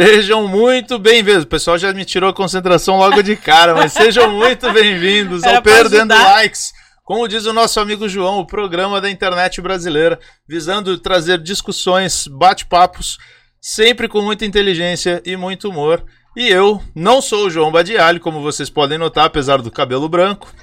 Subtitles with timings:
[0.00, 1.42] Sejam muito bem-vindos.
[1.42, 5.60] O pessoal já me tirou a concentração logo de cara, mas sejam muito bem-vindos ao
[5.60, 6.34] Perdendo ajudar.
[6.34, 6.72] Likes.
[7.02, 10.16] Como diz o nosso amigo João, o programa da internet brasileira,
[10.48, 13.18] visando trazer discussões, bate-papos,
[13.60, 16.04] sempre com muita inteligência e muito humor.
[16.36, 20.54] E eu não sou o João Badiali, como vocês podem notar, apesar do cabelo branco.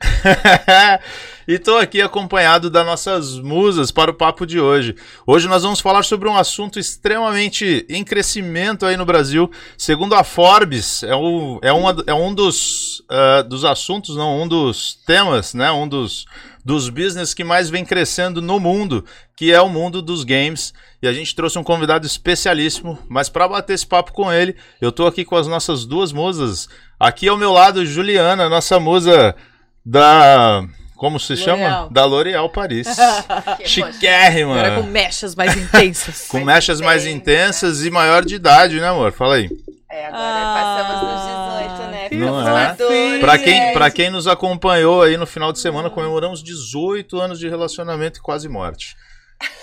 [1.48, 4.94] e estou aqui acompanhado das nossas musas para o papo de hoje.
[5.26, 9.50] Hoje nós vamos falar sobre um assunto extremamente em crescimento aí no Brasil.
[9.76, 14.46] Segundo a Forbes, é um, é uma, é um dos, uh, dos assuntos, não, um
[14.46, 15.70] dos temas, né?
[15.72, 16.26] Um dos,
[16.64, 19.04] dos business que mais vem crescendo no mundo,
[19.36, 20.72] que é o mundo dos games.
[21.02, 24.90] E a gente trouxe um convidado especialíssimo, mas para bater esse papo com ele, eu
[24.90, 26.68] estou aqui com as nossas duas musas.
[27.00, 29.34] Aqui ao meu lado, Juliana, nossa musa
[29.88, 30.64] da.
[30.96, 31.88] Como se chama?
[31.90, 32.88] Da L'Oréal Paris.
[33.64, 34.58] Chiquérrima.
[34.58, 36.26] Agora com mechas mais intensas.
[36.28, 39.12] com mechas mais intensas e maior de idade, né, amor?
[39.12, 39.48] Fala aí.
[39.90, 42.08] É, agora ah, passamos dos 18, né?
[42.12, 43.18] Não é?
[43.20, 47.48] Pra quem, pra quem nos acompanhou aí no final de semana, comemoramos 18 anos de
[47.48, 48.96] relacionamento e quase morte.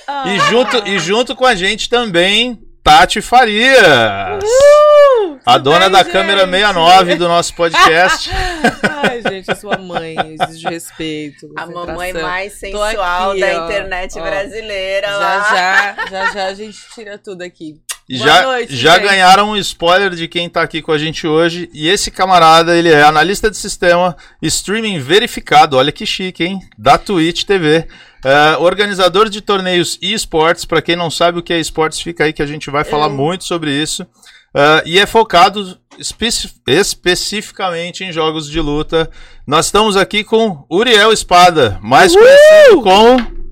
[0.08, 0.24] Ah.
[0.28, 4.44] E, junto, e junto com a gente também, Tati Farias.
[4.44, 6.12] Uh, a dona bem, da gente?
[6.12, 8.30] câmera 69 do nosso podcast.
[8.30, 11.52] Ai, gente, a sua mãe, exijo respeito.
[11.56, 15.08] A mamãe mais sensual aqui, da ó, internet ó, brasileira.
[15.08, 15.50] Já, lá.
[15.50, 17.82] já, já, já a gente tira tudo aqui.
[18.08, 21.68] já, noite, já ganharam um spoiler de quem tá aqui com a gente hoje.
[21.74, 26.60] E esse camarada, ele é analista de sistema, streaming verificado, olha que chique, hein?
[26.78, 27.88] Da Twitch TV.
[28.26, 32.24] Uh, organizador de torneios e esportes, para quem não sabe o que é esportes, fica
[32.24, 34.02] aí que a gente vai falar muito sobre isso.
[34.02, 36.30] Uh, e é focado espe
[36.66, 39.12] especificamente em jogos de luta.
[39.46, 42.24] Nós estamos aqui com Uriel Espada, mais Uhul!
[42.24, 43.46] conhecido como.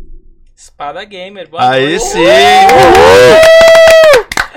[0.58, 1.50] Espada Gamer.
[1.50, 2.06] Boa aí noite.
[2.06, 2.24] sim!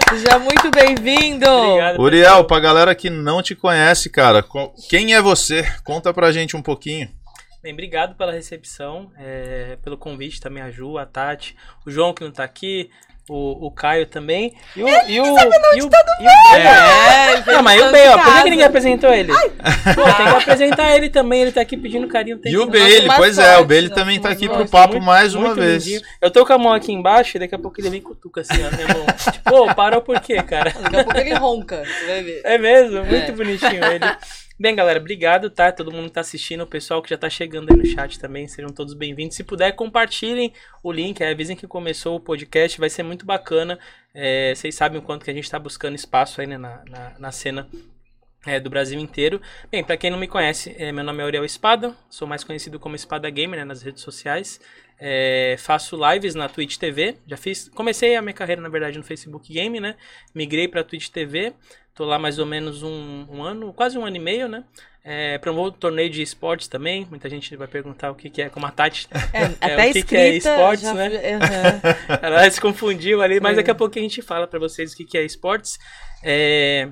[0.09, 1.47] Seja muito bem-vindo!
[1.99, 4.43] Uriel, pra galera que não te conhece, cara,
[4.89, 5.63] quem é você?
[5.85, 7.11] Conta pra gente um pouquinho.
[7.67, 12.23] Bem, obrigado pela recepção, é, pelo convite também a Ju, a Tati, o João que
[12.23, 12.89] não tá aqui,
[13.29, 14.55] o, o Caio também.
[14.77, 14.89] E o.
[14.89, 15.41] Ele e o, e o,
[15.77, 15.91] e o,
[16.57, 19.33] é, não, mas e o B, ó, por que, que ninguém apresentou ele?
[19.33, 22.39] Pô, tem que apresentar ele também, ele tá aqui pedindo carinho.
[22.45, 25.53] E o Bailey, pois é, o Bailey também tá aqui pro papo muito, mais uma
[25.53, 25.85] vez.
[25.85, 26.03] Lindinho.
[26.23, 28.65] Eu tô com a mão aqui embaixo e daqui a pouco ele vem cutuca assim,
[28.65, 29.07] ó, minha mão.
[29.33, 30.71] tipo, pô, parou por quê, cara?
[30.71, 32.43] Daqui a pouco ele ronca, você vai ver.
[32.45, 33.33] É mesmo, muito é.
[33.33, 34.05] bonitinho ele.
[34.59, 35.71] Bem, galera, obrigado, tá?
[35.71, 38.49] Todo mundo que tá assistindo, o pessoal que já tá chegando aí no chat também,
[38.49, 39.37] sejam todos bem-vindos.
[39.37, 40.51] Se puder, compartilhem
[40.83, 43.79] o link, é, avisem que começou o podcast, vai ser muito bacana.
[44.15, 47.13] É, vocês sabem o quanto que a gente tá buscando espaço aí né, na, na,
[47.19, 47.69] na cena
[48.47, 49.43] é, do Brasil inteiro.
[49.71, 52.81] Bem, para quem não me conhece, é, meu nome é Aurel Espada, sou mais conhecido
[52.81, 54.59] como Espada Gamer né, nas redes sociais.
[54.99, 59.05] É, faço lives na Twitch TV, já fiz, comecei a minha carreira na verdade no
[59.05, 59.95] Facebook Game, né?
[60.35, 61.53] Migrei para Twitch TV,
[61.97, 64.65] Tô lá mais ou menos um, um ano, quase um ano e meio, né?
[65.03, 67.07] É, promovo torneio de esportes também.
[67.09, 69.09] Muita gente vai perguntar o que, que é, como a Tati.
[69.33, 70.93] É, é, até o que, que é esportes, já...
[70.93, 71.09] né?
[71.09, 72.19] Uhum.
[72.21, 75.07] Ela se confundiu ali, mas daqui a pouco a gente fala para vocês o que,
[75.07, 75.79] que é esportes.
[76.23, 76.91] É...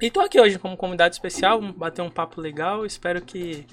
[0.00, 2.86] E tô aqui hoje como convidado especial, bater um papo legal.
[2.86, 3.66] Espero que.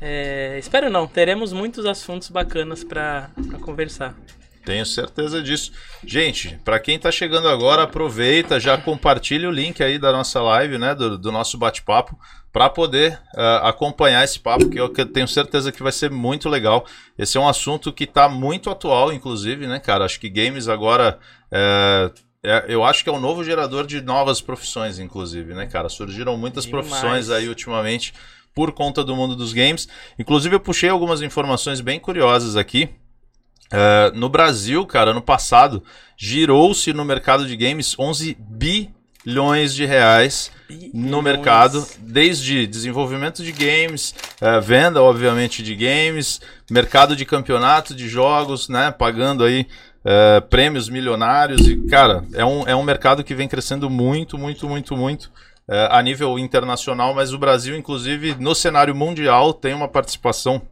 [0.00, 0.58] É...
[0.58, 3.30] Espero não, teremos muitos assuntos bacanas para
[3.60, 4.14] conversar.
[4.64, 5.72] Tenho certeza disso.
[6.06, 10.76] Gente, para quem está chegando agora, aproveita, já compartilha o link aí da nossa live,
[10.78, 12.18] né, do, do nosso bate-papo,
[12.52, 16.84] para poder uh, acompanhar esse papo, que eu, tenho certeza que vai ser muito legal.
[17.16, 20.04] Esse é um assunto que está muito atual, inclusive, né, cara?
[20.04, 21.18] Acho que games agora.
[21.50, 22.10] É,
[22.42, 25.88] é, eu acho que é um novo gerador de novas profissões, inclusive, né, cara?
[25.88, 26.86] Surgiram muitas Demais.
[26.86, 28.12] profissões aí ultimamente
[28.54, 29.88] por conta do mundo dos games.
[30.18, 32.88] Inclusive, eu puxei algumas informações bem curiosas aqui.
[33.72, 35.82] Uh, no Brasil, cara, ano passado,
[36.16, 40.90] girou-se no mercado de games 11 bilhões de reais bilhões.
[40.92, 44.12] no mercado, desde desenvolvimento de games,
[44.42, 49.68] uh, venda, obviamente, de games, mercado de campeonato de jogos, né, pagando aí
[50.04, 54.68] uh, prêmios milionários e, cara, é um, é um mercado que vem crescendo muito, muito,
[54.68, 55.30] muito, muito
[55.90, 60.62] a nível internacional, mas o Brasil, inclusive, no cenário mundial, tem uma participação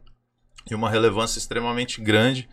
[0.69, 2.49] e uma relevância extremamente grande.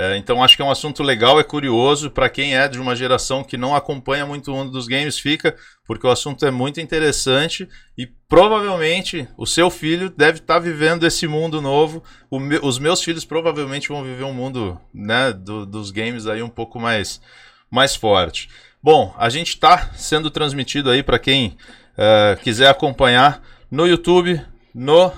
[0.00, 2.94] É, então acho que é um assunto legal, é curioso para quem é de uma
[2.94, 6.80] geração que não acompanha muito o mundo dos games, fica, porque o assunto é muito
[6.80, 12.00] interessante e provavelmente o seu filho deve estar tá vivendo esse mundo novo.
[12.30, 16.48] Me, os meus filhos provavelmente vão viver um mundo né, do, dos games aí um
[16.48, 17.20] pouco mais,
[17.68, 18.48] mais forte.
[18.80, 21.56] Bom, a gente está sendo transmitido aí para quem
[21.98, 24.40] uh, quiser acompanhar no YouTube,
[24.74, 25.12] no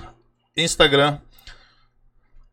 [0.57, 1.19] Instagram,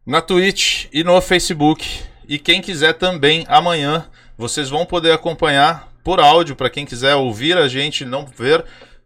[0.07, 2.03] na Twitch e no Facebook.
[2.29, 7.57] E quem quiser também, amanhã, vocês vão poder acompanhar por áudio, para quem quiser ouvir
[7.57, 8.65] a gente não ver,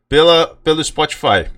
[0.08, 1.50] pela, pelo Spotify.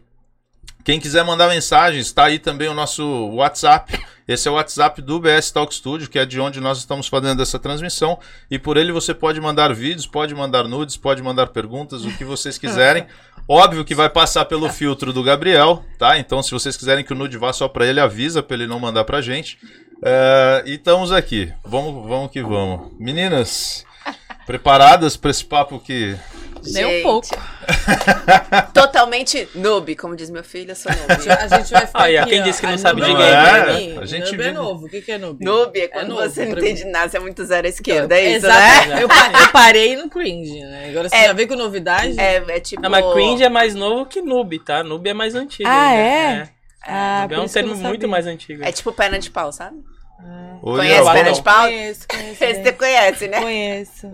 [0.85, 3.99] Quem quiser mandar mensagens, está aí também o nosso WhatsApp.
[4.29, 7.43] Esse é o WhatsApp do BS Talk Studio, que é de onde nós estamos fazendo
[7.43, 8.19] essa transmissão.
[8.51, 12.25] E por ele você pode mandar vídeos, pode mandar nudes, pode mandar perguntas, o que
[12.25, 13.07] vocês quiserem.
[13.47, 16.19] Óbvio que vai passar pelo filtro do Gabriel, tá?
[16.19, 18.81] Então, se vocês quiserem que o nude vá só para ele, avisa para ele não
[18.81, 19.59] mandar pra gente.
[20.03, 21.53] É, e estamos aqui.
[21.63, 22.91] Vamos, vamos que vamos.
[22.99, 23.85] Meninas,
[24.47, 26.17] preparadas para esse papo que
[26.73, 27.29] nem um pouco.
[28.73, 31.13] Totalmente noob, como diz meu filho, eu sou noob.
[31.31, 32.03] A gente vai ficar.
[32.03, 33.23] Aí, aqui, quem ó, disse que não a sabe de game?
[33.23, 34.87] É, pra a gente noob é vive- novo.
[34.87, 35.45] O que, que é noob?
[35.45, 38.25] Noob é quando novo você não entende nada, você é muito zero à esquerda, é
[38.37, 38.89] isso, Exato.
[38.89, 38.97] né?
[39.03, 40.89] Eu, eu parei no cringe, né?
[40.91, 41.25] Agora você É.
[41.27, 42.19] já veio com novidade.
[42.19, 42.83] É, é tipo...
[42.83, 44.83] Não, mas cringe é mais novo que noob, tá?
[44.83, 45.69] Noob é mais antigo.
[45.69, 46.03] Ah, ainda.
[46.03, 46.49] é?
[46.87, 48.63] Ah, Noob é um termo muito mais antigo.
[48.65, 49.77] É tipo perna de pau, sabe?
[50.63, 51.63] Oi, Conhece perna de pau?
[51.65, 52.45] Conheço, conheço.
[52.45, 53.41] Esse você conhece, né?
[53.41, 54.13] Conheço.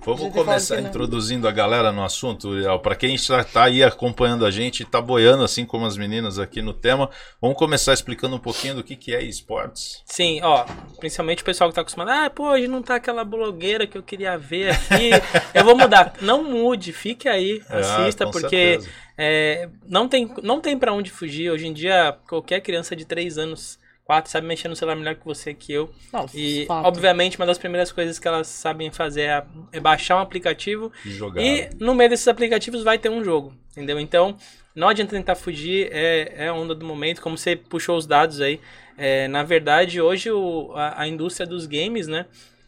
[0.00, 2.78] Vamos começar introduzindo a galera no assunto, Uriel.
[2.78, 6.62] Para quem está tá aí acompanhando a gente, tá boiando assim como as meninas aqui
[6.62, 7.10] no tema,
[7.40, 10.02] vamos começar explicando um pouquinho do que, que é esportes.
[10.04, 10.64] Sim, ó,
[10.98, 14.02] principalmente o pessoal que tá acostumado, ah, pô, hoje não tá aquela blogueira que eu
[14.02, 15.10] queria ver aqui.
[15.54, 16.14] eu vou mudar.
[16.20, 18.80] Não mude, fique aí, assista, Ah, porque
[19.16, 21.50] é, não tem, não tem para onde fugir.
[21.50, 23.78] Hoje em dia, qualquer criança de 3 anos,
[24.12, 25.90] 4, sabe mexer no celular melhor que você que eu.
[26.12, 26.86] Nossa, E, fato.
[26.86, 31.10] obviamente, uma das primeiras coisas que elas sabem fazer é, é baixar um aplicativo E
[31.10, 31.40] jogar.
[31.42, 33.98] e no meio desses aplicativos vai ter um jogo, entendeu?
[33.98, 34.36] Então,
[34.74, 38.40] não adianta tentar fugir, é, é a onda do momento, como você puxou os dados
[38.40, 38.60] aí.
[38.98, 42.26] É, na verdade, hoje o, a, a indústria dos games, né?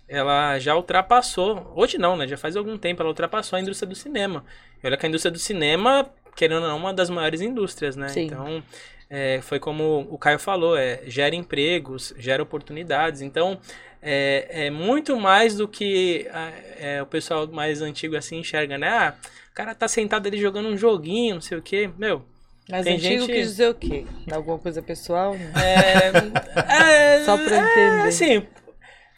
[0.09, 2.27] Ela já ultrapassou, hoje não, né?
[2.27, 4.45] Já faz algum tempo, ela ultrapassou a indústria do cinema.
[4.83, 7.97] E olha que a indústria do cinema, querendo ou não, é uma das maiores indústrias,
[7.97, 8.09] né?
[8.09, 8.27] Sim.
[8.27, 8.63] Então,
[9.11, 13.21] é, foi como o Caio falou, é, gera empregos, gera oportunidades.
[13.21, 13.59] Então,
[14.03, 18.89] é, é muito mais do que ah, é, o pessoal mais antigo assim enxerga, né?
[18.89, 19.15] Ah,
[19.51, 21.89] o cara tá sentado ali jogando um joguinho, não sei o quê.
[21.97, 22.25] Meu,
[22.69, 24.05] Mas tem antigo gente- quis dizer o quê?
[24.33, 25.35] Alguma coisa pessoal?
[25.55, 28.05] é, é, Só pra eu entender.
[28.05, 28.47] É, assim,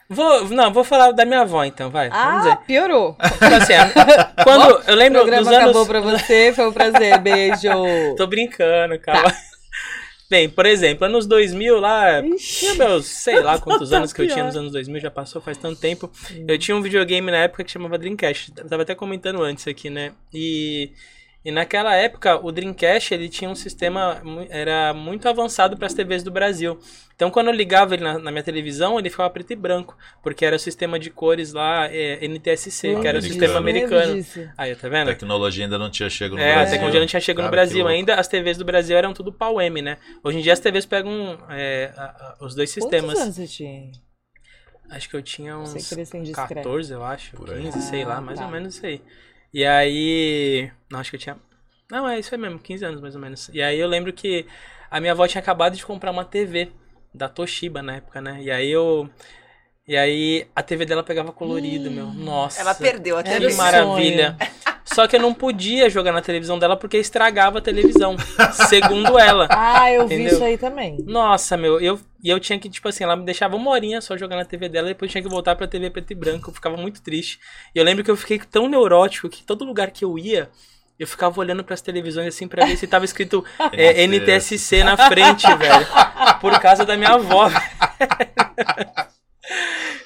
[0.08, 2.10] vou, não, vou falar da minha avó então, vai.
[2.10, 2.56] vamos Ah, dizer.
[2.66, 3.16] piorou.
[3.32, 6.72] Tipo assim, a- quando eu O lembro dos programa anos acabou pra você, foi um
[6.72, 7.18] prazer.
[7.18, 7.68] Beijo.
[8.16, 9.32] Tô brincando, calma.
[10.28, 14.28] Bem, por exemplo, anos 2000 lá, tinha meus, sei lá quantos Tá anos que eu
[14.28, 16.10] tinha nos anos 2000, já passou faz tanto tempo.
[16.48, 19.88] Eu tinha um videogame na época que chamava Dreamcast, eu tava até comentando antes aqui,
[19.88, 20.12] né?
[20.34, 20.90] E,
[21.46, 24.20] e naquela época o Dreamcast, ele tinha um sistema,
[24.50, 26.78] era muito avançado para as TVs do Brasil.
[27.14, 30.44] Então quando eu ligava ele na, na minha televisão, ele ficava preto e branco, porque
[30.44, 34.22] era o sistema de cores lá, é, NTSC, que era o disso, sistema americano.
[34.58, 35.10] Aí, tá A vendo?
[35.12, 36.66] tecnologia ainda não tinha chegado no É, Brasil.
[36.66, 38.14] a tecnologia não tinha chegado no Cara, que Brasil ainda.
[38.16, 39.96] As TVs do Brasil eram tudo pau M, né?
[40.22, 42.04] Hoje em dia as TVs pegam é, a-
[42.40, 43.18] a- os dois Quantos sistemas.
[43.18, 43.92] anos você tinha?
[44.90, 46.54] Acho que eu tinha uns Você queria ser indiscreto.
[46.54, 47.36] 14, eu acho.
[47.36, 47.62] Por aí.
[47.62, 48.54] 15, sei lá, mais Ah, ou tá.
[48.54, 49.00] menos isso aí.
[49.52, 50.70] E aí.
[50.90, 51.36] Não, acho que eu tinha.
[51.90, 53.48] Não, é isso aí mesmo, 15 anos mais ou menos.
[53.52, 54.46] E aí eu lembro que
[54.90, 56.70] a minha avó tinha acabado de comprar uma TV
[57.14, 58.38] da Toshiba na época, né?
[58.42, 59.08] E aí eu.
[59.86, 62.06] E aí a TV dela pegava colorido, meu.
[62.06, 62.60] Nossa.
[62.60, 64.36] Ela perdeu a Era Que TV.
[64.96, 68.16] Só que eu não podia jogar na televisão dela porque estragava a televisão.
[68.66, 69.46] segundo ela.
[69.50, 70.32] Ah, eu vi Entendeu?
[70.32, 70.96] isso aí também.
[71.04, 74.16] Nossa, meu, eu, e eu tinha que, tipo assim, ela me deixava uma horinha só
[74.16, 76.48] jogar na TV dela e depois tinha que voltar pra TV preto e branco.
[76.48, 77.38] Eu ficava muito triste.
[77.74, 80.48] E eu lembro que eu fiquei tão neurótico que todo lugar que eu ia,
[80.98, 83.44] eu ficava olhando pras televisões assim pra ver se tava escrito
[83.76, 85.86] é, NTSC na frente, velho.
[86.40, 87.50] Por causa da minha avó.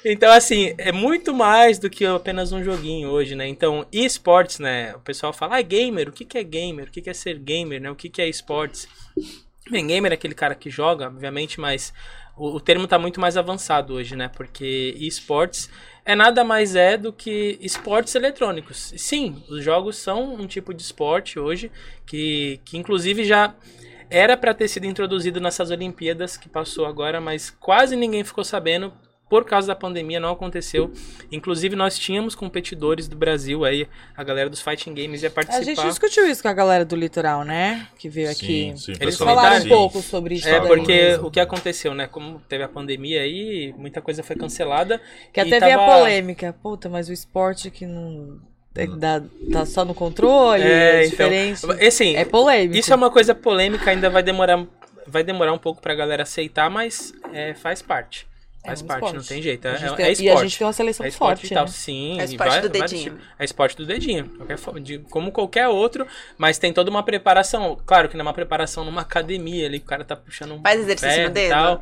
[0.03, 3.47] Então, assim, é muito mais do que apenas um joguinho hoje, né?
[3.47, 4.95] Então, esportes, né?
[4.95, 6.87] O pessoal fala, ah, gamer, o que, que é gamer?
[6.87, 7.91] O que, que é ser gamer, né?
[7.91, 8.87] O que, que é esportes?
[9.69, 11.93] Bem, gamer é aquele cara que joga, obviamente, mas
[12.35, 14.27] o, o termo tá muito mais avançado hoje, né?
[14.27, 15.69] Porque esportes
[16.03, 18.93] é nada mais é do que esportes eletrônicos.
[18.97, 21.71] Sim, os jogos são um tipo de esporte hoje
[22.05, 23.53] que, que inclusive já
[24.09, 28.91] era para ter sido introduzido nessas Olimpíadas que passou agora, mas quase ninguém ficou sabendo
[29.31, 30.91] por causa da pandemia não aconteceu.
[31.31, 35.63] Inclusive nós tínhamos competidores do Brasil aí, a galera dos fighting games ia A participar.
[35.63, 37.87] gente discutiu isso com a galera do litoral, né?
[37.97, 38.73] Que veio aqui.
[38.75, 40.49] Sim, sim, Eles falaram um pouco sobre isso.
[40.49, 41.27] É, porque mesmo.
[41.27, 42.07] o que aconteceu, né?
[42.07, 44.99] Como teve a pandemia aí, muita coisa foi cancelada.
[45.31, 46.53] Que até veio a tava- polêmica.
[46.61, 48.37] Puta, mas o esporte que não.
[48.75, 51.85] é- dá- tá só no controle, É, é, então, diferente.
[51.87, 52.75] Assim, é polêmico.
[52.77, 54.65] isso é uma coisa polêmica, ainda vai demorar,
[55.07, 58.29] vai demorar um pouco pra galera aceitar, mas é, faz parte.
[58.65, 59.15] Faz um parte, esporte.
[59.17, 59.67] não tem jeito.
[59.67, 60.41] É, A é, tem- é E a esporte.
[60.43, 61.67] gente tem uma seleção É esporte forte, né?
[61.67, 62.19] sim.
[62.19, 63.03] É esporte vai- do dedinho.
[63.03, 63.19] tipos.
[63.39, 64.25] É esporte do dedinho.
[64.37, 66.05] qualquer de- como qualquer outro,
[66.37, 67.75] mas tem toda uma preparação.
[67.85, 70.61] Claro que não é uma preparação numa academia ali, que o cara tá puxando um
[70.61, 71.49] Faz exercício no e dedo?
[71.51, 71.81] tal.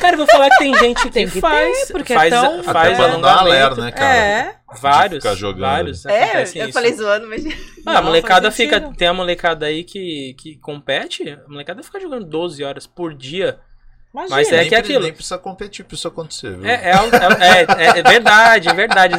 [0.00, 1.86] Cara, eu vou falar que tem gente que, Tem que faz.
[1.86, 3.62] ter, porque é faz, tão- faz Até pra não dar alongamento.
[3.64, 4.14] alerta, né, cara?
[4.16, 4.54] É.
[4.80, 5.22] Vários.
[5.22, 5.60] ficar jogando.
[5.60, 6.06] Vários.
[6.06, 6.72] É, eu isso.
[6.72, 7.44] falei zoando, mas.
[7.86, 8.80] Ah, a Não, molecada faz fica.
[8.96, 11.28] Tem a molecada aí que, que compete.
[11.30, 13.58] A molecada fica jogando 12 horas por dia.
[14.14, 14.36] Imagina.
[14.36, 15.04] Mas é nem, que é aquilo.
[15.04, 16.66] nem precisa competir pra isso acontecer, viu?
[16.68, 19.14] É, é, é, é- é verdade, é verdade.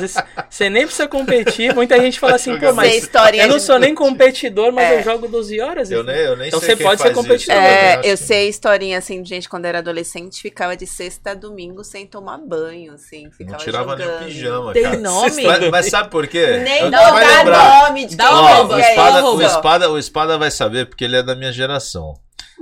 [0.48, 1.74] Você nem precisa competir.
[1.74, 3.10] Muita gente fala assim, pô, mas
[3.40, 5.00] eu não sou nem competidor, mas É.
[5.00, 5.90] eu jogo 12 horas.
[5.90, 7.56] Eu nem, eu nem Então sei você quem pode ser faz isso, competidor.
[7.56, 11.32] É, acho eu que- sei historinha assim de gente quando era adolescente, ficava de sexta
[11.32, 13.32] a domingo sem tomar banho, assim.
[13.32, 14.26] Ficava Não tirava nem o jogando.
[14.28, 14.98] pijama, Tem cara.
[14.98, 15.44] nome?
[15.44, 16.58] Mas, mas sabe por quê?
[16.64, 17.84] Nem Eu- não dá lembrar.
[17.90, 18.90] nome de quem um o isso.
[18.90, 22.14] espada, o, espada, o espada vai saber, porque ele é da minha geração.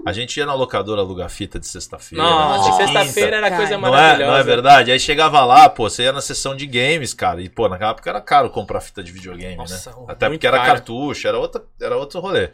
[0.05, 2.24] A gente ia na locadora alugar fita de sexta-feira.
[2.24, 3.58] Nossa, de sexta-feira era Cara.
[3.62, 4.31] coisa Não é, maravilhosa.
[4.31, 4.91] não é verdade?
[4.91, 7.41] Aí chegava lá, pô, você ia na sessão de games, cara.
[7.41, 9.96] E, pô, naquela época era caro comprar fita de videogame, Nossa, né?
[10.08, 10.70] Até porque era caro.
[10.72, 12.50] cartucho, era, outra, era outro rolê.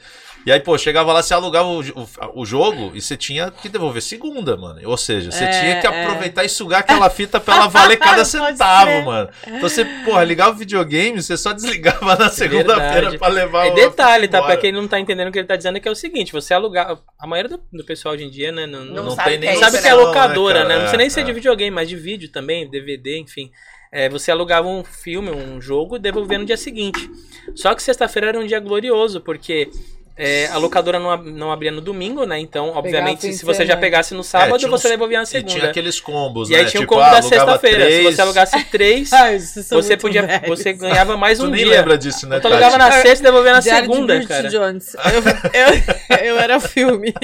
[0.48, 3.68] E aí, pô, chegava lá, você alugava o, o, o jogo e você tinha que
[3.68, 4.80] devolver segunda, mano.
[4.90, 5.90] Ou seja, você É, tinha que é.
[6.04, 9.30] aproveitar e sugar aquela fita pra ela valer cada centavo, mano.
[9.46, 13.18] Então você, porra, ligava o videogame, você só desligava na segunda-feira Verdade.
[13.18, 14.38] pra levar E o- detalhe, tá?
[14.38, 14.54] embora.
[14.54, 16.32] Pra quem não tá entendendo o que ele tá dizendo, é que é o seguinte,
[16.32, 16.98] você alugar.
[17.20, 18.66] A maioria do, do pessoal hoje em dia, né?
[18.66, 19.96] Não, Não não, sabe nem é sabe isso, que é né?
[19.98, 20.70] locadora, cara?
[20.70, 20.80] né?
[20.82, 21.34] Não sei nem se é É, de é.
[21.34, 23.52] videogame, mas de vídeo também, DVD, enfim.
[23.92, 27.10] É, você alugava um filme, um jogo, e devolvia no dia seguinte.
[27.54, 29.70] Só que sexta-feira era um dia glorioso, porque
[30.18, 32.40] é, a locadora não, ab- não abria no domingo, né?
[32.40, 35.24] Então, obviamente, de se você já pegasse no É, sábado, tinha você uns- devolvia na
[35.24, 35.70] E tinha segunda.
[35.70, 36.70] aqueles combos, E aí né?
[36.70, 37.90] tinha o Tipo, combo ah, da sexta-feira.
[37.92, 40.24] Se você alugasse três, Ai, são você podia.
[40.24, 40.48] velhos.
[40.60, 41.76] Você ganhava mais Tu um nem dia.
[41.78, 44.50] lembra disso, né, Tu alugava na sexta e devolvia na Diário de segunda, Bridget cara.
[44.50, 44.96] Jones.
[44.96, 47.14] Eu, eu, eu era filme.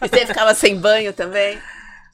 [0.00, 1.58] E você ficava sem banho também?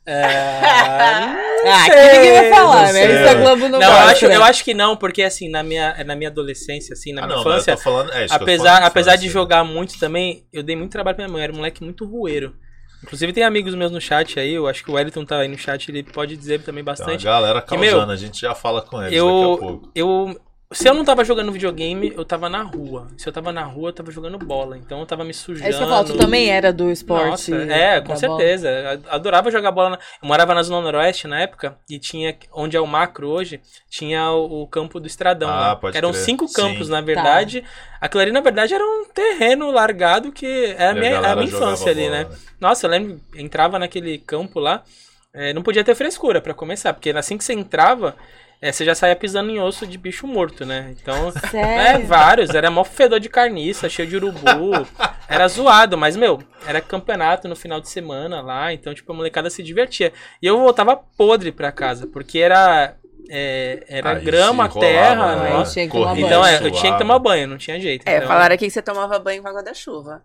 [0.06, 0.22] É,
[1.66, 2.92] Ah, sei, aqui ninguém vai falar, não né?
[2.92, 3.14] sei.
[3.14, 6.04] Isso a Globo não, Não, eu acho, eu acho que não, porque assim, na minha,
[6.04, 8.12] na minha adolescência, assim, na Ah, minha não, infância, eu tô falando.
[8.12, 11.24] É que eu apesar, falando, apesar de jogar muito também, eu dei muito trabalho pra
[11.24, 12.54] minha mãe, eu era um moleque muito rueiro.
[13.02, 15.58] Inclusive tem amigos meus no chat aí, eu acho que o Wellington tá aí no
[15.58, 17.24] chat, ele pode dizer também Tem bastante.
[17.24, 19.90] galera Que, causando, meu, a gente já fala com eles daqui a Eu, pouco.
[19.94, 20.40] eu,
[20.72, 23.06] se eu não tava jogando videogame, eu tava na rua.
[23.16, 24.76] Se eu tava na rua, eu tava jogando bola.
[24.76, 25.66] Então eu tava me sujando.
[25.66, 27.50] É isso que eu falo, tu também era do esporte.
[27.50, 28.18] Nossa, é, com bola?
[28.18, 28.68] certeza.
[28.68, 29.90] Eu Adorava jogar bola.
[29.90, 29.96] Na...
[29.96, 34.30] Eu morava na Zona Noroeste na época e tinha, onde é o macro hoje, tinha
[34.32, 35.48] o, o campo do Estradão.
[35.48, 35.76] Ah, lá.
[35.76, 36.22] pode Eram crer.
[36.22, 36.92] cinco campos, Sim.
[36.92, 37.64] na verdade.
[38.00, 41.48] Aquilo ali, na verdade, era um terreno largado que era a minha, a galera minha
[41.48, 42.26] infância ali, bola, né?
[42.60, 44.82] Nossa, eu lembro, entrava naquele campo lá,
[45.32, 48.14] é, não podia ter frescura pra começar, porque assim que você entrava,
[48.60, 50.94] é, você já saía pisando em osso de bicho morto, né?
[51.00, 52.06] Então, é, Sério?
[52.06, 54.86] vários, era mó fedor de carniça, cheio de urubu,
[55.28, 59.50] era zoado, mas, meu, era campeonato no final de semana lá, então, tipo, a molecada
[59.50, 60.12] se divertia.
[60.40, 62.96] E eu voltava podre pra casa, porque era,
[63.28, 65.56] é, era Aí grama, se rolava, terra, né?
[65.56, 66.70] Aí tinha que Então, é, eu suava.
[66.70, 68.06] tinha que tomar banho, não tinha jeito.
[68.06, 68.28] É, então...
[68.28, 70.22] falaram aqui que você tomava banho com água da chuva.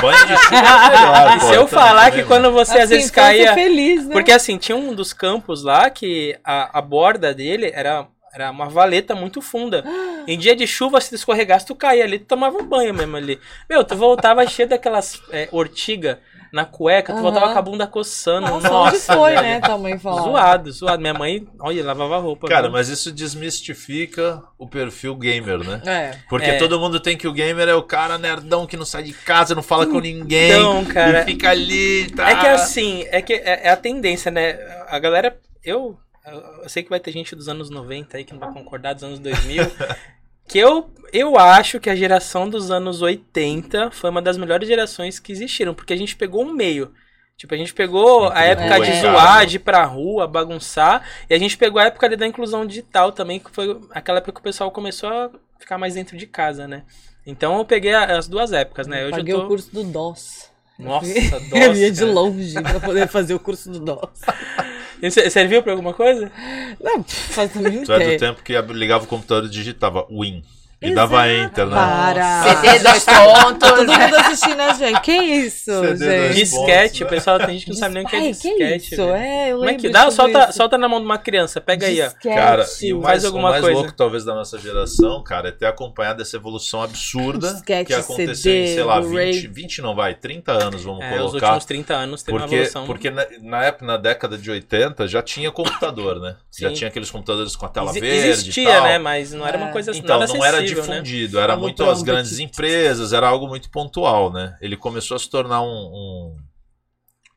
[0.00, 2.94] Banho de chuva é melhor, E se eu também, falar que quando você às Assim,
[2.94, 3.54] vezes infância caía...
[3.54, 4.12] feliz, né?
[4.12, 8.68] Porque assim, tinha um dos campos lá que a, a borda dele era, era uma
[8.68, 9.84] valeta muito funda.
[10.26, 13.16] Em dia de chuva, se tu escorregasse, tu caía ali, tu tomava um banho mesmo
[13.16, 13.40] ali.
[13.68, 16.20] Meu, tu voltava cheio daquelas é, ortiga
[16.52, 18.46] na cueca, tu voltava com a bunda coçando.
[18.48, 19.42] Nossa, Nossa, onde foi, velho.
[19.42, 19.60] né?
[19.60, 20.22] Tua mãe falava.
[20.30, 21.00] Zoado, zoado.
[21.00, 22.48] Minha mãe, olha, lavava roupa.
[22.48, 22.72] Cara, viu?
[22.72, 25.82] mas isso desmistifica o perfil gamer, né?
[25.84, 26.18] É.
[26.28, 26.58] Porque É.
[26.58, 29.54] todo mundo tem que o gamer é o cara nerdão que não sai de casa,
[29.54, 30.52] não fala com ninguém.
[30.52, 32.30] Então, cara, E fica ali, tá?
[32.30, 34.58] É que assim, é que é, é a tendência, né?
[34.88, 35.98] A galera, eu,
[36.62, 39.04] eu sei que vai ter gente dos anos 90 aí que não vai concordar, dos
[39.04, 39.64] anos 2000,
[40.48, 45.18] que eu, eu acho que a geração dos anos 80 foi uma das melhores gerações
[45.18, 46.92] que existiram, porque a gente pegou um meio.
[47.36, 51.34] Tipo, a gente pegou a época rua de zoar, de ir pra rua, bagunçar, e
[51.34, 54.40] a gente pegou a época ali da inclusão digital também, que foi aquela época que
[54.40, 56.82] o pessoal começou a ficar mais dentro de casa, né?
[57.24, 59.02] Então eu peguei a- as duas épocas, né?
[59.04, 59.44] Hoje Paguei eu tô...
[59.44, 60.50] o curso do DOS.
[60.78, 61.06] Nossa,
[61.54, 64.20] Eu ia de longe pra poder fazer o curso do DOS.
[65.10, 66.30] Ser- Serviu pra alguma coisa?
[66.82, 70.42] Não, faz também Tu é do tempo que ligava o computador e digitava Win.
[70.80, 71.74] E dava Enter, né?
[71.74, 72.42] Para.
[72.44, 73.68] CD dois Tá pontos.
[73.68, 75.00] todo mundo assistindo a gente.
[75.00, 76.34] Que isso, CD gente?
[76.36, 77.06] Disquete, né?
[77.06, 78.94] o pessoal tem gente que não sabe nem o que é disquete.
[78.94, 78.96] isso?
[78.96, 79.14] velho.
[79.16, 80.08] É, eu Como é lembro que dá?
[80.12, 80.52] Solta, isso.
[80.52, 82.04] solta na mão de uma criança, pega aí, ó.
[82.04, 82.34] Disquete.
[82.36, 83.76] Cara, e o mais, o alguma mais coisa.
[83.76, 88.34] louco talvez da nossa geração, cara, é ter acompanhado essa evolução absurda Disquete, que aconteceu
[88.36, 89.32] CD, em, sei lá, Blu-ray.
[89.32, 91.46] 20, 20 não vai, 30 anos, vamos É, os colocar.
[91.46, 92.86] últimos 30 anos teve uma Porque, evolução.
[92.86, 96.36] porque na, na época, na década de 80, já tinha computador, né?
[96.56, 96.74] Já Sim.
[96.74, 98.82] tinha aqueles computadores com a tela Exi- verde Existia, e tal.
[98.84, 98.98] né?
[98.98, 99.60] Mas não era É.
[99.62, 100.80] uma coisa Então, nada não era né?
[100.80, 104.56] difundido, era Falou muito as grandes que- empresas, era algo muito pontual, né?
[104.60, 106.36] Ele começou a se tornar um, um,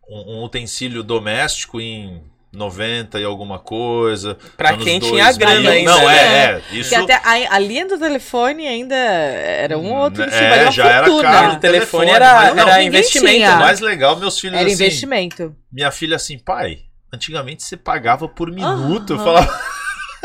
[0.10, 2.22] um- utensílio doméstico em
[2.54, 4.36] 90 e alguma coisa.
[4.58, 5.12] Pra quem 2000.
[5.12, 6.18] tinha grana ainda, Não, né?
[6.18, 6.62] é, é.
[6.72, 7.16] Isso Porque até
[7.48, 11.14] a, a linha do telefone ainda era um ou outro É, uma já era caro.
[11.14, 13.36] O telefone telefone, era, mas não, era investimento.
[13.36, 13.50] tinha.
[13.52, 13.60] O né?
[13.60, 15.56] mais legal, meus filhos Era assim, investimento.
[15.72, 16.80] minha filha assim, pai,
[17.14, 19.14] antigamente você pagava por minuto.
[19.14, 19.24] Eu Aham.
[19.24, 19.62] falava,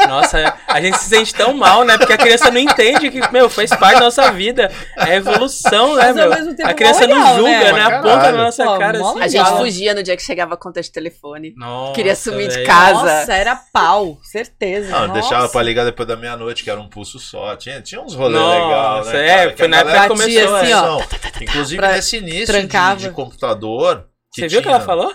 [0.08, 1.96] Nossa, a gente se sente tão mal, né?
[1.96, 4.70] Porque a criança não entende que, meu, faz parte da nossa vida.
[4.96, 6.30] É evolução, né, Mas ao meu?
[6.30, 7.72] mesmo tempo A criança legal, não julga, né?
[7.72, 7.82] né?
[7.82, 9.20] Aponta na nossa Pô, cara assim.
[9.20, 9.56] A gente fala.
[9.58, 11.54] fugia no dia que chegava a conta de telefone.
[11.56, 12.66] Nossa, Queria sumir de velho.
[12.66, 13.02] casa.
[13.20, 14.90] Nossa, era pau, certeza.
[14.90, 15.12] não, Nossa.
[15.20, 17.56] deixava pra ligar depois da meia-noite, que era um pulso só.
[17.56, 19.26] Tinha, tinha uns rolês Nossa, legais, né?
[19.28, 20.56] é, cara, foi na época que começou.
[20.56, 20.76] assim, é.
[20.76, 21.00] ó.
[21.40, 24.06] Inclusive nesse início de, de computador.
[24.32, 25.12] que Você viu o que ela falou?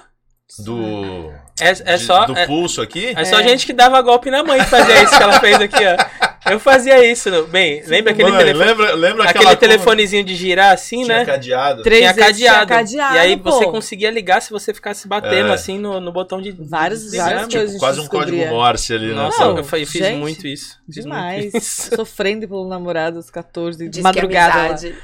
[0.65, 2.25] Do, É, é de- só.
[2.25, 3.13] do É, pulso aqui.
[3.15, 3.43] é só É.
[3.47, 6.49] gente que dava golpe na mãe que fazia isso que ela fez aqui, ó.
[6.51, 7.29] Eu fazia isso.
[7.29, 11.25] no- Bem, lembra aquele, Mãe, telefone, lembra, lembra aquele telefonezinho de girar assim, tinha né?
[11.25, 11.83] cadeado?
[11.83, 12.69] Três Tinha vezes tinha cadeado.
[12.69, 13.51] cadeado, E aí pô.
[13.51, 15.53] você conseguia ligar se você ficasse batendo É.
[15.53, 16.51] assim no, no botão de.
[16.51, 17.47] De- várias né?
[17.51, 17.77] coisas.
[17.79, 18.49] Quase um código descobria.
[18.49, 19.29] Morse ali, né?
[19.37, 20.77] Não, eu fiz gente, muito isso.
[20.91, 21.43] Fiz Demais.
[21.43, 21.91] muito isso.
[21.95, 24.75] Sofrendo pelo namorado aos 14, de madrugada.
[24.79, 24.95] que é lá.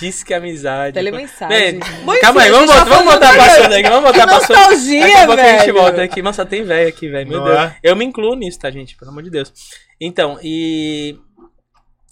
[0.00, 0.94] Diz que é amizade.
[0.94, 1.78] Telemensagem.
[1.78, 4.34] Bem, Bom, calma aí, vamos voltar, tá vamos de- assunto aqui, vamos pra assunto.
[4.52, 5.74] nostalgia, Daqui a pouco a gente velho.
[5.74, 6.22] volta aqui.
[6.22, 7.28] Nossa, tem velho aqui, velho.
[7.28, 7.58] Meu Não Deus.
[7.58, 7.76] é?
[7.82, 8.96] Eu me incluo nisso, tá, gente?
[8.96, 9.52] Pelo amor de Deus.
[10.00, 11.16] Então, e.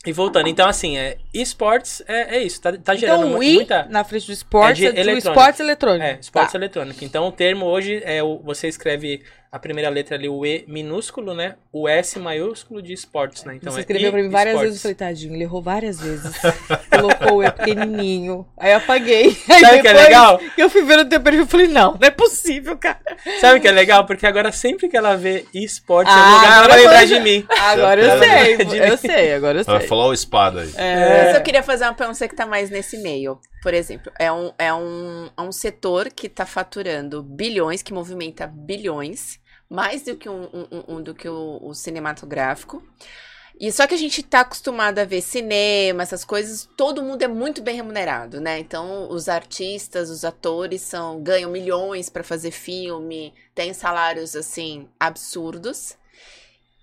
[0.07, 3.43] E voltando, então assim, é, esportes é, é isso, tá, tá gerando Então, mu- o
[3.43, 3.87] I muita.
[3.89, 5.29] na frente do esportes É é, do eletrônico.
[5.31, 6.05] esportes eletrônico.
[6.05, 6.59] É, esportes Tá.
[6.59, 7.03] eletrônico.
[7.07, 9.23] Então o termo hoje é o, você escreve
[9.55, 11.55] a primeira letra ali, o E minúsculo, né?
[11.73, 13.55] O S maiúsculo de esportes, né?
[13.55, 14.71] Então Você é escreveu I pra mim várias esportes.
[14.73, 16.33] vezes, eu falei, tadinho, ele errou várias vezes.
[16.91, 18.45] Colocou o E pequenininho.
[18.59, 19.37] Aí eu apaguei.
[19.49, 20.41] Aí Sabe o que é legal?
[20.59, 22.99] eu fui ver no teu perfil, eu falei, não, não é possível, cara.
[23.41, 24.05] Sabe o que é legal?
[24.07, 27.05] Porque agora sempre que ela vê esportes em Ah, algum lugar, ela agora vai lembrar
[27.07, 27.47] de mim.
[27.61, 28.45] Agora eu Certeza.
[28.45, 28.97] sei, De eu mim.
[28.97, 29.89] sei, agora eu Vai sei.
[29.89, 30.73] falar o espada aí.
[30.77, 33.39] É, Mas eu queria fazer uma pergunta que tá mais nesse meio.
[33.63, 38.47] Por exemplo, é um, é um, é um setor que tá faturando bilhões, que movimenta
[38.47, 42.83] bilhões, mais do que, um, um- um- do que o, o cinematográfico.
[43.59, 47.29] E só que a gente tá acostumado a ver cinema, essas coisas, todo mundo é
[47.29, 48.59] muito bem remunerado, né?
[48.59, 55.97] Então, os artistas, os atores são ganham milhões pra fazer filme, têm salários assim absurdos.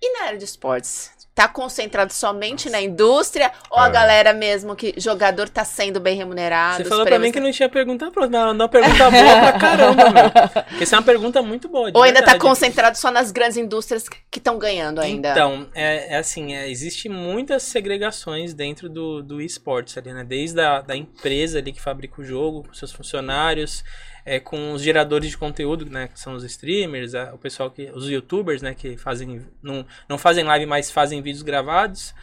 [0.00, 1.10] E na área de esportes?
[1.34, 3.90] Tá concentrado somente na indústria ou a É.
[3.90, 6.82] galera mesmo que jogador tá sendo bem remunerado?
[6.82, 9.38] Você falou pra prêmios mim que não tinha pergunta pronta, mas mandou uma pergunta boa
[9.40, 10.30] pra caramba, meu.
[10.68, 11.90] Porque essa é uma pergunta muito boa.
[11.94, 12.38] Ou ainda tá verdade.
[12.40, 15.30] concentrado só nas grandes indústrias que estão ganhando ainda?
[15.30, 20.24] Então, é, é assim, é, existe muitas segregações dentro do, do esportes ali, né?
[20.24, 23.82] Desde a da empresa ali que fabrica o jogo, com seus funcionários,
[24.24, 26.08] é, com os geradores de conteúdo, né?
[26.08, 27.90] Que são os streamers, o pessoal que.
[27.94, 28.74] Os youtubers, né?
[28.74, 29.42] Que fazem.
[29.62, 32.14] Não, não fazem live, mas fazem vídeos gravados.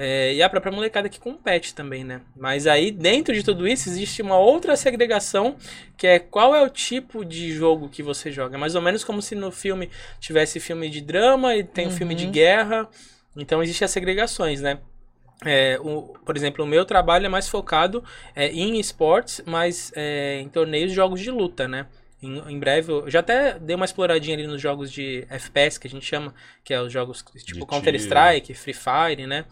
[0.00, 2.20] é, e a própria molecada que compete também, né?
[2.36, 5.56] Mas aí, dentro de tudo isso, existe uma outra segregação,
[5.96, 8.56] que é qual é o tipo de jogo que você joga.
[8.56, 9.90] É mais ou menos como se no filme
[10.20, 12.30] tivesse filme de drama e tem um filme de Uhum.
[12.30, 12.88] guerra.
[13.36, 14.78] Então, existem as segregações, né?
[15.44, 18.02] É, o- por exemplo, o meu trabalho é mais focado
[18.34, 21.86] é, em esportes, mas é, em torneios de jogos de luta, né?
[22.20, 25.86] Em, em breve, eu já até dei uma exploradinha ali nos jogos de FPS, que
[25.86, 29.44] a gente chama, que é os jogos tipo Counter-Strike, Free Fire, né?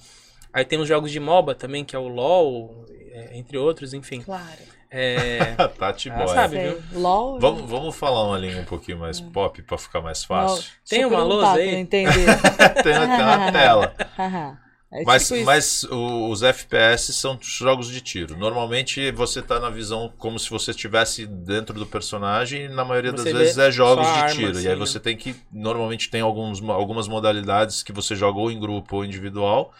[0.52, 4.22] Aí tem os jogos de MOBA também, que é o LoL, é, entre outros, enfim.
[4.22, 4.58] Claro.
[4.90, 6.34] É, Tati Ela Boy.
[6.34, 6.58] sabe.
[6.58, 6.82] Viu?
[6.94, 7.38] LOL.
[7.38, 10.64] Vamos, vamos falar uma língua um pouquinho mais pop pra ficar mais fácil.
[10.88, 11.74] Tem Deixa eu uma lousa aí?
[11.76, 12.26] entender.
[12.82, 12.94] tem, tem
[13.24, 13.94] uma tela.
[14.98, 18.36] É Mas, tipo mas os FPS são jogos de tiro.
[18.36, 23.12] Normalmente você tá na visão como se você estivesse dentro do personagem e na maioria
[23.12, 24.50] Você das vezes é jogos de arma, tiro.
[24.52, 24.78] assim, e aí né?
[24.78, 25.36] você tem que.
[25.52, 29.72] Normalmente tem alguns, algumas modalidades que você joga ou em grupo ou individual.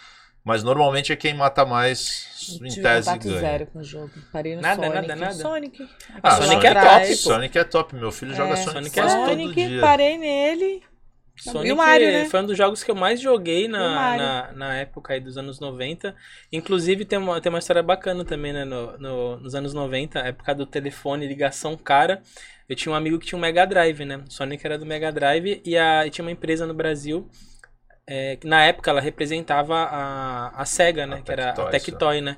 [0.45, 3.41] Mas normalmente é quem mata mais Eu em tive tese contato ganha.
[3.41, 4.11] zero com o jogo.
[4.33, 4.95] Parei no Nada, Sonic.
[5.09, 5.35] nada, nada.
[5.35, 5.89] Sonic.
[6.23, 7.09] Ah, Lá Sonic é atrás.
[7.09, 7.17] top, pô.
[7.31, 9.81] Sonic é top, meu filho joga É, Sonic, Sonic quase é- todo Sonic, dia.
[9.81, 10.83] parei nele.
[11.37, 12.25] Sonic E o Mario, né?
[12.25, 15.61] foi um dos jogos que eu mais joguei na, na, na época aí dos anos
[15.61, 16.15] 90.
[16.53, 18.65] Inclusive tem uma, tem uma história bacana também, né?
[18.65, 22.23] No, no- nos anos 90, a época do telefone, ligação cara.
[22.69, 24.25] Eu tinha um amigo que tinha um Mega Drive, né?
[24.29, 27.29] Sonic era do Mega Drive e, a, e tinha uma empresa no Brasil.
[28.07, 31.17] é, que na época ela representava a, a SEGA, né?
[31.17, 32.37] A que era a Tectoy, Tectoy, né?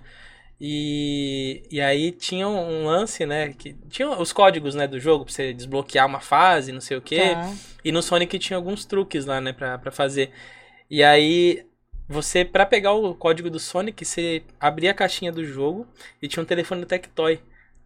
[0.61, 3.53] E, e aí tinha um lance, né?
[3.53, 7.03] Que tinha os códigos né, do jogo pra você desbloquear uma fase, não sei o
[7.03, 7.35] quê.
[7.35, 7.55] Tá.
[7.85, 10.33] E no Sonic tinha alguns truques lá, né, pra, pra fazer.
[10.90, 11.64] E aí,
[12.09, 15.87] você, pra pegar o código do Sonic, você abria a caixinha do jogo
[16.21, 17.40] e tinha um telefone do Tectoy.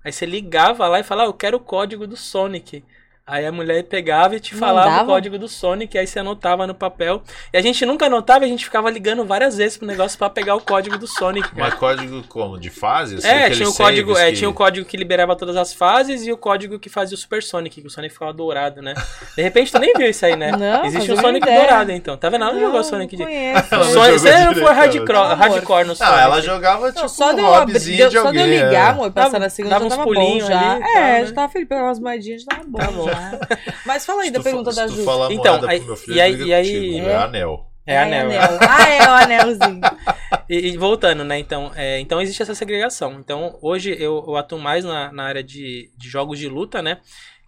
[0.04, 2.84] Aí você ligava lá e falava, ah, eu quero o código do Sonic.
[3.24, 6.66] Aí a mulher pegava e te Não falava o código do Sonic, aí você anotava
[6.66, 7.22] no papel.
[7.52, 10.56] E a gente nunca anotava, a gente ficava ligando várias vezes pro negócio pra pegar
[10.56, 11.62] o código do Sonic, cara.
[11.70, 12.58] Mas código como?
[12.58, 13.16] De fase?
[13.18, 16.26] Assim, É, tinha o código, é, que- tinha o código que liberava todas as fases
[16.26, 18.92] e o código que fazia o Super Sonic, que o Sonic ficava dourado, né?
[19.36, 20.50] De repente tu nem viu isso aí, né?
[20.58, 21.60] Não, Existe o Sonic ideia.
[21.60, 22.16] dourado, então.
[22.16, 22.42] Tá vendo?
[22.42, 23.22] Ela não jogou Sonic de.
[23.22, 25.34] Ela não Sonic, você não foi hardcore, ela.
[25.34, 26.12] hardcore no Sonic.
[26.16, 28.36] Ah, ela jogava tipo Não, só um de eu abrir, hobbyzinho deu- de só de
[28.36, 28.56] eu alguém.
[28.58, 28.90] ligar, é.
[28.90, 30.72] amor, passar na segunda dava já uns tava pulinhos bom já.
[30.72, 31.26] ali é, tal, né?
[31.26, 32.78] já tava feliz, pegar umas moedinhas, já tava bom.
[32.78, 33.11] Tá bom.
[33.86, 35.04] Mas fala aí da pergunta da Ju.
[35.32, 37.04] Então, aí- filho, e aí- e aí- É?
[37.04, 37.66] é anel.
[37.86, 38.58] É Ai, anel.
[38.60, 39.80] Ah, é o anelzinho.
[40.48, 41.38] E, e voltando, né?
[41.38, 43.14] Então, é, então existe essa segregação.
[43.20, 46.98] Então, hoje eu, eu atuo mais na, na área de, de jogos de luta, né?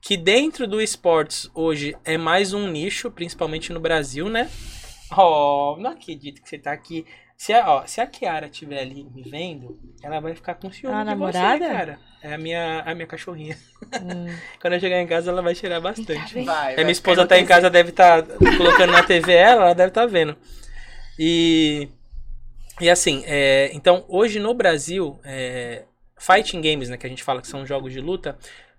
[0.03, 4.49] Que dentro do esportes hoje é mais um nicho, principalmente no Brasil, né?
[5.17, 7.05] Oh, não acredito que você tá aqui.
[7.45, 10.95] Se a, ó, se a Kiara estiver ali me vendo, ela vai ficar com ciúme
[10.95, 11.59] A de namorada?
[11.59, 11.99] você, cara.
[12.23, 13.55] É a minha, a minha cachorrinha.
[14.03, 14.35] Hum.
[14.59, 16.43] Quando eu chegar em casa, ela vai cheirar bastante.
[16.43, 18.23] Vai, É, vai minha esposa tá em casa, deve estar
[18.57, 20.35] colocando na TV ela, ela deve estar vendo.
[21.19, 21.87] E,
[22.81, 25.85] e assim, é, então hoje no Brasil, é,
[26.17, 28.39] fighting games, né, que a gente fala que são jogos de luta,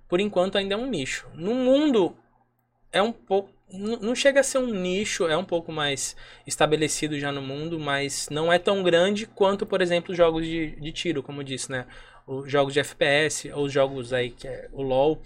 [0.10, 1.28] por enquanto ainda é um nicho.
[1.36, 2.17] No mundo
[2.91, 7.32] é um pouco, não chega a ser um nicho, é um pouco mais estabelecido já
[7.32, 11.23] no mundo, mas não é tão grande quanto, por exemplo, os jogos de, de tiro,
[11.23, 11.86] como disse, né?
[12.28, 15.21] Os jogos de FPS, ou os jogos aí que é o LoL,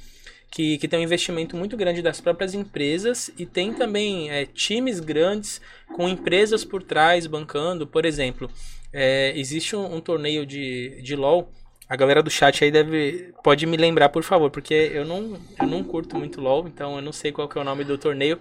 [0.51, 4.99] que, que tem um investimento muito grande das próprias empresas e tem também é, times
[4.99, 5.61] grandes
[5.95, 7.85] com empresas por trás bancando.
[7.85, 8.49] Por exemplo,
[8.91, 11.51] é, existe um, um torneio de, de LoL.
[11.89, 15.65] A galera do chat aí deve pode me lembrar, por favor, porque eu não, eu
[15.67, 18.39] não curto muito LoL, então eu não sei qual que é o nome do torneio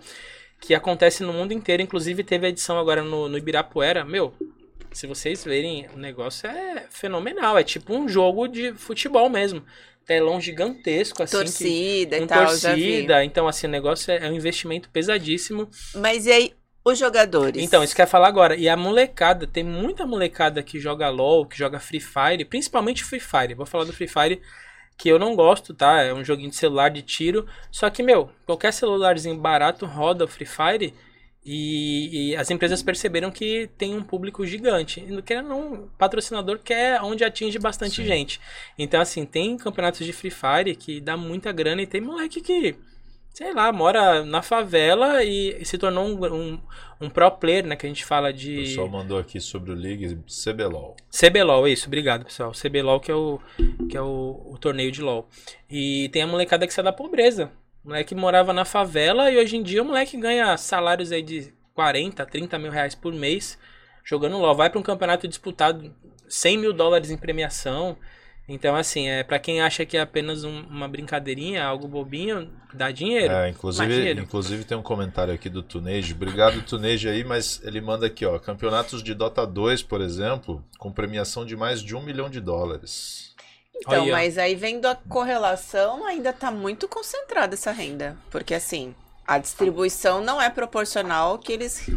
[0.61, 1.83] que acontece no mundo inteiro.
[1.83, 4.05] Inclusive teve a edição agora no, no Ibirapuera.
[4.05, 4.35] Meu,
[4.93, 7.57] se vocês verem, o negócio é fenomenal.
[7.57, 9.63] É tipo um jogo de futebol mesmo.
[10.05, 11.37] Telão gigantesco, assim.
[11.39, 13.25] que- Torcida e com tal, torcida.
[13.25, 15.71] Então, assim, o negócio é, é um investimento pesadíssimo.
[15.95, 16.55] Mas e aí,
[16.91, 17.63] os jogadores?
[17.63, 18.57] Então, isso que eu ia falar agora.
[18.57, 23.21] E a molecada, tem muita molecada que joga LOL, que joga Free Fire, principalmente Free
[23.21, 23.55] Fire.
[23.55, 24.41] Vou falar do Free Fire,
[24.97, 26.03] que eu não gosto, tá?
[26.03, 27.47] É um joguinho de celular de tiro.
[27.71, 30.95] Só que, meu, qualquer celularzinho barato roda o Free Fire.
[31.51, 35.01] E, e as empresas perceberam que tem um público gigante.
[35.01, 38.07] E não querendo não, patrocinador quer onde atinge bastante Sim.
[38.07, 38.41] gente.
[38.79, 42.77] Então, assim, tem campeonatos de Free Fire que dá muita grana e tem moleque que,
[43.39, 46.61] sei lá, mora na favela e se tornou um, um,
[47.03, 47.77] um pro player, né?
[47.77, 48.57] Que a gente fala O de.
[48.57, 50.97] pessoal mandou aqui sobre o League CBLOL.
[51.09, 52.51] CBLOL, isso, obrigado, pessoal.
[52.51, 53.39] CBLOL que é o,
[53.89, 55.29] que é o, o torneio de LOL.
[55.71, 57.53] E tem a molecada que sai da pobreza.
[57.85, 61.55] O moleque morava na favela e hoje em dia o moleque ganha salários aí de
[61.75, 63.57] 40, 30 mil reais por mês
[64.03, 64.57] jogando LOL.
[64.57, 65.95] Vai para um campeonato disputado
[66.29, 67.97] 100 mil dólares em premiação.
[68.49, 72.91] Então, assim, é para quem acha que é apenas um- uma brincadeirinha, algo bobinho, dá
[72.91, 73.33] dinheiro.
[73.33, 74.21] É, inclusive, dinheiro.
[74.21, 76.15] inclusive tem um comentário aqui do Tunejo.
[76.15, 78.39] Obrigado, Tunejo, aí, mas ele manda aqui, ó.
[78.39, 83.35] Campeonatos de Dota 2, por exemplo, com premiação de mais de um milhão de dólares.
[83.77, 88.17] Então, mas aí vendo a correlação, ainda tá muito concentrada essa renda.
[88.31, 88.95] Porque assim,
[89.27, 91.89] a distribuição não é proporcional ao que eles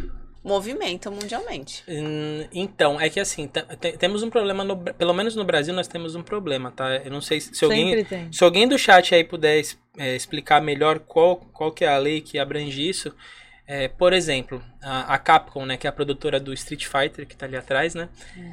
[0.44, 1.84] movimentam mundialmente.
[1.88, 5.74] Hum, Então, é que assim, te- te- temos um problema, no, pelo menos no Brasil
[5.74, 6.96] nós temos um problema, tá?
[6.98, 8.32] Eu não sei se, se alguém, tem.
[8.34, 11.98] se alguém do chat aí puder es- é, explicar melhor qual, qual que é a
[11.98, 13.14] lei que abrange isso.
[13.68, 17.36] É, por exemplo, a, a Capcom, né, que é a produtora do Street Fighter, que
[17.38, 18.10] tá ali atrás, né?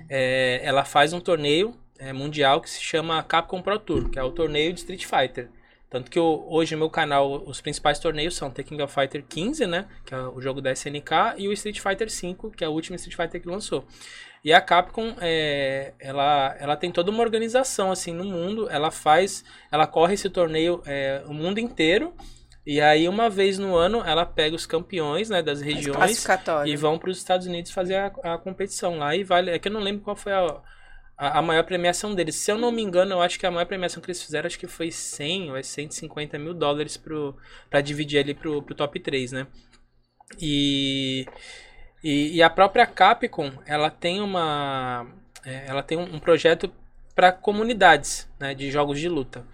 [0.08, 4.22] é, ela faz um torneio é, mundial que se chama Capcom Pro Tour, que é
[4.22, 5.48] o torneio de Street Fighter.
[5.90, 9.24] Tanto que o- hoje no meu canal os principais torneios são The King of Fighter
[9.26, 9.86] 15, né?
[10.04, 12.96] Que é o jogo da SNK, e o Street Fighter 5, que é o último
[12.96, 13.86] Street Fighter que lançou.
[14.44, 18.68] E a Capcom, é, ela, ela tem toda uma organização assim no mundo.
[18.70, 22.14] Ela faz, ela corre esse torneio é, o mundo inteiro.
[22.66, 25.96] E aí uma vez no ano ela pega os campeões, né, das As regiões
[26.68, 29.50] e vão para os Estados Unidos fazer a, a competição lá e vale.
[29.50, 30.60] É que eu não lembro qual foi a,
[31.18, 32.36] a, a maior premiação deles.
[32.36, 34.58] Se eu não me engano, eu acho que a maior premiação que eles fizeram acho
[34.58, 36.96] que foi 100 ou é 150 mil dólares
[37.68, 39.46] para dividir ali pro, pro top 3, né?
[40.40, 41.26] E,
[42.04, 45.06] e, e a própria Capcom, ela tem uma.
[45.44, 46.70] é, ela tem um, um projeto
[47.14, 49.44] para comunidades né, de jogos de luta.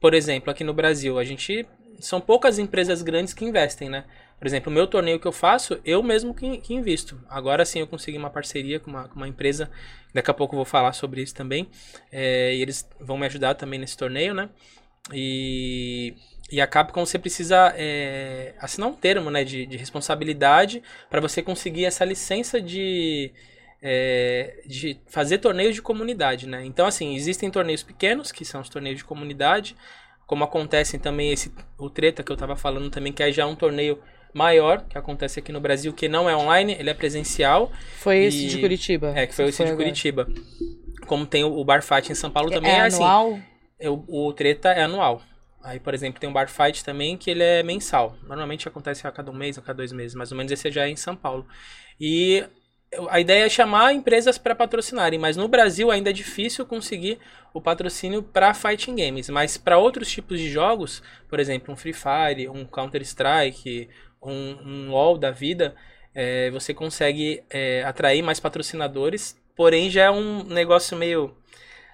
[0.00, 1.66] Por exemplo, aqui no Brasil, a gente.
[2.00, 4.04] São poucas empresas grandes que investem, né?
[4.42, 7.16] Por exemplo, o meu torneio que eu faço, eu mesmo que, que invisto.
[7.30, 9.70] Agora sim eu consegui uma parceria com uma, com uma empresa.
[10.12, 11.68] Daqui a pouco eu vou falar sobre isso também.
[12.10, 14.50] É, e eles vão me ajudar também nesse torneio, né?
[15.12, 16.16] E,
[16.50, 21.40] e a Capcom você precisa é, assinar um termo né, de, de responsabilidade para você
[21.40, 23.30] conseguir essa licença de,
[23.80, 26.48] é, de fazer torneios de comunidade.
[26.48, 26.64] Né?
[26.64, 29.76] Então, assim, existem torneios pequenos, que são os torneios de comunidade,
[30.26, 33.46] como acontece também esse o treta que eu tava falando também, que aí já é
[33.46, 37.70] um torneio maior que acontece aqui no Brasil, que não é online, ele é presencial.
[37.98, 39.12] Foi esse E- de Curitiba.
[39.16, 39.76] É, que foi esse de agora.
[39.76, 40.26] Curitiba.
[41.06, 42.96] Como tem o, Bar Fight em São Paulo também É, é, assim.
[43.02, 43.38] anual?
[43.78, 45.20] é, O, o treta é anual.
[45.62, 48.16] Aí, por exemplo, tem o Bar Fight também, que ele é mensal.
[48.26, 50.14] Normalmente acontece a cada um mês, a cada dois meses.
[50.14, 51.46] Mais ou menos esse já é em São Paulo.
[52.00, 52.44] E
[53.08, 57.18] a ideia é chamar empresas para patrocinarem, mas no Brasil ainda é difícil conseguir
[57.54, 59.28] o patrocínio para fighting games.
[59.30, 63.88] Mas para outros tipos de jogos, por exemplo, um Free Fire, um Counter Strike,
[64.22, 65.74] um, um LoL da vida,
[66.14, 69.36] é, você consegue é, atrair mais patrocinadores.
[69.54, 71.34] Porém, já é um negócio meio,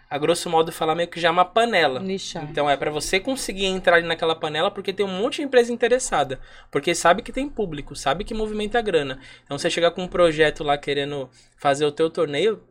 [0.09, 2.01] a grosso modo falar, meio que já é uma panela.
[2.01, 2.45] Nichar.
[2.45, 6.41] Então é pra você conseguir entrar naquela panela porque tem um monte de empresa interessada.
[6.71, 9.19] Porque sabe que tem público, sabe que movimenta grana.
[9.45, 12.63] Então você chegar com um projeto lá querendo fazer o teu torneio,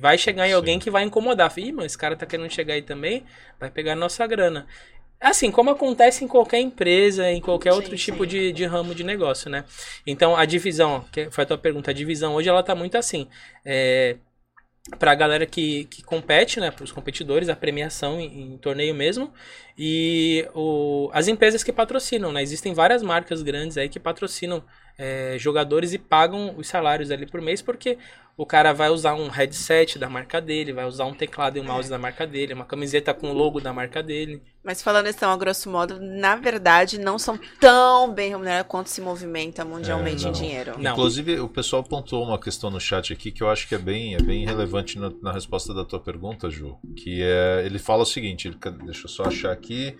[0.00, 0.56] vai chegar em Sim.
[0.56, 1.52] alguém que vai incomodar.
[1.56, 3.24] Ih, mas esse cara tá querendo chegar aí também,
[3.58, 4.66] vai pegar a nossa grana.
[5.20, 8.28] Assim, como acontece em qualquer empresa, em qualquer outro Sim, tipo sim.
[8.28, 9.64] de, de ramo de negócio, né?
[10.06, 13.28] Então a divisão, que foi a tua pergunta, a divisão hoje ela tá muito assim.
[13.64, 14.16] É,
[14.98, 19.32] pra galera que, que compete, né, pros competidores, a premiação em, em torneio mesmo,
[19.76, 24.64] e o, as empresas que patrocinam, né, existem várias marcas grandes aí que patrocinam
[24.98, 27.96] é, jogadores e pagam os salários ali por mês, porque
[28.36, 31.64] o cara vai usar um headset da marca dele, vai usar um teclado e um
[31.64, 34.40] mouse da marca dele, uma camiseta com o logo da marca dele.
[34.62, 39.00] Mas falando então, a grosso modo, na verdade, não são tão bem remunerados quanto se
[39.00, 40.74] movimenta mundialmente É, em dinheiro.
[40.78, 40.92] Não.
[40.92, 44.14] Inclusive, o pessoal pontuou uma questão no chat aqui que eu acho que é bem,
[44.14, 46.76] é bem relevante na, na resposta da tua pergunta, Ju.
[46.96, 47.62] Que é.
[47.64, 49.96] Ele fala o seguinte: ele- deixa eu só achar aqui.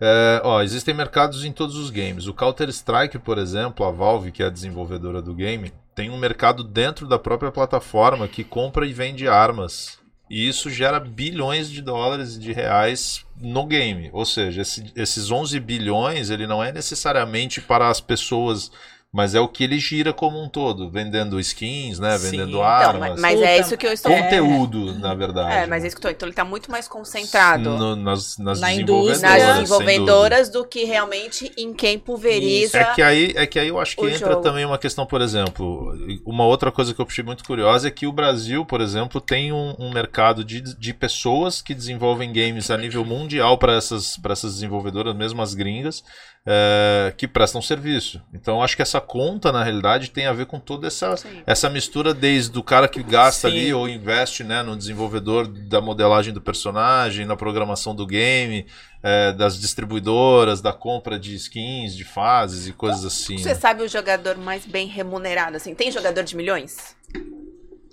[0.00, 2.26] É, ó, existem mercados em todos os games.
[2.26, 6.64] O Counter-Strike, por exemplo, a Valve, que é a desenvolvedora do game, tem um mercado
[6.64, 9.98] dentro da própria plataforma que compra e vende armas.
[10.30, 14.08] E isso gera bilhões de dólares de reais no game.
[14.12, 18.70] Ou seja, esse- esses 11 bilhões, ele não é necessariamente para as pessoas,
[19.12, 22.30] mas é o que ele gira como um todo, vendendo skins, né, Sim.
[22.30, 25.52] vendendo Então, Então, armas, mas, mas é isso que eu estou conteúdo, na verdade.
[25.52, 26.16] É, mas é isso que eu tô.
[26.16, 29.20] Então ele tá muito mais concentrado No- nas, nas Na desenvolvedoras.
[29.22, 32.78] nas desenvolvedoras do que realmente em quem pulveriza.
[32.78, 34.42] É que, aí, é que aí eu acho que entra jogo.
[34.42, 35.92] também uma questão, por exemplo,
[36.24, 39.52] uma outra coisa que eu achei muito curiosa é que o Brasil, por exemplo, tem
[39.52, 44.32] um, um mercado de, de pessoas que desenvolvem games a nível mundial para essas, pra
[44.32, 46.02] essas desenvolvedoras, mesmo as gringas,
[46.46, 48.20] é, que prestam serviço.
[48.32, 51.42] Então eu acho que essa conta, na realidade, tem a ver com toda essa, Sim.
[51.46, 53.56] essa mistura desde o cara que gasta Sim.
[53.56, 58.66] ali ou investe né, no desenvolvedor da modelagem do personagem, na programação do game,
[59.02, 63.38] é, das distribuidoras, da compra de skins, de fases e coisas assim.
[63.38, 63.54] Você né?
[63.54, 65.74] sabe o jogador mais bem remunerado, assim?
[65.74, 66.96] Tem jogador de milhões?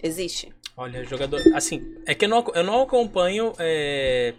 [0.01, 0.53] Existe.
[0.75, 1.41] Olha, jogador.
[1.55, 4.33] Assim, é que eu não, eu não acompanho é,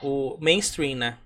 [0.00, 1.18] o mainstream, né?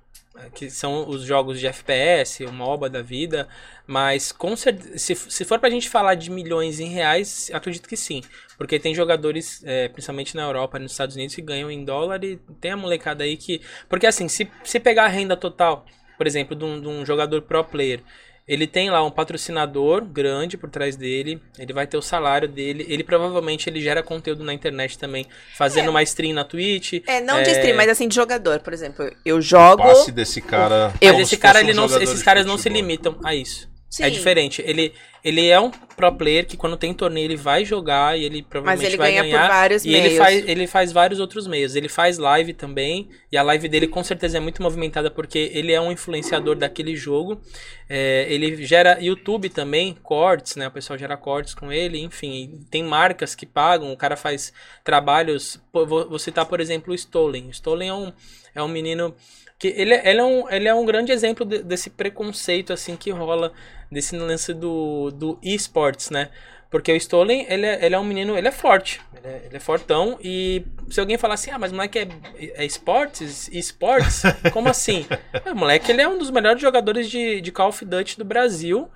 [0.55, 3.49] Que são os jogos de FPS, o MOBA da vida.
[3.87, 7.96] Mas com certeza, se, se for pra gente falar de milhões em reais, acredito que
[7.96, 8.22] sim.
[8.57, 12.37] Porque tem jogadores, é, principalmente na Europa, nos Estados Unidos, que ganham em dólar e
[12.61, 13.61] tem a molecada aí que.
[13.88, 15.85] Porque assim, se, se pegar a renda total,
[16.16, 18.01] por exemplo, de um, de um jogador pro player.
[18.49, 22.87] Ele tem lá um patrocinador grande por trás dele, ele vai ter o salário dele,
[22.89, 25.91] ele provavelmente ele gera conteúdo na internet também, fazendo É.
[25.91, 27.03] uma stream na Twitch.
[27.09, 27.43] É, não É.
[27.43, 28.61] de stream, mas assim, de jogador.
[28.61, 29.83] Por exemplo, eu jogo.
[29.83, 30.93] O passe desse cara.
[31.01, 33.69] Eu- Mas esse cara, um ele não, esses caras não se limitam a isso.
[33.91, 34.63] Sim, É diferente.
[34.65, 34.93] Ele,
[35.29, 38.49] ele é um pro player que quando tem torneio ele vai jogar e ele Mas
[38.51, 39.41] provavelmente ele vai ganha ganhar.
[39.41, 40.05] por vários e meios.
[40.07, 41.75] ele faz, ele faz vários outros meios.
[41.75, 43.09] Ele faz live também.
[43.33, 46.95] E a live dele com certeza é muito movimentada porque ele é um influenciador daquele
[46.95, 47.41] jogo.
[47.89, 50.69] É, ele gera YouTube também, cortes, né?
[50.69, 52.61] O pessoal gera cortes com ele, enfim.
[52.71, 54.53] Tem marcas que pagam, o cara faz
[54.85, 55.59] trabalhos.
[55.73, 57.49] Vou, vou citar, por exemplo, o Stolen.
[57.49, 58.12] O Stolen é um,
[58.55, 59.15] é um menino
[59.59, 62.95] que ele, é- ele, é um, ele é um grande exemplo de- desse preconceito assim
[62.95, 63.53] que rola
[63.90, 66.31] desse lance do, do esports, né?
[66.70, 69.57] Porque o Stolen, ele é, ele é um menino, ele é forte, ele é, ele
[69.57, 72.09] é fortão, e se alguém falar assim, ah, mas o moleque é,
[72.55, 73.49] é esportes?
[73.49, 74.22] Esportes?
[74.53, 75.07] Como assim?
[75.44, 78.25] É, o moleque, ele é um dos melhores jogadores de, de Call of Duty do
[78.25, 78.90] Brasil,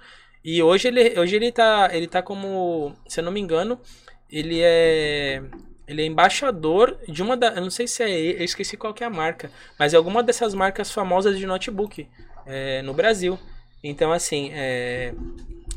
[0.44, 3.80] e hoje ele, hoje ele tá, ele tá como, se eu não me engano,
[4.28, 5.42] ele é...
[5.86, 7.48] Ele é embaixador de uma da.
[7.48, 8.08] Eu não sei se é.
[8.08, 9.50] Eu esqueci qual que é a marca.
[9.76, 12.08] Mas é alguma dessas marcas famosas de notebook
[12.46, 13.36] é, no Brasil.
[13.82, 14.50] Então, assim.
[14.52, 15.12] é,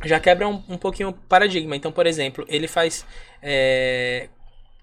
[0.04, 1.76] já quebra um, um pouquinho o paradigma.
[1.76, 3.06] Então, por exemplo, ele faz.
[3.42, 4.30] é,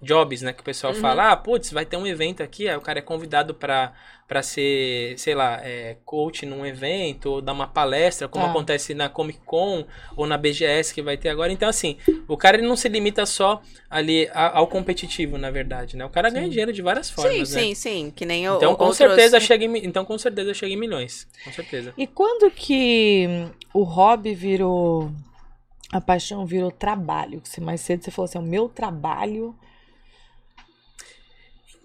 [0.01, 0.51] jobs, né?
[0.53, 3.01] Que o pessoal fala, ah, putz, vai ter um evento aqui, aí o cara é
[3.01, 3.93] convidado pra,
[4.27, 8.51] pra ser, sei lá, é, coach num evento, ou dar uma palestra, como Tá.
[8.51, 9.85] acontece na Comic Con
[10.17, 11.51] ou na BGS que vai ter agora.
[11.51, 15.95] Então, assim, o cara ele não se limita só ali a- ao competitivo, na verdade,
[15.97, 16.03] né?
[16.05, 17.61] O cara ganha dinheiro de várias formas, Sim, né?
[17.61, 18.13] sim, sim.
[18.15, 21.27] Que nem o, Então, com outros- certeza chega em, então, com certeza chega em milhões.
[21.43, 21.93] Com certeza.
[21.97, 23.27] E quando que
[23.73, 25.11] o hobby virou.
[25.93, 27.41] A paixão virou trabalho?
[27.43, 29.53] Você mais cedo você falou assim: é o meu trabalho.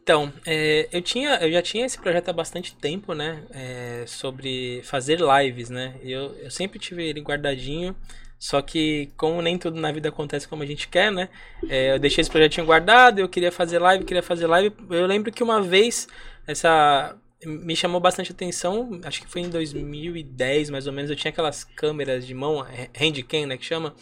[0.07, 3.42] Então, é, eu, tinha, eu já tinha esse projeto há bastante tempo, né?
[3.51, 5.97] é, sobre fazer lives, né?
[6.01, 7.92] Eu, eu sempre tive ele guardadinho.
[8.38, 11.29] Só que, como nem tudo na vida acontece como a gente quer, né?
[11.69, 14.73] é, eu deixei esse projetinho guardado, eu queria fazer live, queria fazer live.
[14.90, 16.07] Eu lembro que uma vez,
[16.47, 21.31] essa me chamou bastante atenção, acho que foi em 2010, mais ou menos, eu tinha
[21.31, 23.94] aquelas câmeras de mão, é, handcam, né, que chama.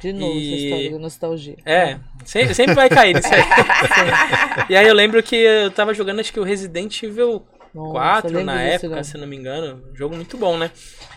[0.00, 1.56] De novo, E- essa história da nostalgia.
[1.64, 3.42] É, sempre, sempre vai cair nisso aí.
[4.68, 8.28] e aí eu lembro que eu tava jogando, acho que o Resident Evil Nossa, 4
[8.28, 9.04] lembro na época, não.
[9.04, 9.82] se não me engano.
[9.90, 10.70] Um jogo muito bom, né?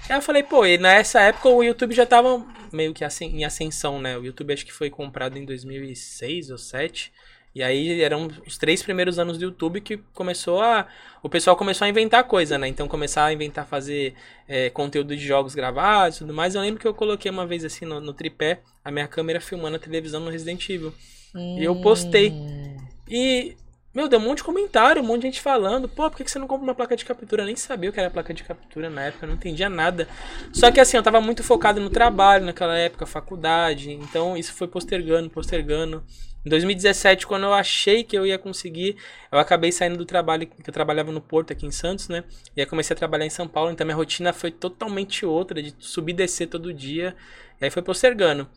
[0.09, 3.43] Aí eu falei, pô, e nessa época o YouTube já tava meio que assim, em
[3.43, 4.17] ascensão, né?
[4.17, 7.11] O YouTube acho que foi comprado em 2006 ou 2007.
[7.55, 10.87] E aí eram os três primeiros anos do YouTube que começou a.
[11.23, 12.67] O pessoal começou a inventar coisa, né?
[12.67, 14.13] Então começar a inventar fazer
[14.45, 16.53] é, conteúdo de jogos gravados e tudo mais.
[16.53, 19.77] Eu lembro que eu coloquei uma vez assim no, no tripé a minha câmera filmando
[19.77, 20.93] a televisão no Resident Evil.
[21.33, 22.31] E eu postei.
[22.31, 22.77] Hum.
[23.09, 23.55] E,
[23.93, 26.37] meu, deu um monte de comentário, um monte de gente falando, pô, por que você
[26.37, 27.43] não compra uma placa de captura?
[27.43, 30.07] Eu nem sabia o que era placa de captura na época, eu não entendia nada.
[30.51, 34.67] Só que assim, eu tava muito focado no trabalho naquela época, faculdade, então isso foi
[34.67, 36.03] postergando, postergando.
[36.45, 38.97] Em 2017, quando eu achei que eu ia conseguir,
[39.31, 42.23] eu acabei saindo do trabalho, que eu trabalhava no Porto aqui em Santos, né?
[42.55, 45.73] E aí comecei a trabalhar em São Paulo, então minha rotina foi totalmente outra, de
[45.79, 47.15] subir e descer todo dia.
[47.59, 48.47] E aí foi postergando.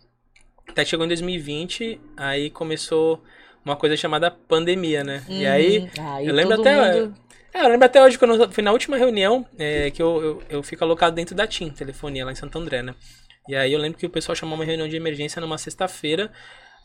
[0.68, 3.22] Até chegou em 2020, aí começou
[3.64, 5.22] uma coisa chamada pandemia, né?
[5.28, 5.88] E aí, Hum,
[6.28, 7.00] eu lembro até.
[7.02, 7.14] mundo-
[7.54, 10.42] É, eu lembro até hoje, quando eu fui na última reunião, é, que eu, eu,
[10.50, 12.94] eu fico alocado dentro da TIM, telefonia, lá em Santo André, né?
[13.48, 16.30] E aí eu lembro que o pessoal chamou uma reunião de emergência numa sexta-feira.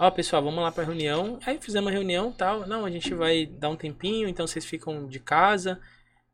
[0.04, 1.40] Ó, pessoal, vamos lá pra reunião.
[1.46, 2.68] Aí fizemos uma reunião e tal.
[2.68, 5.80] Não, a gente vai dar um tempinho, então vocês ficam de casa.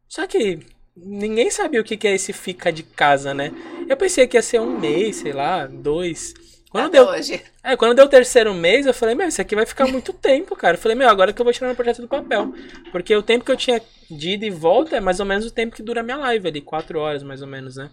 [0.07, 0.57] Só que
[0.97, 3.51] ninguém sabia o que que é esse fica de casa, né?
[3.87, 6.33] Eu pensei que ia ser um mês, sei lá, dois.
[6.71, 7.43] Quando Até deu, hoje.
[7.63, 10.55] é, quando deu o terceiro mês, eu falei, meu, isso aqui vai ficar muito tempo,
[10.55, 10.75] cara.
[10.75, 12.51] Eu falei, meu, agora que eu vou tirar meu projeto do papel.
[12.91, 13.79] Porque o tempo que eu tinha
[14.09, 16.47] de ida e volta é mais ou menos o tempo que dura a minha live
[16.47, 17.91] ali, quatro horas mais ou menos, né?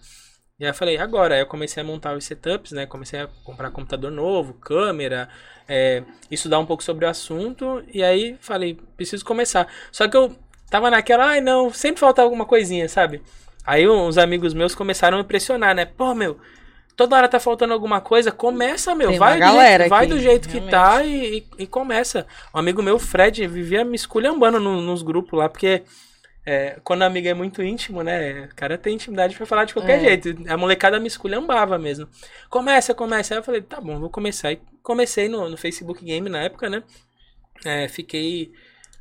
[0.58, 2.86] E aí eu falei, agora, aí eu comecei a montar os setups, né?
[2.86, 5.28] Comecei a comprar computador novo, câmera,
[5.68, 9.68] é, estudar um pouco sobre o assunto, e aí falei, preciso começar.
[9.92, 10.34] Só que eu
[10.70, 13.22] tava naquela, ai não, sempre falta alguma coisinha, sabe?
[13.66, 15.84] Aí uns amigos meus começaram a me pressionar, né?
[15.84, 16.38] Pô, meu,
[16.96, 20.14] toda hora tá faltando alguma coisa, começa, meu, Tem vai, do galera jeito, vai aqui,
[20.14, 20.70] do jeito que realmente.
[20.70, 22.26] tá e, e- e começa.
[22.54, 25.82] Um amigo meu, Fred, vivia me esculhambando no- nos grupos lá, porque
[26.46, 28.44] é, quando a amiga é muito íntimo, né?
[28.50, 30.00] O cara tem intimidade pra falar de qualquer É.
[30.00, 30.36] jeito.
[30.48, 32.08] A molecada me esculhambava mesmo.
[32.48, 33.34] Começa, começa.
[33.34, 34.52] Aí eu falei, tá bom, vou começar.
[34.52, 36.84] E comecei no, no Facebook Game na época, né?
[37.64, 38.52] É, fiquei.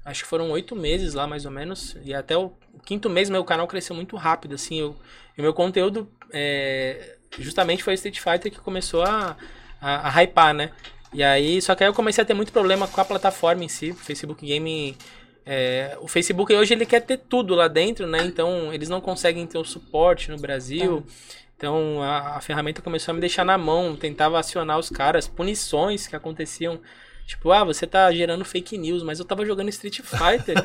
[0.04, 1.96] Acho que foram oito meses lá, mais ou menos.
[2.04, 2.52] E até o
[2.84, 4.80] quinto mês meu canal cresceu muito rápido, assim.
[4.80, 4.96] Eu,
[5.38, 9.38] e o meu conteúdo é, justamente foi Street Fighter que começou a,
[9.80, 10.72] a, a hypar, né?
[11.14, 13.68] E aí, só que aí eu comecei a ter muito problema com a plataforma em
[13.70, 13.92] si.
[13.92, 14.98] O Facebook Game.
[15.46, 18.24] É, o Facebook hoje ele quer ter tudo lá dentro, né?
[18.26, 21.06] Então eles não conseguem ter o suporte no Brasil.
[21.56, 26.08] Então a, a ferramenta começou a me deixar na mão, tentava acionar os caras, punições
[26.08, 26.80] que aconteciam.
[27.28, 30.56] Tipo, ah, você tá gerando fake news, mas eu tava jogando Street Fighter.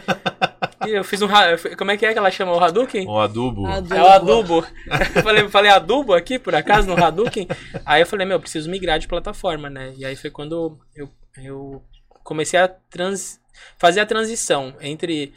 [0.86, 1.28] e eu fiz um.
[1.76, 2.52] Como é que é que ela chama?
[2.52, 3.06] O Hadouken?
[3.06, 3.66] O adubo.
[3.66, 3.94] Adubo.
[3.94, 4.66] É o adubo.
[5.16, 7.48] Eu falei, falei adubo aqui, por acaso, no Hadouken.
[7.84, 9.94] Aí eu falei, meu, eu preciso migrar de plataforma, né?
[9.96, 11.08] E aí foi quando eu,
[11.42, 11.82] eu
[12.22, 13.39] comecei a trans,
[13.78, 15.32] fazer a transição entre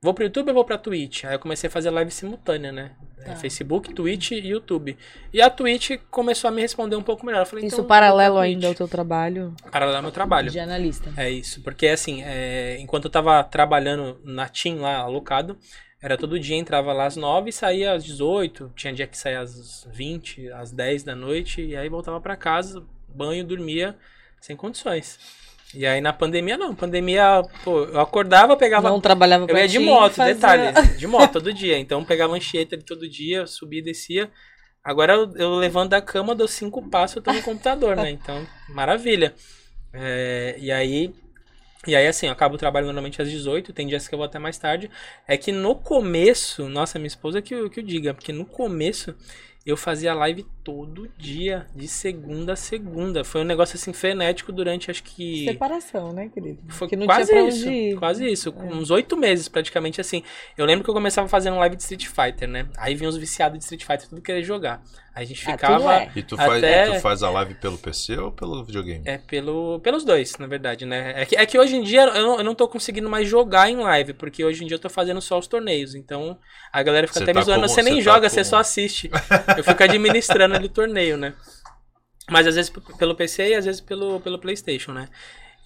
[0.00, 1.24] vou pro YouTube ou vou pra Twitch.
[1.24, 2.92] Aí eu comecei a fazer live simultânea, né?
[3.20, 3.36] É, Tá.
[3.36, 4.96] Facebook, Twitch e YouTube.
[5.32, 7.46] E a Twitch começou a me responder um pouco melhor.
[7.46, 10.50] Falei, Isso então, paralelo ainda ao teu trabalho Paralelo ao meu trabalho.
[10.50, 11.12] de analista.
[11.16, 15.56] É isso, porque assim, é, enquanto eu tava trabalhando na TIM lá, alocado,
[16.02, 19.38] era todo dia, entrava lá às 9 e saía às 18, tinha dia que saía
[19.38, 23.96] às 20, às 10 da noite, e aí voltava pra casa, banho, dormia,
[24.40, 25.20] sem condições.
[25.74, 28.90] E aí na pandemia não, pandemia, pô, eu acordava, pegava...
[28.90, 32.74] Não trabalhava eu ia de moto, fazia- detalhe, de moto todo dia, então pegava lancheta
[32.74, 34.30] ali todo dia, subia e descia.
[34.84, 38.10] Agora eu, eu levanto da cama, dou cinco passos, eu tô no computador, né?
[38.10, 39.32] Então, maravilha.
[39.94, 41.14] É, e aí,
[41.86, 44.26] e aí assim, eu acabo o trabalho normalmente às 18, tem dias que eu vou
[44.26, 44.90] até mais tarde.
[45.26, 49.14] É que no começo, nossa, minha esposa que, que eu diga, porque no começo
[49.64, 53.22] eu fazia live todo dia, de segunda a segunda.
[53.22, 55.44] Foi um negócio assim frenético durante acho que.
[55.44, 56.60] Separação, né, querido?
[56.68, 60.22] Foi que quase isso, quase isso, com uns oito meses praticamente assim.
[60.56, 62.68] Eu lembro que eu começava fazendo live de Street Fighter, né?
[62.76, 64.82] Aí vinha os viciados de Street Fighter, tudo querer jogar.
[65.14, 65.76] Aí a gente Ah, ficava.
[65.78, 66.10] tudo é.
[66.16, 69.02] E tu, faz, Até- tu faz a live pelo PC ou pelo videogame?
[69.06, 71.12] É pelo, pelos dois, na verdade, né?
[71.20, 73.68] É que, é que hoje em dia eu não, eu não tô conseguindo mais jogar
[73.68, 75.94] em live, porque hoje em dia eu tô fazendo só os torneios.
[75.94, 76.38] Então
[76.72, 78.36] a galera fica Você até tá me zoando, como- você nem você tá joga, você
[78.36, 79.10] como- só assiste.
[79.56, 81.34] Eu fico administrando ali o torneio, né?
[82.30, 85.08] Mas às vezes pelo PC e às vezes pelo, pelo PlayStation, né?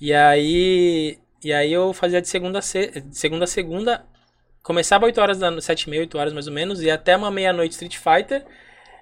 [0.00, 1.18] E aí.
[1.44, 4.04] E aí eu fazia de segunda a, se, de segunda, a segunda.
[4.62, 7.16] Começava 8 horas da noite, 7 e meia, 8 horas mais ou menos, e até
[7.16, 8.44] uma meia-noite Street Fighter.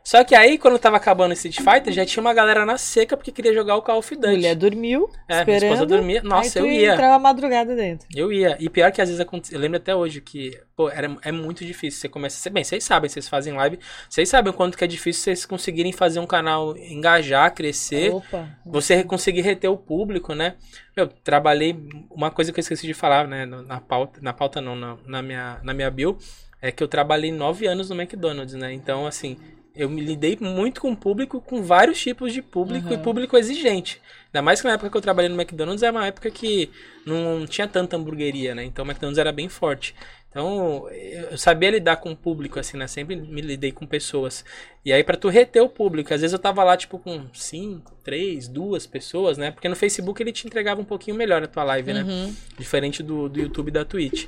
[0.07, 3.17] Só que aí, quando tava acabando o Street Fighter, já tinha uma galera na seca
[3.17, 4.29] porque queria jogar o Call of Duty.
[4.35, 5.63] mulher dormiu, É, minha esperando.
[5.63, 6.23] esposa dormia.
[6.23, 6.93] Nossa, eu ia.
[6.93, 8.07] entrava a madrugada dentro.
[8.15, 8.55] Eu ia.
[8.61, 9.57] E pior que às vezes acontecia.
[9.57, 12.03] Eu lembro até hoje que, pô, era, é muito difícil.
[12.03, 12.51] Você começa.
[12.51, 13.79] Bem, vocês sabem, vocês fazem live.
[14.07, 18.13] Vocês sabem o quanto que é difícil vocês conseguirem fazer um canal engajar, crescer.
[18.13, 18.47] Opa.
[18.67, 20.57] Você conseguir reter o público, né?
[20.95, 21.75] Eu trabalhei.
[22.11, 23.47] Uma coisa que eu esqueci de falar, né?
[23.47, 24.21] Na pauta.
[24.21, 26.19] Na pauta não, na, na minha, na minha bio.
[26.61, 28.71] É que eu trabalhei nove anos no McDonald's, né?
[28.75, 29.39] Então, assim.
[29.75, 33.03] Eu me lidei muito com o público, com vários tipos de público e Uhum.
[33.03, 34.01] público exigente.
[34.29, 36.71] Ainda mais que na época que eu trabalhei no McDonald's era uma época que
[37.05, 38.65] não tinha tanta hamburgueria, né?
[38.65, 39.95] Então o McDonald's era bem forte.
[40.31, 42.89] Então eu sabia lidar com o público, assim, né?
[42.89, 44.45] Sempre me lidei com pessoas.
[44.85, 47.95] E aí pra tu reter o público, às vezes eu tava lá, tipo, com cinco,
[48.03, 49.53] três, duas pessoas, né?
[49.53, 52.03] Porque no Facebook ele te entregava um pouquinho melhor a tua live, né?
[52.03, 52.35] Uhum.
[52.59, 54.27] Diferente do, do YouTube e da Twitch.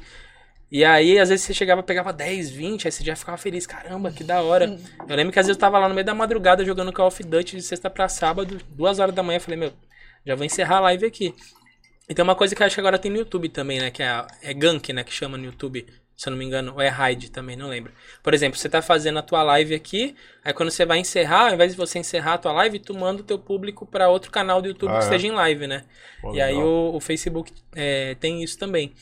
[0.70, 3.66] E aí, às vezes, você chegava, pegava 10, 20, aí você já ficava feliz.
[3.66, 4.78] Caramba, que da hora.
[5.08, 7.22] Eu lembro que às vezes eu tava lá no meio da madrugada jogando Call of
[7.22, 9.36] Duty de sexta pra sábado, duas horas da manhã.
[9.36, 9.72] Eu falei, meu,
[10.26, 11.34] já vou encerrar a live aqui.
[12.08, 13.90] E tem uma coisa que eu acho que agora tem no YouTube também, né?
[13.90, 15.04] Que é, é gank, né?
[15.04, 15.86] Que chama no YouTube,
[16.16, 16.72] se eu não me engano.
[16.74, 17.92] Ou é raid também, não lembro.
[18.22, 21.54] Por exemplo, você tá fazendo a tua live aqui, aí quando você vai encerrar, ao
[21.54, 24.60] invés de você encerrar a tua live, tu manda o teu público pra outro canal
[24.60, 25.02] do YouTube Ah, que é?
[25.04, 25.84] esteja em live, né?
[26.20, 26.68] Pô, E aí legal.
[26.68, 28.92] o, o Facebook é, tem isso também.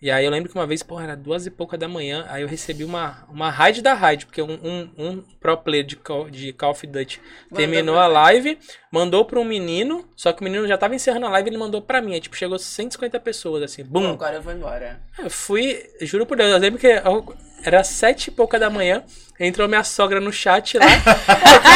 [0.00, 2.42] E aí eu lembro que uma vez, porra, era duas e pouca da manhã, aí
[2.42, 6.28] eu recebi uma, uma raid da raid, porque um, um, um pro player de Call,
[6.28, 7.18] de Call of Duty
[7.50, 8.58] Mandou terminou a live,
[8.92, 11.80] mandou pra um menino, só que o menino já tava encerrando a live, ele mandou
[11.80, 14.10] pra mim, aí tipo, chegou 150 pessoas, assim, bum.
[14.10, 15.00] agora eu vou embora.
[15.18, 17.34] Eu fui, juro por Deus, eu lembro que eu-
[17.68, 19.02] era sete e pouca da manhã,
[19.40, 20.86] entrou minha sogra no chat lá,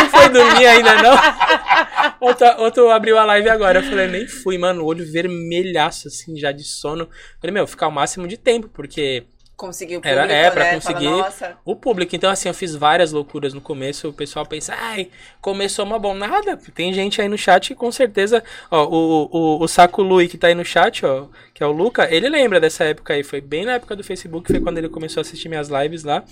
[0.03, 1.16] não foi dormir ainda não.
[2.20, 6.53] Outro, outro abriu a live agora, eu falei, nem fui, mano, olho vermelhaço, assim, já
[6.53, 7.09] de sono.
[7.41, 9.24] Falei, meu, ficar o máximo de tempo, porque
[9.61, 10.74] Conseguiu o Era- público, é, pra né?
[10.74, 11.32] conseguir.
[11.32, 15.11] Fala, o público, então assim, eu fiz várias loucuras no começo, o pessoal pensa, ai,
[15.38, 16.56] começou uma bom nada.
[16.74, 20.38] Tem gente aí no chat que com certeza, ó, o, o, o Saco Lui que
[20.38, 23.42] tá aí no chat, ó, que é o Luca, ele lembra dessa época aí, foi
[23.42, 26.24] bem na época do Facebook, foi quando ele começou a assistir minhas lives lá,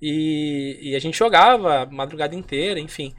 [0.00, 3.14] e, e a gente jogava a madrugada inteira, enfim.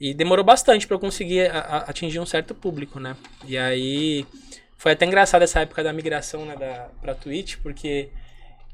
[0.00, 3.16] E demorou bastante pra eu conseguir a- a- atingir um certo público, né?
[3.46, 4.26] E aí
[4.76, 8.08] foi até engraçado essa época da migração né, da, pra Twitch, porque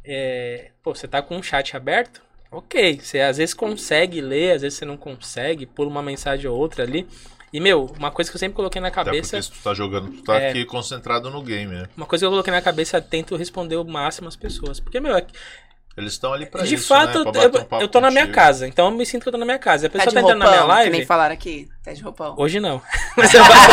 [0.05, 3.01] é, pô, você tá com um chat aberto, ok.
[3.03, 6.83] Você às vezes consegue ler, às vezes você não consegue, pula uma mensagem ou outra
[6.85, 7.07] ali.
[7.53, 9.37] E, meu, uma coisa que eu sempre coloquei na Até cabeça.
[9.37, 10.49] porque se tu tá jogando, tu tá É.
[10.51, 11.87] aqui concentrado no game, né?
[11.97, 14.81] Uma coisa que eu coloquei na cabeça é tento responder o máximo às pessoas.
[14.81, 15.27] Porque, meu, é-
[15.95, 17.31] Eles estão ali pra de isso, fato, né?
[17.31, 18.67] Pra eu, um eu, tô na minha casa.
[18.67, 19.87] Então eu me sinto que eu tô na minha casa.
[19.87, 21.07] A tá pessoa de tá entrando na minha roupão, que nem live.
[21.07, 21.69] falaram aqui.
[21.85, 22.35] Tá de roupão.
[22.39, 22.81] Hoje não.
[23.15, 23.69] Mas eu faço-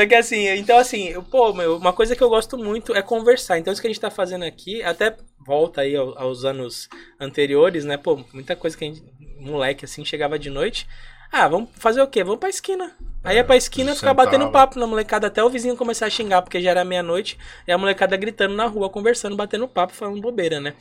[0.00, 3.02] Só que assim, então assim, eu, pô, meu, uma coisa que eu gosto muito é
[3.02, 3.58] conversar.
[3.58, 5.14] Então isso que a gente tá fazendo aqui, até
[5.46, 6.88] volta aí ao- aos anos
[7.20, 7.98] anteriores, né?
[7.98, 9.02] Pô, muita coisa que a gente,
[9.38, 10.86] moleque assim, chegava de noite.
[11.30, 12.24] Ah, vamos fazer o quê?
[12.24, 12.96] Vamos pra esquina.
[13.22, 16.40] Aí é pra esquina ficar batendo papo na molecada até o vizinho começar a xingar,
[16.40, 17.38] porque já era meia-noite,
[17.68, 20.74] e a molecada gritando na rua, conversando, batendo papo, falando bobeira, né?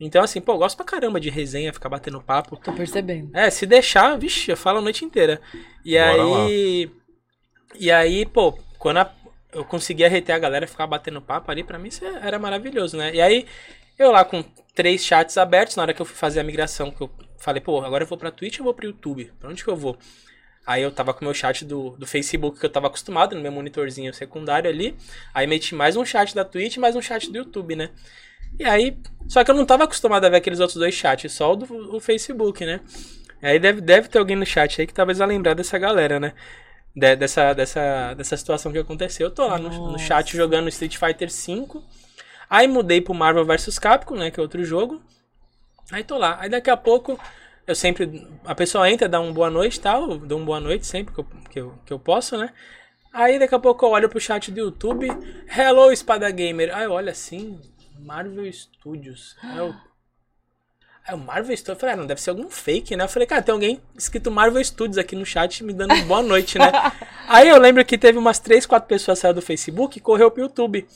[0.00, 2.56] Então, assim, pô, eu gosto pra caramba de resenha, ficar batendo papo.
[2.56, 3.30] Tô percebendo.
[3.32, 5.40] É, se deixar, vixe, eu falo a noite inteira.
[5.84, 6.90] E Bora aí.
[7.78, 9.12] E aí, pô, quando a-
[9.52, 13.14] eu conseguia reter a galera, ficar batendo papo ali, pra mim isso era maravilhoso, né?
[13.14, 13.46] E aí,
[13.98, 14.42] eu lá com
[14.74, 17.80] três chats abertos, na hora que eu fui fazer a migração, que eu falei, pô,
[17.84, 19.32] agora eu vou pra Twitch ou vou pro YouTube?
[19.38, 19.96] Pra onde que eu vou?
[20.66, 23.42] Aí eu tava com o meu chat do, do Facebook que eu tava acostumado, no
[23.42, 24.96] meu monitorzinho secundário ali.
[25.34, 27.90] Aí meti mais um chat da Twitch e mais um chat do YouTube, né?
[28.58, 28.96] E aí.
[29.28, 31.96] Só que eu não tava acostumado a ver aqueles outros dois chats, só o do
[31.96, 32.80] o Facebook, né?
[33.42, 36.32] Aí deve, deve ter alguém no chat aí que talvez vai lembrar dessa galera, né?
[36.94, 39.26] De- dessa, dessa, dessa situação que aconteceu.
[39.28, 41.80] Eu tô lá no, no chat jogando Street Fighter V.
[42.48, 44.30] Aí mudei pro Marvel vs Capcom, né?
[44.30, 45.02] Que é outro jogo.
[45.90, 46.36] Aí tô lá.
[46.40, 47.18] Aí daqui a pouco,
[47.66, 48.26] eu sempre.
[48.44, 50.18] A pessoa entra, dá um boa noite e tal.
[50.18, 52.52] Dou um boa noite sempre que eu, que eu, que eu posso, né?
[53.12, 55.08] Aí daqui a pouco eu olho pro chat do YouTube.
[55.56, 56.74] Hello, Espada Gamer.
[56.76, 57.60] Aí eu olho assim.
[57.98, 59.36] Marvel Studios.
[59.42, 59.74] Aí eu,
[61.06, 63.04] Aí o Marvel Studios, eu falei, ah, não, deve ser algum fake, né?
[63.04, 66.58] Eu falei, cara, tem alguém escrito Marvel Studios aqui no chat me dando boa noite,
[66.58, 66.72] né?
[67.28, 70.42] Aí eu lembro que teve umas três, quatro pessoas saiu do Facebook e correu pro
[70.42, 70.86] YouTube.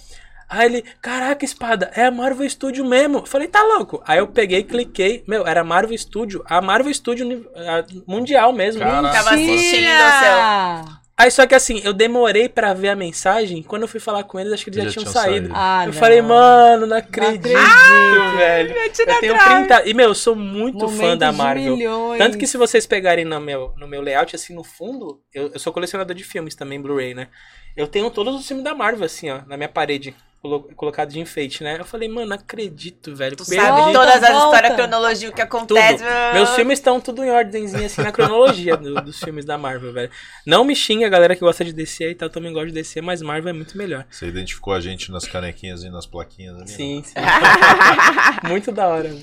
[0.48, 3.18] Aí ele, caraca, espada, é a Marvel Studio mesmo.
[3.18, 4.02] Eu falei, tá louco.
[4.06, 8.80] Aí eu peguei, cliquei, meu, era Marvel Studio, a Marvel Studio a mundial mesmo.
[8.80, 9.12] Caraca.
[9.12, 10.97] Tava assistindo seu.
[11.20, 14.38] Aí só que assim, eu demorei pra ver a mensagem, quando eu fui falar com
[14.38, 15.46] eles, acho que eles já, Já tinham, tinham saído.
[15.48, 15.54] saído.
[15.56, 15.92] Ah, eu não.
[15.94, 18.36] falei, mano, não acredito, acredito.
[18.36, 18.74] velho.
[18.76, 19.88] Eu tenho 30.
[19.88, 21.76] E, meu, eu sou muito fã Momento da de Marvel.
[21.76, 22.18] milhões.
[22.18, 25.58] Tanto que se vocês pegarem no meu, no meu layout, assim, no fundo, eu, eu
[25.58, 27.26] sou colecionador de filmes também, Blu-ray, né?
[27.76, 30.14] Eu tenho todos os filmes da Marvel, assim, ó, na minha parede,
[30.76, 31.76] colocado de enfeite, né?
[31.80, 33.36] Eu falei, mano, acredito, velho.
[33.36, 35.56] Tu perdi sabe todas as histórias, cronologia, o que tudo.
[35.78, 36.04] acontece.
[36.32, 40.10] Meus filmes estão tudo em ordemzinha, assim, na cronologia do- dos filmes da Marvel, velho.
[40.46, 42.26] Não me xinga a galera que gosta de DC aí, tá?
[42.26, 44.06] Eu também gosto de DC, mas Marvel é muito melhor.
[44.10, 46.64] Você identificou a gente nas canequinhas e nas plaquinhas ali?
[46.64, 46.76] né?
[46.76, 47.14] Sim, sim.
[48.48, 49.08] Muito da hora.
[49.08, 49.22] né?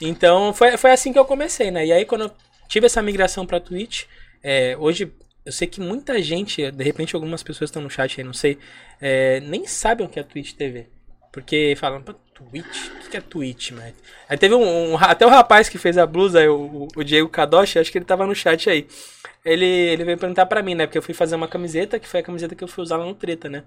[0.00, 1.84] Então, foi, foi assim que eu comecei, né?
[1.84, 2.30] E aí, quando eu
[2.68, 4.04] tive essa migração pra Twitch,
[4.42, 5.12] é, hoje
[5.48, 8.58] eu sei que muita gente, de repente algumas pessoas estão no chat aí, não sei,
[9.00, 10.86] é, nem sabem o que é Twitch TV.
[11.32, 12.88] Porque falam, pô, Twitch?
[13.06, 13.92] O que é Twitch, mano?
[14.28, 17.78] Aí teve um, um- Até o rapaz que fez a blusa, o, o- Diego Kadoshi,
[17.78, 18.86] acho que ele tava no chat aí.
[19.44, 20.86] Ele, ele veio perguntar pra mim, né?
[20.86, 23.04] Porque eu fui fazer uma camiseta, que foi a camiseta que eu fui usar lá
[23.04, 23.64] no Treta, né?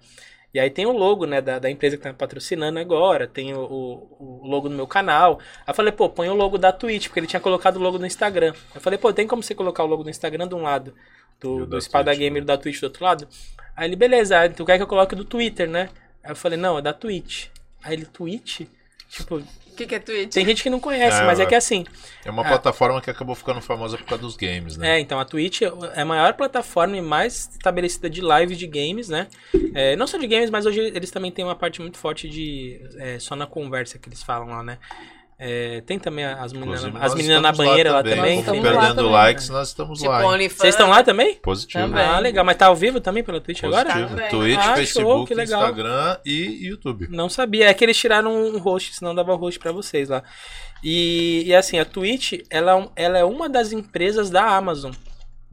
[0.54, 3.62] E aí tem o logo, né, da, da empresa que tá patrocinando agora, tem o,
[3.62, 5.40] o, o logo do meu canal.
[5.60, 7.98] Aí eu falei, pô, põe o logo da Twitch, porque ele tinha colocado o logo
[7.98, 8.54] no Instagram.
[8.76, 10.94] Eu falei, pô, tem como você colocar o logo do Instagram de um lado,
[11.42, 12.46] do, do da Espada Twitch, Gamer né?
[12.46, 13.28] da Twitch do outro lado?
[13.76, 15.90] Aí ele, beleza, tu quer que eu coloque do Twitter, né?
[16.24, 17.48] Aí eu falei, não, é da Twitch.
[17.84, 18.62] Aí ele, Twitch?
[19.10, 20.32] Tipo, O que, que é Twitch?
[20.34, 21.46] tem gente que não conhece, É, mas é é.
[21.46, 21.84] que assim,
[22.24, 22.48] É uma Ah.
[22.50, 24.98] plataforma que acabou ficando famosa por causa dos games, né?
[24.98, 29.10] É, então a Twitch é a maior plataforma e mais estabelecida de live de games,
[29.10, 29.28] né?
[29.74, 32.80] É, não só de games, mas hoje eles também têm uma parte muito forte de
[32.98, 34.78] é, só na conversa que eles falam lá, né?
[35.44, 38.44] É, tem também as meninas, as meninas na banheira lá também.
[38.44, 38.62] também.
[38.62, 40.22] Lá perdendo também, likes, nós estamos Tipo, lá.
[40.22, 41.34] Vocês estão lá também?
[41.38, 41.84] Positivo.
[41.84, 42.04] Também.
[42.04, 42.46] Ah, legal.
[42.46, 43.92] Mas tá ao vivo também pela Twitch agora?
[43.92, 44.30] Positivo.
[44.30, 45.62] Twitch, Ah, show, Facebook, legal.
[45.62, 47.08] Instagram e YouTube.
[47.10, 47.68] Não sabia.
[47.70, 50.22] É que eles tiraram um host, senão dava host pra vocês lá.
[50.84, 54.92] E, e assim, a Twitch, ela, é ela é uma das empresas da Amazon.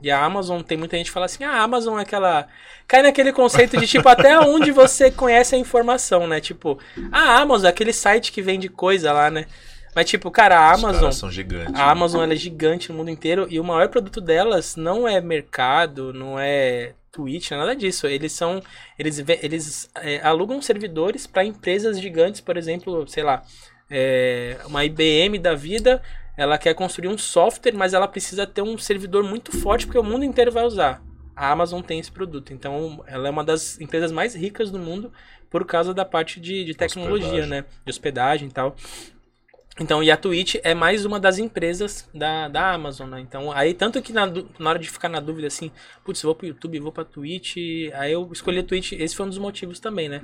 [0.03, 2.47] E a Amazon, tem muita gente que fala assim, ah, a Amazon é aquela...
[2.87, 6.41] Cai naquele conceito de, tipo, até onde você conhece a informação, né?
[6.41, 6.79] Tipo,
[7.11, 9.47] a Amazon é aquele site que vende coisa lá, né?
[9.95, 11.11] Mas, tipo, cara, a Amazon...
[11.11, 11.73] são gigantes.
[11.73, 11.81] né?
[11.81, 15.21] A Amazon ela é gigante no mundo inteiro e o maior produto delas não é
[15.21, 18.07] mercado, não é Twitch, é nada disso.
[18.07, 18.63] Eles são.
[18.99, 23.43] Eles, eles é, alugam servidores para empresas gigantes, por exemplo, sei lá,
[23.91, 26.03] é, uma IBM da vida.
[26.37, 30.05] Ela quer construir um software, mas ela precisa ter um servidor muito forte porque o
[30.05, 31.03] mundo inteiro vai usar.
[31.35, 32.53] A Amazon tem esse produto.
[32.53, 35.13] Então, ela é uma das empresas mais ricas do mundo
[35.51, 37.51] por causa da parte de, de tecnologia, Hospedagem.
[37.51, 37.65] né?
[37.85, 38.77] De hospedagem e tal.
[39.81, 43.21] Então, e a Twitch é mais uma das empresas da, da Amazon, né?
[43.21, 45.71] Então, aí, tanto que na, na hora de ficar na dúvida assim,
[46.05, 47.57] putz, vou pro YouTube, vou pra Twitch,
[47.95, 50.23] aí eu escolhi a Twitch, esse foi um dos motivos também, né?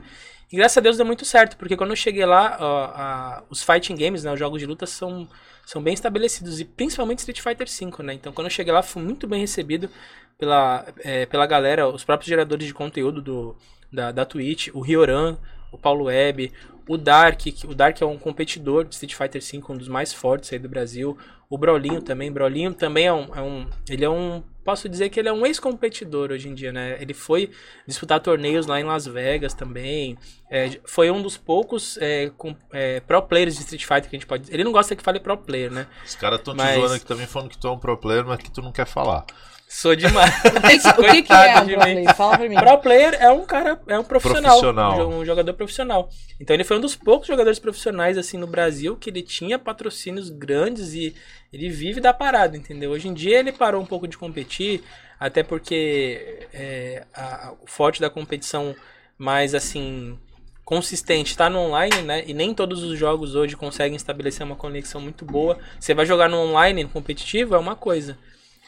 [0.52, 3.62] E graças a Deus deu muito certo, porque quando eu cheguei lá, ó, a- os
[3.62, 5.28] fighting games, né, os jogos de luta são,
[5.64, 8.14] são bem estabelecidos, e principalmente Street Fighter V, né?
[8.14, 9.88] Então, quando eu cheguei lá, fui muito bem recebido
[10.36, 13.56] pela, é, pela galera, os próprios geradores de conteúdo do,
[13.92, 15.36] da, da Twitch, o Rioran,
[15.74, 16.52] o Paulo Web,
[16.88, 20.12] o Dark, que, o Dark é um competidor de Street Fighter V, um dos mais
[20.12, 21.16] fortes aí do Brasil.
[21.48, 25.20] O Brolinho também, Brolinho também é um, é um ele é um, posso dizer que
[25.20, 26.96] ele é um ex-competidor hoje em dia, né?
[27.00, 27.50] Ele foi
[27.86, 30.16] disputar torneios lá em Las Vegas também.
[30.50, 34.18] É, foi um dos poucos é, com, é, pro players de Street Fighter que a
[34.18, 34.52] gente pode.
[34.52, 35.86] Ele não gosta que fale pro player, né?
[36.04, 38.24] Os caras estão te Mas- zoando aqui também falando que tu é um pro player,
[38.26, 39.24] mas que tu não quer falar.
[39.68, 40.32] Sou demais.
[40.98, 41.94] O que, que é de Pro mim.
[41.94, 42.06] Play?
[42.14, 42.54] Fala pra mim.
[42.54, 44.92] Pro player é um cara, é um profissional, Profissional.
[44.92, 46.08] Um, jo- um jogador profissional.
[46.40, 50.30] Então ele foi um dos poucos jogadores profissionais assim no Brasil que ele tinha patrocínios
[50.30, 51.14] grandes e
[51.52, 52.92] ele vive da parada, entendeu?
[52.92, 54.82] Hoje em dia ele parou um pouco de competir,
[55.18, 58.74] até porque é, a- o forte da competição
[59.18, 60.18] mais assim
[60.64, 62.22] consistente está no online, né?
[62.26, 65.58] E nem todos os jogos hoje conseguem estabelecer uma conexão muito boa.
[65.78, 68.16] Você vai jogar no online competitivo é uma coisa.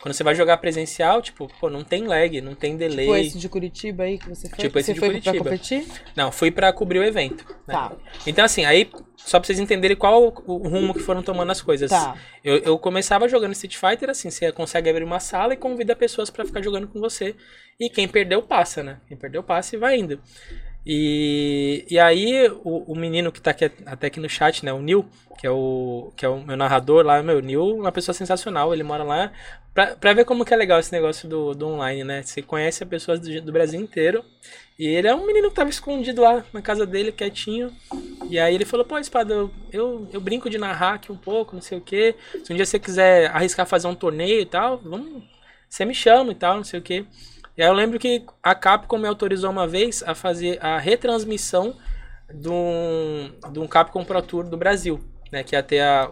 [0.07, 3.07] Quando você vai jogar presencial, tipo, pô, não tem lag, não tem delay.
[3.07, 4.59] Tipo esse de Curitiba aí que você foi?
[4.59, 5.35] Tipo esse você de foi Curitiba.
[5.35, 5.85] pra competir?
[6.15, 7.45] Não, fui pra cobrir o evento.
[7.67, 7.75] né?
[7.75, 7.93] Tá.
[8.25, 11.91] Então, assim, aí, só pra vocês entenderem qual o, rumo que foram tomando as coisas.
[11.91, 12.17] Tá.
[12.45, 16.31] Eu, eu começava jogando Street Fighter, assim, você consegue abrir uma sala e convida pessoas
[16.31, 17.35] pra ficar jogando com você.
[17.81, 19.01] E quem perdeu, passa, né?
[19.09, 20.21] Quem perdeu, passa e vai indo.
[20.89, 24.81] E, e aí, o, o menino que tá aqui, até aqui no chat, né, o
[24.81, 25.05] Nil,
[25.37, 28.85] que é o, que é o meu narrador lá, meu, Nil, uma pessoa sensacional, ele
[28.85, 29.33] mora lá,
[29.75, 32.23] pra, pra ver como que é legal esse negócio do, do online, né?
[32.23, 34.25] Você conhece as pessoas do, do Brasil inteiro,
[34.79, 37.73] e ele é um menino que tava escondido lá na casa dele, quietinho,
[38.31, 41.57] e aí ele falou, pô, Espada, eu, eu, eu brinco de narrar aqui um pouco,
[41.57, 42.15] não sei o que,
[42.45, 45.25] se um dia você quiser arriscar fazer um torneio e tal, vamos,
[45.69, 47.05] você me chama e tal, não sei o que.
[47.57, 51.75] E aí eu lembro que a Capcom me autorizou uma vez a fazer a retransmissão
[52.33, 55.01] de um, de um Capcom Pro Tour do Brasil,
[55.33, 55.43] né?
[55.43, 56.11] Que ia ter a,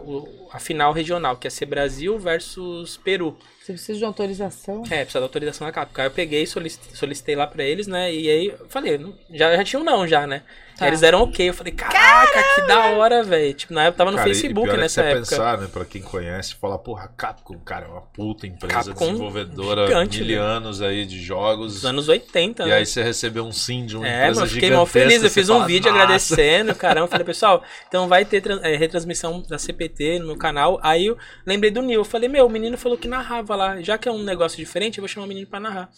[0.51, 3.37] a final regional, que ia ser Brasil versus Peru.
[3.61, 4.83] Você precisa de autorização?
[4.89, 6.01] É, precisa da autorização da Capcom.
[6.01, 8.13] Aí eu peguei, solicitei, solicitei lá pra eles, né?
[8.13, 8.99] E aí falei,
[9.31, 10.41] já, já tinha um não já, né?
[10.77, 10.87] Tá.
[10.87, 11.47] Eles deram ok.
[11.47, 13.53] Eu falei, caraca, que da hora, velho.
[13.53, 15.19] Tipo, na época tava no Cara, e Facebook é que nessa você época.
[15.29, 19.87] pensar, né, pra quem conhece, falar, porra, Capcom, cara, é uma puta empresa Capcom desenvolvedora,
[19.87, 20.45] gigante, mil né?
[20.45, 21.75] anos aí de jogos.
[21.75, 22.73] Dos anos 80, E né?
[22.75, 25.23] aí você recebeu um sim de uma É, empresa mano, fiquei mal feliz.
[25.23, 26.03] Eu fiz um fala, vídeo "Nossa".
[26.03, 27.07] agradecendo, caramba.
[27.07, 30.77] Falei, pessoal, então vai ter é, retransmissão da CPT no meu canal.
[30.83, 32.01] Aí eu lembrei do Nil.
[32.01, 33.81] Eu falei, meu, o menino falou que narrava lá.
[33.81, 35.89] Já que é um negócio diferente, eu vou chamar o menino pra narrar.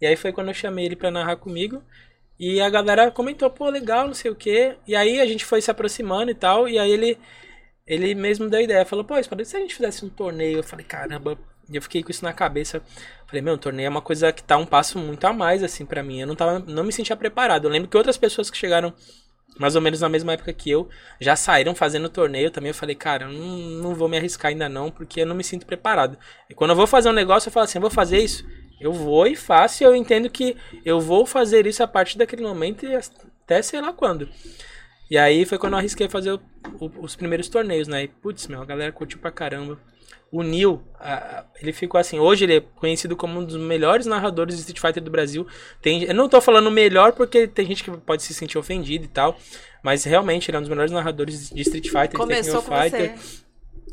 [0.00, 1.82] E aí foi quando eu chamei ele pra narrar comigo.
[2.38, 4.76] E a galera comentou, pô, legal, não sei o quê.
[4.86, 6.68] E aí a gente foi se aproximando e tal.
[6.68, 7.18] E aí ele,
[7.86, 8.84] ele mesmo deu a ideia.
[8.84, 10.58] Falou, pô, Espada, e se a gente fizesse um torneio?
[10.58, 11.38] Eu falei, caramba.
[11.70, 12.82] E eu fiquei com isso na cabeça.
[13.26, 15.86] Falei, meu, um torneio é uma coisa que tá um passo muito a mais, assim,
[15.86, 16.20] pra mim.
[16.20, 17.64] Eu não, tava, não me sentia preparado.
[17.66, 18.92] Eu lembro que outras pessoas que chegaram
[19.58, 20.88] mais ou menos na mesma época que eu
[21.20, 22.70] já saíram fazendo torneio também.
[22.70, 25.66] Eu falei, cara, não, não vou me arriscar ainda não, porque eu não me sinto
[25.66, 26.18] preparado.
[26.48, 28.44] E quando eu vou fazer um negócio, eu falo assim, eu vou fazer isso.
[28.82, 32.42] Eu vou e faço, e eu entendo que eu vou fazer isso a partir daquele
[32.42, 34.28] momento e até sei lá quando.
[35.10, 36.40] E aí foi quando eu arrisquei fazer o-
[36.80, 38.04] o- os primeiros torneios, né?
[38.04, 39.78] E, putz, meu, a galera curtiu pra caramba.
[40.30, 44.54] O Neil, ah, ele ficou assim, hoje ele é conhecido como um dos melhores narradores
[44.56, 45.46] de Street Fighter do Brasil.
[45.82, 49.08] Tem, eu não tô falando melhor porque tem gente que pode se sentir ofendido e
[49.08, 49.36] tal,
[49.82, 52.82] mas realmente ele é um dos melhores narradores de Street Fighter, de Começou Tekken com
[52.82, 53.16] Fighter.
[53.18, 53.42] você.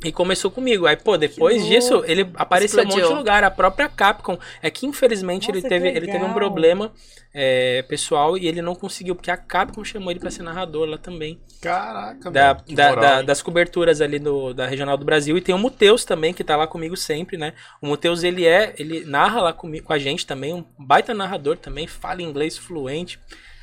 [0.03, 0.85] E começou comigo.
[0.85, 3.17] Aí, pô, depois disso, ele apareceu em um monte de Explodiu.
[3.17, 3.43] lugar.
[3.43, 4.37] A própria Capcom.
[4.61, 6.93] É que, infelizmente, Nossa, ele, que teve, ele teve um problema
[7.33, 10.97] é, pessoal e ele não conseguiu, porque a Capcom chamou ele pra ser narrador lá
[10.97, 11.41] também.
[11.61, 15.37] Caraca, Da, velho, que da- moral, da- das coberturas ali do, da Regional do Brasil.
[15.37, 17.53] E tem o Muteus também, que tá lá comigo sempre, né?
[17.81, 21.57] O Muteus, ele é, ele narra lá comigo, com a gente também, um baita narrador
[21.57, 23.19] também, fala inglês fluente.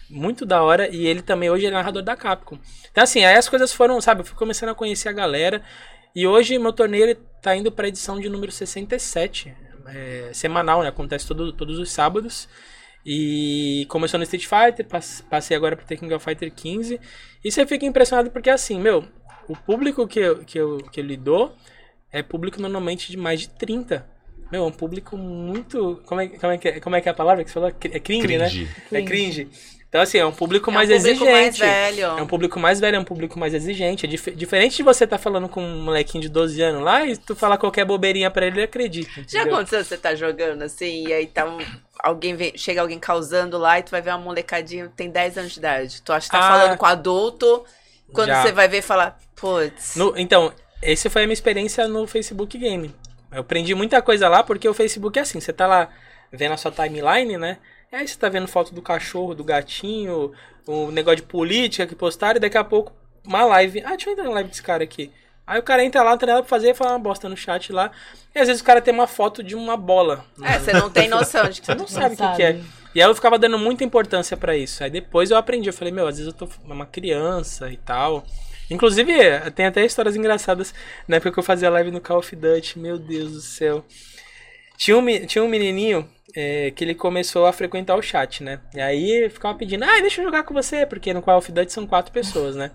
[0.09, 2.57] Muito da hora, e ele também hoje é narrador da Capcom.
[2.93, 5.62] Então, assim, aí as coisas foram, sabe, eu fui começando a conhecer a galera.
[6.16, 9.54] E hoje meu torneio ele tá indo pra edição de número 67,
[9.86, 10.88] é, semanal, né?
[10.88, 12.48] Acontece todo, todos os sábados.
[13.04, 16.98] E começou no Street Fighter, pass- passei agora pro Tekken Fighter 15.
[17.44, 19.04] E você fica impressionado porque, assim, meu,
[19.46, 21.52] o público que eu, que eu, que eu lido
[22.10, 24.04] é público normalmente de mais de 30.
[24.50, 26.02] Meu, é um público muito.
[26.06, 27.68] Como é, como é, que, é- como é que é a palavra que você falou?
[27.68, 28.48] É cringe, né?
[28.48, 28.68] Cringe.
[28.90, 29.48] É cringe.
[29.89, 31.30] Então, assim, é um público É um mais público exigente.
[31.32, 32.07] mais velho.
[32.18, 34.05] É um público mais velho, é um público mais exigente.
[34.05, 37.16] É dif- diferente de você estar falando com um molequinho de 12 anos lá e
[37.16, 39.11] tu falar qualquer bobeirinha pra ele, ele acredita.
[39.26, 39.55] Já entendeu?
[39.55, 41.59] aconteceu você tá jogando assim, e aí tá um-
[42.01, 45.39] alguém vem, chega alguém causando lá e tu vai ver uma molecadinha que tem 10
[45.39, 46.03] anos de idade.
[46.03, 46.59] Tu acha que tá Ah.
[46.61, 47.64] falando com adulto,
[48.12, 48.43] quando Já.
[48.43, 49.95] você vai ver falar, putz.
[49.97, 52.95] No- então, essa foi a minha experiência no Facebook Game.
[53.32, 55.89] Eu aprendi muita coisa lá porque o Facebook é assim, você tá lá
[56.32, 57.59] vendo a sua timeline, né?
[57.93, 60.32] E aí você tá vendo foto do cachorro, do gatinho,
[60.66, 62.93] o negócio de política que postaram e daqui a pouco
[63.24, 63.82] uma live.
[63.84, 65.11] Ah, deixa eu entrar na live desse cara aqui.
[65.47, 67.72] Aí o cara entra lá, não tem nada pra fazer, fala uma bosta no chat
[67.72, 67.93] lá.
[68.34, 70.24] E às vezes o cara tem uma foto de uma bola.
[70.43, 72.61] É, você não tem noção de que Você não Não sabe o que, que é.
[72.95, 74.82] E aí eu ficava dando muita importância pra isso.
[74.82, 75.68] Aí depois eu aprendi.
[75.68, 78.24] Eu falei, meu, às vezes eu tô uma criança e tal.
[78.68, 79.12] Inclusive,
[79.55, 80.74] tem até histórias engraçadas
[81.07, 82.80] na época que eu fazia live no Call of Duty.
[82.80, 83.84] Meu Deus do céu.
[84.76, 88.61] Tinha um, tinha um menininho é, que ele começou a frequentar o chat, né?
[88.74, 91.72] E aí ficava pedindo, ah, deixa eu jogar com você, porque no Call of Duty
[91.72, 92.70] são quatro pessoas, né?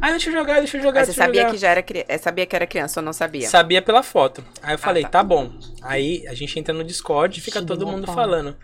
[0.00, 1.52] Ah, deixa eu jogar, deixa eu jogar, Mas você sabia jogar.
[1.52, 3.48] que já era é, sabia que era criança ou não sabia?
[3.48, 4.44] Sabia pela foto.
[4.62, 5.08] Aí eu falei, tá.
[5.08, 5.22] tá.
[5.24, 5.50] bom.
[5.82, 8.56] Aí a gente entra no Discord e fica todo mundo falando.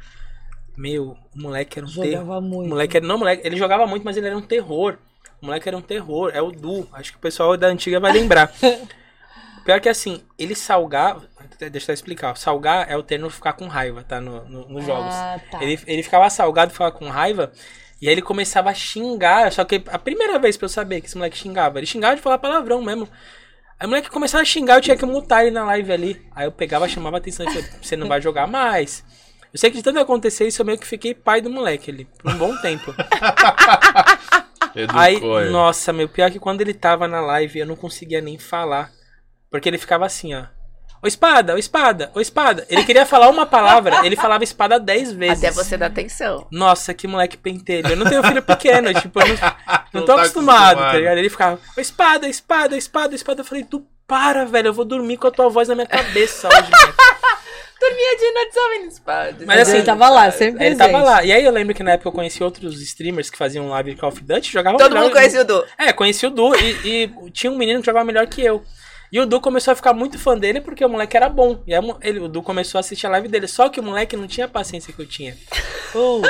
[0.77, 2.07] Meu, o moleque era um terror.
[2.13, 2.69] Jogava O muito.
[2.69, 4.97] moleque era, não, moleque, ele jogava muito, mas ele era um terror.
[5.43, 6.31] O moleque era um terror.
[6.33, 6.87] É o Du.
[6.93, 8.53] Acho que o pessoal da antiga vai lembrar.
[9.67, 11.29] Pior que assim, ele salgava.
[11.71, 12.37] Deixa eu explicar.
[12.37, 14.21] Salgar é o termo ficar com raiva, tá?
[14.21, 15.15] No, no- nos jogos.
[15.15, 15.63] Ah, tá.
[15.63, 17.53] Ele, ele ficava salgado, ficava com raiva.
[18.01, 19.51] E aí ele começava a xingar.
[19.53, 22.23] Só que a primeira vez pra eu saber que esse moleque xingava, ele xingava de
[22.23, 23.09] falar palavrão mesmo.
[23.81, 26.27] Aí o moleque começava a xingar, eu tinha que mutar ele na live ali.
[26.35, 29.05] Aí eu pegava, chamava a atenção e falei, você não vai jogar mais.
[29.53, 32.05] Eu sei que de tanto acontecer isso, eu meio que fiquei pai do moleque ali,
[32.05, 32.93] por um bom tempo.
[34.75, 38.39] Educou Aí, nossa, meu, pior que quando ele tava na live, eu não conseguia nem
[38.39, 38.91] falar.
[39.51, 40.45] Porque ele ficava assim, ó.
[41.03, 42.67] Ô espada, ô espada, ô espada.
[42.69, 45.45] Ele queria falar uma palavra, ele falava espada dez vezes.
[45.45, 46.47] Até você dar atenção.
[46.51, 47.91] Nossa, que moleque pentelho.
[47.91, 49.35] Eu não tenho filho pequeno, tipo, eu não,
[49.95, 50.93] não Não tô tá acostumado, acostumado.
[50.93, 51.19] tá ligado?
[51.19, 53.41] Ele ficava, ô espada, espada, espada, espada.
[53.41, 56.49] Eu falei, tu para, velho, eu vou dormir com a tua voz na minha cabeça
[56.49, 56.99] hoje, moleque.
[57.81, 59.47] Dormia de noite só vendo.
[59.47, 60.79] Mas assim, ele tava lá, sempre Ele presente.
[60.93, 61.25] tava lá.
[61.25, 64.01] E aí eu lembro que na época eu conheci outros streamers que faziam live de
[64.01, 65.65] Call of Duty, jogavam Todo melhor- mundo conhecia o Du.
[65.79, 68.65] É, conheci o Du e, e tinha um menino que jogava melhor que eu.
[69.11, 71.63] E o Du começou a ficar muito fã dele porque o moleque era bom.
[71.67, 73.49] E ele, o Du começou a assistir a live dele.
[73.49, 75.37] Só que o moleque não tinha a paciência que eu tinha.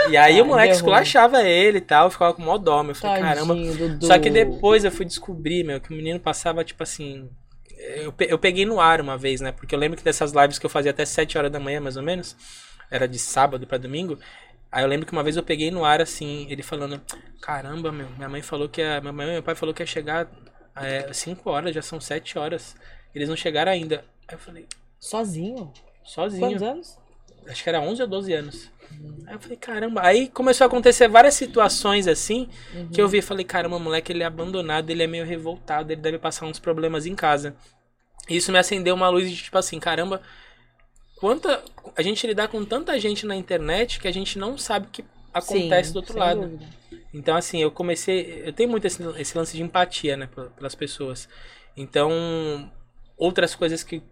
[0.09, 0.77] E aí o moleque ruim.
[0.77, 2.81] esculachava ele e tal, eu ficava com mó dó.
[2.85, 2.93] meu.
[2.93, 3.55] Eu falei, caramba.
[3.55, 4.07] Tadinho, Dudu.
[4.07, 7.29] Só que depois eu fui descobrir, meu, que o menino passava, tipo assim.
[7.77, 9.51] Eu, eu peguei no ar uma vez, né?
[9.51, 11.97] Porque eu lembro que dessas lives que eu fazia até 7 horas da manhã, mais
[11.97, 12.37] ou menos.
[12.89, 14.17] Era de sábado pra domingo.
[14.71, 17.01] Aí eu lembro que uma vez eu peguei no ar, assim, ele falando:
[17.41, 18.81] Caramba, meu, minha mãe falou que.
[18.81, 20.29] A, minha mãe e meu pai falou que ia chegar
[21.13, 22.77] 5 horas, já são 7 horas.
[23.15, 24.05] Eles não chegaram ainda.
[24.27, 24.67] Aí eu falei,
[24.99, 25.73] Sozinho?
[26.05, 26.41] sozinho.
[26.41, 26.99] Quantos anos?
[27.49, 28.71] Acho que era 11 ou 12 anos.
[29.27, 30.03] Aí eu falei, caramba.
[30.03, 32.49] Aí começou a acontecer várias situações assim
[32.93, 35.93] que eu vi e falei, caramba, o moleque ele é abandonado, ele é meio revoltado,
[35.93, 37.55] ele deve passar uns problemas em casa.
[38.29, 40.21] E Isso me acendeu uma luz de tipo assim, caramba,
[41.17, 41.63] quanta.
[41.97, 45.05] A gente lidar com tanta gente na internet que a gente não sabe o que
[45.33, 46.41] acontece Sim, do outro lado.
[46.43, 46.67] dúvida.
[47.13, 48.43] Então, assim, eu comecei.
[48.47, 51.29] Eu tenho muito esse, esse lance de empatia, né, pel- pelas pessoas.
[51.77, 52.11] Então,
[53.17, 54.03] outras coisas que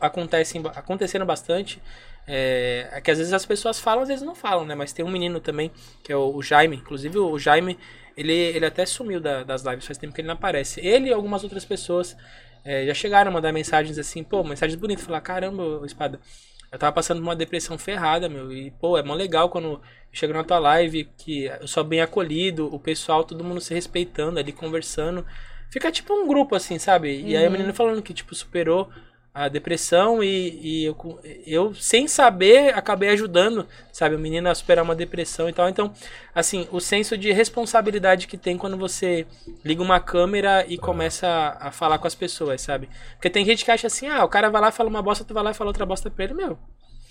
[0.00, 1.80] acontecem, aconteceram bastante.
[2.26, 4.74] É, é que às vezes as pessoas falam, às vezes não falam, né?
[4.74, 5.70] Mas tem um menino também,
[6.02, 6.76] que é o, o Jaime.
[6.76, 7.78] Inclusive, o Jaime,
[8.16, 10.80] ele, ele até sumiu da- das lives, faz tempo que ele não aparece.
[10.80, 12.16] Ele e algumas outras pessoas
[12.64, 16.20] é, já chegaram a mandar mensagens assim, pô, mensagens bonitas, falar, caramba, espada.
[16.72, 18.52] Eu tava passando por uma depressão ferrada, meu.
[18.52, 19.80] E, pô, é mó legal quando eu
[20.12, 24.38] chego na tua live, que eu sou bem acolhido, o pessoal, todo mundo se respeitando
[24.38, 25.26] ali, conversando.
[25.70, 27.22] Fica tipo um grupo, assim, sabe?
[27.22, 28.88] E aí o menino falando que, tipo, superou
[29.32, 34.16] a depressão e, e eu, eu, sem saber, acabei ajudando, sabe?
[34.16, 35.68] O menino a superar uma depressão e tal.
[35.68, 35.92] Então,
[36.34, 39.26] assim, o senso de responsabilidade que tem quando você
[39.64, 42.88] liga uma câmera e começa a, a falar com as pessoas, sabe?
[43.14, 45.32] Porque tem gente que acha assim, ah, o cara vai lá, fala uma bosta, tu
[45.32, 46.58] vai lá e fala outra bosta pra ele, meu.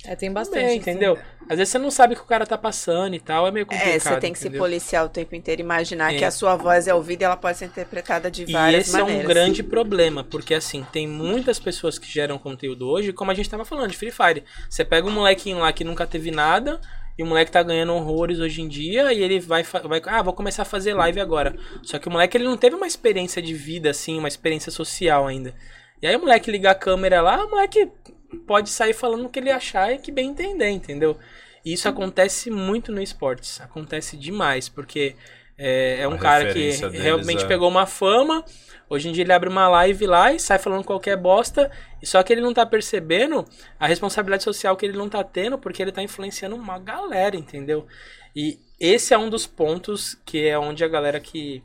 [0.06, 0.80] É, tem Bastante, bastante.
[0.80, 0.92] assim.
[0.92, 1.18] entendeu?
[1.50, 3.66] Às vezes você não sabe o que o cara tá passando e tal, é meio
[3.66, 3.90] complicado.
[3.96, 4.64] É, você tem que se entendeu?
[4.64, 6.18] policiar o tempo inteiro, imaginar É.
[6.18, 8.96] que a sua voz é ouvida e ela pode ser interpretada de E várias esse
[8.96, 9.26] é maneiras.
[9.26, 13.50] um grande problema, porque assim, tem muitas pessoas que geram conteúdo hoje, como a gente
[13.50, 14.44] tava falando, de Free Fire.
[14.70, 16.80] Você pega um molequinho lá que nunca teve nada,
[17.18, 20.32] e o moleque tá ganhando horrores hoje em dia, e ele vai, vai ah, vou
[20.34, 21.54] começar a fazer live agora.
[21.84, 25.28] Só que o moleque ele não teve uma experiência de vida, assim, uma experiência social
[25.28, 25.54] ainda.
[26.02, 27.92] E aí o moleque liga a câmera lá, o moleque
[28.38, 31.18] pode sair falando o que ele achar e que bem entender, entendeu?
[31.64, 33.60] E isso acontece muito no esportes.
[33.62, 35.16] Acontece demais, porque
[35.58, 38.44] é, é um cara que realmente é- pegou uma fama.
[38.90, 41.70] Hoje em dia ele abre uma live lá e sai falando qualquer bosta.
[42.02, 43.46] E só que ele não tá percebendo
[43.80, 47.86] a responsabilidade social que ele não tá tendo, porque ele tá influenciando uma galera, entendeu?
[48.36, 51.62] E esse é um dos pontos que é onde a galera que.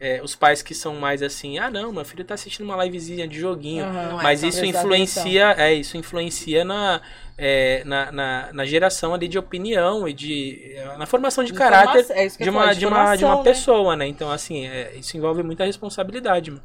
[0.00, 3.26] É, os pais que são mais assim, ah não, meu filho tá assistindo uma livezinha
[3.26, 3.84] de joguinho.
[3.84, 7.00] É Mas isso influencia, é, isso influencia na,
[7.36, 10.76] é, na, na, na geração ali de opinião e de.
[10.96, 13.42] na formação de caráter é de uma, de uma, de uma né?
[13.42, 14.06] pessoa, né?
[14.06, 16.62] Então, assim, é, isso envolve muita responsabilidade, mano.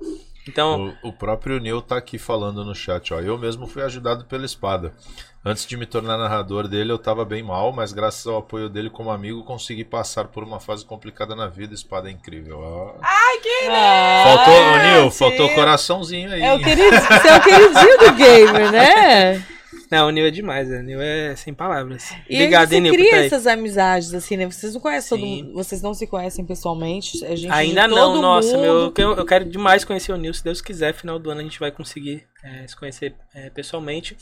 [0.47, 3.19] Então, O, o próprio Neil tá aqui falando no chat, ó.
[3.19, 4.93] Eu mesmo fui ajudado pela espada.
[5.45, 8.89] Antes de me tornar narrador dele, eu tava bem mal, mas graças ao apoio dele
[8.89, 11.73] como amigo, consegui passar por uma fase complicada na vida.
[11.73, 12.59] Espada é incrível.
[12.61, 12.93] ó.
[13.69, 16.41] Ah, faltou, o Neil, faltou coraçãozinho aí.
[16.41, 19.45] É o você é o queridinho do gamer, né?
[19.93, 20.79] não, o Nil é demais, né?
[20.79, 22.11] O Nil é sem palavras.
[22.27, 24.45] E Obrigado, hein, você Nil, cria tá essas amizades, assim, né?
[24.45, 25.43] Vocês não conhecem todo Sim.
[25.43, 27.23] mundo, vocês não se conhecem pessoalmente.
[27.25, 30.33] A gente Ainda todo não, nossa, mundo- meu, eu, quero demais conhecer o Nil.
[30.33, 34.17] Se Deus quiser, final do ano a gente vai conseguir é, se conhecer é, pessoalmente.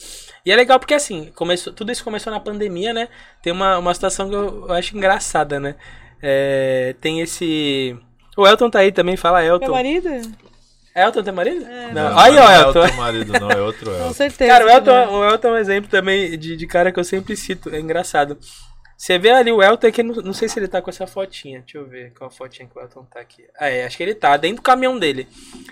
[0.46, 3.08] E é legal porque, assim, começou, tudo isso começou na pandemia, né?
[3.42, 5.76] Tem uma, uma situação que eu, eu acho engraçada, né?
[6.22, 7.98] É, tem esse.
[8.38, 9.72] O Elton tá aí também, fala Meu Elton.
[9.72, 10.10] marido?
[10.96, 11.66] Elton tem marido?
[11.66, 12.10] É, não.
[12.12, 12.94] Não, Aí, não ó, é Elton.
[12.96, 14.14] marido, não, é outro Com Elton.
[14.14, 14.52] certeza.
[14.52, 15.08] Cara, o Elton, né?
[15.08, 17.70] o Elton é um exemplo também de, de cara que eu sempre cito.
[17.74, 18.38] É engraçado.
[18.98, 21.62] Você vê ali o Elton aqui, não, não sei se ele tá com essa fotinha.
[21.62, 23.44] Deixa eu ver qual fotinha que o Elton tá aqui.
[23.60, 25.28] Ah, é, acho que ele tá, dentro do caminhão dele.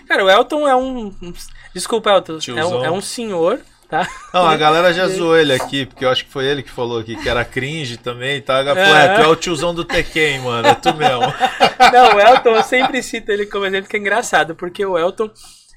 [0.08, 1.06] Cara, o Elton é um.
[1.22, 1.32] um-
[1.72, 2.38] desculpa, Elton.
[2.56, 3.60] É um, é um senhor,
[3.90, 4.06] tá?
[4.32, 6.98] Não, a galera já zoou ele aqui, porque eu acho que foi ele que falou
[7.00, 8.62] aqui que era cringe também, tá?
[8.64, 9.04] Pô, É.
[9.06, 11.20] é, tu é o tiozão do Tekken, mano, é tu mesmo.
[11.92, 15.30] Não, o Elton, eu sempre cito ele como exemplo que é engraçado, porque o Elton.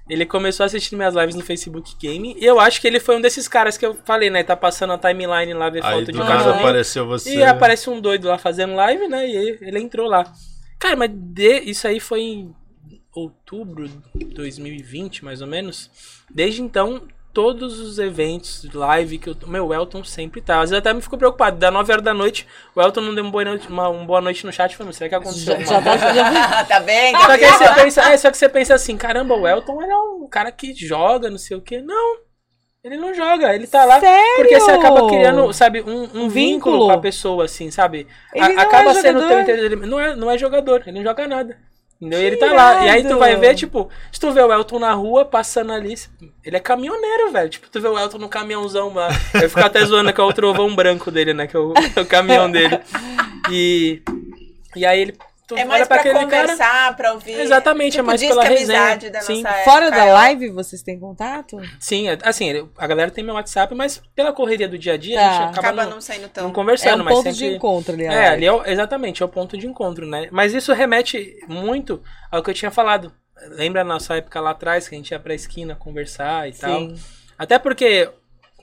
[0.09, 2.35] Ele começou a assistir minhas lives no Facebook Game.
[2.37, 4.43] E eu acho que ele foi um desses caras que eu falei, né?
[4.43, 6.55] Tá passando a timeline lá, ver foto de cachorrinho.
[6.59, 7.37] apareceu você.
[7.37, 9.25] E aparece um doido lá fazendo live, né?
[9.25, 10.29] E ele, ele entrou lá.
[10.77, 12.53] Cara, mas de- isso aí foi em
[13.15, 15.89] outubro de 2020, mais ou menos.
[16.29, 17.03] Desde então,
[17.33, 19.35] todos os eventos, live que eu.
[19.47, 20.61] Meu, o Elton sempre tá.
[20.61, 21.57] Às vezes até me fico preocupado.
[21.57, 24.21] Da 9 horas da noite, o Elton não deu uma boa noite, uma, uma boa
[24.21, 24.75] noite no chat.
[24.77, 27.73] Falei, será que aconteceu Já, alguma já tá, já- tá bem, só que aí você
[27.73, 30.73] pensa, é, só que você pensa assim, caramba, o Elton ele é um cara que
[30.75, 31.81] joga, não sei o quê.
[31.81, 32.17] Não,
[32.83, 34.35] ele não joga, ele tá lá Sério?
[34.35, 38.07] porque você acaba criando, sabe, um, um vínculo com a pessoa, assim, sabe?
[38.33, 39.41] Ele A- não acaba é sendo o teu jogador?
[39.41, 39.87] entretenimento.
[39.89, 41.57] Não é, não é jogador, ele não joga nada.
[42.01, 42.21] Entendeu?
[42.21, 42.85] E ele tá lá.
[42.85, 45.95] E aí tu vai ver, tipo, se tu vê o Elton na rua, passando ali,
[46.43, 47.49] ele é caminhoneiro, velho.
[47.49, 49.09] Tipo, tu vê o Elton no caminhãozão lá.
[49.33, 51.47] Eu fico até zoando que é o trovão branco dele, né?
[51.47, 51.71] Que é o,
[52.01, 52.79] o caminhão dele.
[53.49, 54.01] E.
[54.75, 55.17] E aí ele.
[55.53, 56.41] Tu É mais olha pra pra aquele cara.
[56.47, 57.39] conversar, pra ouvir.
[57.39, 58.79] Exatamente, é tipo, mais diz pela que a resenha.
[58.81, 59.41] amizade da Sim.
[59.43, 61.57] nossa Fora época da é- live, vocês têm contato?
[61.79, 65.19] Sim, é- assim, a galera tem meu WhatsApp, mas pela correria do dia a dia,
[65.19, 65.31] a Tá.
[65.33, 66.51] gente acaba, Acaba não, não saindo não tão.
[66.53, 67.37] conversando, É um mas ponto sempre...
[67.39, 68.07] de encontro ali.
[68.07, 70.27] a É, ali é o- exatamente, é o ponto de encontro, né?
[70.31, 72.01] Mas isso remete muito
[72.31, 73.11] ao que eu tinha falado.
[73.49, 76.79] Lembra a nossa época lá atrás, que a gente ia pra esquina conversar e tal?
[76.79, 76.95] Sim.
[77.37, 78.09] Até porque,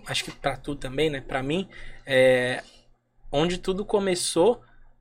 [0.07, 1.21] acho que pra tu também, né?
[1.27, 1.69] Pra mim,
[2.07, 2.63] é,
[3.31, 4.61] onde tudo começou,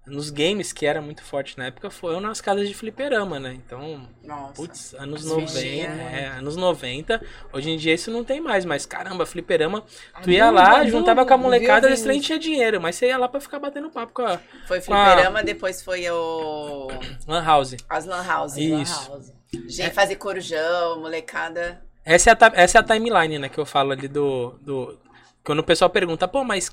[0.09, 3.53] nos games, que era muito forte na época, foram nas casas de fliperama, né?
[3.53, 4.53] Então, Nossa.
[4.53, 7.21] Putz, anos As 90, fichinhas, é, anos 90.
[7.53, 9.83] Hoje em dia isso não tem mais, mas caramba, fliperama,
[10.23, 13.07] tu ia lá, não, juntava não, com a molecada, eles nem tinha dinheiro, mas você
[13.07, 16.87] ia lá pra ficar batendo papo com a Foi Com a- fliperama, depois foi o.
[17.27, 17.75] Lan House.
[17.87, 18.57] As Lan House.
[18.57, 19.09] Isso.
[19.09, 19.33] Lan House.
[19.67, 21.81] Gente, fazer corujão, molecada.
[22.05, 24.97] Essa é, a, essa é a timeline, né, que eu falo ali do, do...
[25.43, 26.71] Quando o pessoal pergunta, pô, mas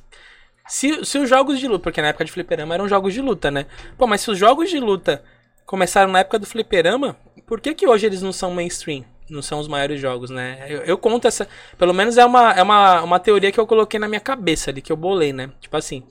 [0.69, 3.51] se, se os jogos de luta, porque na época de fliperama eram jogos de luta,
[3.51, 3.67] né?
[3.97, 5.23] Pô, mas se os jogos de luta
[5.65, 9.05] começaram na época do fliperama, por que que hoje eles não são mainstream?
[9.29, 10.67] Não são os maiores jogos, né?
[10.69, 11.49] Eu, eu conto essa...
[11.77, 14.81] Pelo menos é uma, é uma, uma teoria que eu coloquei na minha cabeça ali,
[14.81, 15.51] que eu bolei, né?
[15.61, 16.05] Tipo assim...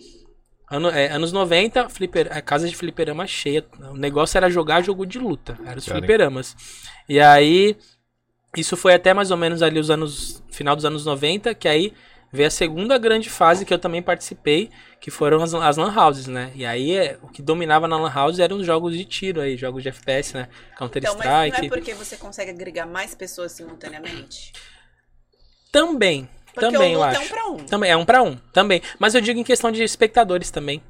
[0.70, 3.64] Ano, é, anos 90, flipper, a casa de fliperama cheia.
[3.92, 5.58] O negócio era jogar jogo de luta.
[5.64, 6.56] Era os Cara, fliperamas.
[7.08, 7.78] E aí,
[8.58, 10.44] isso foi até mais ou menos ali os anos.
[10.50, 11.94] Final dos anos 90, que aí
[12.32, 14.70] veio a segunda grande fase que eu também participei,
[15.00, 16.52] que foram as, as Lan Houses, né?
[16.56, 19.56] E aí é, o que dominava na Lan House eram os jogos de tiro aí,
[19.56, 20.50] jogos de FPS, né?
[20.78, 24.52] Counter Então, mas não é porque você consegue agregar mais pessoas simultaneamente?
[25.72, 26.30] Também.
[26.56, 27.26] Porque também, o eu luta é acho.
[27.26, 27.58] um pra um.
[27.58, 28.82] Também, é um pra um, também.
[28.98, 30.82] Mas eu digo em questão de espectadores também.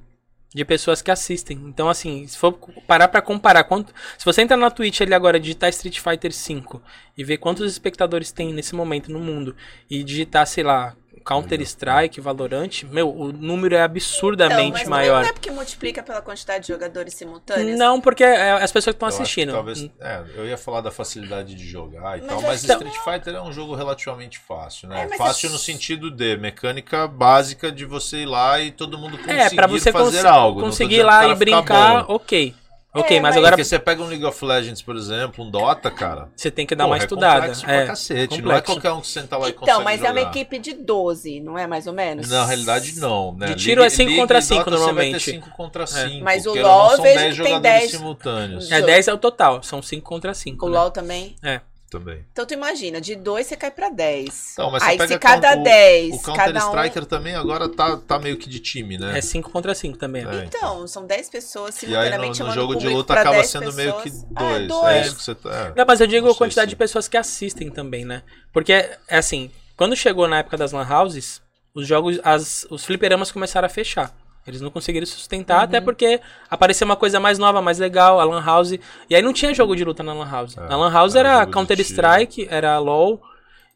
[0.54, 1.58] De pessoas que assistem.
[1.66, 2.54] Então, assim, se for
[2.88, 6.80] parar pra comparar, quanto, se você entrar na Twitch ali agora, digitar Street Fighter V
[7.18, 9.54] e ver quantos espectadores tem nesse momento no mundo
[9.90, 15.23] e digitar, sei lá, Counter Strike, Valorant, meu, o número é Então, absurdamente mas maior.
[15.23, 17.78] não é porque multiplica pela quantidade de jogadores simultâneos?
[17.80, 19.51] Não, porque é as pessoas que estão Eu acho que assistindo.
[19.53, 22.73] talvez, é, eu ia falar da facilidade de jogar e Mas tal, é mas só-
[22.73, 25.07] Street Fighter é um jogo relativamente fácil, né?
[25.11, 29.17] É, fácil é- no sentido de mecânica básica de você ir lá e todo mundo
[29.17, 30.61] conseguir É, pra você fazer cons- algo.
[30.61, 32.13] conseguir ir lá e brincar, bom.
[32.15, 32.53] ok.
[32.96, 35.50] Ok, É, mas mas- agora Porque você pega um League of Legends, por exemplo, um
[35.52, 36.30] Dota, cara.
[36.36, 37.36] você tem que dar pô, uma é estudada.
[37.41, 38.41] complexo É, pra cacete.
[38.41, 38.66] Não é complexo.
[38.74, 40.32] qualquer um que senta lá e consegue Então, mas é uma jogar.
[40.32, 42.30] equipe de 12, não é mais ou menos?
[42.30, 43.48] Na realidade, não, né?
[43.48, 45.26] De tiro é cinco League contra e cinco, Dota Você vai normalmente.
[45.26, 46.24] ter 5 contra 5.
[46.24, 47.91] Mas o LoL eu vejo 10 que tem jogadores 10.
[47.91, 48.72] simultâneos.
[48.72, 50.66] É 10 é o total, são 5 contra 5.
[50.66, 51.36] O LoL também?
[51.43, 51.60] É.
[51.90, 52.26] Também.
[52.32, 54.54] Então tu imagina, de 2 você cai pra 10.
[54.54, 56.70] Então, mas você Aí se cada o- 10, O Counter cada um...
[56.76, 59.18] Striker também agora tá, tá meio que de time, né?
[59.18, 60.26] É 5 contra 5 também.
[60.28, 60.44] É.
[60.46, 63.14] Então, são 10 pessoas E aí no, simultaneamente no chamando jogo o de público luta
[63.14, 64.68] acaba 10 sendo meio que pessoas.
[64.68, 64.72] dois.
[64.94, 65.74] É, É, isso que você tá.
[65.76, 68.24] Não, mas eu digo Não a quantidade se- de pessoas que assistem também, né?
[68.52, 71.40] Porque, é assim, quando chegou na época das lan houses,
[71.74, 74.12] os jogos, as, os fliperamas começaram a fechar.
[74.48, 78.43] Eles não conseguiram sustentar, até porque apareceu uma coisa mais nova, mais legal, a lan
[78.43, 78.74] house.
[79.10, 80.56] E aí não tinha jogo de luta na lan house.
[80.58, 81.89] É, na lan house era era, jogo de Counter tiro.
[81.89, 83.20] Strike, era LoL.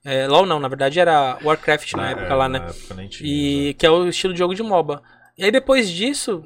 [0.05, 2.59] É, LoL não, na verdade era Warcraft na É, época lá, né?
[2.59, 5.01] Na época nem tinha, E que é o estilo de jogo de MOBA.
[5.37, 6.43] E aí depois disso,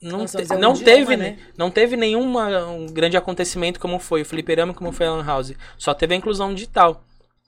[0.00, 1.38] não, Nossa, te- é não idioma, teve, né?
[1.58, 5.24] não teve nenhuma um grande acontecimento como foi o fliperama e como foi a Lan
[5.24, 5.52] House.
[5.76, 7.02] Só teve a inclusão digital.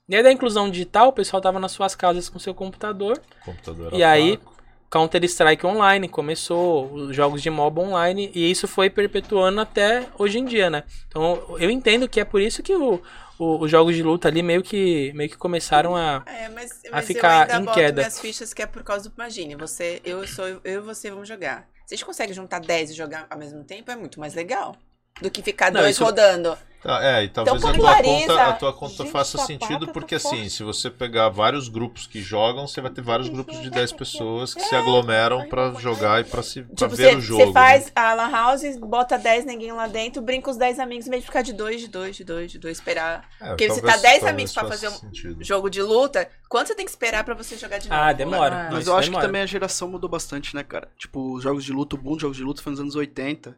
[0.09, 3.19] E aí da inclusão digital, o pessoal tava nas suas casas com seu computador.
[3.41, 4.56] O computador E aí, fraco.
[4.89, 10.39] Counter Strike Online começou, os jogos de MOBA online, e isso foi perpetuando até hoje
[10.39, 10.83] em dia, né?
[11.07, 13.01] Então eu entendo que é por isso que o,
[13.37, 16.23] o- os jogos de luta ali meio que, meio que começaram a.
[16.25, 18.01] É, mas, a mas ficar eu ainda em boto queda.
[18.01, 19.13] minhas fichas que é por causa do...
[19.15, 21.67] Imagine, você, eu, sou, eu e você vamos jogar.
[21.85, 24.75] Se a gente consegue juntar 10 e jogar ao mesmo tempo, é muito mais legal.
[25.21, 26.57] Do que ficar Não, dois isso- rodando.
[26.83, 30.13] Tá, é, e talvez a tua conta, a tua conta Gente, faça sentido, tá porque
[30.15, 30.49] assim, forte.
[30.51, 34.53] se você pegar vários grupos que jogam, você vai ter vários grupos de 10 pessoas
[34.53, 37.45] que se aglomeram pra jogar e pra, se, pra Tipo, ver você o jogo.
[37.47, 37.91] você faz né?
[37.95, 41.27] a lan house, bota 10 ninguém lá dentro, brinca os 10 amigos, em vez de
[41.27, 43.27] ficar de 2, de 2, de 2, de 2, esperar.
[43.41, 45.43] É, porque você talvez- tá 10 talvez amigos pra faça fazer um sentido.
[45.43, 47.99] jogo de luta, quanto você tem que esperar pra você jogar de novo?
[48.01, 48.55] Ah, demora.
[48.55, 49.25] Ah, Mas isso eu acho que demora.
[49.27, 50.87] também a geração mudou bastante, né, cara?
[50.97, 53.57] Tipo, os jogos de luta, o boom de jogos de luta foi nos anos 80.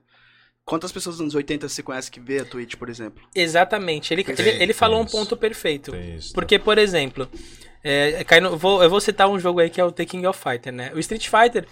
[0.70, 3.22] Quantas pessoas dos anos 80 você conhece que vê a Twitch, por exemplo?
[3.34, 4.14] Exatamente.
[4.14, 5.92] Ele, Tem- ele, ele tem falou um ponto perfeito.
[6.34, 7.28] Porque, por exemplo,
[7.84, 10.28] É, cai no- vou, eu vou citar um jogo aí que é o The King
[10.28, 10.92] of Fighter, né?
[10.94, 11.66] O Street Fighter,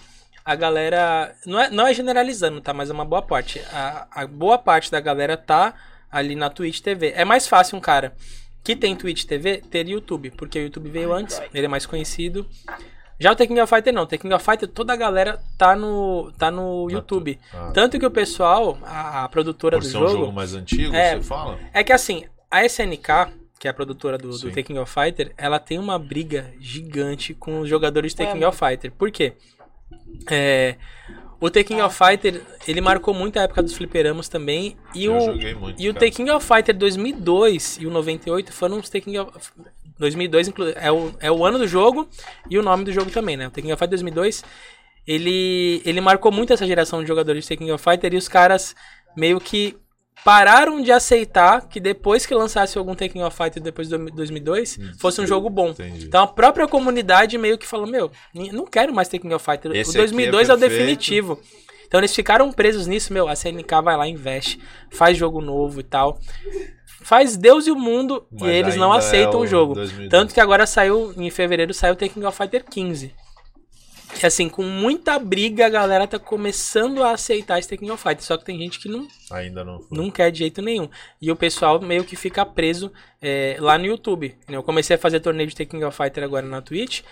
[0.43, 1.35] a galera.
[1.45, 2.73] Não é, não é generalizando, tá?
[2.73, 3.59] Mas é uma boa parte.
[3.71, 5.73] A, a boa parte da galera tá
[6.09, 7.11] ali na Twitch TV.
[7.15, 8.15] É mais fácil um cara
[8.63, 12.47] que tem Twitch TV ter YouTube, porque o YouTube veio antes, ele é mais conhecido.
[13.19, 14.05] Já o The King of Fighter não.
[14.05, 17.39] The King of Fighter, toda a galera tá no, tá no YouTube.
[17.53, 20.53] Ah, Tanto que o pessoal, a, a produtora por do ser um jogo, jogo mais
[20.53, 21.15] antigo, É.
[21.15, 21.57] você fala?
[21.73, 24.51] é que assim, a SNK, que é a produtora do, do Sim.
[24.51, 28.31] The King of Fighter, ela tem uma briga gigante com os jogadores de The É,
[28.33, 28.91] King of Fighter.
[28.91, 29.33] Por quê?
[30.29, 30.75] É,
[31.39, 34.75] o The King of Fighter, ele marcou muito a época dos fliperamos também.
[34.93, 35.81] E eu o, joguei muito.
[35.81, 36.05] e o cara.
[36.05, 39.31] The King of Fighter 2002 e o 98 foram os The King of...
[39.99, 42.07] 2002 inclu- é o, é o ano do jogo
[42.49, 43.47] e o nome do jogo também, né?
[43.47, 44.43] O King of Fighter 2002,
[45.05, 48.75] ele, ele marcou muito essa geração de jogadores de King of Fighter e os caras
[49.15, 49.75] meio que
[50.25, 55.21] pararam de aceitar que depois que lançasse algum King of Fighter depois de 2002, fosse
[55.21, 55.69] um jogo bom.
[55.69, 56.05] Entendi.
[56.07, 59.71] Então a própria comunidade meio que falou, meu, não quero mais King of Fighter.
[59.75, 61.39] Esse o aqui é 2002 é, o definitivo.
[61.87, 64.59] Então eles ficaram presos nisso, meu, a CNK vai lá, investe,
[64.91, 66.19] faz jogo novo e tal.
[67.07, 69.75] Faz Deus e o mundo Mas e eles não ainda aceitam é o jogo.
[69.75, 70.09] 2002.
[70.09, 73.15] Tanto que agora saiu, em fevereiro, saiu The King of Fighter 15.
[74.21, 78.25] E assim, com muita briga, a galera tá começando a aceitar esse King of Fighter.
[78.25, 79.97] Só que tem gente que não, Ainda não foi.
[79.97, 80.89] não quer de jeito nenhum.
[81.21, 82.91] E o pessoal meio que fica preso
[83.21, 84.35] é, lá no YouTube.
[84.49, 87.03] Eu comecei a fazer torneio de King of Fighter agora na Twitch.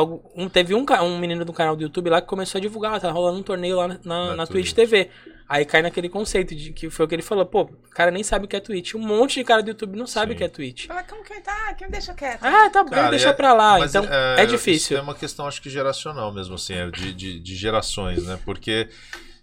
[0.00, 3.10] Um- teve um, um menino do canal do YouTube lá que começou a divulgar, tá
[3.10, 4.72] rolando um torneio lá na, na, Na Twitch.
[4.72, 5.10] Twitch TV.
[5.48, 8.22] Aí cai naquele conceito de que foi o que ele falou, pô, o cara nem
[8.22, 8.94] sabe o que é Twitch.
[8.94, 10.34] Um monte de cara do YouTube não sabe Sim.
[10.34, 10.86] o que é Twitch.
[10.86, 11.74] Fala, como que tá?
[11.74, 12.42] Que me deixa quieto.
[12.42, 13.78] Ah, tá bom, Cara, deixa é- pra lá.
[13.84, 14.02] Então,
[14.38, 14.94] é, difícil.
[14.94, 18.38] Isso é uma questão, acho que geracional mesmo, assim, é de, de, de gerações, né?
[18.46, 18.88] Porque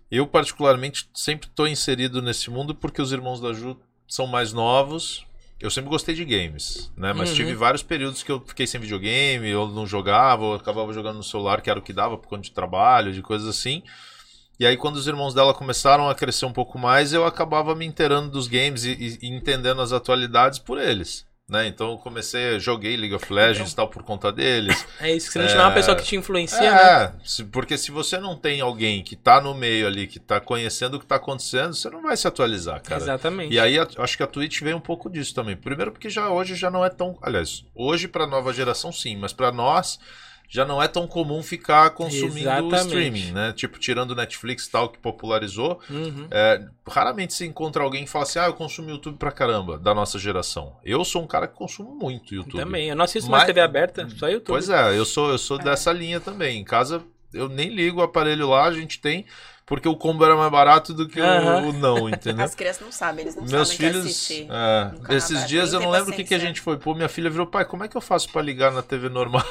[0.10, 5.28] eu, particularmente, sempre estou inserido nesse mundo porque os irmãos da Ju são mais novos.
[5.62, 7.12] Eu sempre gostei de games, né?
[7.12, 7.36] Mas Uhum.
[7.36, 11.24] tive vários períodos que eu fiquei sem videogame, eu não jogava, eu acabava jogando no
[11.24, 13.84] celular, que era o que dava por conta de trabalho, de coisas assim.
[14.58, 17.86] E aí, quando os irmãos dela começaram a crescer um pouco mais, eu acabava me
[17.86, 21.26] inteirando dos games e, e- e entendendo as atualidades por eles.
[21.50, 21.66] Né?
[21.68, 24.86] Então eu comecei, joguei League of Legends e tal por conta deles.
[25.02, 25.48] É isso, que você não É.
[25.50, 27.14] tiver uma pessoa que te influencia, é, né?
[27.26, 30.96] se- porque se você não tem alguém que tá no meio ali, que tá conhecendo
[30.98, 33.02] o que tá acontecendo, você não vai se atualizar, cara.
[33.02, 33.54] Exatamente.
[33.54, 35.56] E aí a- acho que a Twitch veio um pouco disso também.
[35.56, 39.34] Primeiro porque já hoje já não é tão, aliás, hoje pra nova geração sim, mas
[39.34, 40.00] pra nós
[40.52, 42.76] já não é tão comum ficar consumindo Exatamente.
[42.88, 43.54] streaming, né?
[43.56, 46.28] Tipo, tirando o Netflix e tal que popularizou, Uhum.
[46.32, 49.94] é, raramente se encontra alguém que fala assim: "Ah, eu consumo YouTube pra caramba", da
[49.94, 50.76] nossa geração.
[50.84, 52.60] Eu sou um cara que consumo muito YouTube.
[52.60, 52.90] Também.
[52.90, 54.48] Eu não assisto mais TV aberta, só YouTube.
[54.48, 56.60] Pois é, eu sou, eu sou dessa linha também.
[56.60, 59.28] Em casa, eu nem ligo o aparelho lá, a gente tem,
[59.68, 61.62] porque o combo era mais barato do que o- Aham.
[61.68, 62.44] o, não, entendeu?
[62.44, 64.48] As crianças não sabem, eles não Meus sabem que filhos, assistir.
[64.50, 66.96] é, esses dias eu não lembro o que, que a gente foi pôr.
[66.96, 69.46] Minha filha virou, pai, como é que eu faço pra ligar na TV normal?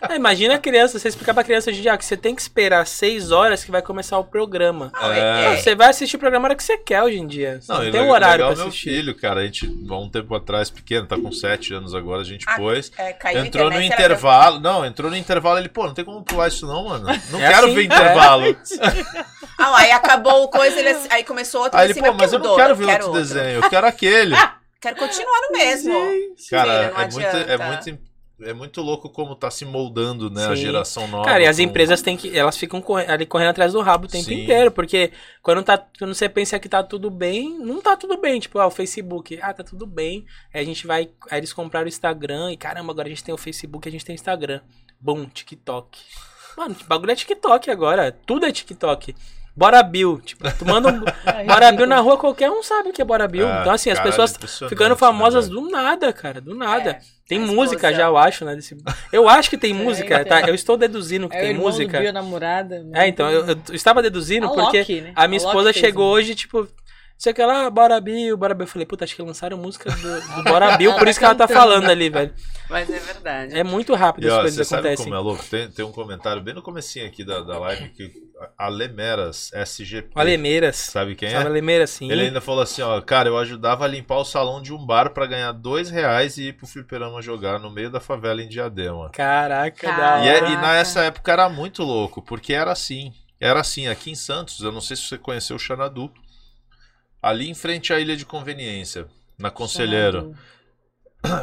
[0.00, 2.32] Ah, imagina a criança, você explicar pra criança hoje em dia ah, que você tem
[2.34, 4.92] que esperar seis horas que vai começar o programa.
[4.94, 5.18] Não, É.
[5.18, 7.26] é- Não, é- você vai assistir o programa a hora que você quer hoje em
[7.26, 7.60] dia.
[7.60, 8.90] Você não, e tem um horário legal pra meu assistir.
[8.90, 12.24] filho, cara, a gente, há um tempo atrás, pequeno, tá com sete anos agora, a
[12.24, 12.92] gente Ah, pôs.
[12.96, 14.60] é, na Entrou no intervalo.
[14.60, 15.58] Não, entrou no intervalo.
[15.58, 17.06] Ele, pô, não tem como pular isso, não, mano.
[17.30, 17.84] Não É quero assim, ver é.
[17.84, 18.56] intervalo.
[19.58, 22.36] Ah, aí acabou o coisa, ele, aí começou outro Aí ele, assim, pô, mas que
[22.36, 24.36] eu não quero ver Quero outro desenho, eu quero aquele.
[24.80, 25.92] Quero continuar no mesmo.
[26.48, 27.98] Cara, Filha, não é muito, é, muito,
[28.40, 30.62] é muito louco como tá se moldando, né, a Sim.
[30.62, 31.24] geração nova.
[31.24, 32.36] Cara, e as empresas têm que.
[32.36, 34.42] Elas ficam corre- ali correndo atrás do rabo o tempo Sim.
[34.42, 34.70] inteiro.
[34.70, 35.10] Porque
[35.42, 38.38] quando, tá, quando você pensa que tá tudo bem, não tá tudo bem.
[38.38, 40.24] Tipo, ah, o Facebook, ah, tá tudo bem.
[40.54, 41.10] Aí a gente vai.
[41.30, 44.04] Aí eles compraram o Instagram e caramba, agora a gente tem o Facebook, a gente
[44.04, 44.60] tem o Instagram.
[45.00, 45.98] Bom, TikTok.
[46.56, 48.10] Mano, o bagulho é TikTok agora.
[48.10, 49.14] Tudo é TikTok.
[49.58, 50.20] Bora Bill.
[50.24, 51.00] Tipo, tu manda um.
[51.46, 53.46] Bora Bill na rua, qualquer um sabe o que é Bora Bill.
[53.48, 55.60] É, então, assim, as cara, pessoas impressionante, ficando né, famosas velho?
[55.62, 56.40] do nada, cara.
[56.40, 56.90] Do nada.
[56.90, 58.54] É, tem a música já, eu acho, né?
[58.54, 58.76] desse-
[59.12, 60.40] Eu acho que tem É, música, então.
[60.40, 60.48] tá?
[60.48, 61.98] Eu estou deduzindo que É tem irmão música.
[61.98, 62.86] do Bill, a namorada.
[62.94, 65.12] É, então, eu, eu estava deduzindo A porque Loki, né?
[65.16, 66.12] a minha A Loki esposa fez chegou um.
[66.12, 66.68] hoje, tipo,
[67.18, 68.64] sei que lá, Bora Bill, Bora Bill.
[68.64, 71.34] Eu falei, puta, acho que lançaram música do, do Bora Bill, por isso que ela
[71.34, 72.32] tá falando ali, velho.
[72.70, 73.58] Mas é verdade.
[73.58, 75.04] É muito rápido E, as ó, coisas você sabe acontecem.
[75.06, 75.44] como é louco?
[75.44, 78.12] Tem, tem um comentário bem no comecinho aqui da, da live que
[78.56, 80.76] a Lemeras SGP, Alemeiras.
[80.76, 81.46] sabe quem Sabe é?
[81.48, 82.10] Alemeiras, sim.
[82.10, 85.10] Ele ainda falou assim, ó, cara, eu ajudava a limpar o salão de um bar
[85.10, 89.10] pra ganhar dois reais e ir pro fliperama jogar no meio da favela em Diadema.
[89.10, 90.24] Caraca, da Caraca.
[90.24, 90.46] E, hora.
[90.46, 93.12] é- e nessa época era muito louco, porque era assim.
[93.40, 96.12] Era assim, aqui em Santos, eu não sei se você conheceu o Xanadu.
[97.22, 99.06] Ali em frente à Ilha de Conveniência,
[99.38, 100.34] na Conselheiro.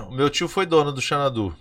[0.08, 1.56] O meu tio foi dono do Xanadu.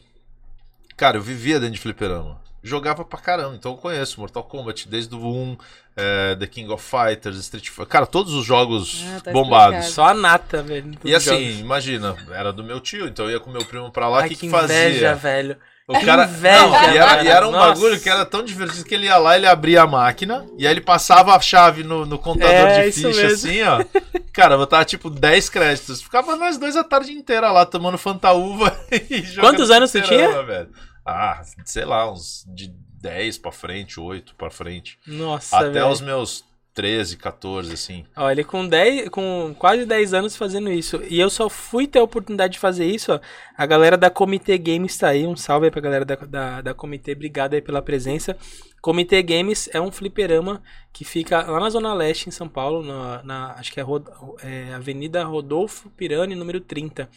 [0.97, 2.41] Cara, eu vivia dentro de fliperama.
[2.63, 3.57] jogava pra caramba.
[3.57, 5.57] Então eu conheço Mortal Kombat desde o 1,
[5.97, 7.87] é, The King of Fighters, Street Fighter.
[7.87, 9.79] Cara, todos os jogos Ah, tá bombados.
[9.87, 9.93] explicado.
[9.95, 10.93] Só a nata, velho.
[11.05, 11.61] E assim, jogos.
[11.61, 14.37] imagina, era do meu tio, então eu ia com meu primo pra lá, o que
[14.37, 14.89] que fazia?
[14.89, 15.57] inveja, velho.
[15.87, 17.25] O Que cara, inveja, não, e, era, cara.
[17.25, 17.67] e era um Nossa.
[17.75, 20.73] bagulho que era tão divertido que ele ia lá, ele abria a máquina e aí
[20.73, 23.85] ele passava a chave no, no contador É, de ficha, assim, ó.
[24.33, 26.01] Cara, botava tipo 10 créditos.
[26.01, 28.75] Ficava nós dois a tarde inteira lá tomando fantaúva
[29.11, 30.71] e jogando Quantos anos você fliperama, velho?
[31.07, 32.73] Ah, sei lá, uns de
[33.03, 34.99] 10 pra frente, 8 pra frente.
[35.07, 35.89] Nossa, Até velho.
[35.89, 36.43] os meus
[36.75, 38.05] 13, 14, assim.
[38.17, 41.01] Ó, ele com 10, com quase 10 anos fazendo isso.
[41.09, 43.21] E eu só fui ter a oportunidade de fazer isso, ó.
[43.57, 45.25] A galera da Comitê Games tá aí.
[45.27, 47.13] Um salve aí pra galera da, da, da Comitê.
[47.13, 48.37] Obrigado aí pela presença.
[48.83, 50.61] Comitê Games é um fliperama
[50.93, 52.83] que fica lá na Zona Leste, em São Paulo.
[52.83, 54.09] Na, na- acho que é, Rod-
[54.43, 57.09] é Avenida Rodolfo Pirani, número 30.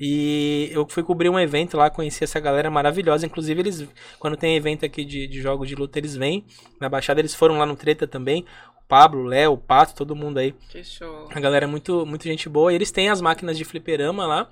[0.00, 3.26] E eu fui cobrir um evento lá, conheci essa galera maravilhosa.
[3.26, 3.88] Inclusive, eles,
[4.20, 6.44] quando tem evento aqui de, de jogos de luta, eles vêm.
[6.80, 8.44] Na Baixada, eles foram lá no Treta também.
[8.88, 10.52] Pablo, Léo, Pato, todo mundo aí.
[10.70, 11.28] Que show.
[11.30, 12.72] A galera é muito, muito gente boa.
[12.72, 14.48] E eles têm as máquinas de fliperama lá.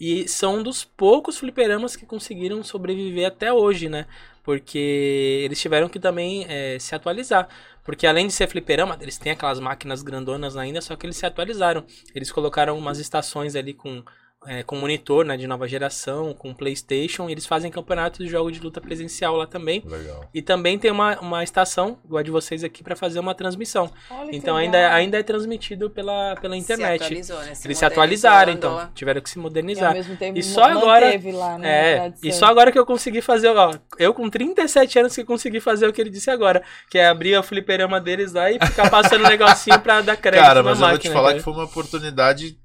[0.00, 4.06] E são um dos poucos fliperamas que conseguiram sobreviver até hoje, né?
[4.42, 7.48] Porque eles tiveram que também é, se atualizar.
[7.84, 11.26] Porque além de ser fliperama, eles têm aquelas máquinas grandonas ainda, só que eles se
[11.26, 11.84] atualizaram.
[12.14, 14.02] Eles colocaram umas estações ali com,
[14.46, 17.28] é, com monitor né, de nova geração, com Playstation.
[17.28, 19.82] E eles fazem campeonatos de jogo de luta presencial lá também.
[19.86, 20.28] Legal.
[20.34, 23.90] E também tem uma, uma estação, igual a de vocês aqui, para fazer uma transmissão.
[24.10, 24.56] Olha Então legal.
[24.56, 27.02] ainda, ainda é transmitido pela, pela Se internet.
[27.04, 27.52] atualizou, né?
[27.64, 28.88] Eles se atualizaram, então.
[28.94, 29.92] Tiveram que se E ao modernizar.
[29.92, 31.68] mesmo tempo E só agora- lá, né,
[32.08, 35.60] É, e só agora que eu consegui fazer, ó, eu com 37 anos que consegui
[35.60, 38.90] fazer o que ele disse agora, que é abrir o fliperama deles lá e ficar
[38.90, 41.38] passando um negocinho pra dar crédito Cara, na mas eu vou te máquina, falar cara.
[41.38, 42.58] que foi uma oportunidade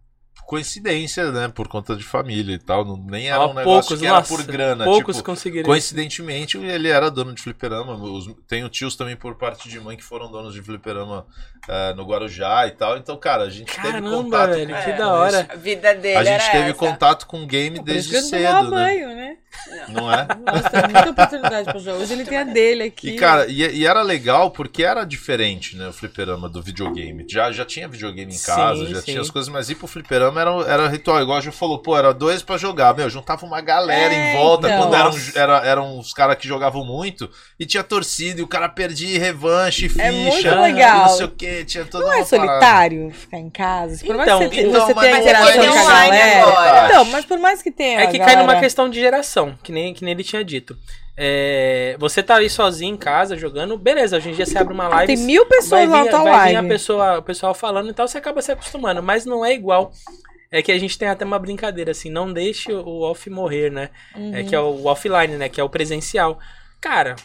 [0.50, 1.48] coincidência, né?
[1.48, 2.84] Por conta de família e tal.
[2.84, 4.84] Não, nem era Ó, um negócio poucos, que era nossa, por grana.
[4.84, 5.66] poucos tipo, conseguiram.
[5.66, 7.94] Coincidentemente, ele era dono de fliperama.
[7.94, 11.26] Os- tenho tios também por parte de mãe que foram donos de fliperama
[11.68, 12.98] eh, no Guarujá e tal.
[12.98, 15.48] Então, cara, a gente teve Caramba, contato velho, com que É, da hora.
[15.52, 16.80] A vida dele A gente era teve essa.
[16.80, 18.70] contato com game desde cedo, né?
[18.70, 19.38] banho, né?
[19.90, 20.28] Não é?
[20.46, 21.98] Nossa, tem muita oportunidade pra jogar.
[21.98, 23.10] Hoje ele tem a dele aqui.
[23.12, 25.88] E, cara, e, e era legal porque era diferente, né?
[25.90, 27.26] O fliperama do videogame.
[27.28, 29.06] Já, já tinha videogame em Sim, casa, já sim.
[29.12, 31.22] tinha as coisas, mas ir pro fliperama era, era ritual.
[31.22, 32.96] Igual a Ju falou, pô, era dois pra jogar.
[32.96, 34.82] Meu, juntava uma galera É, em volta então.
[34.84, 37.30] quando eram, era, eram os caras que jogavam muito
[37.60, 40.04] e tinha torcida e o cara perdia revanche, ficha.
[40.04, 41.00] É muito e legal.
[41.00, 44.04] não sei o que, tinha toda Não uma é solitário ficar em casa?
[44.06, 46.42] Por mais Então, que você, então, você mas tenha interação vai com a online galera.
[46.44, 46.88] agora.
[46.88, 48.02] Então, mas por mais que tenha.
[48.02, 50.44] É que a cai numa galera- questão de geração, que nem, que nem ele tinha
[50.44, 50.78] dito.
[51.18, 54.88] É, você tá aí sozinho em casa jogando, beleza, hoje em dia você abre uma
[54.88, 55.14] live.
[55.14, 56.68] Tem mil pessoas lá vai na vir, tua vai vir a live.
[56.70, 59.92] pessoa, o pessoal falando e tal, você acaba se acostumando, mas não é igual.
[60.52, 63.90] É que a gente tem até uma brincadeira assim, não deixe o off morrer, né?
[64.16, 64.34] Uhum.
[64.34, 65.48] É que é o offline, né?
[65.48, 66.40] Que é o presencial.
[66.82, 67.16] Cara,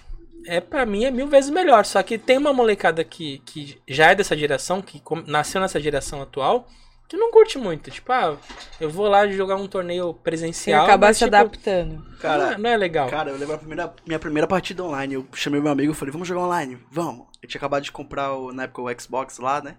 [0.47, 1.85] é para mim é mil vezes melhor.
[1.85, 6.21] Só que tem uma molecada que, que já é dessa geração, que nasceu nessa geração
[6.21, 6.69] atual,
[7.09, 7.91] que não curte muito.
[7.91, 8.37] Tipo, ah,
[8.81, 10.85] eu vou lá jogar um torneio presencial.
[10.85, 11.95] acabar mas, se tipo, adaptando.
[11.97, 13.09] não, Cara, é, não é legal.
[13.09, 15.15] Cara, eu lembro a primeira, minha primeira partida online.
[15.15, 16.79] Eu chamei meu amigo e falei, vamos jogar online?
[16.91, 17.27] Vamos.
[17.43, 19.77] Eu tinha acabado de comprar, o, na época, o Xbox lá, né?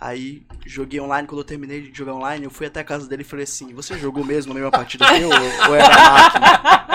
[0.00, 1.26] Aí, joguei online.
[1.26, 3.74] Quando eu terminei de jogar online, eu fui até a casa dele e falei assim,
[3.74, 5.28] você jogou mesmo a mesma partida que eu?
[5.28, 6.78] ou, ou era máquina?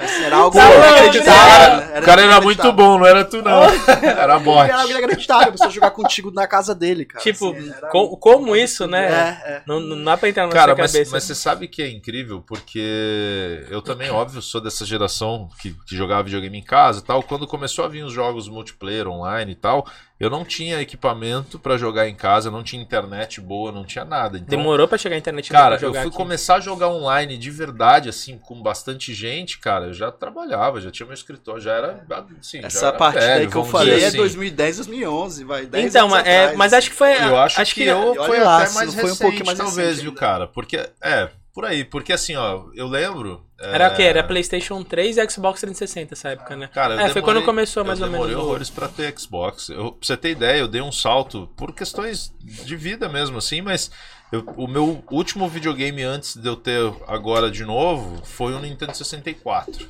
[0.00, 2.00] Assim, era algo Tá inacreditável, né?
[2.00, 3.64] O cara era muito bom, não era tu não.
[4.02, 4.64] Era bot.
[4.64, 7.22] Era algo inacreditável, pessoa jogar contigo na casa dele, cara.
[7.22, 9.04] tipo, assim, era co- como isso, né?
[9.06, 9.62] É, é.
[9.66, 11.10] Não, não dá pra entrar na Cara, mas, cabeça.
[11.12, 15.94] mas você sabe que é incrível, porque eu também, óbvio, sou dessa geração que, que
[15.94, 17.22] jogava videogame em casa e tal.
[17.22, 19.86] Quando começou a vir os jogos multiplayer online e tal,
[20.20, 24.36] eu não tinha equipamento pra jogar em casa, não tinha internet boa, não tinha nada.
[24.36, 26.16] Então, Demorou pra chegar a internet Cara, pra eu jogar fui aqui.
[26.16, 29.86] começar a jogar online de verdade, assim, com bastante gente, cara.
[29.86, 32.04] Eu já trabalhava, já tinha meu escritório, já era.
[32.40, 34.16] Assim, já Essa era parte velho, daí que eu falei é assim.
[34.16, 35.66] 2010, 2011, vai.
[35.66, 37.12] 10 Então, anos mas, é, mas acho que foi.
[37.16, 39.46] Eu acho, que, eu e olha foi lá, até mais não foi um recente, pouquinho
[39.46, 40.20] mais talvez, recente viu, ainda.
[40.20, 40.46] cara?
[40.48, 41.84] Porque, é, por aí.
[41.84, 43.47] Porque assim, ó, eu lembro...
[43.60, 44.02] Era é, o quê?
[44.04, 46.68] Era PlayStation 3 e Xbox 360 essa época, né?
[46.72, 48.26] Cara, eu é, foi demorei- quando começou mais eu ou menos.
[48.26, 49.68] demorei o- horrores pra ter Xbox.
[49.68, 53.60] Eu, pra você ter ideia, eu dei um salto por questões de vida mesmo, assim,
[53.60, 53.90] mas
[54.32, 58.94] eu- o meu último videogame antes de eu ter agora de novo foi o Nintendo
[58.96, 59.86] 64.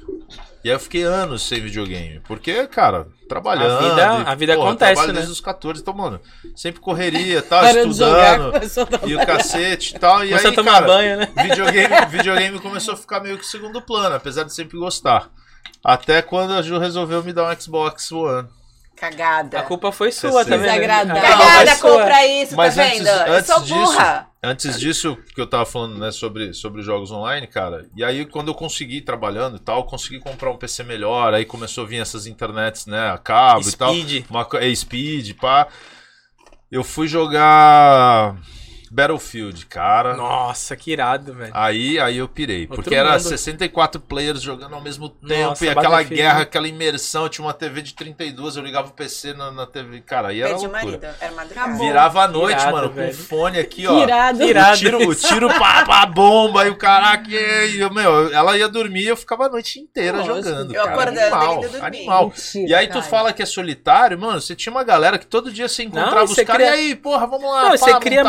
[0.65, 2.21] E aí eu fiquei anos sem videogame.
[2.27, 3.79] Porque, cara, trabalhando.
[3.79, 5.15] A vida- e, a vida porra, acontece, trabalho né?
[5.21, 6.21] desde os 14, então, mano,
[6.55, 9.09] sempre correria, tal, Parando de jogar, estudando.
[9.09, 10.25] E o cacete e tal.
[10.25, 11.29] E Começou aí, a tomar cara, banho, né?
[11.43, 15.31] videogame, videogame começou a ficar meio que segundo plano, apesar de sempre gostar.
[15.83, 18.49] Até quando a Ju resolveu me dar um Xbox One.
[18.97, 19.61] Cagada.
[19.61, 20.57] A culpa foi sua, tá.
[20.57, 20.67] A culpa
[21.21, 23.09] Cagada, compra isso, Mas tá antes- vendo?
[23.09, 24.28] Eu antes sou disso- burra.
[24.41, 27.89] Antes disso, que eu tava falando, né, sobre, sobre jogos online, cara.
[27.97, 31.35] E aí, quando eu consegui trabalhando e tal, consegui comprar um PC melhor.
[31.35, 33.93] Aí começou a vir essas internets, né, a cabo e tal.
[33.93, 34.25] Speed.
[34.31, 35.67] Uma, é, Speed, pá.
[36.71, 38.37] Eu fui jogar
[38.91, 40.15] Battlefield, cara.
[40.17, 41.51] Nossa, que irado, velho.
[41.55, 42.63] Aí, aí eu pirei.
[42.63, 43.21] Outro Porque era mundo.
[43.21, 45.49] 64 players jogando ao mesmo tempo.
[45.51, 47.25] Nossa, e aquela guerra, aquela imersão.
[47.25, 50.01] Eu tinha uma TV de 32, eu ligava o PC na, na TV.
[50.01, 50.93] Cara, aí era Perdi o loucura.
[50.99, 51.17] marido.
[51.21, 51.79] Era madrugada.
[51.79, 53.11] Virava a noite, Irado, mano, com velho.
[53.13, 54.03] o fone aqui, ó.
[54.03, 54.43] Irado.
[54.43, 54.75] Irado.
[54.75, 58.69] O tiro, o tiro pá, pá, bomba, e o caraca, e eu, meu, ela ia
[58.69, 60.37] dormir e eu ficava a noite inteira Lógico.
[60.37, 60.75] jogando.
[60.75, 62.29] Eu cara, acordando, animal, animal.
[62.29, 63.05] Mentira, E aí tu cara.
[63.05, 66.25] fala que é solitário, mano, você tinha uma galera que todo dia você encontrava Não,
[66.25, 68.25] os caras, cria- e aí, porra, vamos lá, Não, pá, você cria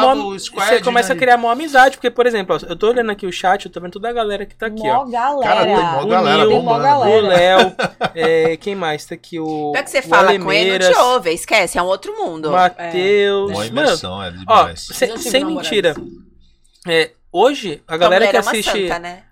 [0.51, 2.75] mó, o squad, você começa né, a criar uma amizade, porque, por exemplo, ó, eu
[2.75, 5.01] tô olhando aqui o chat, eu tô vendo toda a galera que tá aqui, Mó
[5.01, 5.05] ó.
[5.05, 5.43] galera.
[5.53, 7.17] Cara, tem mó O galera Nil, Tem mó galera.
[7.17, 7.75] O Léo,
[8.15, 9.39] é, quem mais tá aqui?
[9.39, 11.31] O, Pior que você o fala com ele, não Alemeiras, te ouve.
[11.33, 12.51] Esquece, é um outro mundo.
[12.51, 13.51] Matheus.
[13.51, 14.87] Uma Mano, imersão, é ó, demais.
[14.91, 15.69] sem, tive sem namorados.
[15.71, 15.95] mentira.
[16.87, 18.87] É, hoje, a galera que é uma assiste.
[18.87, 19.23] santa, né?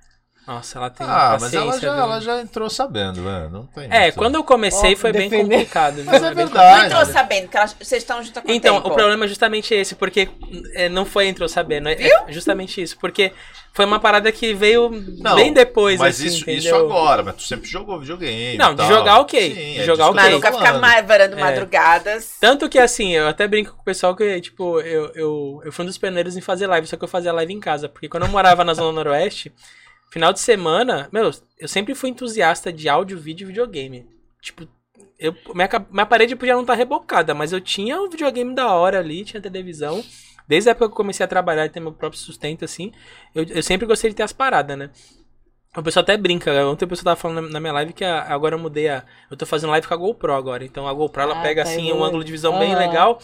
[0.47, 2.03] Nossa, ela tem Ah, mas ela já, viu?
[2.03, 5.29] ela já entrou sabendo, velho, não tem É, muito- quando eu comecei Ó, foi bem
[5.29, 5.55] defender.
[5.57, 6.03] complicado.
[6.05, 6.29] Mas viu?
[6.31, 6.77] é bem verdade.
[6.79, 7.11] Não entrou né?
[7.11, 8.87] sabendo, que elas, vocês estão junto quanto Então, tempo?
[8.87, 10.29] o problema é justamente esse, porque
[10.73, 13.33] é, não foi entrou sabendo, é, é justamente isso, porque
[13.73, 16.85] foi uma parada que veio Não, bem depois, Mas assim, isso, isso entendeu?
[16.85, 18.57] agora, mas tu sempre jogou videogame.
[18.57, 18.87] Não, de tal.
[18.87, 19.53] jogar, ok.
[19.53, 20.23] Sim, De é jogar, que ok.
[20.23, 21.39] Mas nunca ficar varando É.
[21.41, 22.37] madrugadas.
[22.39, 25.83] Tanto que assim, eu até brinco com o pessoal que, tipo, eu, eu, eu fui
[25.83, 27.89] um dos pioneiros em fazer live, só que eu fazia live em casa.
[27.89, 29.51] Porque quando eu morava na Zona Noroeste,
[30.09, 34.07] final de semana, meu, eu sempre fui entusiasta de áudio, vídeo e videogame.
[34.41, 34.67] Tipo,
[35.19, 38.99] eu, minha, minha parede podia não estar rebocada, mas eu tinha um videogame da hora
[38.99, 40.03] ali, tinha televisão.
[40.47, 42.91] Desde a época que eu comecei a trabalhar e ter meu próprio sustento, assim,
[43.35, 44.89] eu, eu sempre gostei de ter as paradas, né?
[45.75, 46.51] O pessoal até brinca.
[46.65, 49.03] Ontem o pessoal tava falando na- minha live que a- agora eu mudei a.
[49.29, 50.63] Eu tô fazendo live com a GoPro agora.
[50.65, 52.79] Então a GoPro ela Ah, pega tá assim um ângulo de visão bem Aham.
[52.79, 53.19] legal.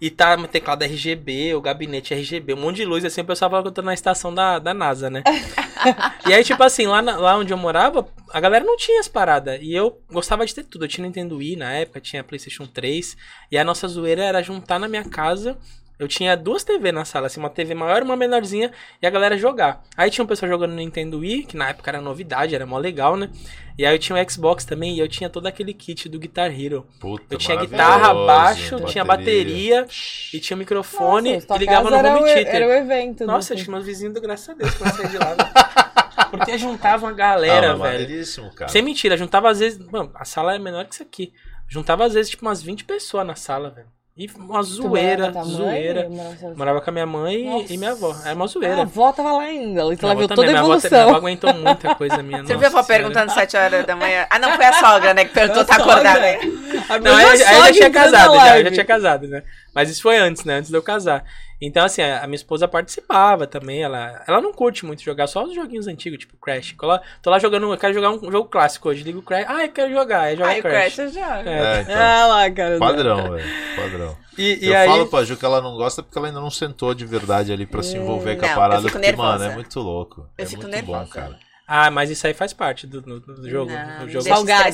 [0.00, 3.50] E tá no teclado RGB, o gabinete RGB, um monte de luz, assim, o pessoal
[3.50, 5.22] fala que eu tô na estação da, da NASA, né?
[6.28, 9.08] e aí, tipo assim, lá, na- lá onde eu morava, a galera não tinha as
[9.08, 9.58] paradas.
[9.60, 10.84] E eu gostava de ter tudo.
[10.84, 13.16] Eu tinha Nintendo Wii na época, tinha PlayStation 3.
[13.50, 15.58] E a nossa zoeira era juntar na minha casa.
[15.98, 18.70] Eu tinha duas TV na sala, assim, uma TV maior e uma menorzinha,
[19.02, 19.82] e a galera jogar.
[19.96, 22.78] Aí tinha um pessoal jogando no Nintendo Wii, que na época era novidade, era mó
[22.78, 23.30] legal, né?
[23.76, 26.50] E aí eu tinha o Xbox também, e eu tinha todo aquele kit do Guitar
[26.52, 26.86] Hero.
[27.00, 29.86] Puta, Eu tinha guitarra, baixo, tinha bateria
[30.32, 32.54] e tinha microfone Nossa, e ligava no era home o- theater.
[32.54, 33.26] Era o evento.
[33.26, 35.34] Nossa, do- acho que meus vizinhos, do graças a Deus, quando eu saí de lá.
[35.34, 35.50] velho.
[36.30, 38.50] Porque juntava uma galera, ah, mas velho.
[38.54, 38.70] cara.
[38.70, 39.78] Sem mentira, juntava às vezes.
[39.90, 41.32] Mano, a sala é menor que isso aqui.
[41.68, 43.86] Juntava às vezes, tipo, umas 20 pessoas na sala, velho.
[44.18, 45.56] E uma Tu zoeira, morava com a tua mãe?
[45.56, 46.08] zoeira.
[46.08, 47.72] Morava com a- Morava com a minha mãe Nossa.
[47.72, 48.16] e minha avó.
[48.24, 48.82] Era uma Ah, A zoeira.
[48.82, 49.80] avó tava lá ainda.
[49.82, 50.90] Então Minha ela viu também, toda a minha avó- evolução.
[50.90, 52.42] Minha avó aguentou muita coisa minha.
[52.44, 54.26] Você viu a avó perguntando 7 horas da manhã?
[54.28, 55.24] Ah, não, foi a sogra, né?
[55.24, 56.36] Que perguntou, tá acordada aí.
[56.88, 59.42] A Não, minha aí, aí eu já tinha casado, já, já tinha casado, né?
[59.72, 60.54] Mas isso foi antes, né?
[60.56, 61.22] Antes de eu casar.
[61.60, 63.82] Então, assim, a, a minha esposa participava também.
[63.82, 66.74] Ela, ela não curte muito jogar, só os joguinhos antigos, tipo Crash.
[66.78, 69.02] Tô lá, tô lá jogando, eu quero jogar um jogo clássico hoje.
[69.02, 69.44] Ligo o Crash.
[69.48, 70.20] Ah, eu quero jogar.
[70.20, 70.94] Aí joga Aí o Crash.
[70.94, 71.38] Crash já.
[71.40, 71.78] É.
[71.78, 72.78] É, então, Ah lá, cara.
[72.78, 74.16] padrão, velho, padrão.
[74.38, 74.88] E, e eu aí.
[74.88, 77.66] falo pra Ju que ela não gosta porque ela ainda não sentou de verdade ali
[77.66, 78.82] pra se envolver com a Não, eu parada.
[78.82, 79.38] fico Porque, nervosa.
[79.38, 80.20] mano, é muito louco.
[80.38, 81.04] Eu é fico muito nervosa.
[81.04, 81.38] bom, cara.
[81.70, 83.70] Ah, mas isso aí faz parte do, do- do jogo.
[83.70, 84.24] Não, do jogo.
[84.24, 84.64] Salgada.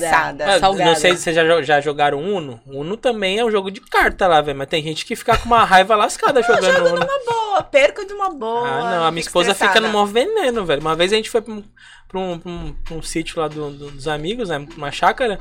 [0.45, 0.89] Ah, salgada.
[0.91, 2.61] Não sei se vocês já, já jogaram Uno.
[2.65, 4.57] Uno também é um jogo de carta lá, velho.
[4.57, 7.05] Mas tem gente que fica com uma raiva lascada jogando Uno.
[7.25, 8.65] Boa, perco de uma boa.
[8.65, 9.03] Ah, não.
[9.03, 9.87] A minha esposa fica estressada.
[9.87, 10.79] no maior veneno, velho.
[10.79, 11.63] Uma vez a gente foi pra um,
[12.07, 14.65] pra um, pra um, pra um sítio lá do- do- dos amigos, né?
[14.77, 15.37] Uma chácara.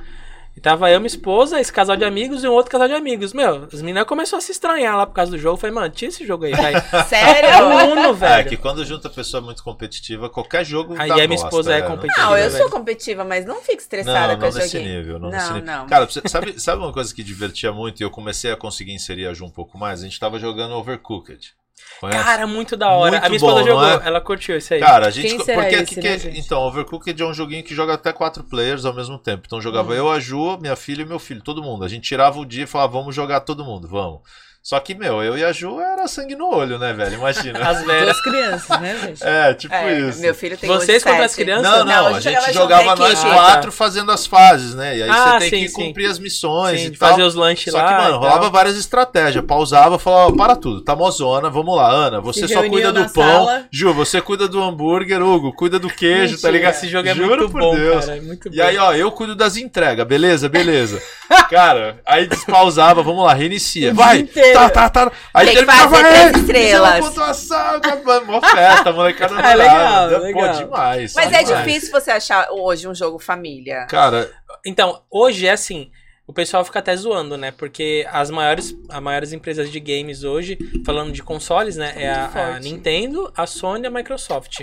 [0.56, 3.32] E tava eu, minha esposa, esse casal de amigos e um outro casal de amigos.
[3.32, 5.54] Meu, as meninas começaram a se estranhar lá por causa do jogo.
[5.56, 6.76] Eu falei, mano, tira esse jogo aí, velho.
[6.94, 7.66] É Sério?
[7.66, 8.48] um Uno, É, velho.
[8.48, 11.80] que quando junta pessoa muito competitiva, qualquer jogo Aí dá a minha bosta, esposa é
[11.82, 12.22] não competitiva.
[12.26, 12.62] Não, eu velho.
[12.62, 14.96] sou competitiva, mas não fico estressada Não, com não esse nesse joguinho.
[14.98, 15.66] nível, não, Não, nesse nível.
[15.66, 15.86] não.
[15.86, 19.34] Cara, sabe, sabe uma coisa que divertia muito e eu comecei a conseguir inserir a
[19.34, 20.00] Ju um pouco mais?
[20.00, 21.52] A gente tava jogando Overcooked.
[22.00, 22.22] Conhece?
[22.24, 23.12] Cara, muito da hora.
[23.12, 24.06] Muito a minha esposa bom, jogou, não é?
[24.06, 24.80] ela curtiu isso aí.
[24.80, 25.28] Cara, a gente.
[25.28, 26.38] Quem será porque esse, que- né, gente?
[26.38, 29.44] então, Overcooked é um joguinho que joga até quatro players ao mesmo tempo.
[29.46, 29.96] Então jogava Hum.
[29.96, 31.84] eu, a Ju, minha filha e meu filho, todo mundo.
[31.84, 34.20] A gente tirava o dia e falava, vamos jogar todo mundo, vamos.
[34.66, 37.16] Só que, meu, eu e a Ju era sangue no olho, né, velho?
[37.16, 37.58] Imagina.
[37.68, 38.18] As velhas.
[38.22, 39.22] Crianças, né, gente?
[39.22, 40.20] é, tipo É, isso.
[40.22, 41.62] meu filho tem Vocês contra as crianças?
[41.64, 43.30] Não, não, Não, a a gente jogava nós equipe.
[43.34, 44.96] quatro fazendo as fases, né?
[44.96, 45.86] E aí Ah, você tem sim, que sim.
[45.88, 47.10] cumprir as missões Sim, e tal.
[47.10, 47.86] fazer os lanches Só lá.
[47.88, 49.44] que, e mano, rolava várias estratégias.
[49.44, 53.00] Pausava, falava, ó, para tudo, tá mozona, vamos lá, Ana, você Se só cuida do
[53.10, 53.22] pão.
[53.22, 53.66] sala.
[53.70, 56.52] Ju, você cuida do hambúrguer, Hugo, cuida do queijo, tá Mentira.
[56.52, 56.72] ligado?
[56.74, 58.06] Esse jogo é Juro muito por bom, Deus.
[58.06, 58.16] cara.
[58.16, 58.56] É muito bom.
[58.56, 61.02] E aí, ó, eu cuido das entregas, beleza, beleza.
[61.50, 63.92] Cara, aí despausava, vamos lá, reinicia.
[63.92, 64.26] Vai.
[64.54, 65.12] Tá, tá, tá.
[65.32, 70.16] Aí Tem "Ei, três fizemos estrelas." pontuação, acabou, mó festa, molecada É legal, adorava.
[70.18, 70.54] Pô, legal.
[70.56, 71.14] demais.
[71.14, 71.64] Mas é demais.
[71.66, 73.86] difícil você achar hoje um jogo família.
[73.86, 74.30] Cara,
[74.64, 75.90] Então, hoje é assim.
[76.26, 77.50] o pessoal fica até zoando, né?
[77.50, 81.92] Porque as maiores, as maiores empresas de games hoje, falando de consoles, né?
[81.96, 82.58] É a, a.
[82.60, 84.62] Nintendo, a Sony e a Microsoft.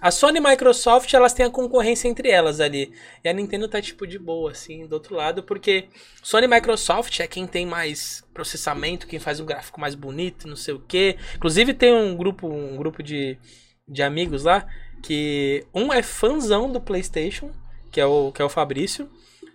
[0.00, 2.92] A Sony e a Microsoft, elas têm a concorrência entre elas ali.
[3.22, 5.86] E a Nintendo tá, tipo, de boa, assim, do outro lado, porque
[6.22, 10.56] Sony e Microsoft é quem tem mais processamento, quem faz um gráfico mais bonito, não
[10.56, 11.16] sei o quê.
[11.36, 13.38] Inclusive, tem um grupo, um grupo de,
[13.86, 14.66] de amigos lá,
[15.02, 17.50] que um é fãzão do PlayStation,
[17.90, 19.08] que é o, que é o Fabrício,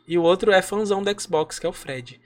[0.07, 2.19] e o outro é fãzão do Xbox, que é o Fred.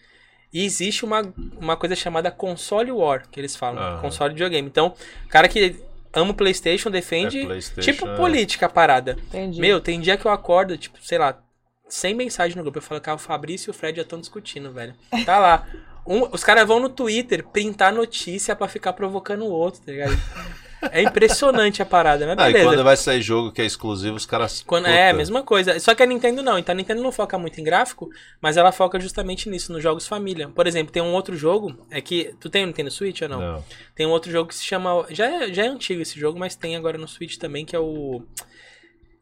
[0.54, 4.02] E existe uma, uma coisa chamada console war, que eles falam, Aham.
[4.02, 4.68] console de videogame.
[4.68, 4.94] Então,
[5.26, 5.82] o cara que
[6.14, 8.16] ama o PlayStation defende, É, PlayStation, tipo é.
[8.16, 9.18] política a parada.
[9.28, 9.60] Entendi.
[9.62, 11.40] Meu, tem dia que eu acordo, tipo, sei lá,
[11.88, 12.78] sem mensagem no grupo.
[12.78, 14.94] Eu falo, cara, o Fabrício e o Fred já estão discutindo, velho.
[15.26, 15.68] Tá lá.
[16.08, 20.12] Um- os caras vão no Twitter printar notícia pra ficar provocando o outro, tá ligado?
[20.92, 22.70] É impressionante a parada, mas Ah, e beleza.
[22.72, 24.64] quando vai sair jogo que é exclusivo, os caras.
[24.66, 25.80] Quando- puta, é, a mesma coisa.
[25.80, 26.58] Só que a Nintendo não.
[26.58, 28.10] Então a Nintendo não foca muito em gráfico,
[28.42, 30.48] mas ela foca justamente nisso, nos jogos família.
[30.50, 32.34] Por exemplo, tem um outro jogo, é que.
[32.40, 33.40] Tu tem o Nintendo Switch ou não?
[33.40, 33.66] Não.
[33.96, 35.06] Tem um outro jogo que se chama.
[35.10, 37.80] Já é, já é antigo esse jogo, mas tem agora no Switch também, que é
[37.80, 38.24] o.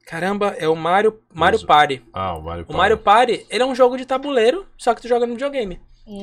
[0.06, 1.64] Caramba, é o Mario, Mario.
[1.66, 2.02] Party.
[2.12, 5.08] Ah, o Mario O Mario Party, ele é um jogo de tabuleiro, só que tu
[5.08, 5.80] joga no videogame.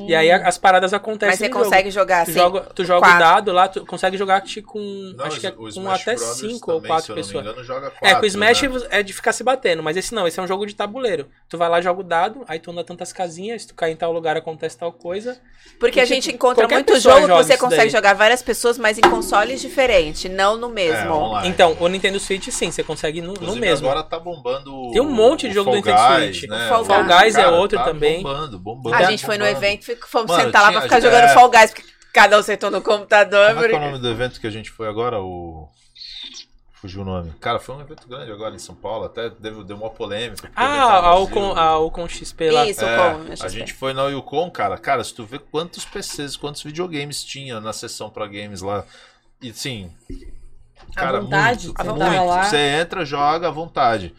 [0.09, 1.65] E aí a- as paradas acontecem Mas você no jogo.
[1.65, 2.39] consegue jogar Tu assim?
[2.41, 3.19] joga, tu joga o quatro.
[3.21, 4.81] dado lá, tu consegue jogar com.
[5.17, 7.27] Não, acho que é com até Brothers 5 ou também, 4 se eu não me
[7.29, 7.45] pessoas.
[7.45, 8.81] engano, joga É, com quatro, o Smash né?
[8.91, 11.29] é de ficar se batendo, mas esse não, esse é um jogo de tabuleiro.
[11.49, 13.97] Tu vai lá, joga o dado, aí tu anda tantas casinhas, se tu cair em
[13.97, 15.39] tal lugar acontece tal coisa.
[15.79, 17.91] Porque a Tipo, gente encontra qualquer muito jogo que você consegue daí.
[17.91, 21.13] jogar várias pessoas, mas em consoles diferentes, não no É, mesmo.
[21.13, 21.49] online.
[21.49, 23.87] Então, o Nintendo Switch sim, você consegue no, no mesmo.
[23.89, 24.75] agora tá bombando.
[24.75, 26.49] o- Tem um monte de jogo do Nintendo Switch.
[26.49, 26.67] Né?
[26.69, 28.23] Fall Fall Guys é outro tá também.
[28.23, 28.97] Bombando, bombando.
[28.97, 31.51] a gente foi no evento, fico- fomos Mano, sentar lá pra ficar é- jogando Fall
[31.51, 33.49] Guys, porque cada um sentou no computador.
[33.55, 35.21] Como é que é o nome do evento que a gente foi agora?
[35.21, 35.69] O.
[36.73, 37.33] Fugiu o nome.
[37.41, 40.51] Cara, foi um evento grande agora em São Paulo, até deu, deu uma polêmica.
[40.55, 41.19] Ah, a.
[41.19, 42.67] Ucon, a Ucon XP lá.
[42.67, 44.77] Isso, É, com a gente foi na Yukon, cara.
[44.77, 48.85] Cara, se tu vê quantos PCs, quantos videogames tinha na sessão pra games lá.
[49.41, 49.91] E sim.
[50.95, 51.99] Cara, vontade, muito, você muito.
[51.99, 52.43] tava lá.
[52.45, 54.15] Você entra, joga à vontade.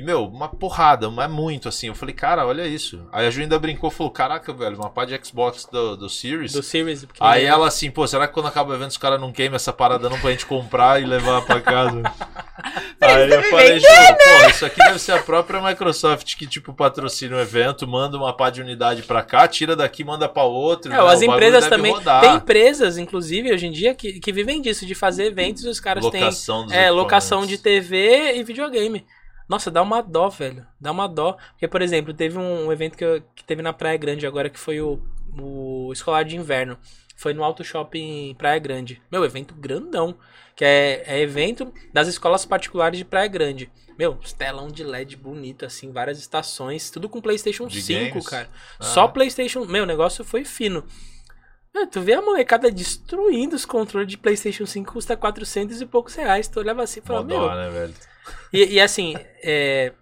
[0.00, 1.88] E, meu, uma porrada, mas é muito assim.
[1.88, 3.06] Eu falei, cara, olha isso.
[3.12, 6.52] Aí a Ju ainda brincou, falou, caraca, velho, uma pá de Xbox do, do Series.
[6.54, 7.04] Do Series.
[7.04, 9.56] porque- Aí ela assim, pô, será que quando acaba o evento os caras não queimam
[9.56, 12.02] essa parada não pra gente comprar e levar pra casa?
[12.98, 17.36] Aí eu falei, Ju, pô, isso aqui deve ser a própria Microsoft que, tipo, patrocina
[17.36, 20.90] o evento, manda uma pá de unidade pra cá, tira daqui, manda pra outro.
[20.92, 21.02] É, né?
[21.12, 21.92] as empresas também.
[21.92, 22.22] rodar.
[22.22, 25.78] Tem empresas, inclusive, hoje em dia, que, que vivem disso, de fazer eventos e os
[25.80, 26.78] caras locação têm.
[26.78, 27.58] É, locação de.
[27.58, 29.04] TV e videogame.
[29.50, 30.64] Nossa, dá uma dó, velho.
[30.80, 31.36] Dá uma dó.
[31.50, 34.58] Porque, por exemplo, teve um evento que, eu- que teve na Praia Grande agora, que
[34.58, 35.00] foi o,
[35.36, 36.78] o Escolar de Inverno.
[37.16, 39.02] Foi no Auto Shopping Praia Grande.
[39.10, 40.16] Meu, evento grandão.
[40.54, 43.70] Que é, é evento das escolas particulares de Praia Grande.
[43.98, 48.26] Meu, telão de LED bonito, assim, várias estações, tudo com PlayStation De 5, games?
[48.28, 48.48] cara.
[48.78, 48.84] Ah.
[48.84, 49.64] Só PlayStation.
[49.64, 50.84] Meu, o negócio foi fino.
[51.74, 56.14] Meu, tu vê a molecada destruindo os controles de PlayStation 5, custa 400 e poucos
[56.14, 56.46] reais.
[56.48, 57.40] Tu olhava assim e Mó falava, meu.
[57.40, 57.94] dó, né, velho?
[58.52, 59.92] E, e assim, é,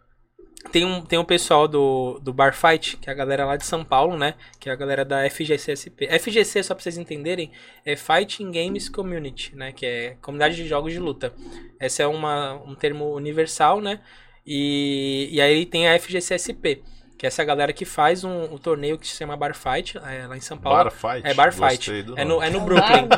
[0.72, 3.64] tem, um, tem um pessoal do, do Bar Fight, que é a galera lá de
[3.64, 4.34] São Paulo, né?
[4.58, 6.06] Que é a galera da FGCSP.
[6.18, 7.50] FGC, só pra vocês entenderem,
[7.84, 9.72] é Fighting Games Community, né?
[9.72, 11.32] Que é Comunidade de Jogos de Luta.
[11.80, 14.00] Esse é uma, um termo universal, né?
[14.46, 16.82] E, e aí tem a FGCSP,
[17.18, 20.26] que é essa galera que faz um, um torneio que se chama Bar Fight, é,
[20.26, 20.78] lá em São Paulo.
[20.84, 21.26] Bar Fight.
[21.26, 22.12] É Bar Gostei Fight.
[22.16, 23.08] É no, é no Brooklyn.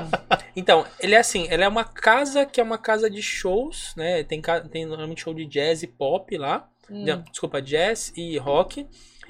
[0.56, 4.24] Então, ele é assim, ele é uma casa que é uma casa de shows, né?
[4.24, 4.40] Tem,
[4.70, 6.66] tem normalmente show de jazz e pop lá.
[6.90, 7.04] Hum.
[7.04, 8.86] Não, Desculpa, jazz e rock.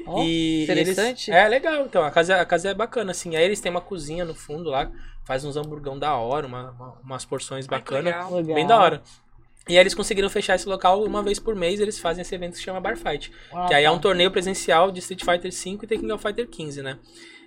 [0.07, 1.31] Ó, e interessante.
[1.31, 2.03] Eles, é legal, então.
[2.03, 3.37] A casa, a casa é bacana, assim.
[3.37, 4.91] Aí eles têm uma cozinha no fundo lá,
[5.25, 8.05] faz uns hamburgão da hora, uma, uma- umas porções bacanas.
[8.05, 8.43] Legal.
[8.55, 9.03] Bem da hora.
[9.69, 12.53] E aí eles conseguiram fechar esse local uma vez por mês, eles fazem esse evento
[12.53, 13.31] que se chama Bar Fight.
[13.53, 13.93] Ah, Que aí é tá.
[13.93, 16.99] um torneio presencial de Street Fighter V e Tekken of Fighter 15, né?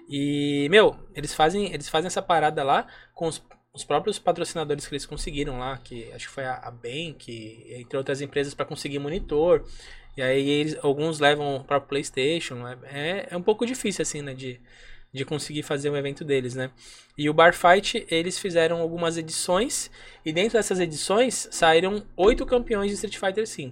[0.08, 3.42] E, meu, eles fazem, eles fazem essa parada lá com os,
[3.74, 7.98] os próprios patrocinadores que eles conseguiram lá, que acho que foi a, a Bank, entre
[7.98, 9.66] outras empresas, para conseguir monitor.
[10.16, 12.68] E aí eles, alguns levam o próprio PlayStation.
[12.68, 14.34] É, é, é um pouco difícil, assim, né?
[14.34, 14.60] De,
[15.14, 16.72] de conseguir fazer um evento deles, né?
[17.18, 19.92] E o Bar Fight, eles fizeram algumas edições,
[20.26, 23.72] e dentro dessas edições saíram oito campeões de Street Fighter V.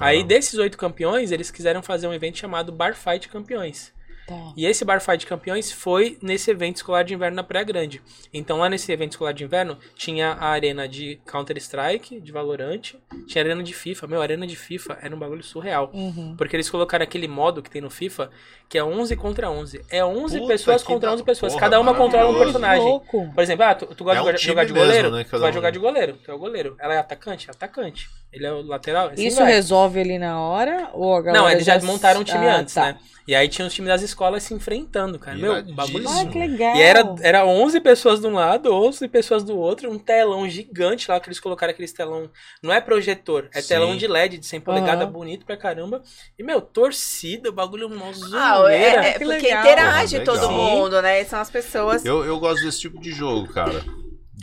[0.00, 3.92] Aí desses oito campeões, eles quiseram fazer um evento chamado Bar Fight Campeões.
[4.26, 4.52] Tá.
[4.56, 8.00] E esse Bar Fight Campeões foi nesse evento escolar de inverno na Praia Grande.
[8.32, 12.80] Então lá nesse evento escolar de inverno tinha a arena de Counter-Strike, de Valorant,
[13.26, 14.06] tinha a arena de FIFA.
[14.06, 15.90] Meu, a arena de FIFA era um bagulho surreal.
[15.92, 16.34] Uhum.
[16.36, 18.30] Porque eles colocaram aquele modo que tem no FIFA,
[18.68, 19.84] que é 11 contra 11.
[19.90, 21.52] É 11 Puta, pessoas contra da 11 pessoas.
[21.52, 22.84] porra, Cada uma controla um personagem.
[22.84, 23.30] Louco.
[23.34, 25.10] Por exemplo, ah, tu, tu gosta É um de jogar- de mesmo, goleiro?
[25.10, 25.52] né, tu vai um.
[25.52, 26.76] jogar de goleiro, tu é o goleiro.
[26.80, 27.50] Ela é atacante?
[27.50, 28.08] Atacante.
[28.34, 29.10] Ele é o lateral.
[29.10, 29.52] assim Isso vai.
[29.52, 30.90] resolve ali na hora?
[30.92, 32.86] Ou a Não, eles já montaram um time Ah, antes, tá.
[32.86, 32.98] né?
[33.26, 35.38] E aí tinha os times das escolas se enfrentando, cara.
[35.38, 36.06] Meu, bagulho.
[36.08, 36.74] Ah, que legal.
[36.76, 41.08] E era, era 11 pessoas de um lado, 11 pessoas do outro, um telão gigante
[41.10, 42.28] lá que eles colocaram aqueles telão.
[42.62, 43.68] Não é projetor, é Sim.
[43.68, 45.12] telão de LED de 100 polegadas, Aham.
[45.12, 46.02] bonito pra caramba.
[46.36, 49.60] E, meu, torcida, o bagulho uma Ah, é, é Que porque legal.
[49.60, 50.52] interage Porra, todo legal.
[50.52, 51.24] mundo, né?
[51.24, 52.04] São as pessoas.
[52.04, 53.84] Eu, eu gosto desse tipo de jogo, cara.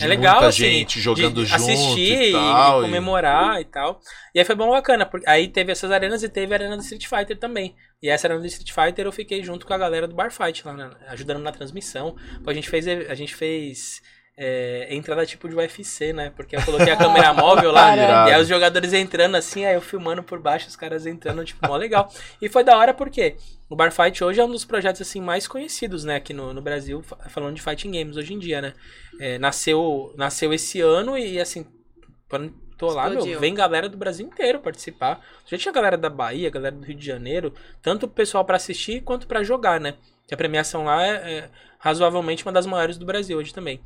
[0.02, 2.80] De É legal, muita assim, gente jogando junto assistir e tal.
[2.80, 3.66] e comemorar e...
[3.66, 4.02] tal.
[4.34, 6.82] E aí foi bom bacana, porque aí teve essas arenas e teve a arena do
[6.82, 7.76] Street Fighter também.
[8.02, 10.66] E essa arena do Street Fighter eu fiquei junto com a galera do Bar Fight
[10.66, 12.16] lá, né, ajudando na transmissão.
[12.46, 14.02] A gente fez, a gente fez
[14.44, 16.32] é, entrada tipo de UFC, né?
[16.36, 18.30] Porque eu coloquei a câmera móvel lá Caramba.
[18.32, 21.68] e aí os jogadores entrando assim, aí eu filmando por baixo, os caras entrando, tipo,
[21.68, 22.12] mó legal.
[22.42, 23.36] E foi da hora porque
[23.70, 26.62] o Bar Fight hoje é um dos projetos assim mais conhecidos, né, aqui no, no
[26.62, 28.74] Brasil, fa- falando de fighting games hoje em dia, né?
[29.20, 31.68] É, nasceu, nasceu esse ano e assim,
[32.28, 35.24] quando tô lá, meu, vem galera do Brasil inteiro participar.
[35.46, 39.02] Já tinha galera da Bahia, galera do Rio de Janeiro, tanto o pessoal pra assistir
[39.02, 39.94] quanto pra jogar, né?
[40.28, 43.80] Que a premiação lá é, é razoavelmente uma das maiores do Brasil hoje também.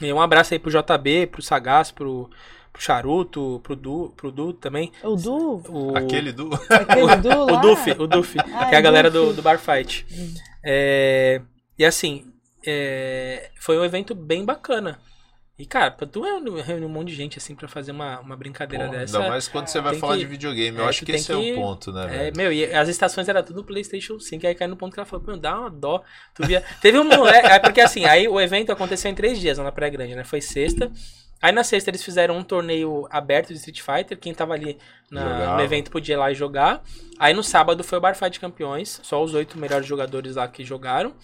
[0.00, 2.30] E um abraço aí pro JB, pro Sagaz, pro,
[2.72, 4.92] pro Charuto, pro Du, pro Du também.
[5.02, 5.62] O Du?
[5.68, 6.50] O, Aquele do.
[6.68, 7.60] Aquele Du o lá?
[7.60, 10.06] Duff, o Duff, Ah, que é a galera do, do Bar Fight.
[10.12, 10.34] Hum.
[10.64, 11.40] É,
[11.78, 12.26] e assim,
[12.66, 14.98] é, foi um evento bem bacana.
[15.60, 18.34] E, cara, pra tu reunir reunir um monte de gente assim pra fazer uma, uma
[18.34, 19.18] brincadeira dessa.
[19.18, 20.78] Ainda mais quando você vai falar que- de videogame.
[20.78, 22.36] Eu é, acho que esse é que- o ponto, né, É, velho?
[22.38, 24.46] meu, e as estações era tudo PlayStation 5.
[24.46, 26.02] Aí caiu no ponto que ela falou, meu, dá uma dó.
[26.34, 26.64] Tu via.
[26.80, 27.46] Teve um moleque.
[27.46, 30.24] é porque assim, aí o evento aconteceu em três dias lá na Praia Grande, né?
[30.24, 30.90] Foi sexta.
[31.42, 34.18] Aí na sexta eles fizeram um torneio aberto de Street Fighter.
[34.18, 34.76] Quem tava ali
[35.10, 35.24] na-
[35.56, 36.82] no evento podia ir lá e jogar.
[37.18, 39.00] Aí no sábado foi o Bar Fight Campeões.
[39.02, 41.14] Só os oito melhores jogadores lá que jogaram.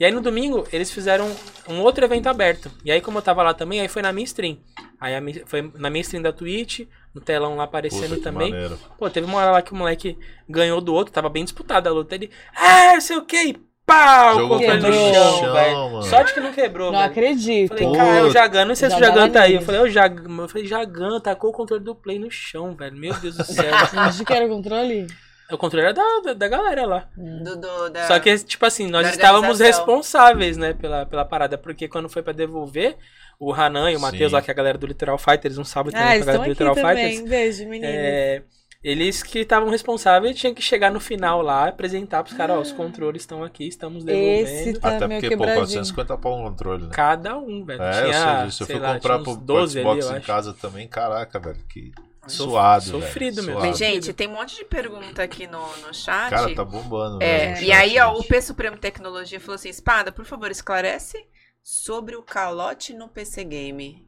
[0.00, 1.30] E aí no domingo eles fizeram
[1.68, 2.70] um outro evento aberto.
[2.84, 4.58] E aí, como eu tava lá também, aí foi na minha stream.
[5.00, 5.12] Aí
[5.46, 6.80] foi na minha stream da Twitch,
[7.14, 8.50] no telão lá aparecendo que também.
[8.50, 8.78] maneiro.
[8.98, 10.18] Pô, teve uma hora lá que o moleque
[10.48, 12.14] ganhou do outro, tava bem disputada a luta.
[12.16, 14.38] Ele, ah, sei o que, pau!
[14.40, 16.02] Jogou Contra no chão, chão, velho.
[16.02, 17.10] Sorte que não quebrou, Não velho.
[17.10, 17.68] acredito.
[17.78, 19.54] Falei, cara, é o Jagan, não sei se o Jagan tá aí.
[19.54, 22.74] Eu falei, é o Jagan, eu falei, Jagan, tacou o controle do play no chão,
[22.74, 22.96] velho.
[22.96, 23.64] Meu Deus do céu.
[24.16, 25.06] De que era o controle?
[25.50, 27.08] o controle era da, da, da galera lá.
[27.14, 31.58] Do, do- da- Só que, tipo assim, nós estávamos responsáveis, né, pela, pela parada.
[31.58, 32.96] Porque quando foi pra devolver,
[33.38, 35.90] o Hanan e o Matheus lá, que é a galera do Literal Fighters, um salve
[35.90, 37.08] também Ah, pra eles galera do Literal também.
[37.10, 37.28] Fighters.
[37.28, 37.90] Beijo, meninas.
[37.94, 38.42] É,
[38.82, 42.72] eles que estavam responsáveis tinham que chegar no final lá, apresentar pros caras, ó, os
[42.72, 44.48] controles estão aqui, estamos devolvendo.
[44.48, 45.66] Esse tá Até meio porque, pô, quebradinho.
[45.84, 46.90] 450 pau um controle, né?
[46.92, 47.80] Cada um, velho.
[47.82, 48.62] É, tinha, eu sei disso.
[48.64, 50.88] Eu fui lá, comprar pro uns 12 ali, Xbox eu em casa também.
[50.88, 51.64] Caraca, velho.
[51.68, 51.92] Que
[52.26, 53.54] Sof- suado, sofrido, velho.
[53.54, 53.60] meu.
[53.60, 56.30] Mas, gente, tem um monte de pergunta aqui no, no chat.
[56.30, 57.22] Cara, tá bombando.
[57.22, 58.24] É, velho, e aí, ó, o.
[58.24, 61.24] P Supremo Tecnologia falou assim: Espada, por favor, esclarece
[61.62, 64.04] sobre o calote no PC Game.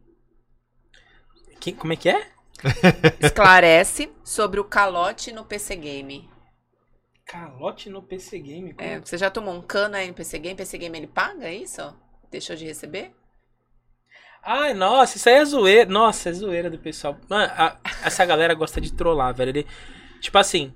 [1.61, 2.27] Que- como é que é?
[3.21, 6.29] Esclarece sobre o calote no PC Game.
[7.27, 8.75] Calote no PC Game.
[8.75, 10.57] como- É, você já tomou um cano aí no PC Game?
[10.57, 11.81] PC Game ele paga é isso?
[12.31, 13.13] Deixou de receber?
[14.43, 15.91] Ai, nossa, isso aí é zoeira.
[15.91, 17.17] Nossa, é zoeira do pessoal.
[17.31, 19.49] Mano, a- essa galera gosta de trollar, velho.
[19.51, 19.67] Ele,
[20.21, 20.75] tipo assim,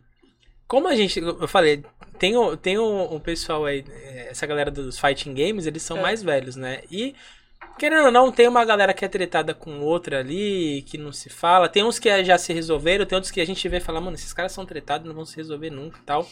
[0.66, 1.20] como a gente.
[1.20, 1.84] Eu falei,
[2.18, 6.02] tem o, tem o pessoal aí, eh, essa galera dos fighting games, eles são É.
[6.02, 6.80] mais velhos, né?
[6.90, 7.14] E,
[7.78, 11.30] querendo ou não, tem uma galera que é tretada com outra ali, que não se
[11.30, 11.68] fala.
[11.68, 14.16] Tem uns que já se resolveram, tem outros que a gente vê e fala, mano,
[14.16, 16.28] esses caras são tretados, não vão se resolver nunca e tal.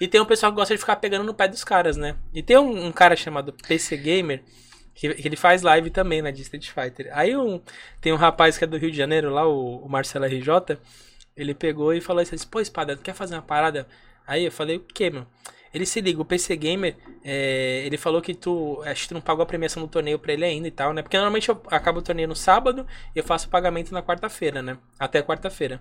[0.00, 2.16] E tem um pessoal que gosta de ficar pegando no pé dos caras, né?
[2.32, 4.42] E tem um, um cara chamado PC Gamer,
[4.94, 7.08] que, que ele faz live também, né, de Street Fighter.
[7.12, 7.60] Aí um,
[8.00, 10.78] tem um rapaz que é do Rio de Janeiro lá, o, o Marcelo RJ,
[11.36, 13.86] ele pegou e falou assim, pô, Espada, tu quer fazer uma parada?
[14.26, 15.26] Aí eu falei, o quê, meu?
[15.76, 19.20] Ele se liga, o PC Gamer, é, ele falou que tu, acho que tu não
[19.20, 21.02] pagou a premiação do torneio pra ele ainda e tal, né?
[21.02, 24.62] Porque normalmente eu acabo o torneio no sábado e eu faço o pagamento na quarta-feira,
[24.62, 24.78] né?
[24.98, 25.78] Até quarta-feira.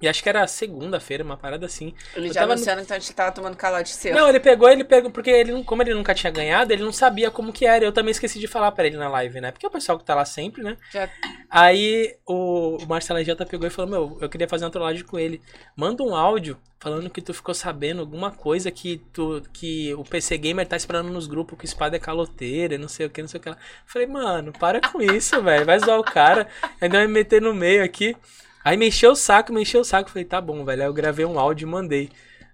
[0.00, 1.94] E acho que era segunda-feira, uma parada assim.
[2.16, 4.14] Ele Eu já tava no- anunciando que a gente tava tomando calote seu.
[4.14, 6.92] Não, ele pegou, ele pegou, porque ele, não- como ele nunca tinha ganhado, ele não
[6.92, 7.84] sabia como que era.
[7.84, 9.50] Eu também esqueci de falar pra ele na live, né?
[9.52, 10.76] Porque é o pessoal que tá lá sempre, né?
[10.90, 11.08] Já-
[11.50, 15.18] Aí o, o Marcelo Jota pegou e falou: Meu, eu queria fazer uma trollagem com
[15.18, 15.40] ele.
[15.76, 20.38] Manda um áudio falando que tu ficou sabendo alguma coisa que tu que o PC
[20.38, 23.20] Gamer tá esperando nos grupos que o espada é caloteira, e não sei o que,
[23.20, 23.58] não sei o que lá.
[23.84, 25.66] Falei, mano, para com isso, velho.
[25.66, 26.46] Vai zoar o cara.
[26.80, 28.16] Ainda vai me meter no meio aqui.
[28.64, 30.10] Aí me encheu o saco, me encheu o saco.
[30.10, 30.82] Falei, tá bom, velho.
[30.82, 32.10] Aí eu gravei um áudio e mandei.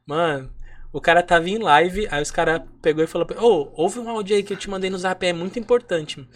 [0.07, 0.51] Mano,
[0.93, 4.37] o cara tava em live, aí os caras pegou e falou: Ô, ouve um áudio
[4.37, 6.27] aí que eu te mandei no zap, é muito importante.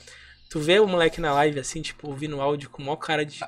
[0.50, 2.96] Mano." Tu vê o moleque na live assim, tipo, ouvindo o áudio com o maior
[2.96, 3.38] cara de.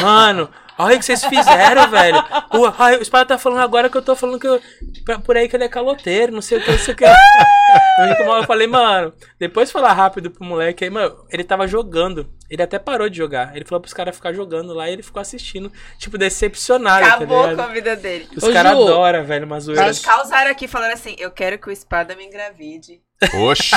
[0.00, 0.48] Mano,
[0.78, 2.16] olha o que vocês fizeram, velho.
[2.54, 4.60] O, ai, o Espada tá falando agora que eu tô falando que eu,
[5.04, 7.04] pra- por aí que ele é caloteiro, não sei o que, não sei o que.
[7.04, 12.26] Eu, falei, mano, depois de falar rápido pro moleque aí, mano, ele tava jogando.
[12.48, 13.54] Ele até parou de jogar.
[13.54, 17.54] Ele falou pros caras ficar jogando lá e ele ficou assistindo, tipo, decepcionado, Acabou tá
[17.56, 18.28] com a vida dele.
[18.34, 19.84] Os caras adoram, velho, uma zoeira.
[19.84, 23.00] Eles causaram aqui falando assim: eu quero que o espada me engravide.
[23.34, 23.70] Oxi.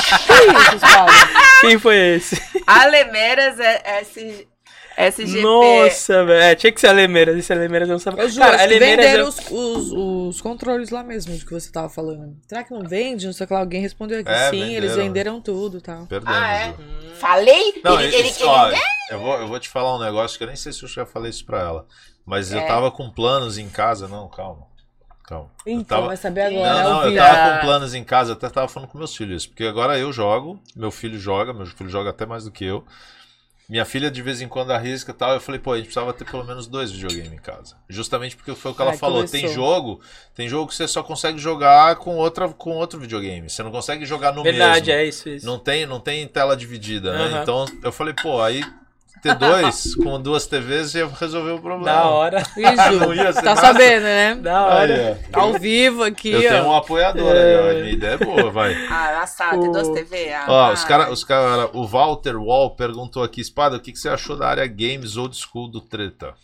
[0.80, 1.12] Paulo?
[1.60, 2.40] Quem foi esse?
[2.66, 4.48] Alemeras é S,
[4.96, 5.40] SGP.
[5.42, 6.42] Nossa, velho.
[6.42, 7.36] É, tinha que ser a Lemeiras.
[7.36, 8.20] Esse Lemeiras não sabe.
[8.22, 11.88] Eu juro, Cara, é- venderam os, os, os controles lá mesmo de que você tava
[11.88, 12.36] falando.
[12.48, 13.26] Será que não vende?
[13.26, 13.60] Não sei o que lá.
[13.60, 14.30] Alguém respondeu aqui.
[14.30, 15.04] É, Sim, eles venderam.
[15.04, 16.06] venderam tudo e tal.
[16.06, 16.36] Perdemos.
[16.36, 16.66] Ah, é?
[16.68, 17.14] Ju.
[17.16, 17.80] Falei?
[17.84, 18.70] Não, ele, ele, isso, ele- ó,
[19.10, 21.06] eu, vou, eu vou te falar um negócio que eu nem sei se eu já
[21.06, 21.86] falei isso pra ela.
[22.24, 22.66] Mas eu É.
[22.66, 24.08] tava com planos em casa.
[24.08, 24.66] Não, calma.
[25.34, 26.82] Eu Então, tava- vai saber agora.
[26.82, 29.46] Não, ao não, eu tava com planos em casa, até tava falando com meus filhos,
[29.46, 32.84] porque agora eu jogo, meu filho joga, meu filho joga até mais do que eu.
[33.68, 36.12] Minha filha de vez em quando arrisca e tal, eu falei, pô, a gente precisava
[36.12, 37.74] ter pelo menos dois videogames em casa.
[37.88, 39.40] Justamente porque foi o que ela Ai, falou, começou.
[39.40, 40.00] tem jogo,
[40.36, 44.06] tem jogo que você só consegue jogar com outra com outro videogame, você não consegue
[44.06, 45.00] jogar no Verdade, mesmo.
[45.02, 45.44] é isso, isso.
[45.44, 47.40] Não tem, não tem tela dividida, né?
[47.42, 48.62] Então eu falei, pô, aí
[49.22, 51.84] ter dois com duas TVs ia resolver o problema.
[51.84, 52.44] Da hora.
[52.54, 52.62] Ser
[53.42, 53.56] tá massa?
[53.60, 54.34] sabendo, né?
[54.36, 55.20] Da hora.
[55.34, 55.40] ó.
[55.40, 56.76] Ao vivo aqui, Eu tenho um ó.
[56.78, 57.70] apoiador aí, ó.
[57.70, 58.74] A minha ideia é boa, vai.
[58.90, 60.32] Ah, assado, tem duas TV?
[60.32, 60.74] Ah, Ó, vai.
[60.74, 64.36] os cara, os cara, o Walter Wall perguntou aqui, Espada, o que, que você achou
[64.36, 66.34] da área games old school do Treta?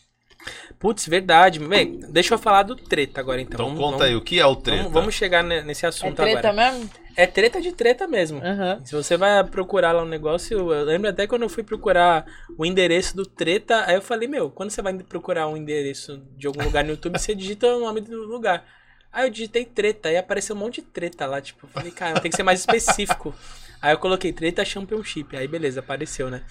[0.79, 1.61] Putz, verdade.
[1.61, 3.55] Bem, deixa eu falar do treta agora então.
[3.55, 4.79] Então Vamos- conta vamos- aí, o que é o Treta?
[4.83, 6.73] Vamos, vamos chegar ne- nesse É assunto treta agora.
[6.73, 6.91] mesmo?
[7.17, 8.39] É treta de treta mesmo.
[8.43, 8.81] Aham.
[8.85, 12.25] Se você vai procurar lá um negócio, eu lembro até quando eu fui procurar
[12.57, 16.47] o endereço do treta, aí eu falei, meu, quando você vai procurar um endereço de
[16.47, 18.65] algum lugar no YouTube, você digita o nome do lugar.
[19.13, 22.19] Aí eu digitei treta, aí apareceu um monte de treta lá, tipo, eu falei, cara,
[22.19, 23.35] tem que ser mais específico.
[23.81, 26.43] aí eu coloquei treta championship, aí beleza, apareceu, né?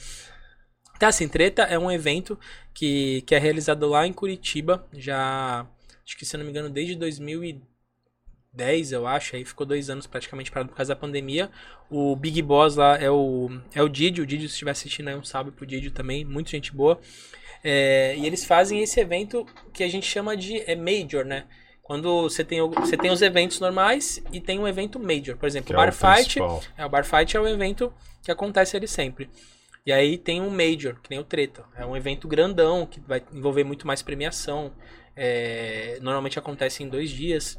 [0.95, 2.39] Então assim, treta é um evento
[2.71, 5.65] que, que é realizado lá em Curitiba, já,
[6.05, 7.70] acho que se eu não me engano, desde 2010,
[8.91, 11.49] eu acho, aí ficou dois anos praticamente parado por causa da pandemia.
[11.89, 14.23] O Big Boss lá é o, é o Didio.
[14.23, 16.25] O Didio, se estiver assistindo aí, um salve pro Didio também.
[16.25, 16.99] Muita gente boa.
[17.63, 21.45] É, e eles fazem esse evento que a gente chama de é Major, né?
[21.81, 25.37] Quando você tem, você tem os eventos normais e tem um evento Major.
[25.37, 26.39] Por exemplo, Que o é Bar o Fight.
[26.39, 26.63] principal.
[26.77, 29.29] É, o Bar Fight é o evento que acontece ali sempre.
[29.85, 31.65] E aí tem um Major, que nem o Treta.
[31.75, 34.71] É um evento grandão, que vai envolver muito mais premiação.
[35.15, 37.57] É, normalmente acontece em dois dias.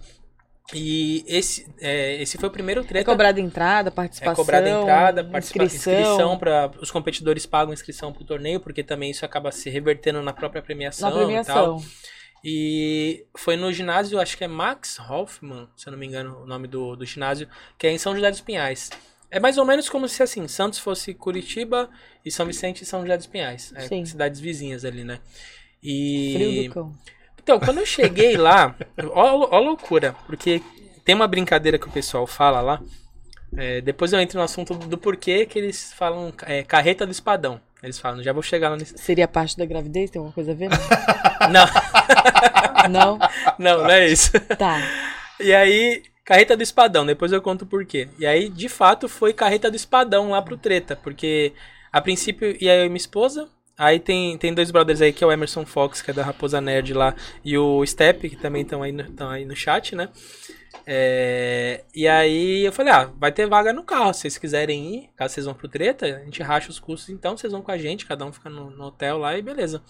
[0.74, 3.10] E esse, é, esse foi o primeiro É Treta.
[3.10, 4.32] cobrada entrada, participação.
[4.32, 5.92] É cobrada entrada, participa, inscrição.
[5.92, 10.32] inscrição, para os competidores pagam inscrição pro torneio, porque também isso acaba se revertendo na
[10.32, 11.24] própria premiação, Na e tal.
[11.26, 11.84] premiação.
[12.44, 16.46] E foi no ginásio, acho que é Max Hoffman, se eu não me engano, o
[16.46, 17.48] nome do, do ginásio,
[17.78, 18.90] que é em São José dos Pinhais.
[19.30, 21.88] É mais ou menos como se assim, Santos fosse Curitiba
[22.24, 23.72] e São Vicente e São José dos Pinhais.
[23.76, 24.04] É, Sim.
[24.04, 25.20] cidades vizinhas ali, né?
[25.82, 26.94] E Frio do cão.
[27.42, 28.74] Então, quando eu cheguei lá,
[29.10, 30.62] ó, ó loucura, porque
[31.04, 32.80] tem uma brincadeira que o pessoal fala lá.
[33.56, 37.60] é, depois eu entro no assunto do porquê que eles falam é, carreta do espadão.
[37.82, 38.96] Eles falam, já vou chegar lá nesse.
[38.96, 40.10] Seria parte da gravidez?
[40.10, 40.68] Tem alguma coisa a ver?
[41.50, 41.66] Não,
[42.90, 43.18] Não?
[43.58, 44.32] não, não é isso.
[44.56, 44.80] Tá.
[45.40, 48.08] E aí, carreta do espadão, depois eu conto o porquê.
[48.18, 51.52] E aí, de fato, foi carreta do espadão lá pro treta, porque
[51.92, 53.48] a princípio ia eu e minha esposa.
[53.76, 56.60] Aí tem, tem dois brothers aí, que é o Emerson Fox, que é da Raposa
[56.60, 60.08] Nerd lá, e o Step, que também estão aí, no- aí no chat, né?
[60.86, 65.10] É, e aí eu falei, ah, vai ter vaga no carro, se vocês quiserem ir,
[65.16, 67.78] caso vocês vão pro treta, a gente racha os custos, então vocês vão com a
[67.78, 69.82] gente, cada um fica no, no hotel lá e beleza.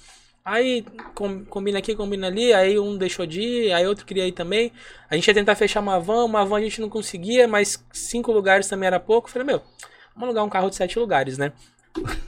[0.45, 0.85] Aí
[1.15, 4.73] com- combina aqui, combina ali, aí um deixou de ir, aí outro queria ir também.
[5.09, 8.33] A gente ia tentar fechar uma van, uma van a gente não conseguia, mas cinco
[8.33, 9.29] lugares também era pouco.
[9.29, 9.63] Eu falei, meu,
[10.15, 11.53] vamos alugar um carro de sete lugares, né?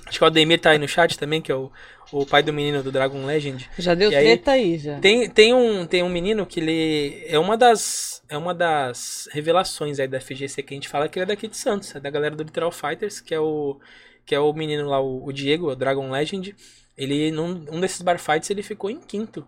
[0.07, 1.71] Acho que o Ademir tá aí no chat também, que é o,
[2.13, 3.69] o pai do menino do Dragon Legend.
[3.79, 4.99] Já deu E aí- treta aí, já.
[4.99, 9.99] Tem, tem, um, tem um menino que ele é uma das é uma das revelações
[10.01, 12.11] aí da FGC que a gente fala que ele é daqui de Santos, é da
[12.11, 13.79] galera do Literal Fighters, que é o
[14.27, 16.55] que é o menino lá, o, o Diego, o Dragon Legend.
[16.97, 19.47] Ele num um desses bar fights ele ficou em quinto.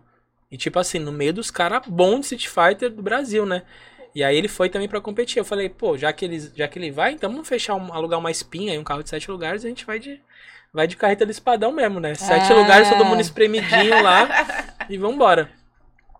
[0.51, 3.63] E tipo assim, no meio dos caras bons de Street Fighter do Brasil, né?
[4.15, 5.37] E aí ele foi também pra competir.
[5.39, 8.19] Eu falei, pô, já que ele, já que ele vai, então vamos fechar um, alugar
[8.19, 10.19] uma espinha e um carro de sete lugares, a gente vai de
[10.73, 12.13] vai de carreta do espadão mesmo, né?
[12.13, 12.55] Sete Ah.
[12.55, 14.27] lugares, todo mundo espremidinho lá
[14.89, 15.49] e vambora.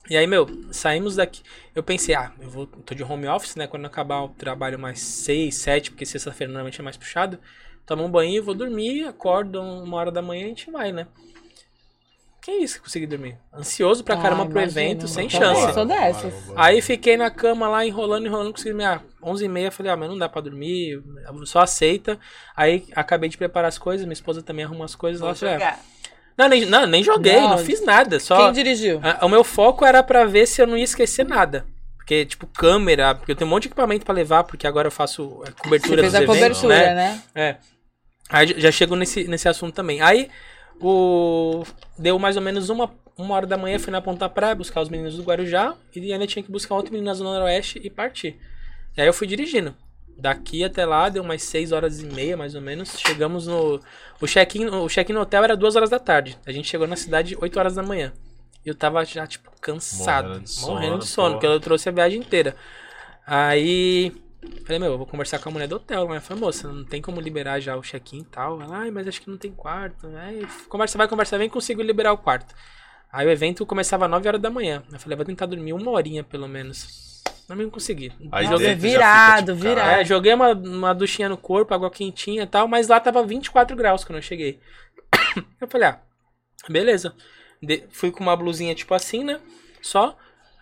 [0.10, 1.42] E aí, meu, saímos daqui.
[1.76, 3.68] Eu pensei, ah, eu vou, tô de home office, né?
[3.68, 7.38] Quando acabar o trabalho mais seis, sete, porque sexta-feira normalmente é mais puxado.
[7.86, 11.08] Tomo um banho, vou dormir, acordo uma hora da manhã e a gente vai, né?
[12.48, 13.38] Que isso que consegui dormir?
[13.54, 14.80] Ansioso pra Ah, caramba pro imagino.
[14.82, 15.60] evento, sem Eu chance.
[15.60, 16.34] também sou dessas.
[16.56, 18.86] Aí fiquei na cama lá, enrolando, enrolando, consegui dormir.
[18.86, 21.04] Ah, 11h30, falei, ah, mas não dá pra dormir,
[21.44, 22.18] só aceita.
[22.56, 25.20] Aí acabei de preparar as coisas, minha esposa também arruma as coisas.
[25.20, 25.80] Vou Ela falou, ah, jogar.
[26.38, 28.18] não, nem, não, nem joguei, não, Não, fiz nada.
[28.18, 29.02] Só, Quem dirigiu?
[29.04, 31.66] ah, O meu foco era pra ver se eu não ia esquecer nada.
[31.98, 34.92] Porque, tipo, câmera, porque eu tenho um monte de equipamento pra levar, porque agora eu
[34.92, 36.96] faço é, Você cobertura fez dos a eventos, cobertura, né?
[36.96, 37.22] né?
[37.36, 37.56] É.
[38.30, 40.00] Aí já- já chego nesse, nesse assunto também.
[40.00, 40.30] Aí,
[40.82, 41.64] o...
[41.98, 44.90] deu mais ou menos uma, uma hora da manhã, fui na Ponta Praia buscar os
[44.90, 48.40] meninos do Guarujá, e ainda tinha que buscar outro menino na Zona Oeste e partir.
[48.96, 49.76] E aí eu fui dirigindo.
[50.18, 52.98] Daqui até lá, deu umas 6 horas e meia, mais ou menos.
[52.98, 53.80] Chegamos no...
[54.20, 56.38] O check-in check no hotel era 2 horas da tarde.
[56.46, 58.12] A gente chegou na cidade 8 horas da manhã.
[58.66, 60.30] E eu tava já, tipo, cansado.
[60.30, 61.34] Morrendo de Morrendo sono, de sono, pô.
[61.34, 62.56] porque eu trouxe a viagem inteira.
[63.26, 64.12] Aí...
[64.66, 66.08] Falei, meu, eu vou conversar com a mulher do hotel.
[66.08, 68.62] Mas falei, moça, não tem como liberar já o check-in e tal.
[68.62, 70.08] Ela, ai, mas acho que não tem quarto.
[70.18, 72.54] Aí, conversa vai, conversa vem, consigo liberar o quarto.
[73.12, 74.84] Aí o evento começava às 9 horas da manhã.
[74.92, 77.24] Eu falei, vou tentar dormir uma horinha, pelo menos.
[77.48, 78.12] Mas não consegui.
[78.32, 80.02] Aí Joguei- virado, fica, tipo, virado.
[80.02, 83.76] é, joguei uma, uma duchinha no corpo, água quentinha e tal, mas lá tava 24
[83.78, 84.60] graus quando eu cheguei.
[85.62, 86.02] Eu falei, ah,
[86.68, 87.16] beleza.
[87.64, 89.40] De- fui com uma blusinha tipo assim, né?
[89.82, 90.18] Só.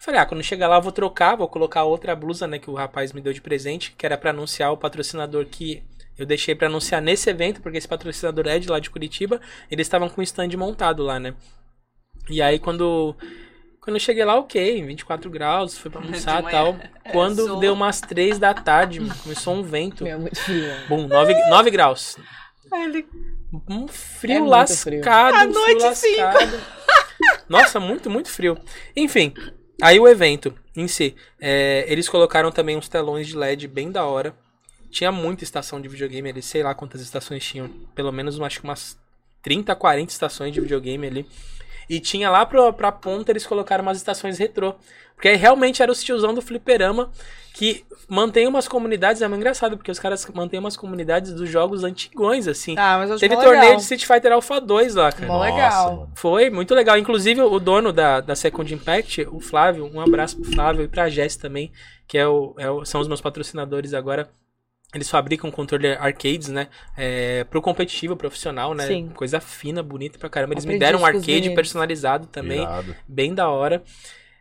[0.05, 2.75] Falei, ah, quando chegar lá eu vou trocar, vou colocar outra blusa, né, que o
[2.75, 5.81] rapaz me deu de presente, que era pra anunciar o patrocinador que
[6.15, 9.87] eu deixei pra anunciar nesse evento, porque esse patrocinador é de lá de Curitiba, eles
[9.87, 11.33] estavam com o stand montado lá, né?
[12.29, 13.15] E aí quando
[13.81, 16.73] quando eu cheguei lá, ok, 24 graus, fui pra almoçar e tal.
[16.73, 16.89] manhã.
[17.11, 17.59] Quando Sol.
[17.59, 20.03] deu umas 3 da tarde, começou um vento.
[20.03, 20.71] Meu, muito frio.
[20.87, 22.15] Bom, 9, 9 graus.
[22.71, 23.07] Ele...
[23.67, 25.35] Um É frio muito lascado.
[25.35, 26.61] À um noite, frio lascado.
[27.49, 28.55] Nossa, muito, muito frio.
[28.95, 29.33] Enfim,
[29.81, 31.15] aí o evento em si.
[31.39, 34.35] é, eles colocaram também uns telões de LED bem da hora.
[34.89, 37.67] Tinha muita estação de videogame ali, sei lá quantas estações tinham.
[37.93, 38.97] Pelo menos acho que umas
[39.41, 41.27] 30, 40 estações de videogame ali.
[41.89, 44.75] E tinha lá pra, pra ponta, eles colocaram umas estações retrô.
[45.15, 47.09] Porque aí realmente era o tiozão do fliperama
[47.53, 49.21] que mantém umas comunidades.
[49.21, 52.75] É muito engraçado, porque os caras mantêm umas comunidades dos jogos antigões, assim.
[52.77, 53.75] Ah, mas eu Teve torneio legal.
[53.77, 55.27] de Street Fighter Alpha 2 lá, cara.
[55.27, 56.09] Mó Nossa, legal.
[56.15, 56.97] Foi muito legal.
[56.97, 61.07] Inclusive, o dono da, da Second Impact, o Flávio, um abraço pro Flávio e pra
[61.09, 61.71] Jess também,
[62.05, 64.27] que é o, é o- são os meus patrocinadores agora.
[64.95, 66.69] Eles fabricam controle arcades, né?
[66.97, 68.87] É, pro competitivo, profissional, né?
[68.87, 69.09] Sim.
[69.09, 70.53] Coisa fina, bonita pra caramba.
[70.53, 71.55] Eles me deram um arcade meninos.
[71.55, 72.95] personalizado também, Irado.
[73.07, 73.83] bem da hora.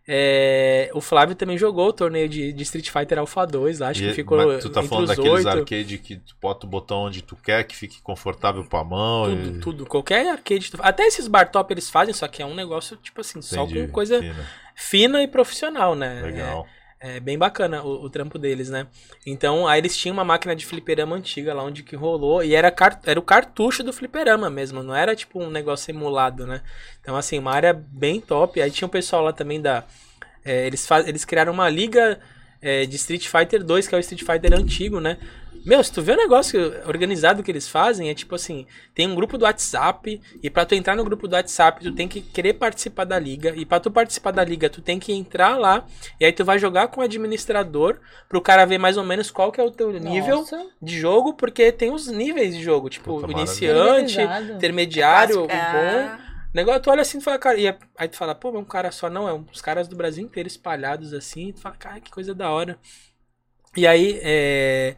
[0.06, 4.04] É, o Flávio também jogou o torneio de, de Street Fighter Alpha 2 lá, acho
[4.04, 5.48] E- que ficou mas tu tá entre falando daqueles oito.
[5.48, 9.24] arcade que tu bota o botão onde tu quer, que fique confortável pra mão.
[9.30, 9.60] Tudo, e...
[9.60, 9.86] tudo.
[9.86, 10.70] Qualquer arcade.
[10.70, 13.64] tu- Até esses bar top eles fazem, só que é um negócio, tipo assim, só
[13.64, 14.46] Entendi, com coisa fina.
[14.74, 16.20] fina e profissional, né?
[16.22, 16.66] Legal.
[16.68, 18.86] É, é bem bacana o, o trampo deles, né?
[19.26, 22.42] Então, aí eles tinham uma máquina de fliperama antiga lá onde que rolou.
[22.42, 22.74] E era,
[23.04, 26.62] era o cartucho do fliperama mesmo, não era tipo um negócio emulado, né?
[27.02, 28.58] Então, assim, uma área bem top.
[28.58, 29.84] Aí tinha o pessoal lá também da.
[30.42, 32.18] é, eles, eles criaram uma liga
[32.62, 35.18] é, de Street Fighter 2, que é o Street Fighter antigo, né?
[35.64, 39.14] Meu, se tu vê o negócio organizado que eles fazem, é tipo assim, tem um
[39.14, 42.54] grupo do WhatsApp, e pra tu entrar no grupo do WhatsApp, tu tem que querer
[42.54, 45.86] participar da liga, e pra tu participar da liga, tu tem que entrar lá,
[46.20, 49.50] e aí tu vai jogar com o administrador, pro cara ver mais ou menos qual
[49.50, 53.14] que é o teu nível Nossa, de jogo, porque tem os níveis de jogo, tipo,
[53.20, 54.52] Puta, o iniciante, organizado.
[54.52, 55.72] intermediário, o Clássico.
[55.72, 56.08] bom...
[56.08, 56.24] Ah,
[56.54, 57.66] Negócio, tu olha assim e fala, cara, e
[57.98, 60.46] aí tu fala, pô, mas um cara só não, é uns caras do Brasil inteiro
[60.46, 62.78] espalhados assim, e tu fala, cara, que coisa da hora.
[63.76, 64.94] E aí, é,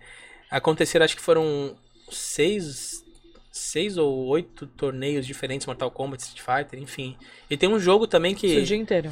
[0.50, 1.76] aconteceram, acho que foram
[2.10, 3.04] seis,
[3.50, 7.16] seis ou oito torneios diferentes, Mortal Kombat, Street Fighter, enfim.
[7.50, 8.46] E tem um jogo também que...
[8.46, 9.10] Isso o dia inteiro.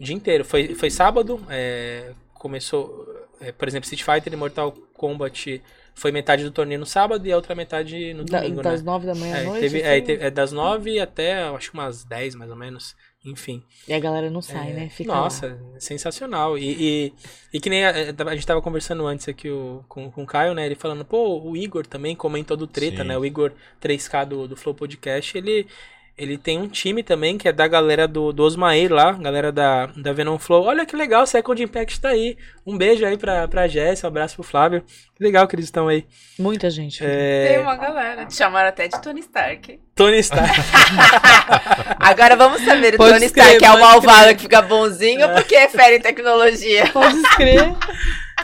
[0.00, 0.44] O dia inteiro.
[0.44, 3.06] Foi, foi sábado, é, começou,
[3.40, 5.62] é, por exemplo, Street Fighter e Mortal Kombat
[5.94, 8.86] foi metade do torneio no sábado e a outra metade no Da- domingo, das né?
[8.86, 9.60] nove da manhã à É, noite.
[9.60, 12.96] teve, é, teve- é das nove até, acho que umas dez, mais ou menos.
[13.24, 13.62] Enfim.
[13.88, 14.90] E a galera não sai, né?
[14.90, 15.22] Fica lá.
[15.22, 16.58] Nossa, sensacional.
[16.58, 17.12] E, e,
[17.54, 20.52] e que nem a, a gente tava conversando antes aqui o, com, com o Caio,
[20.52, 20.66] né?
[20.66, 23.08] Ele falando, pô, o Igor também comentou do Treta, Sim.
[23.08, 23.16] né?
[23.16, 25.66] O Igor 3K do, do Flow Podcast, ele,
[26.16, 29.86] ele tem um time também que é da galera do, do Osmair lá, galera da,
[29.86, 30.64] da Venom Flow.
[30.64, 32.36] Olha que legal, o Second Impact tá aí.
[32.64, 34.82] Um beijo aí pra, pra Jess, um abraço pro Flávio.
[35.16, 36.06] Que legal que eles estão aí.
[36.38, 36.98] Muita gente.
[37.00, 38.26] Tem É, uma galera.
[38.26, 39.80] Te chamaram até de Tony Stark.
[39.94, 40.52] Tony Stark.
[41.98, 44.34] Agora vamos saber, o Pode Tony escrever, Stark é o malvado escrever.
[44.36, 46.90] que fica bonzinho ou porque é fera em tecnologia?
[46.92, 47.74] Pode escrever.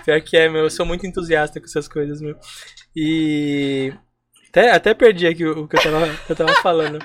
[0.05, 0.63] Pior que é, meu.
[0.65, 2.37] Eu sou muito entusiasta com essas coisas, meu.
[2.97, 3.93] E.
[4.49, 6.99] Até, até perdi aqui o, o que, eu tava, que eu tava falando.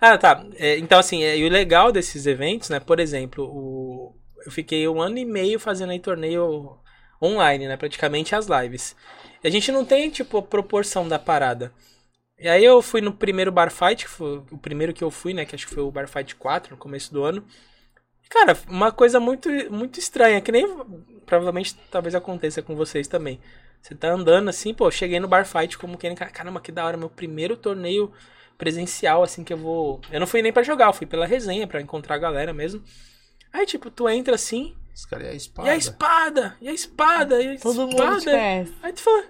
[0.00, 0.44] Ah, tá.
[0.56, 2.80] É, então, assim, é, e o legal desses eventos, né?
[2.80, 4.14] Por exemplo, o,
[4.44, 6.78] eu fiquei um ano e meio fazendo aí torneio
[7.22, 7.76] online, né?
[7.76, 8.96] Praticamente as lives.
[9.42, 11.72] E a gente não tem, tipo, a proporção da parada.
[12.38, 15.32] E aí eu fui no primeiro Bar Fight, que foi o primeiro que eu fui,
[15.34, 15.44] né?
[15.44, 17.44] Que acho que foi o Bar Fight 4, no começo do ano.
[18.28, 20.66] Cara, uma coisa muito, muito estranha, que nem
[21.24, 23.40] provavelmente talvez aconteça com vocês também.
[23.80, 26.96] Você tá andando assim, pô, cheguei no bar fight como quem, caramba, que da hora,
[26.96, 28.12] meu primeiro torneio
[28.58, 30.00] presencial assim que eu vou.
[30.10, 32.82] Eu não fui nem pra jogar, eu fui pela resenha, pra encontrar a galera mesmo.
[33.52, 35.70] Aí, tipo, tu entra assim, Esse cara é a e espada.
[35.70, 38.18] a espada, e a espada, e a Todo mundo espada.
[38.20, 38.74] te conhece.
[38.82, 39.24] Aí tu fala.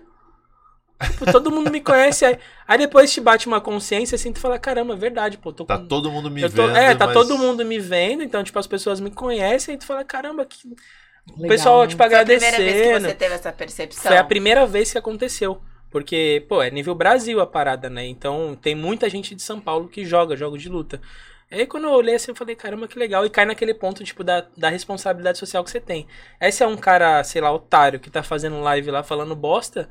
[1.11, 2.25] Tipo, todo mundo me conhece.
[2.25, 5.65] Aí, aí depois te bate uma consciência assim, tu fala, caramba, é verdade, pô, tô
[5.67, 5.87] Tá com.
[5.87, 6.77] todo mundo me eu tô- vendo.
[6.77, 9.85] é, tá mas- todo mundo me vendo, então, tipo, as pessoas me conhecem, e tu
[9.85, 10.67] fala, caramba, que.
[10.67, 11.89] o Legal, pessoal, né?
[11.89, 13.09] tipo, Foi a primeira vez que agradecendo.
[13.09, 14.03] você teve essa percepção.
[14.11, 15.61] Foi a primeira vez que aconteceu.
[15.97, 18.05] Porque, pô, é nível Brasil a parada, né?
[18.05, 21.01] Então tem muita gente de São Paulo que joga jogos de luta.
[21.51, 23.25] Aí quando eu olhei assim, eu falei, caramba, que legal.
[23.25, 26.07] E cai naquele ponto, tipo, da, da responsabilidade social que você tem.
[26.39, 29.89] Aí se é um cara, sei lá, otário, que tá fazendo live lá falando bosta,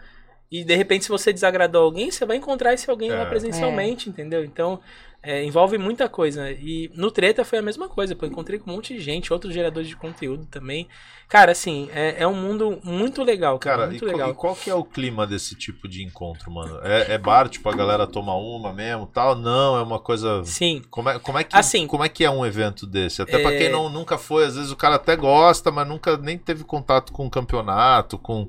[0.52, 3.26] e de repente se você desagradou alguém, você vai encontrar esse alguém lá É.
[3.26, 4.46] presencialmente, entendeu?
[4.46, 4.80] Então,
[5.26, 6.52] é, envolve muita coisa.
[6.52, 8.26] E no Treta foi a mesma coisa, pô.
[8.26, 10.88] Encontrei com um monte de gente, outros geradores de conteúdo também.
[11.28, 13.78] Cara, assim, é, é um mundo muito legal, cara.
[13.78, 14.30] Cara, e muito qual, legal.
[14.30, 16.80] e qual que é o clima desse tipo de encontro, mano?
[16.84, 19.36] É, é bar, tipo, a galera toma uma mesmo tal?
[19.36, 20.44] Não, é uma coisa.
[20.46, 20.84] Sim.
[20.90, 23.24] Como é, como, é que, Assim, como é que é um evento desse?
[23.24, 26.16] Até pra é- quem não, nunca foi, às vezes o cara até gosta, mas nunca
[26.18, 28.48] nem teve contato com o campeonato, com.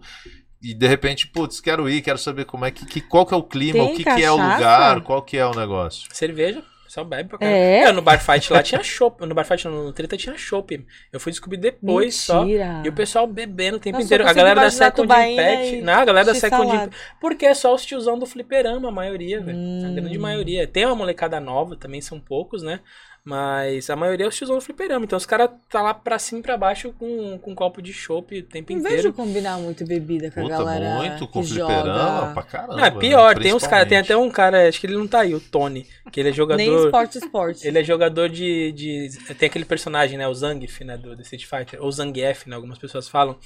[0.70, 2.84] E de repente, putz, quero ir, quero saber como é que.
[2.86, 5.36] que- qual que é o clima, Tem o que, que é o lugar, qual que
[5.36, 6.08] é o negócio.
[6.12, 7.56] Cerveja, só bebe pra caramba.
[7.56, 7.80] É?
[7.82, 9.24] É, no Bar Fight lá tinha chopp.
[9.26, 10.84] No Bar Fight, no Treta tinha chopp.
[11.12, 12.42] Eu fui descobrir depois só.
[12.44, 12.82] Mentira.
[12.84, 14.26] E o pessoal bebendo o tempo só inteiro.
[14.26, 15.74] A galera da Second Impact.
[15.76, 16.66] e Não, a galera da Second.
[16.74, 16.96] Impact.
[17.20, 19.56] Porque é só os tiozão do fliperama, a maioria, velho.
[19.58, 19.94] A Hum.
[19.94, 20.66] grande maioria.
[20.66, 22.80] Tem uma molecada nova, também são poucos, né?
[23.28, 25.04] Mas a maioria é os tiozão do fliperama.
[25.04, 27.92] Então os caras tá lá pra cima e pra baixo com, com um copo de
[27.92, 28.96] chopp o tempo Não inteiro.
[28.98, 32.32] vejo combinar muito bebida com a Puta, galera muito com que fliperama joga.
[32.34, 32.76] pra caramba.
[32.76, 33.00] Não, é né?
[33.00, 35.40] pior, tem uns caras, tem até um cara, acho que ele não tá aí, o
[35.40, 36.56] Tony, que ele é jogador.
[36.58, 37.66] Nem esporte, esporte.
[37.66, 39.08] Ele é jogador de, de.
[39.36, 40.28] Tem aquele personagem, né?
[40.28, 40.96] O Zangief, né?
[40.96, 41.82] Do, do Street Fighter.
[41.82, 42.54] Ou Zangief, né?
[42.54, 43.36] Algumas pessoas falam.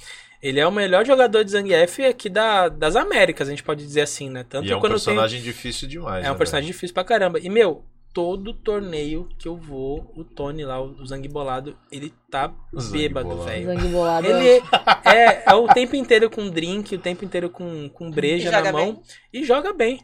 [0.43, 4.01] Ele é o melhor jogador de Zangief aqui da, das Américas, a gente pode dizer
[4.01, 4.45] assim, né?
[4.47, 6.19] Tanto E é um quando personagem difícil demais.
[6.21, 6.27] tem.
[6.27, 7.39] É um né, personagem difícil pra caramba.
[7.39, 7.83] E, meu,
[8.13, 12.97] todo torneio que eu vou, o Tony lá, o Zang Bolado, ele tá O Zangue
[12.97, 13.49] bêbado, Bolado.
[13.49, 13.65] velho.
[13.65, 14.27] Sangue bolado.
[14.27, 14.61] Ele
[15.05, 18.93] é, é o tempo inteiro com drink, o tempo inteiro com, com breja na mão.
[18.93, 19.01] bem.
[19.33, 19.99] E joga bem.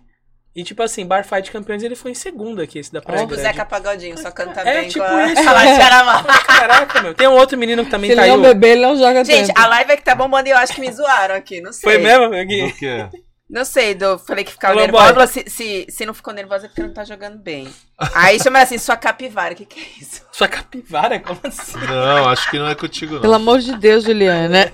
[0.56, 3.34] E tipo assim, Bar Fight Campeões ele foi em segundo aqui, esse da Praia Tipo
[3.34, 3.52] o Grande.
[3.52, 5.32] Zeca Pagodinho, só canta É, bem tipo com a...
[5.32, 5.48] isso.
[5.48, 6.24] a Lateral.
[6.48, 7.14] Caraca, meu.
[7.14, 8.36] Tem um outro menino que também Se tá ele aí.
[8.38, 9.60] não beber, ele não joga Gente, tanto.
[9.60, 11.92] a live é que tá bombando e eu acho que me zoaram aqui, não sei.
[11.92, 12.34] Foi mesmo?
[12.34, 12.62] Aqui.
[12.64, 13.10] Do quê?
[13.50, 15.26] Não sei, do, falei que ficava Alô, nervosa.
[15.26, 17.74] Se, se, se não ficou nervosa é porque não tá jogando bem.
[18.14, 19.54] Aí chama assim, sua capivara.
[19.54, 20.26] O que, que é isso?
[20.38, 21.20] Sua capivara?
[21.20, 21.80] Como assim?
[21.80, 23.22] Não, acho que não é contigo, não.
[23.22, 24.72] Pelo amor de Deus, Juliana.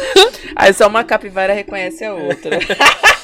[0.56, 2.58] Aí só uma capivara reconhece a outra.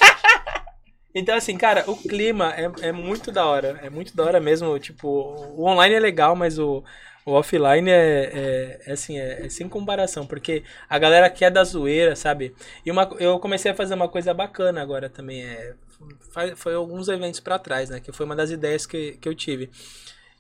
[1.13, 3.81] Então, assim, cara, o clima é, é muito da hora.
[3.83, 4.79] É muito da hora mesmo.
[4.79, 5.09] Tipo,
[5.57, 6.85] o online é legal, mas o,
[7.31, 10.27] o offline é, é, é assim, é, é sem comparação.
[10.27, 12.55] Porque a galera quer da zoeira, sabe?
[12.85, 15.45] E uma, eu comecei a fazer uma coisa bacana agora também.
[15.45, 15.75] É,
[16.33, 18.01] foi, foi alguns eventos pra trás, né?
[18.01, 19.71] Que foi uma das ideias que, que eu tive.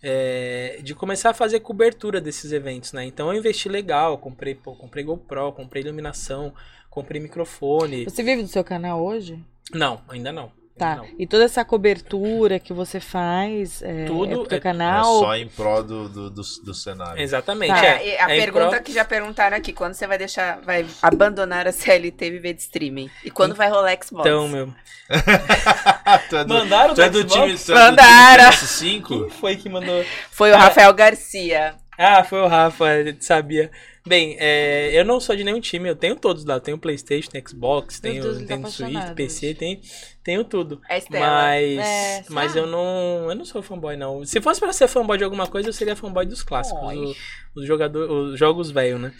[0.02, 3.04] É, de começar a fazer cobertura desses eventos, né?
[3.04, 6.54] Então eu investi legal, comprei, pô, comprei GoPro, comprei iluminação,
[6.88, 8.04] comprei microfone.
[8.04, 9.38] Você vive do seu canal hoje?
[9.72, 10.59] Não, ainda não.
[10.80, 10.96] Tá.
[10.96, 11.06] não.
[11.18, 15.18] E toda essa cobertura que você faz é, Tudo é pro teu é- É canal?
[15.20, 17.20] só em pró do, do, do, do cenário.
[17.22, 17.72] Exatamente.
[17.74, 17.86] Tá.
[17.86, 18.08] é.
[18.08, 21.66] E a É pergunta prol- que já perguntaram aqui, quando você vai deixar, vai abandonar
[21.68, 23.10] a CLT e viver de streaming?
[23.24, 24.26] E quando vai rolar Xbox?
[24.26, 24.72] Então, meu.
[26.28, 28.50] tu é do, Mandaram tu é do do time, tu é do Mandaram.
[28.50, 29.30] time Quem PS5?
[29.30, 30.04] foi que mandou?
[30.30, 31.74] Foi o Rafael Garcia.
[31.98, 33.70] Ah, foi o Rafa, ele sabia.
[34.10, 36.54] Bem, é, eu não sou de nenhum time, eu tenho todos lá.
[36.56, 39.80] Eu tenho Playstation, Xbox, Meu tenho Deus, ele tá Nintendo Switch, PC, tenho,
[40.24, 40.80] tenho tudo.
[40.88, 41.24] É Estela.
[41.24, 44.24] Mas, É, mas eu não, eu não sou fanboy não.
[44.24, 47.14] Se fosse pra ser fanboy de alguma coisa, eu seria fanboy dos clássicos, o-
[47.54, 49.12] os, jogador, os jogos velho, né?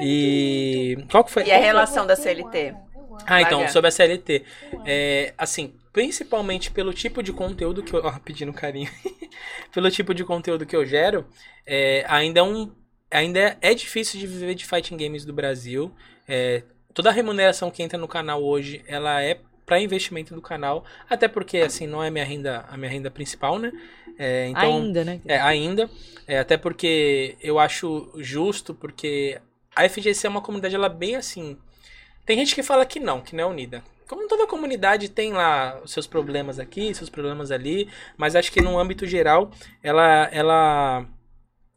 [0.00, 1.44] E qual que foi?
[1.44, 2.74] E a relação da CLT?
[3.26, 4.42] Ah, então, sobre a CLT.
[4.86, 8.00] É, assim, principalmente pelo tipo de conteúdo que eu.
[8.02, 8.90] Ó, pedindo carinho.
[9.72, 11.26] pelo tipo de conteúdo que eu gero,
[11.66, 12.72] é, ainda é um.
[13.14, 15.94] Ainda é, é difícil de viver de fighting games do Brasil.
[16.26, 20.84] É, toda a remuneração que entra no canal hoje, ela é para investimento do canal.
[21.08, 23.72] Até porque, assim, não é minha renda, a minha renda principal, né?
[24.18, 25.20] É, então, Ainda, né?
[25.26, 25.88] é, ainda.
[26.26, 29.40] É, até porque eu acho justo, porque
[29.76, 31.56] a FGC é uma comunidade, ela é bem assim.
[32.26, 33.82] Tem gente que fala que não, que não é unida.
[34.08, 38.60] Como toda comunidade tem lá os seus problemas aqui, seus problemas ali, mas acho que
[38.60, 39.50] no âmbito geral,
[39.82, 41.06] ela ela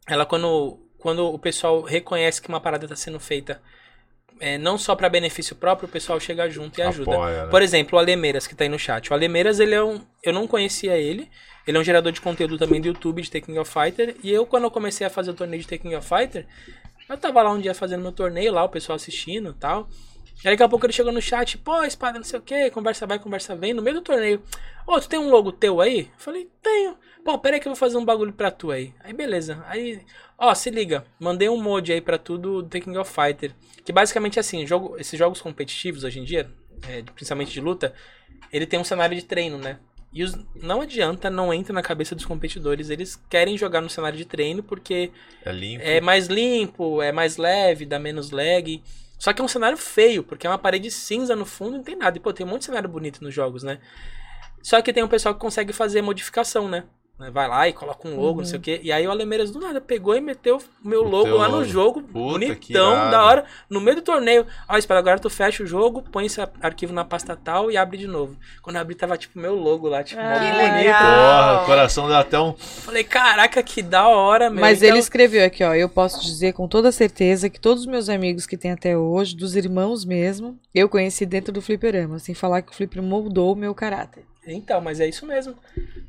[0.07, 3.61] ela quando quando o pessoal reconhece que uma parada está sendo feita
[4.39, 7.11] é, não só para benefício próprio, o pessoal chega junto e ajuda.
[7.11, 7.49] Apoia, né?
[7.49, 9.09] Por exemplo, o Alemeiras, que tá aí no chat.
[9.09, 10.01] O Alemeiras, ele é um.
[10.23, 11.29] Eu não conhecia ele.
[11.65, 14.15] Ele é um gerador de conteúdo também do YouTube de Taking of Fighter.
[14.23, 16.45] E eu, quando eu comecei a fazer o torneio de Taking of Fighter,
[17.09, 19.89] eu tava lá um dia fazendo meu torneio lá, o pessoal assistindo e tal.
[20.45, 23.07] Aí daqui a pouco ele chegou no chat, pô, espada, não sei o que, conversa
[23.07, 24.41] vai, conversa vem, no meio do torneio.
[24.85, 26.01] Ô, tu tem um logo teu aí?
[26.01, 26.95] Eu falei, tenho.
[27.25, 28.93] Pô, pera aí que eu vou fazer um bagulho pra tu aí.
[29.03, 29.63] Aí beleza.
[29.67, 29.99] Aí,
[30.37, 33.51] ó, se liga, mandei um mod aí pra tudo do The King of Fighter.
[33.83, 36.49] Que basicamente é assim, jogo, esses jogos competitivos hoje em dia,
[36.87, 37.93] é, principalmente de luta,
[38.53, 39.79] ele tem um cenário de treino, né?
[40.13, 42.89] E os, não adianta, não entra na cabeça dos competidores.
[42.89, 45.11] Eles querem jogar no cenário de treino porque
[45.43, 45.83] É limpo.
[45.83, 48.81] é mais limpo, é mais leve, dá menos lag.
[49.17, 51.95] Só que é um cenário feio, porque é uma parede cinza no fundo não tem
[51.95, 52.17] nada.
[52.17, 53.79] E pô, tem um monte de cenário bonito nos jogos, né?
[54.61, 56.83] Só que tem um pessoal que consegue fazer modificação, né?
[57.19, 58.79] Vai lá e coloca um logo, não sei o quê.
[58.83, 61.51] E aí o Alemeiras do nada pegou e meteu o meu logo Meteu lá o
[61.51, 64.45] no jogo, que bonitão, da hora, no meio do torneio.
[64.69, 67.97] Ó, espera, agora tu fecha o jogo, põe esse arquivo na pasta tal e abre
[67.97, 68.37] de novo.
[68.61, 70.77] Quando eu abri, tava tipo meu logo lá, tipo, Ah, Que bonito.
[70.77, 71.01] legal.
[71.01, 72.53] Porra, o coração deu até um.
[72.53, 74.61] Falei, caraca, que da hora, meu.
[74.61, 75.73] Mas Então- ele escreveu aqui, ó.
[75.73, 79.35] Eu posso dizer com toda certeza que todos os meus amigos que tem até hoje,
[79.35, 82.19] dos irmãos mesmo, eu conheci dentro do fliperama.
[82.19, 84.23] Sem falar que o fliperama moldou o meu caráter.
[84.53, 85.55] Então, mas é isso mesmo.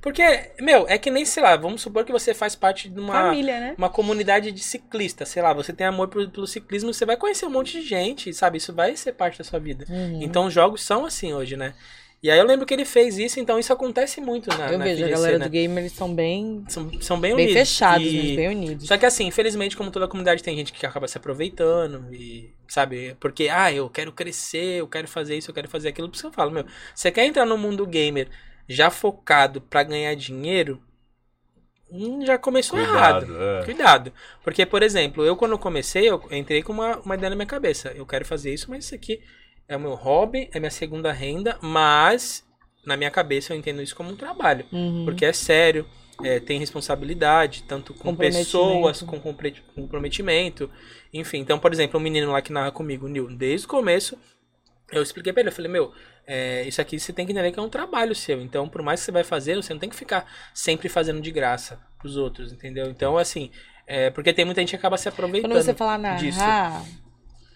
[0.01, 0.23] Porque,
[0.61, 3.59] meu, é que nem, sei lá, vamos supor que você faz parte de uma, Família,
[3.61, 3.75] né?
[3.77, 7.47] uma comunidade de ciclistas, sei lá, você tem amor pelo, pelo ciclismo, você vai conhecer
[7.47, 8.59] um monte de gente, sabe?
[8.59, 9.85] Isso vai ser parte da sua vida.
[9.89, 10.23] Uhum.
[10.23, 11.75] Então, os jogos são assim hoje, né?
[12.21, 14.85] E aí eu lembro que ele fez isso, então isso acontece muito na, eu na
[14.85, 15.45] vejo, a FGC, galera né?
[15.47, 17.53] do gamer, eles são bem, São, são bem bem unidos.
[17.53, 18.89] fechados, E- mas bem unidos.
[18.89, 23.15] Só que assim, infelizmente, como toda comunidade, tem gente que acaba se aproveitando e, sabe,
[23.21, 26.09] porque, ah, eu quero crescer, eu quero fazer isso, eu quero fazer aquilo.
[26.09, 26.65] Por isso que eu falo, meu,
[26.95, 28.29] você quer entrar no mundo gamer
[28.69, 30.83] já focado pra ganhar dinheiro,
[31.91, 33.27] hum, já começou errado.
[33.27, 33.43] Cuidado.
[33.43, 33.65] é.
[33.65, 34.13] Cuidado.
[34.43, 37.93] Porque, por exemplo, eu quando comecei, eu entrei com uma, uma ideia na minha cabeça.
[37.95, 39.21] Eu quero fazer isso, mas isso aqui
[39.69, 42.45] é o meu hobby, é minha segunda renda, mas
[42.85, 44.65] na minha cabeça eu entendo isso como um trabalho.
[44.73, 45.05] Uhum.
[45.05, 45.87] Porque é sério,
[46.25, 50.71] é, tem responsabilidade, tanto com pessoas, com comprometimento.
[51.13, 54.19] Enfim, então, por exemplo, o menino lá que narra comigo, o Nil, desde o começo,
[54.91, 55.93] eu expliquei pra ele, eu falei, meu,
[56.27, 58.41] é, isso aqui você tem que entender que é um trabalho seu.
[58.41, 61.31] Então, por mais que você vai fazer, você não tem que ficar sempre fazendo de
[61.31, 62.87] graça pros outros, entendeu?
[62.87, 63.51] Então, assim,
[63.87, 65.51] é, porque tem muita gente que acaba se aproveitando.
[65.51, 66.39] Quando você fala disso.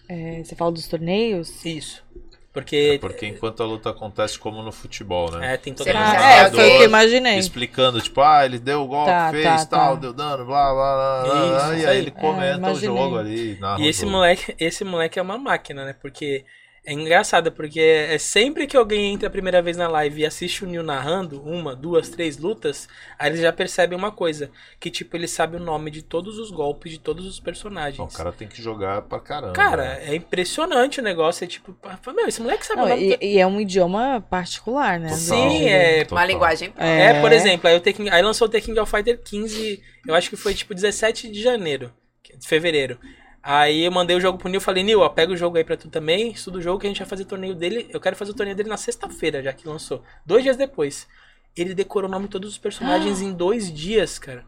[0.07, 1.63] É, você fala dos torneios?
[1.65, 2.03] Isso.
[2.51, 5.55] Porque, É porque enquanto a luta acontece como no futebol, né?
[5.55, 7.39] é, tem uma não Ah, é, foi o que eu imaginei.
[7.39, 10.01] Explicando, tipo, ah, ele deu o golpe, Tá, fez, tá, tal, tá.
[10.01, 11.97] deu dano, blá, blá, blá, blá, Isso, e aí aí.
[11.97, 12.95] ele comenta o imaginei.
[12.95, 13.57] jogo ali.
[13.59, 14.11] narra E o esse jogo.
[14.11, 15.95] moleque, esse moleque é uma máquina, né?
[15.99, 16.45] Porque
[16.85, 20.65] é engraçado, porque é sempre que alguém entra a primeira vez na live e assiste
[20.65, 25.15] o Neil narrando uma, duas, três lutas, aí eles já percebem uma coisa, que tipo,
[25.15, 27.97] ele sabe o nome de todos os golpes de todos os personagens.
[27.97, 29.53] Não, o cara tem que jogar pra caramba.
[29.53, 30.03] Cara, né?
[30.09, 31.73] é impressionante o negócio, é tipo,
[32.13, 35.07] meu, esse moleque sabe Não, o nome e, e é um idioma particular, né?
[35.09, 35.19] Total.
[35.19, 36.17] Sim, é- Total.
[36.17, 37.21] Uma linguagem É, É.
[37.21, 40.29] por exemplo, aí, o King- aí lançou o The King of Fighter 15, eu acho
[40.29, 41.93] que foi tipo 17 de janeiro,
[42.37, 42.99] de fevereiro.
[43.45, 45.75] Aí eu mandei o jogo pro Nil, falei, Nil, ó, pega o jogo aí pra
[45.75, 47.89] tu também, estuda o jogo que a gente vai fazer o torneio dele.
[47.91, 50.01] Eu quero fazer o torneio dele na sexta-feira, já que lançou.
[50.25, 51.07] Dois dias depois.
[51.55, 54.45] Ele decorou o nome de todos os personagens em dois dias, cara.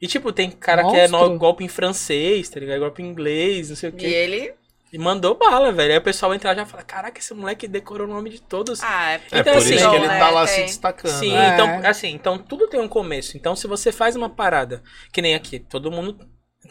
[0.00, 1.38] E tipo, tem cara que é no, Monstro.
[1.38, 2.80] golpe em francês, tá ligado?
[2.80, 4.06] Golpe em inglês, não sei o E quê.
[4.06, 4.54] ele.
[4.92, 5.92] E mandou bala, velho.
[5.92, 8.82] Aí o pessoal entra já e fala, caraca, esse moleque decorou o nome de todos.
[8.82, 11.12] Ah, é, É Então, por assim, isso que ele tá lá se tem- destacando.
[11.12, 11.50] Sim, né?
[11.50, 11.54] É.
[11.54, 13.36] então, assim, então tudo tem um começo.
[13.36, 14.82] Então, se você faz uma parada,
[15.12, 16.18] que nem aqui, todo mundo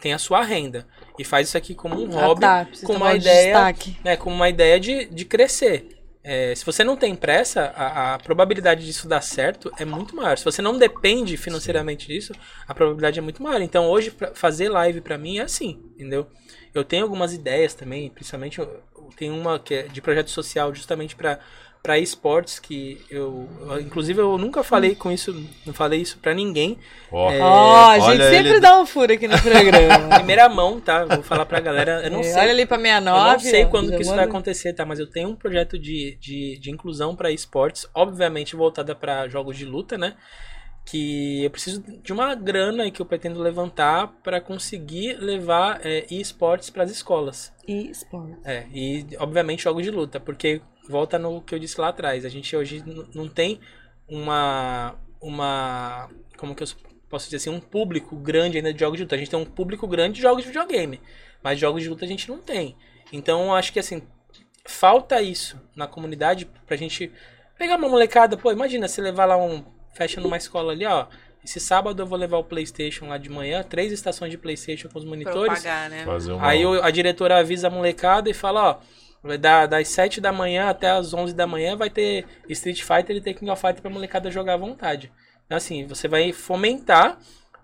[0.00, 0.86] tem a sua renda
[1.18, 3.96] e faz isso aqui como um Ah, hobby, tá, precisa com uma um ideia, destaque.
[4.04, 5.96] né, com uma ideia de, de crescer.
[6.22, 10.36] É, se você não tem pressa, a, a probabilidade disso dar certo é muito maior.
[10.36, 12.34] Se você não depende financeiramente disso,
[12.68, 13.60] a probabilidade é muito maior.
[13.62, 16.26] Então, hoje, pra fazer live pra mim é assim, entendeu?
[16.74, 20.74] Eu tenho algumas ideias também, principalmente eu, eu tenho uma que é de projeto social
[20.74, 21.40] justamente pra
[21.82, 23.48] para esportes que eu,
[23.80, 25.32] inclusive eu nunca falei com isso,
[25.64, 26.78] não falei isso pra ninguém.
[27.10, 30.16] Ó, É, Ó, a gente olha sempre ele- dá um furo aqui no programa.
[30.16, 31.06] Primeira mão, tá?
[31.06, 32.40] Vou falar pra galera, eu não É, sei.
[32.42, 33.18] Olha ali pra 69.
[33.28, 34.84] Eu não sei quando que isso vai acontecer, tá?
[34.84, 39.56] Mas eu tenho um projeto de, de, de inclusão para esportes, obviamente voltada para jogos
[39.56, 40.14] de luta, né?
[40.84, 46.68] Que eu preciso de uma grana que eu pretendo levantar para conseguir levar é, esportes
[46.70, 47.52] para as escolas.
[47.68, 48.36] E esporte.
[48.44, 52.24] É, e obviamente jogos de luta, porque volta no que eu disse lá atrás.
[52.24, 52.82] A gente hoje
[53.14, 53.60] não tem
[54.08, 54.96] uma.
[55.20, 56.10] uma.
[56.36, 56.68] Como que eu
[57.08, 57.50] posso dizer assim?
[57.50, 59.14] Um público grande ainda de jogos de luta.
[59.14, 61.00] A gente tem um público grande de jogos de videogame,
[61.42, 62.76] mas jogos de luta a gente não tem.
[63.12, 64.02] Então eu acho que assim,
[64.66, 67.10] falta isso na comunidade pra gente
[67.58, 68.36] pegar uma molecada.
[68.36, 69.64] Pô, imagina você levar lá um.
[69.94, 71.06] Fecha numa escola ali, ó.
[71.44, 74.98] Esse sábado eu vou levar o PlayStation lá de manhã, três estações de PlayStation com
[74.98, 75.62] os monitores.
[75.62, 76.04] pagar, né?
[76.04, 76.46] fazer uma...
[76.46, 78.78] Aí a diretora avisa a molecada e fala, ó,
[79.22, 83.16] vai dar das 7 da manhã até as 11 da manhã vai ter Street Fighter
[83.16, 85.12] e Tekken of Fighter pra molecada jogar à vontade.
[85.46, 87.18] Então assim, você vai fomentar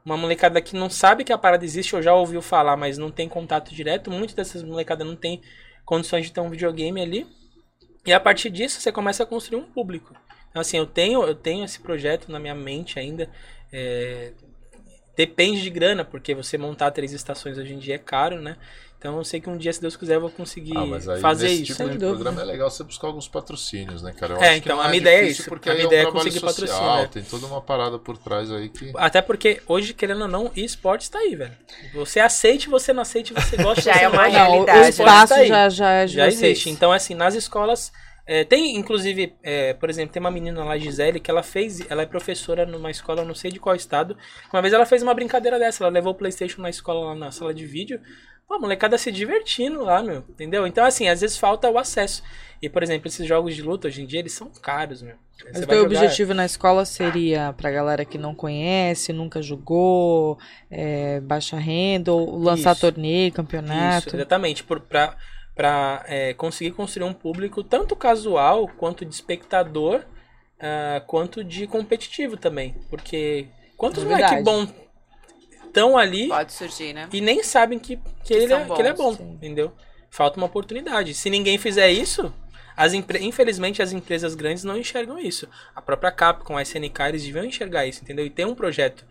[0.05, 3.11] uma molecada que não sabe que a parada existe ou já ouviu falar, mas não
[3.11, 4.09] tem contato direto.
[4.09, 5.43] Muitas dessas molecadas não tem
[5.85, 7.27] condições de ter um videogame ali.
[8.07, 10.15] E a partir disso você começa a construir um público.
[10.49, 13.29] Então, assim, eu tenho, eu tenho esse projeto na minha mente ainda.
[13.73, 14.33] É,
[15.17, 18.57] depende de grana, porque você montar três estações hoje em dia é caro, né?
[18.99, 21.21] Então eu sei que um dia, se Deus quiser, eu vou conseguir Ah, mas aí
[21.21, 21.75] fazer nesse isso.
[21.77, 24.35] tipo de programa é legal você buscar alguns patrocínios, né, cara?
[24.35, 25.45] Eu É, acho que então, a minha ideia é isso.
[25.45, 27.09] Porque A minha é um ideia é trabalho conseguir social, patrocínio, né?
[27.13, 28.93] Tem toda uma parada por trás aí que...
[28.97, 31.53] Até porque hoje, querendo ou não, esportes tá aí, velho.
[31.95, 34.29] Você aceite, você não aceite, você gosta, Já você é não uma.
[34.29, 34.89] Não, o realidade.
[34.89, 36.43] espaço Tá já, já é de Já vocês.
[36.43, 36.71] existe.
[36.71, 37.93] Então, assim, nas escolas.
[38.27, 41.89] É, tem, inclusive, é, por exemplo, tem uma menina lá, Gisele, que ela fez.
[41.91, 44.17] Ela é professora numa escola, não sei de qual estado.
[44.53, 45.85] Uma vez ela fez uma brincadeira dessa.
[45.85, 48.01] Ela levou o PlayStation na escola, lá na sala de vídeo.
[48.49, 50.25] Pô, a molecada se divertindo lá, meu.
[50.29, 50.67] Entendeu?
[50.67, 52.23] Então, assim, às vezes falta o acesso.
[52.63, 55.17] E, por exemplo, esses jogos de luta hoje em dia, eles são caros, meu.
[55.53, 60.39] Mas o teu jogar- objetivo na escola seria pra galera que não conhece, nunca jogou,
[60.71, 62.81] é, baixa renda, ou lançar Isso.
[62.81, 64.17] torneio, Isso, campeonato.
[64.17, 64.65] exatamente.
[64.65, 65.15] Por, pra
[65.57, 70.05] pra é, conseguir construir um público tanto casual quanto de espectador,
[70.61, 72.75] ah, quanto de competitivo também.
[72.91, 74.45] Porque quantos Novidade.
[74.45, 74.87] moleque bom
[75.67, 77.09] estão ali Pode surgir, né?
[77.13, 79.31] e nem sabem que, que, ele, são é, que ele é bom, bons, sim.
[79.33, 79.73] entendeu?
[80.11, 81.13] Falta uma oportunidade.
[81.15, 82.33] Se ninguém fizer isso,
[82.77, 85.49] as infelizmente as empresas grandes não enxergam isso.
[85.75, 88.25] A própria Capcom, a SNK, eles deviam enxergar isso, entendeu?
[88.25, 89.05] E ter um projeto.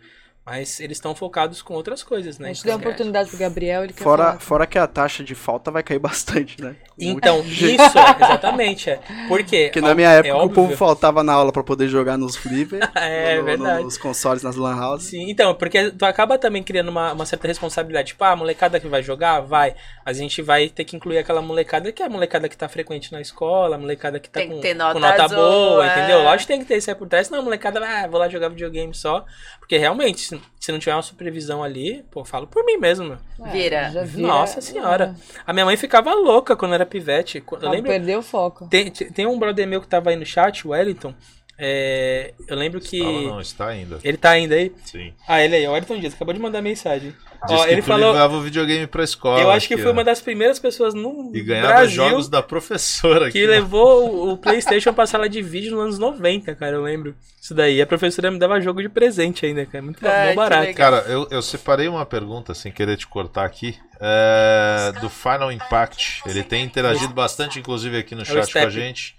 [0.48, 2.50] Mas eles estão focados com outras coisas, né?
[2.50, 4.38] A gente deu uma oportunidade pro Gabriel, ele quer Fora, falar.
[4.38, 6.76] fora que a taxa de falta vai cair bastante, né?
[6.96, 8.90] Então, isso, exatamente.
[8.90, 9.00] É.
[9.26, 9.64] Por quê?
[9.72, 12.78] Porque na minha época é o povo faltava na aula pra poder jogar nos flipper.
[12.94, 13.82] É no- no- verdade.
[13.84, 15.08] Nos consoles, nas lan houses.
[15.10, 18.08] Sim, então, porque tu acaba também criando uma, uma certa responsabilidade.
[18.08, 19.74] Tipo, ah, a molecada que vai jogar, vai.
[20.04, 22.68] Mas a gente vai ter que incluir aquela molecada que é a molecada que tá
[22.68, 25.36] frequente na escola, a molecada que tá Tem que com, ter nota com nota azul,
[25.36, 25.98] boa, é.
[25.98, 26.22] entendeu?
[26.22, 28.20] Lógico que tem que ter isso aí por trás, senão a molecada vai, ah, vou
[28.20, 29.24] lá jogar videogame só.
[29.58, 33.18] Porque realmente, se, se não tiver uma supervisão ali, pô, falo por mim mesmo, meu.
[33.46, 33.90] É, Vira.
[33.90, 34.26] já vira.
[34.28, 35.14] Nossa senhora.
[35.46, 37.40] A minha mãe ficava louca quando era pivete.
[37.40, 38.66] Quando- Eu Não, lembro, perdeu o foco.
[38.68, 41.14] tem, tem um brother meu que tava aí no chat, o Wellington.
[41.58, 42.98] É, eu lembro que.
[42.98, 43.98] Estava não, está ainda.
[44.04, 44.72] Ele tá ainda aí?
[44.84, 45.12] Sim.
[45.26, 47.14] Ah, ele aí, o Wellington Dias, acabou de mandar mensagem.
[47.46, 48.12] Diz Ó, que ele tu falou.
[48.12, 49.40] levava o videogame pra escola.
[49.40, 49.94] Eu acho que aqui, foi ó.
[49.94, 53.46] uma das primeiras pessoas no E ganhava Brasil jogos da professora que aqui.
[53.46, 56.76] levou o- PlayStation pra sala de vídeo nos anos 90, cara.
[56.76, 57.14] Eu lembro.
[57.40, 57.80] Isso daí.
[57.80, 59.82] A professora me dava jogo de presente ainda, cara.
[59.84, 60.74] Muito Ai, barato.
[60.74, 66.22] Cara, eu, eu separei uma pergunta, sem querer te cortar aqui, é, do Final Impact.
[66.26, 69.14] Ele tem interagido bastante, inclusive, aqui no É chat com a gente.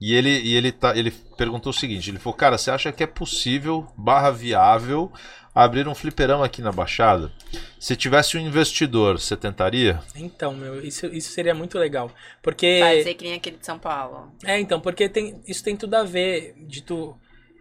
[0.00, 3.02] E ele, e ele, tá, ele perguntou o seguinte: ele falou, cara, você acha que
[3.02, 5.10] é possível, barra viável,
[5.54, 7.32] abrir um fliperama aqui na Baixada?
[7.80, 10.00] Se tivesse um investidor, você tentaria?
[10.14, 12.10] Então, meu, isso, isso seria muito legal.
[12.42, 12.80] Porque.
[12.80, 14.32] Fazer que nem aquele de São Paulo.
[14.44, 17.16] É, então, porque tem, isso tem tudo a ver de tu.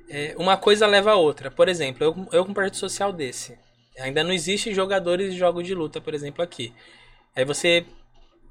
[0.09, 1.49] é, uma coisa leva a outra.
[1.49, 3.57] Por exemplo, eu, eu com um projeto social desse.
[3.97, 6.73] Ainda não existe jogadores de jogos de luta, por exemplo, aqui.
[7.33, 7.85] Aí você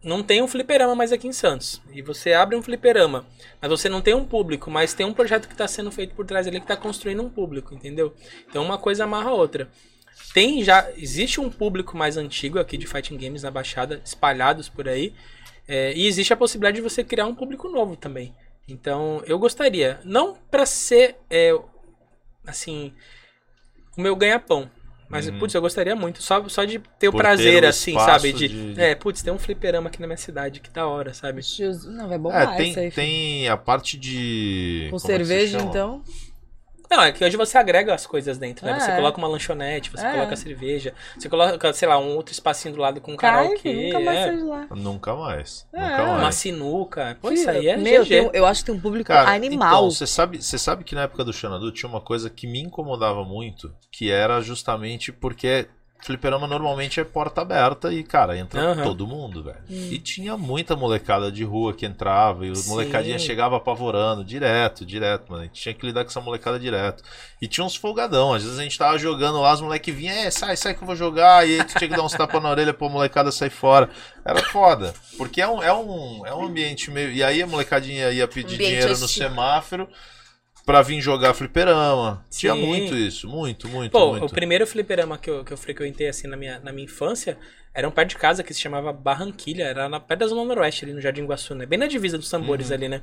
[0.05, 1.81] não tem um fliperama mais aqui em Santos.
[1.93, 3.27] E você abre um fliperama,
[3.61, 6.27] mas você não tem um público, mas tem um projeto que está sendo feito por
[6.27, 8.15] trás ali que está construindo um público, entendeu?
[8.49, 9.69] Então uma coisa amarra a outra.
[10.33, 10.91] Tem já.
[10.97, 15.15] Existe um público mais antigo aqui de fighting games na Baixada, espalhados por aí.
[15.67, 18.35] é, e existe a possibilidade de você criar um público novo também.
[18.69, 20.01] Então, eu gostaria.
[20.05, 21.53] Não para ser, é,
[22.47, 22.93] assim,
[23.97, 24.71] o meu ganha-pão.
[25.09, 25.39] Mas, Uhum.
[25.39, 26.23] putz, eu gostaria muito.
[26.23, 28.33] Só, só de ter o Por prazer, ter o assim, sabe?
[28.33, 31.43] De, de- É, putz, tem um fliperama aqui na minha cidade, que da hora, sabe?
[31.87, 32.91] Não, vai bombar É, tem, isso aí.
[32.91, 33.07] filho.
[33.07, 34.89] tem a parte de.
[34.91, 36.03] Com como é cerveja, então.
[36.97, 38.73] Não, é que hoje você agrega as coisas dentro, né?
[38.73, 38.81] É.
[38.81, 40.13] Você coloca uma lanchonete, você É.
[40.13, 43.73] coloca cerveja, você coloca, sei lá, um outro espacinho do lado com um Cai, karaokê,
[43.87, 44.67] nunca mais é, sai de lá.
[44.71, 45.67] Nunca mais.
[45.73, 45.81] É.
[45.81, 46.35] Nunca uma mais.
[46.35, 47.19] sinuca.
[47.21, 48.09] Pô, isso aí é Meu, GG.
[48.09, 49.69] tem eu acho que tem um público Cara, animal.
[49.75, 52.61] Então, você sabe, você sabe que na época do Xanadu tinha uma coisa que me
[52.61, 55.67] incomodava muito, que era justamente porque
[56.05, 58.83] fliperama normalmente é porta aberta e, cara, entra Aham.
[58.83, 59.57] todo mundo, velho.
[59.71, 59.89] Hum.
[59.91, 62.71] E tinha muita molecada de rua que entrava e os Sim.
[62.71, 65.45] molecadinha chegava apavorando, direto, direto, mano.
[65.45, 67.03] A gente tinha que lidar com essa molecada direto.
[67.41, 70.31] E tinha uns folgadão, às vezes a gente tava jogando lá, os moleque vinham, é,
[70.31, 72.51] sai, sai que eu vou jogar, e aí tu tinha que dar uns tapas na
[72.51, 73.89] orelha pra molecada sair fora.
[74.23, 77.13] Era foda, porque é um, é um, é um ambiente meio...
[77.13, 79.89] E aí a molecadinha ia pedir Ambiente dinheiro no semáforo
[80.65, 82.25] pra vir jogar fliperama.
[82.31, 82.67] Tinha Sim.
[82.67, 84.27] muito isso, muito, muito, Pô, muito.
[84.27, 87.37] o primeiro fliperama que eu, que eu frequentei assim na minha, na minha infância
[87.75, 90.85] era um perto de casa que se chamava Barranquilha, era na perto da Zona Noroeste,
[90.85, 91.67] ali no Jardim Iguaçu, né?
[91.67, 92.75] Bem na divisa dos tambores Uhum.
[92.77, 93.03] ali, né?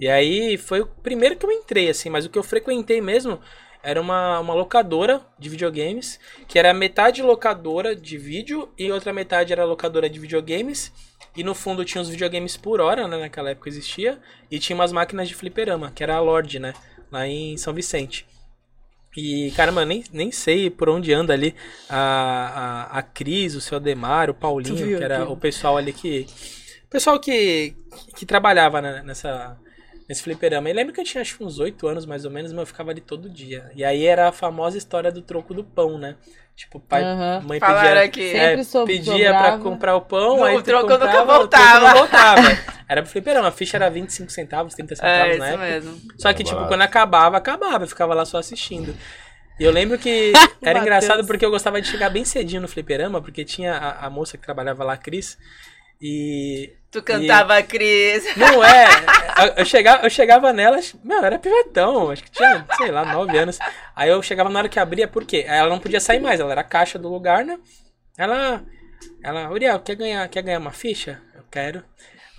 [0.00, 3.38] E aí foi o primeiro que eu entrei, assim, mas o que eu frequentei mesmo
[3.82, 6.18] era uma, uma locadora de videogames,
[6.48, 10.92] que era metade locadora de vídeo e outra metade era locadora de videogames.
[11.36, 13.18] E no fundo tinha os videogames por hora, né?
[13.18, 14.18] Naquela época existia.
[14.50, 16.72] E tinha umas máquinas de fliperama, que era a Lorde, né?
[17.10, 18.26] Lá em São Vicente.
[19.16, 21.54] E, caramba, eu nem, nem sei por onde anda ali
[21.88, 25.92] a, a, a Cris, o seu Ademar, o Paulinho, viu que era o pessoal ali
[25.92, 26.26] que.
[26.90, 27.74] pessoal que,
[28.14, 29.58] que trabalhava nessa,
[30.08, 30.68] nesse fliperama.
[30.68, 32.66] Eu lembro que eu tinha acho que uns 8 anos mais ou menos, mas eu
[32.66, 33.70] ficava ali todo dia.
[33.74, 36.16] E aí era a famosa história do troco do pão, né?
[36.54, 37.42] Tipo, pai, Aham.
[37.46, 40.88] mãe Falaram pedia, é, Sempre sou- pedia pra comprar o pão, Não, aí o troco
[40.88, 41.80] nunca comprava, voltava.
[41.90, 42.42] não voltava.
[42.88, 45.64] Era pro fliperama, a ficha era 25 centavos, 30 centavos É, na época.
[45.66, 46.00] mesmo.
[46.16, 46.72] Só que, É tipo, barato.
[46.72, 47.84] quando acabava, acabava.
[47.84, 48.96] Eu ficava lá só assistindo.
[49.60, 53.20] E eu lembro que era engraçado porque eu gostava de chegar bem cedinho no fliperama,
[53.20, 55.36] porque tinha a, a moça que trabalhava lá, a Cris,
[56.00, 56.72] e...
[56.90, 58.24] Tu cantava, Cris.
[58.36, 58.86] Não é,
[59.44, 63.04] eu- eu chegava, eu chegava nela, meu, eu era pivetão, acho que tinha, sei lá,
[63.12, 63.58] 9 anos.
[63.94, 65.44] Aí eu chegava na hora que abria, por quê?
[65.46, 67.58] Ela não podia sair mais, ela era a caixa do lugar, né?
[68.16, 68.64] Ela,
[69.22, 71.20] ela, Uriel, quer ganhar, quer ganhar uma ficha?
[71.34, 71.82] Eu quero.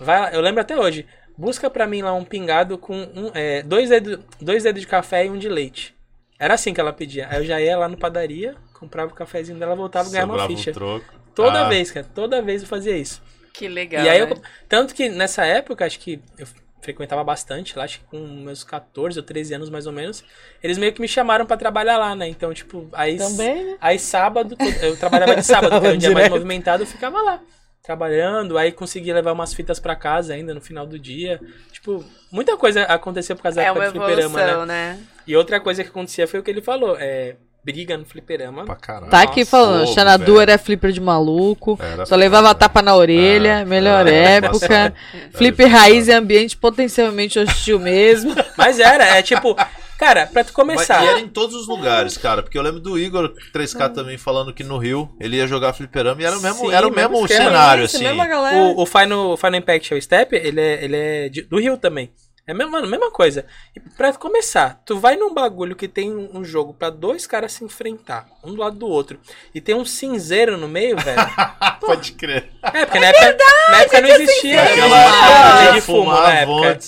[0.00, 1.06] Vai lá, eu lembro até hoje.
[1.36, 5.26] Busca pra mim lá um pingado com um, é, dois, dedos, dois dedos de café
[5.26, 5.94] e um de leite.
[6.36, 7.28] Era assim que ela pedia.
[7.30, 10.46] Aí eu já ia lá no padaria, comprava o cafezinho dela, voltava e ganhava uma
[10.48, 10.72] ficha.
[10.72, 11.04] troco.
[11.32, 11.68] Toda Ah.
[11.68, 13.22] vez, cara, toda vez eu fazia isso.
[13.58, 14.04] Que legal.
[14.04, 14.30] E aí, né?
[14.30, 16.46] eu, tanto que nessa época, acho que eu
[16.80, 20.22] frequentava bastante lá, acho que com meus 14 ou 13 anos mais ou menos,
[20.62, 22.28] eles meio que me chamaram pra trabalhar lá, né?
[22.28, 23.76] Então, tipo, aí, Também, né?
[23.80, 27.40] aí sábado, eu trabalhava de sábado, que era um dia mais movimentado, eu ficava lá.
[27.82, 31.40] Trabalhando, aí consegui levar umas fitas pra casa ainda no final do dia.
[31.72, 34.66] Tipo, muita coisa aconteceu por causa da É época uma do fliperama, né?
[34.66, 35.00] né?
[35.26, 38.64] E outra coisa que acontecia foi o que ele falou: é, briga no fliperama.
[38.64, 39.10] Pra caralho.
[39.10, 40.40] Tá aqui Nossa, falando, fogo, Xanadu velho.
[40.40, 41.78] era flipper de maluco.
[41.82, 44.10] Era Só levava tapa na orelha, É, melhor era
[44.46, 44.56] época.
[44.66, 44.94] embaçado.
[45.34, 48.34] Flip Era raiz e ambiente potencialmente hostil mesmo.
[48.56, 49.54] Mas era, é tipo,
[49.98, 51.04] cara, pra tu Mas, começar.
[51.04, 52.42] e era em todos os lugares, cara.
[52.42, 56.22] Porque eu lembro do Igor 3K também falando que no Rio ele ia jogar fliperama
[56.22, 58.02] e era o mesmo, Sim, era o mesmo mesmo cenário, assim.
[58.02, 58.56] mesma galera.
[58.56, 62.10] O, o Final, Final Impact o Step, ele é, ele é de- do Rio também.
[62.48, 63.44] É mesmo, mano, mesma coisa.
[63.76, 67.52] E pra começar, tu vai num bagulho que tem um, um jogo pra dois caras
[67.52, 69.20] se enfrentar, um do lado do outro,
[69.54, 71.20] e tem um cinzeiro no meio, velho.
[71.78, 72.48] Pode crer.
[72.62, 73.36] É, porque na época,
[73.70, 76.78] na época não existia Aquela de fumo na época.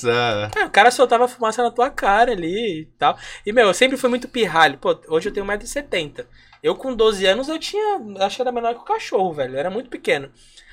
[0.57, 0.61] é.
[0.63, 3.19] É, o cara soltava fumaça na tua cara ali e tal.
[3.45, 4.79] E, meu, eu sempre fui muito pirralho.
[4.79, 6.25] Pô, hoje eu tenho 1,70m.
[6.63, 8.01] Eu com 12 anos eu tinha.
[8.21, 9.55] Acho que era menor que o cachorro, velho.
[9.55, 10.31] Eu era muito pequeno.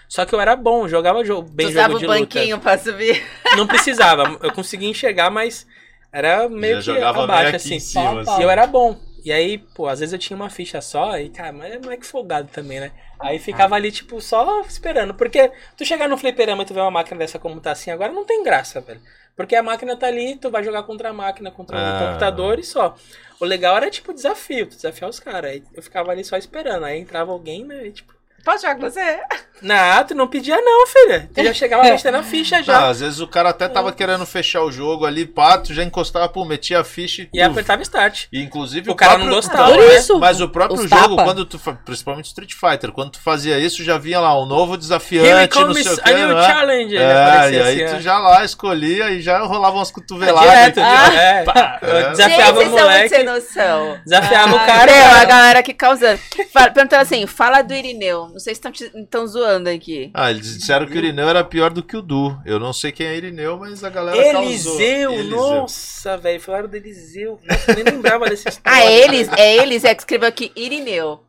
[0.08, 2.20] Só que eu era bom, jogava jogo, bem tu usava jogo o de luta.
[2.20, 3.24] banquinho pra subir.
[3.58, 4.38] Não precisava.
[4.42, 5.68] Eu conseguia enxergar, mas
[6.12, 7.80] era meio Já que abaixo, assim.
[7.80, 8.98] cima, Pau, E eu era bom.
[9.26, 12.06] E aí, pô, às vezes eu tinha uma ficha só, e, cara, mas é moleque
[12.06, 12.92] folgado também, né?
[13.20, 15.14] Aí ficava ali, tipo, só esperando.
[15.14, 18.14] Porque tu chegar no fliperama e tu ver uma máquina dessa como tá assim agora,
[18.14, 19.02] não tem graça, velho.
[19.36, 21.98] Porque a máquina tá ali, tu vai jogar contra a máquina, contra Ah.
[22.02, 22.96] o computador e só.
[23.40, 25.52] O legal era, tipo, desafio, tu desafiar os caras.
[25.52, 26.86] Aí eu ficava ali só esperando.
[26.86, 27.88] Aí entrava alguém, né?
[27.88, 28.14] E, tipo,
[28.48, 29.20] Posso jogar com você?
[29.62, 31.30] não, tu não pedia não, filha.
[31.34, 32.78] Tu já chegava mexendo a ficha já.
[32.80, 35.84] Ah, às vezes o cara até tava querendo fechar o jogo ali, pá, tu já
[35.84, 37.30] encostava, pô, metia a ficha e.
[37.34, 38.26] E apertava start.
[38.32, 39.96] E, inclusive O cara não próprio- gostava, Por né?
[39.98, 41.24] isso, Mas o próprio os jogo, tapa.
[41.26, 41.60] quando tu.
[41.84, 45.84] Principalmente Street Fighter, quando tu fazia isso, já vinha lá um novo desafiante, não sei
[45.92, 46.14] o a que.
[46.14, 46.44] new né?
[46.48, 46.96] challenge.
[46.96, 48.00] ele É, e aí assim, tu ó.
[48.00, 50.50] já lá escolhia e já rolava umas É, cotoveladas.
[50.50, 51.10] direto, aqui.
[51.10, 51.80] direto, é.
[51.82, 52.10] Eu É.
[52.12, 53.24] desafiava Gente, o muito sem moleque.
[53.24, 54.00] noção.
[54.06, 54.92] Desafiava o Ah, cara.
[54.92, 55.26] Meu, a cara.
[55.26, 56.20] galera aqui causando.
[56.54, 58.37] Perguntando assim, fala do Irineu.
[58.38, 58.62] Não sei se
[58.96, 60.12] estão zoando aqui.
[60.14, 62.40] Ah, eles disseram que o Irineu era pior do que o Du.
[62.46, 65.30] Eu não sei quem é Irineu, mas a galera Eliseu, causou.
[65.62, 66.40] nossa, velho.
[66.40, 67.40] Falaram do Eliseu.
[67.44, 68.80] Nossa, eu nem lembrava desse história.
[68.80, 69.28] Ah, é eles?
[69.36, 69.84] É eles?
[69.84, 71.24] É que escreveu aqui Irineu.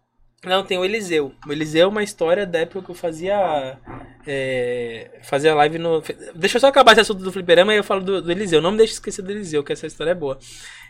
[0.44, 1.32] Não, tem o Eliseu.
[1.48, 3.78] O Eliseu é uma história da época que eu fazia.
[4.26, 6.02] É, fazia live no.
[6.34, 8.60] Deixa eu só acabar esse assunto do fliperama e eu falo do, do Eliseu.
[8.60, 10.38] Não me deixe esquecer do Eliseu, que essa história é boa.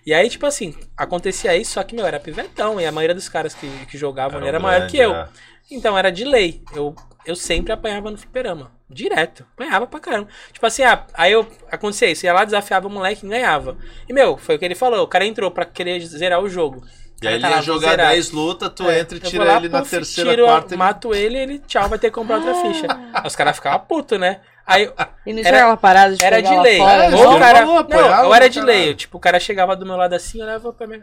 [0.04, 2.80] E aí, tipo assim, acontecia isso, só que, meu, era pivetão.
[2.80, 5.14] E a maioria dos caras que, que jogavam ali era maior grande, que eu.
[5.14, 5.28] é.
[5.70, 6.62] Então era de lei.
[6.74, 6.94] Eu,
[7.26, 8.72] eu sempre apanhava no fliperama.
[8.90, 9.44] Direto.
[9.54, 10.28] Apanhava pra caramba.
[10.52, 12.24] Tipo assim, ah, aí eu acontecia isso.
[12.24, 13.76] Ia lá, desafiava o moleque e ganhava.
[14.08, 15.04] E, meu, foi o que ele falou.
[15.04, 16.82] O cara entrou pra querer zerar o jogo.
[17.20, 18.08] E aí ele tá ia jogar zerar.
[18.12, 20.68] 10 lutas, tu É, entra e eu tira lá, ele na puf, terceira, tiro, quarta.
[20.68, 22.86] ele- Mato ele ele, tchau, vai ter que comprar outra ficha.
[23.12, 24.40] Aí os caras ficavam putos, né?
[24.64, 24.88] Aí
[25.26, 26.78] E não Era- aquela parada de era de lei.
[26.78, 27.18] fora, É, não?
[27.18, 27.58] Ou o cara.
[27.58, 28.94] falou, Não, apoiava eu era de lei.
[28.94, 31.02] Tipo, o cara chegava do meu lado assim, olhava pra mim.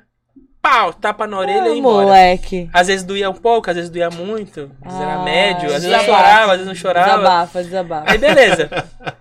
[0.68, 2.06] Pau, tapa na orelha e Ah, ia embora.
[2.08, 2.70] moleque.
[2.74, 4.72] Às vezes doía um pouco, às vezes doía muito.
[4.82, 7.10] Às vezes era Ah, médio, às vezes eu chorava, às vezes não chorava.
[7.18, 8.12] Desabafa, desabafa.
[8.12, 8.70] Aí beleza.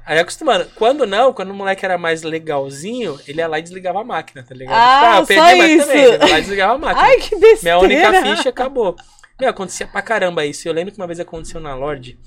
[0.07, 0.67] Aí acostumando.
[0.75, 4.43] Quando não, quando o moleque era mais legalzinho, ele ia lá e desligava a máquina,
[4.43, 4.75] tá ligado?
[4.75, 5.87] Ah, eu só mas isso.
[5.87, 6.03] também.
[6.05, 7.07] Ele ia lá e desligava a máquina.
[7.09, 7.61] Ai, que besteira.
[7.63, 8.97] Minha única ficha acabou.
[9.39, 10.67] Meu, acontecia pra caramba isso.
[10.67, 12.19] Eu lembro que uma vez aconteceu na Lorde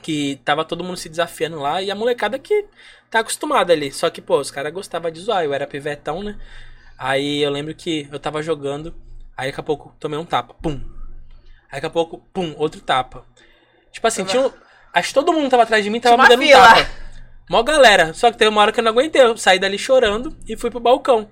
[0.00, 2.66] que tava todo mundo se desafiando lá e a molecada que
[3.10, 3.90] tá acostumada ali.
[3.92, 5.44] Só que, pô, os caras gostavam de zoar.
[5.44, 6.36] Eu era pivetão, né?
[6.96, 8.94] Aí eu lembro que eu tava jogando,
[9.36, 10.80] aí daqui a pouco tomei um tapa, pum.
[11.70, 13.24] Aí daqui a pouco, pum, outro tapa.
[13.90, 14.50] Tipo assim, tinha um,
[14.92, 16.74] Acho que todo mundo tava atrás de mim, tava Tinha me dando um fila.
[16.74, 16.90] tapa.
[17.48, 18.12] Mó galera.
[18.12, 19.22] Só que teve uma hora que eu não aguentei.
[19.22, 21.28] Eu saí dali chorando e fui pro balcão.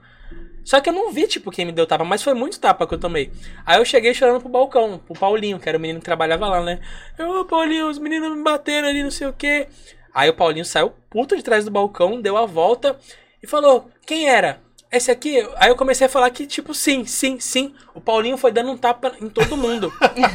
[0.65, 2.95] Só que eu não vi, tipo, quem me deu tapa, mas foi muito tapa que
[2.95, 3.33] eu tomei.
[3.65, 6.63] Aí eu cheguei chorando pro balcão, pro Paulinho, que era o menino que trabalhava lá,
[6.63, 6.81] né?
[7.19, 9.69] Eu, Paulinho, os meninos me bateram ali, não sei o quê.
[10.15, 12.99] Aí o Paulinho saiu puto de trás do balcão, deu a volta
[13.43, 14.61] e falou: Quem era?
[14.93, 15.39] Esse aqui?
[15.57, 17.73] Aí eu comecei a falar que, tipo, sim, sim, sim.
[17.95, 19.93] O Paulinho foi dando um tapa em todo mundo.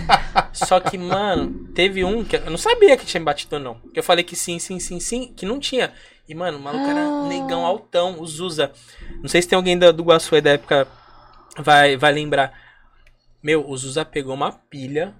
[0.53, 3.75] Só que, mano, teve um que eu não sabia que tinha me batido, não.
[3.93, 5.91] Que eu falei que sim, sim, sim, sim, que não tinha.
[6.27, 7.27] E, mano, o maluco era Ah.
[7.27, 8.71] negão altão, o Zuza.
[9.21, 10.87] Não sei se tem alguém da- do Guaçu aí da época
[11.57, 12.53] vai, vai lembrar.
[13.43, 15.13] Meu, o Zuza pegou uma pilha.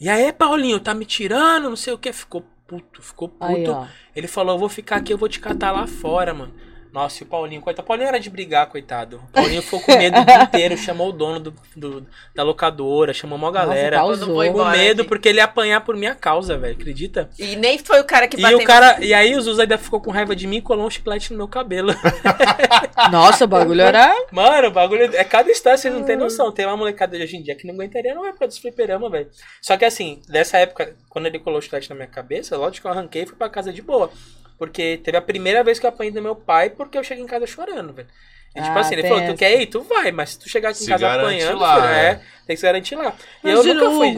[0.00, 2.10] E aí, Paulinho, tá me tirando, não sei o que.
[2.12, 3.44] Ficou puto, ficou puto.
[3.74, 3.88] Aí.
[4.16, 6.54] Ele falou, eu vou ficar aqui, eu vou te catar lá fora, mano.
[6.98, 7.84] Nossa, e o Paulinho, coitado.
[7.84, 9.22] O Paulinho era de brigar, coitado.
[9.28, 12.04] O Paulinho ficou com medo o dia inteiro, chamou o dono do, do-
[12.34, 13.98] da locadora, chamou uma galera.
[13.98, 14.26] causou.
[14.26, 16.74] Quando foi com embora medo, porque ele ia apanhar por minha causa, velho.
[16.74, 17.30] Acredita?
[17.38, 18.98] E nem foi o cara que E bateu o cara.
[19.04, 21.36] E aí o Zuza ainda ficou com raiva de mim e colou um chiclete no
[21.38, 21.94] meu cabelo.
[23.12, 24.12] Nossa, o bagulho era.
[24.32, 25.04] Mano, o bagulho.
[25.14, 26.50] É cada história, vocês não têm noção.
[26.50, 29.28] Tem uma molecada de hoje em dia que não aguentaria na época dos fliperama, velho.
[29.62, 32.86] Só que assim, dessa época, quando ele colou o chiclete na minha cabeça, lógico que
[32.88, 34.10] eu arranquei e fui pra casa de boa.
[34.58, 37.28] Porque teve a primeira vez que eu apanhei do meu pai porque eu cheguei em
[37.28, 38.08] casa chorando, velho.
[38.56, 39.66] E tipo Ah, assim, ele falou, tu quer ir?
[39.66, 42.06] Tu vai, mas se tu chegar aqui em Se casa apanhando, lá, filho, é.
[42.06, 42.14] é,
[42.46, 43.12] tem que se garantir lá.
[43.44, 44.14] E eu nunca fui.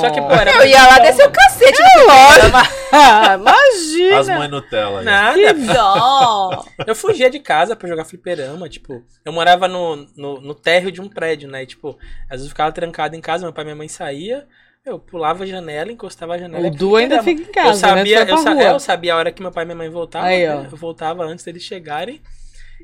[0.00, 2.62] Só que, pô, era Eu ia lá descer o cacete fliperama.
[2.92, 4.18] Ah, imagina.
[4.18, 5.04] As mães Nutella aí.
[5.04, 5.36] Nada.
[5.36, 6.64] Que dó.
[6.86, 11.00] Eu fugia de casa pra jogar fliperama, tipo, eu morava no, no, no térreo de
[11.00, 11.64] um prédio, né?
[11.64, 14.46] E, tipo, às vezes eu ficava trancado em casa, meu pai e minha mãe saía,
[14.86, 16.68] eu pulava a janela, encostava a janela.
[16.68, 18.30] O Du ainda fica em casa, eu sabia, né?
[18.32, 20.46] Eu, sa- é, eu sabia a hora que meu pai e minha mãe voltavam, Aí,
[20.46, 20.68] né?
[20.70, 22.20] eu voltava antes deles chegarem.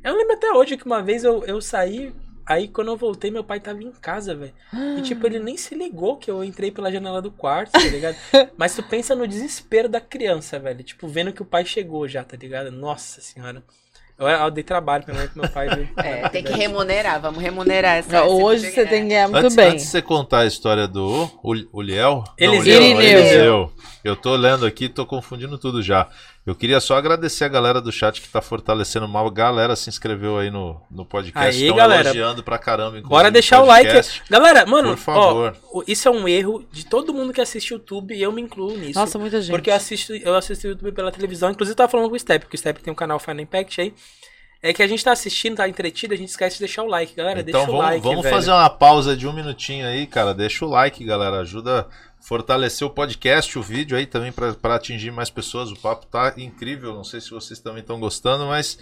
[0.02, 2.12] Eu lembro até hoje que uma vez eu, eu saí,
[2.44, 4.52] aí quando eu voltei, meu pai tava em casa, velho.
[4.98, 8.16] E tipo, ele nem se ligou que eu entrei pela janela do quarto, tá ligado?
[8.58, 10.82] Mas tu pensa no desespero da criança, velho.
[10.82, 12.72] Tipo, vendo que o pai chegou já, tá ligado?
[12.72, 13.62] Nossa senhora.
[14.18, 15.88] Eu, eu dei trabalho pra minha mãe e pro meu pai?
[15.96, 18.22] É, tem que remunerar, vamos remunerar essa.
[18.24, 19.68] Hoje esse você tem que ganhar muito Antes, bem.
[19.70, 22.80] antes de você contar a história do Ul- Uliel, Eliseu.
[22.80, 23.18] não, Uliel, Irineu.
[23.20, 23.72] Eliseu.
[24.04, 26.08] Eu tô lendo aqui, tô confundindo tudo já.
[26.44, 29.28] Eu queria só agradecer a galera do chat que tá fortalecendo mal.
[29.28, 31.56] A galera se inscreveu aí no, no podcast.
[31.56, 32.08] Aí, Estão galera.
[32.08, 33.00] elogiando pra caramba.
[33.02, 33.92] Bora deixar o like.
[34.28, 35.56] Galera, mano, Por favor.
[35.72, 38.42] ó, o- isso é um erro de todo mundo que assiste YouTube e eu me
[38.42, 38.98] incluo nisso.
[38.98, 39.52] Nossa, muita gente.
[39.52, 41.48] Porque eu assisto, eu assisto YouTube pela televisão.
[41.50, 43.80] Inclusive, eu tava falando com o Step, que o Step tem um canal Final Impact
[43.80, 43.94] aí.
[44.64, 47.14] É que a gente tá assistindo, tá entretido, a gente esquece de deixar o like,
[47.14, 47.40] galera.
[47.40, 48.02] Então deixa o vamos, like.
[48.02, 48.34] vamos velho.
[48.34, 50.32] fazer uma pausa de um minutinho aí, cara.
[50.34, 51.40] Deixa o like, galera.
[51.40, 51.86] Ajuda
[52.22, 55.70] fortalecer o podcast, o vídeo aí também pra pra atingir mais pessoas.
[55.70, 56.94] O papo tá incrível.
[56.94, 58.78] Não sei se vocês também estão gostando, mas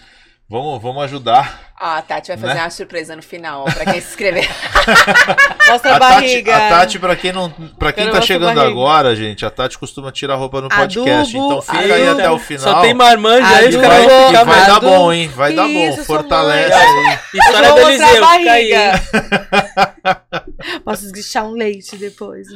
[0.49, 1.71] vamos, vamos ajudar.
[1.81, 2.61] Ó, a Tati vai fazer Né?
[2.61, 4.47] uma surpresa no final, ó, pra quem se inscrever.
[5.71, 6.57] Mostra a, A Tati, barriga.
[6.57, 8.71] a Tati, pra quem não, para quem tá chegando barriga.
[8.71, 11.35] agora, gente, a Tati costuma tirar roupa no podcast.
[11.37, 12.21] Adubo, então fica aí adubo.
[12.21, 12.63] até o final.
[12.75, 14.67] Só tem marmanja aí, os E caras vai, vão vai mais.
[14.67, 15.29] dar bom, hein?
[15.29, 15.89] Vai Que dar bom.
[15.89, 17.19] isso, Fortalece aí.
[17.35, 18.71] História do vou mostrar a Eliseu, fica aí.
[18.73, 19.03] barriga.
[20.85, 22.47] Posso esguichar um leite depois.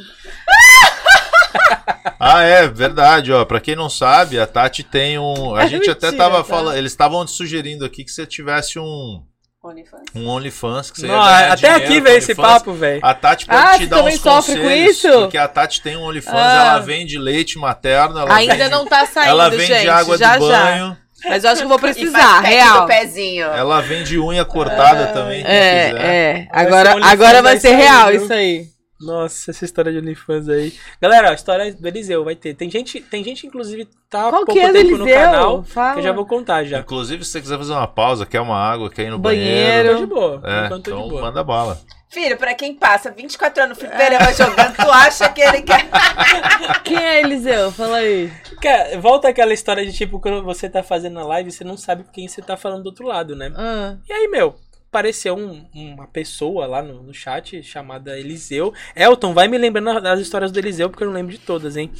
[2.26, 3.44] Ah, é, verdade, ó.
[3.44, 5.54] Pra quem não sabe, a Tati tem um.
[5.54, 6.44] A É gente até mentira, tava tá?
[6.44, 6.76] falando.
[6.76, 9.20] Eles estavam sugerindo aqui que você tivesse um,
[9.62, 10.02] OnlyFans.
[10.14, 10.90] um OnlyFans.
[10.90, 13.00] Que você ia Não, ganhar até dinheiro aqui veio esse papo, velho.
[13.02, 15.08] A Tati pode Ah, te dar também uns sofre com conselhos, isso?
[15.20, 16.66] Porque a Tati tem um OnlyFans, Ah.
[16.72, 19.88] ela vende leite materno, ela Ainda vende, não tá saindo, ela vende gente.
[19.88, 20.62] água já, de já.
[20.64, 22.80] banho, Mas eu acho que eu vou E precisar, real.
[22.82, 23.46] do pezinho.
[23.46, 26.04] ela vende unha cortada também, quem É, quiser.
[26.04, 26.32] é.
[26.32, 28.66] Vai ser Agora, agora vai ser real isso aí.
[29.04, 30.72] Nossa, essa história de OnlyFans aí.
[31.00, 32.54] Galera, a história do Eliseu vai ter.
[32.54, 35.62] Tem gente, tem gente inclusive, tá há Qual pouco que é tempo no canal.
[35.64, 35.92] Fala.
[35.94, 36.78] Que eu já vou contar já.
[36.80, 39.88] Inclusive, se você quiser fazer uma pausa, quer uma água, quer ir no Banheiro.
[39.88, 39.94] banheiro.
[39.94, 40.42] Tô de boa.
[40.44, 41.22] É, então de boa.
[41.22, 41.80] manda bala.
[42.08, 45.88] Filho, pra quem passa 24 anos no fliperama jogando, tu acha que ele quer...
[46.84, 47.72] Quem é Eliseu?
[47.72, 48.30] Fala aí.
[48.62, 52.04] Cara, volta aquela história de tipo, quando você tá fazendo a live, você não sabe
[52.04, 53.52] com quem você tá falando do outro lado, né?
[53.56, 54.54] Ah, E aí, meu,
[54.94, 58.72] apareceu um- uma pessoa lá no, no chat chamada Eliseu.
[58.94, 61.90] Elton, vai me lembrando das histórias do Eliseu, porque eu não lembro de todas, hein?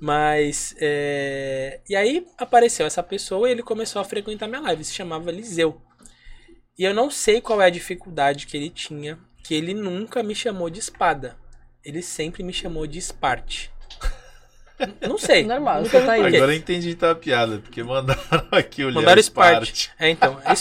[0.00, 1.80] Mas, é...
[1.88, 4.84] E aí apareceu essa pessoa e ele começou a frequentar minha live.
[4.84, 5.82] Se chamava Eliseu.
[6.78, 10.34] E eu não sei qual é a dificuldade que ele tinha, que ele nunca me
[10.36, 11.36] chamou de espada.
[11.84, 13.72] Ele sempre me chamou de Sparte.
[14.78, 15.42] N- Não sei.
[15.46, 16.20] Normal, você tá aí.
[16.36, 19.90] Agora eu entendi tá a piada, porque mandaram aqui o Mandaram Léo Sparte.
[19.98, 20.54] É, então, é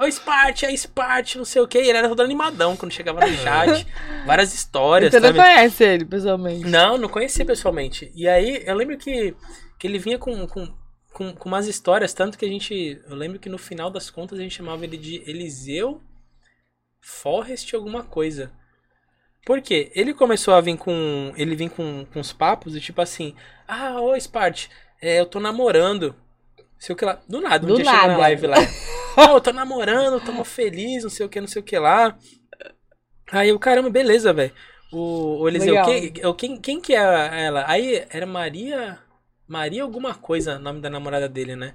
[0.00, 1.76] Ô, Sparte, é Sparte, não sei o que.
[1.76, 3.84] Ele era todo animadão quando chegava no chat.
[4.24, 6.64] Várias histórias, você não conhece ele pessoalmente.
[6.68, 8.12] Não, não conhecia pessoalmente.
[8.14, 9.34] E aí, eu lembro que,
[9.76, 10.72] que ele vinha com, com,
[11.12, 13.02] com, com umas histórias, tanto que a gente.
[13.08, 16.00] Eu lembro que no final das contas a gente chamava ele de Eliseu
[17.00, 18.52] Forrest alguma coisa.
[19.44, 19.90] Por quê?
[19.96, 21.32] Ele começou a vir com.
[21.36, 23.34] Ele vinha com, com uns papos e tipo assim.
[23.66, 24.70] Ah, ô Sparte,
[25.02, 26.14] é, eu tô namorando.
[26.78, 27.20] Sei o que lá.
[27.28, 28.20] Do nada, um Do dia chegou na nada.
[28.20, 28.56] live lá.
[29.18, 32.16] Pô, eu tô namorando, tô feliz, não sei o que, não sei o que lá.
[33.30, 34.52] Aí eu, caramba, beleza, velho.
[34.92, 36.98] O, o Eliseu, quem, eu- quem, quem que é
[37.44, 37.64] ela?
[37.68, 38.98] Aí era Maria.
[39.46, 41.74] Maria alguma coisa, nome da namorada dele, né?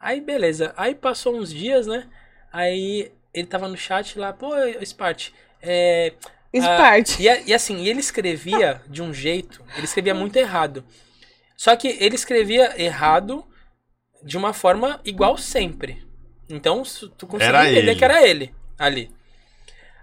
[0.00, 0.74] Aí beleza.
[0.76, 2.08] Aí passou uns dias, né?
[2.52, 4.50] Aí ele tava no chat lá, pô,
[4.82, 5.30] Spart,
[5.62, 6.14] é.
[6.54, 7.18] Spart.
[7.18, 10.84] E, a- e assim, e ele escrevia de um jeito, ele escrevia muito errado.
[11.56, 13.44] Só que ele escrevia errado
[14.24, 16.04] de uma forma igual sempre.
[16.48, 16.82] Então,
[17.16, 17.96] tu conseguia Era entender ele.
[17.96, 19.10] que era ele ali.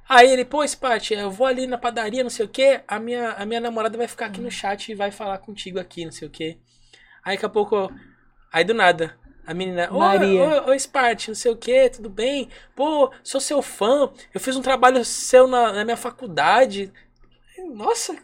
[0.07, 3.31] Aí ele, pô, Spat, eu vou ali na padaria, não sei o que, a minha,
[3.33, 6.27] a minha namorada vai ficar aqui no chat e vai falar contigo aqui, não sei
[6.27, 6.57] o que.
[7.23, 7.91] Aí daqui a pouco,
[8.51, 10.63] aí do nada, a menina, ô, Maria.
[10.65, 12.49] ô, ô Spart, não sei o que, tudo bem?
[12.75, 16.91] Pô, sou seu fã, eu fiz um trabalho seu na, na minha faculdade.
[17.75, 18.15] Nossa,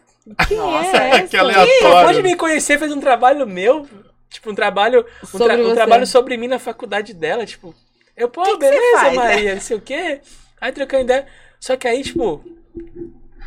[0.48, 1.40] Quem Nossa, é que essa?
[1.40, 2.06] aleatório.
[2.08, 3.88] pode me conhecer, fez um trabalho meu,
[4.28, 7.72] tipo, um trabalho, um, Sobre tra- um trabalho sobre mim na faculdade dela, tipo,
[8.16, 9.22] eu, pô, Que que beleza, faz, né?
[9.22, 10.20] Maria, não sei o quê.
[10.60, 11.26] Aí trocando ideia.
[11.60, 12.44] Só que aí, tipo,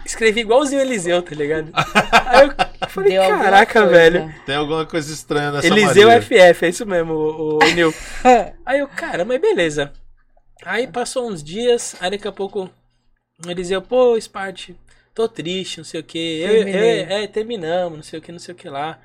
[0.06, 1.72] escrevi igualzinho o Eliseu, tá ligado?
[2.26, 4.34] Aí eu falei, Deu caraca, velho.
[4.46, 6.22] Tem alguma coisa estranha nessa Eliseu Maria.
[6.22, 7.94] FF, é isso mesmo, o, o Nil.
[8.66, 9.94] Aí eu, cara, mas beleza.
[10.66, 12.70] Aí passou uns dias, aí daqui a pouco
[13.46, 14.72] o Eliseu, pô, Spart,
[15.16, 16.46] tô triste, não sei o que.
[16.48, 17.02] Terminei.
[17.02, 19.00] É, terminamos, não sei o que, não sei o que lá.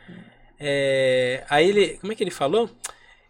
[0.58, 2.70] É, aí ele, como é que ele falou?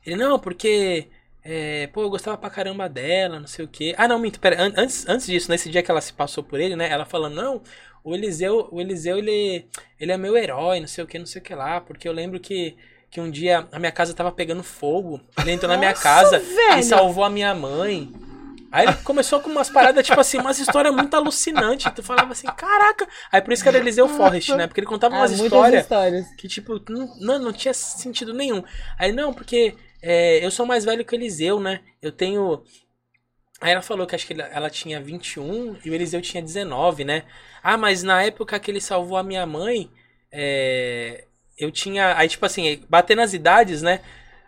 [0.07, 1.09] Ele, não, porque,
[1.45, 3.95] é, pô, eu gostava pra caramba dela, não sei o que.
[3.99, 6.59] Ah, não, minto, pera, an- antes, antes disso, nesse dia que ela se passou por
[6.59, 7.63] ele, né, ela falando, não,
[8.03, 9.67] o Eliseu, o Eliseu, ele,
[10.01, 12.13] ele é meu herói, não sei o que, não sei o que lá, porque eu
[12.13, 12.77] lembro que,
[13.11, 16.39] que um dia a minha casa tava pegando fogo, ele entrou na minha Nossa, casa
[16.39, 16.79] velho.
[16.79, 18.11] e salvou a minha mãe.
[18.73, 21.89] Aí ele começou com umas paradas, tipo assim, umas histórias muito alucinantes.
[21.95, 23.07] Tu falava assim, caraca.
[23.31, 24.67] Aí por isso que era Eliseu Forrest, né?
[24.67, 26.27] Porque ele contava Ah, umas histórias histórias.
[26.37, 26.81] que, tipo,
[27.21, 28.65] não, não tinha sentido nenhum.
[28.99, 31.81] Aí, não, porque é, eu sou mais velho que o Eliseu, né?
[32.03, 32.63] Eu tenho.
[33.61, 37.23] Aí ela falou que acho que ela tinha 21 e o Eliseu tinha 19, né?
[37.63, 39.91] Ah, mas na época que ele salvou a minha mãe,
[40.31, 41.25] é,
[41.59, 42.17] eu tinha.
[42.17, 44.01] Aí, tipo assim, batendo as idades, né?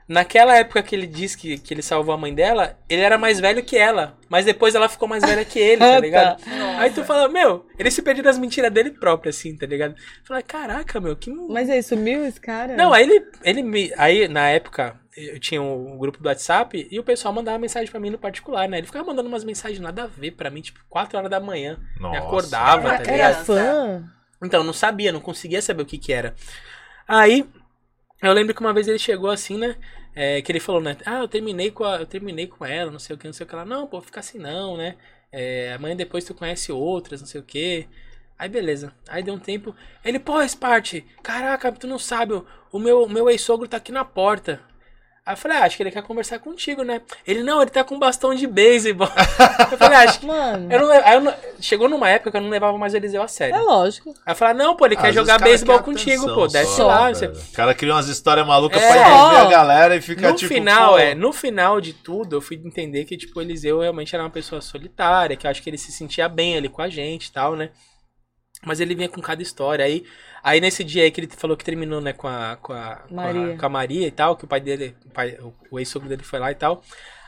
[0.09, 3.41] Naquela época que ele disse que, que ele salvou a mãe dela, ele era mais
[3.41, 4.17] velho que ela.
[4.29, 6.45] Mas depois ela ficou mais velha que ele, tá Ah, ligado?
[6.45, 6.81] tá.
[6.81, 9.97] Aí tu fala, meu, ele se perdeu das mentiras dele próprio, assim, tá ligado?
[10.25, 11.29] Fala, caraca, meu, que.
[11.31, 12.77] Mas aí, sumiu esse cara?
[12.77, 13.93] Não, aí ele, ele me.
[13.97, 18.01] Aí, na época, eu tinha um grupo do WhatsApp e o pessoal mandava mensagem pra
[18.01, 18.79] mim no particular, né?
[18.79, 21.79] Ele ficava mandando umas mensagens nada a ver pra mim, tipo, 4 horas da manhã.
[21.99, 22.11] Nossa.
[22.11, 23.45] Me acordava, Era- tá Era ligado?
[23.47, 24.05] fã?
[24.43, 26.35] Então, não sabia, não conseguia saber o que que era.
[27.09, 27.47] Aí,
[28.23, 29.77] eu lembro que uma vez ele chegou assim, né?
[30.15, 30.97] é, que ele falou, né?
[31.05, 33.45] Ah, eu terminei com a, eu terminei com ela, não sei o que, não sei
[33.45, 33.65] o que lá.
[33.67, 34.97] Não, pô, fica assim não, né?
[35.31, 37.87] É, amanhã depois tu conhece outras, não sei o que.
[38.39, 38.95] Aí beleza.
[39.09, 39.75] Aí deu um tempo.
[40.05, 43.93] Ele, pô, Spart, caraca, tu não sabe, o, o meu, o meu ex-sogro tá aqui
[43.93, 44.61] na porta.
[45.27, 47.03] Aí eu falei, ah, acho que ele quer conversar contigo, né?
[47.27, 49.09] Ele, não, ele tá com um bastão de beisebol.
[49.73, 50.27] eu falei, ah, acho que.
[50.27, 53.21] Mano, Eu não, eu não- chegou numa época que eu não levava mais o Eliseu
[53.21, 53.57] a sério.
[53.57, 54.11] é lógico.
[54.25, 56.87] Aí eu falei, não, pô, ele Ah, quer jogar beisebol contigo, atenção pô, desce só,
[56.87, 57.09] lá.
[57.13, 58.89] você- O cara cria umas histórias malucas É.
[58.89, 60.55] pra envolver a galera e fica No tipo.
[60.55, 64.15] final, pô, é, no final de tudo, eu fui entender que, tipo, o Eliseu realmente
[64.15, 66.89] era uma pessoa solitária, que eu acho que ele se sentia bem ali com a
[66.89, 67.71] gente e tal, né?
[68.65, 69.85] Mas ele vinha com cada história.
[69.85, 70.05] Aí,
[70.47, 73.15] aí nesse dia aí que ele falou que terminou, né, com a, com a, com
[73.21, 73.57] a, Maria.
[73.57, 75.39] com a Maria e tal, que o pai dele, o, pai-
[75.71, 76.83] o- ex-sogro dele foi lá e tal.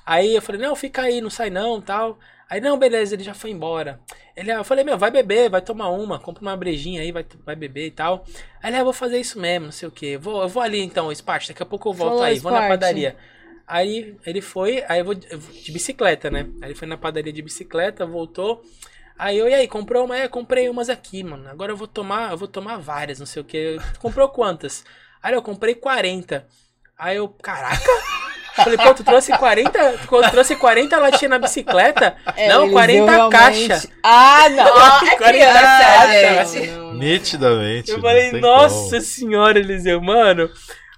[0.06, 2.18] Aí eu falei, não, fica aí, não sai não, tal.
[2.48, 4.00] Aí, não, beleza, ele já foi embora.
[4.34, 7.54] Ele, eu falei, meu, vai beber, vai tomar uma, compra uma brejinha aí, vai, vai
[7.54, 8.24] beber e tal.
[8.62, 10.16] Aí ele, ah, eu vou fazer isso mesmo, não sei o que.
[10.16, 12.62] Vou, eu vou ali então, Spart, daqui a pouco eu volto Falou, aí, vou na
[12.68, 13.16] padaria.
[13.66, 16.46] Aí ele foi, aí eu vou de bicicleta, né?
[16.62, 18.62] Aí ele foi na padaria de bicicleta, voltou.
[19.18, 20.16] Aí eu, e aí, comprou uma?
[20.16, 21.48] É, comprei umas aqui, mano.
[21.48, 23.76] Agora eu vou tomar, eu vou tomar várias, não sei o que.
[23.98, 24.84] Comprou quantas?
[25.22, 26.46] Aí eu comprei 40.
[26.96, 27.90] Aí eu, caraca!
[28.54, 32.16] Falei, pô, tu trouxe 40, tu trouxe 40 latinhas na bicicleta?
[32.36, 33.38] É, não, Eliseu 40 realmente-
[33.68, 33.88] caixas.
[34.02, 34.66] Ah, não.
[35.08, 36.54] É 40 criança, caixas.
[36.94, 37.90] Nitidamente.
[37.92, 39.00] Eu falei, nossa como.
[39.02, 40.50] senhora, Eliseu, mano.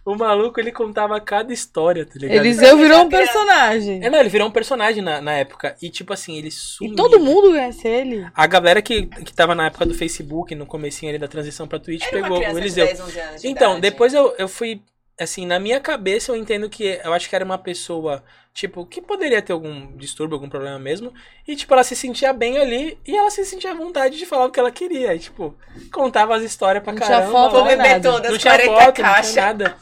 [0.05, 2.37] O maluco, ele contava cada história, tá ligado?
[2.39, 4.03] Eliseu virou um personagem.
[4.03, 5.77] É, não, ele virou um personagem na, na época.
[5.81, 6.93] E, tipo assim, ele sumiu.
[6.95, 8.27] E todo mundo conhece ele.
[8.35, 11.79] A galera que, que tava na época do Facebook, no comecinho ali da transição pra
[11.79, 12.87] Twitch, Era pegou o de Eliseu.
[12.87, 13.81] 10, 11 anos de Então, idade.
[13.83, 14.81] depois eu, eu fui.
[15.21, 18.25] Assim, na minha cabeça eu entendo que eu acho que era uma pessoa,
[18.55, 21.13] tipo, que poderia ter algum distúrbio, algum problema mesmo.
[21.47, 24.47] E, tipo, ela se sentia bem ali e ela se sentia à vontade de falar
[24.47, 25.15] o que ela queria.
[25.15, 25.55] E, tipo,
[25.93, 27.33] contava as histórias pra Não tinha caramba.
[27.33, 29.77] foto, Vou beber todas, Não tinha 40 foto, não tinha nada.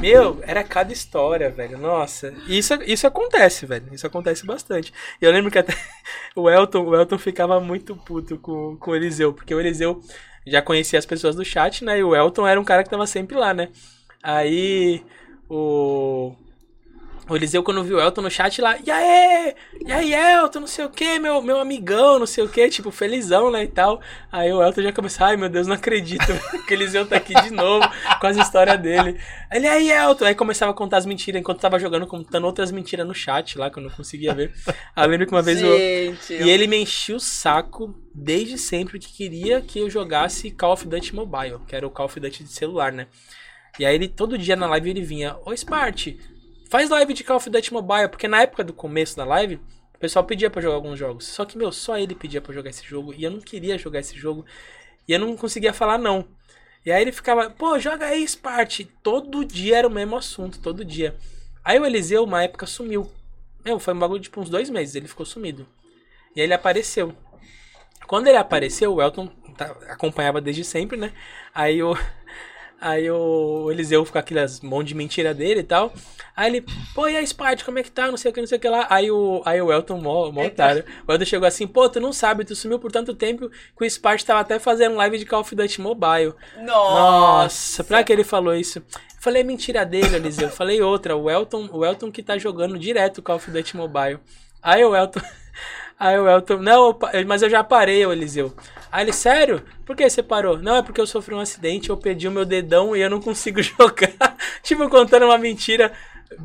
[0.00, 1.78] Meu, era cada história, velho.
[1.78, 2.34] Nossa.
[2.46, 3.88] Isso, isso acontece, velho.
[3.92, 4.92] Isso acontece bastante.
[5.20, 5.74] E eu lembro que até
[6.36, 10.00] o Elton, o Elton ficava muito puto com, com o Eliseu, porque o Eliseu
[10.46, 11.98] já conhecia as pessoas do chat, né?
[11.98, 13.68] E o Elton era um cara que tava sempre lá, né?
[14.22, 15.02] Aí
[15.48, 16.34] o.
[17.30, 19.54] O Eliseu, quando viu o Elton no chat lá, e aí?
[19.84, 22.90] E aí, Elton, não sei o que, meu, meu amigão, não sei o que, tipo,
[22.90, 24.00] felizão, né, e tal.
[24.32, 26.24] Aí o Elton já começou, ai meu Deus, não acredito
[26.66, 27.86] que o Eliseu tá aqui de novo
[28.18, 29.20] com as histórias dele.
[29.52, 30.24] Ele, e aí, Elton?
[30.24, 33.68] Aí começava a contar as mentiras, enquanto tava jogando, contando outras mentiras no chat lá,
[33.70, 34.50] que eu não conseguia ver.
[34.96, 35.76] Aí eu lembro que uma vez eu...
[35.76, 40.72] Gente, E ele me enchia o saco desde sempre que queria que eu jogasse Call
[40.72, 43.06] of Duty Mobile, que era o Call of Duty de celular, né?
[43.78, 46.08] E aí ele todo dia na live ele vinha, ô Spart,
[46.68, 49.60] faz live de Call of Duty Mobile, porque na época do começo da live,
[49.94, 51.26] o pessoal pedia pra jogar alguns jogos.
[51.26, 54.00] Só que, meu, só ele pedia pra jogar esse jogo, e eu não queria jogar
[54.00, 54.44] esse jogo,
[55.06, 56.26] e eu não conseguia falar não.
[56.84, 58.80] E aí ele ficava, pô, joga aí, Spart.
[59.02, 61.16] Todo dia era o mesmo assunto, todo dia.
[61.64, 63.10] Aí o Eliseu, uma época, sumiu.
[63.64, 65.66] Meu, foi um bagulho de tipo, uns dois meses, ele ficou sumido.
[66.34, 67.14] E aí ele apareceu.
[68.06, 69.26] Quando ele apareceu, o Elton
[69.56, 71.12] tá- acompanhava desde sempre, né?
[71.54, 71.94] Aí o,
[72.80, 75.92] aí o Eliseu fica aquelas monte de mentira dele e tal.
[76.36, 76.64] Aí ele,
[76.94, 78.08] pô, e a Spart, como é que tá?
[78.08, 78.86] Não sei o que, não sei o que lá.
[78.88, 80.84] Aí o, aí o Elton, mó, mó otário.
[81.06, 83.84] O Elton chegou assim, pô, tu não sabe, tu sumiu por tanto tempo que o
[83.84, 86.34] Spart tava até fazendo live de Call of Duty Mobile.
[86.62, 88.78] Nossa, pra que ele falou isso?
[88.78, 88.84] Eu
[89.18, 90.46] falei, é mentira dele, Eliseu.
[90.46, 94.20] Eu falei outra, o Elton, o Elton que tá jogando direto Call of Duty Mobile.
[94.62, 95.20] Aí o Elton.
[95.98, 96.58] Aí o Elton.
[96.58, 96.96] Não,
[97.26, 98.52] mas eu já parei, o Eliseu.
[98.90, 99.62] Aí ele, sério?
[99.84, 100.58] Por que você parou?
[100.58, 103.20] Não, é porque eu sofri um acidente, eu perdi o meu dedão e eu não
[103.20, 104.36] consigo jogar.
[104.62, 105.92] tipo, contando uma mentira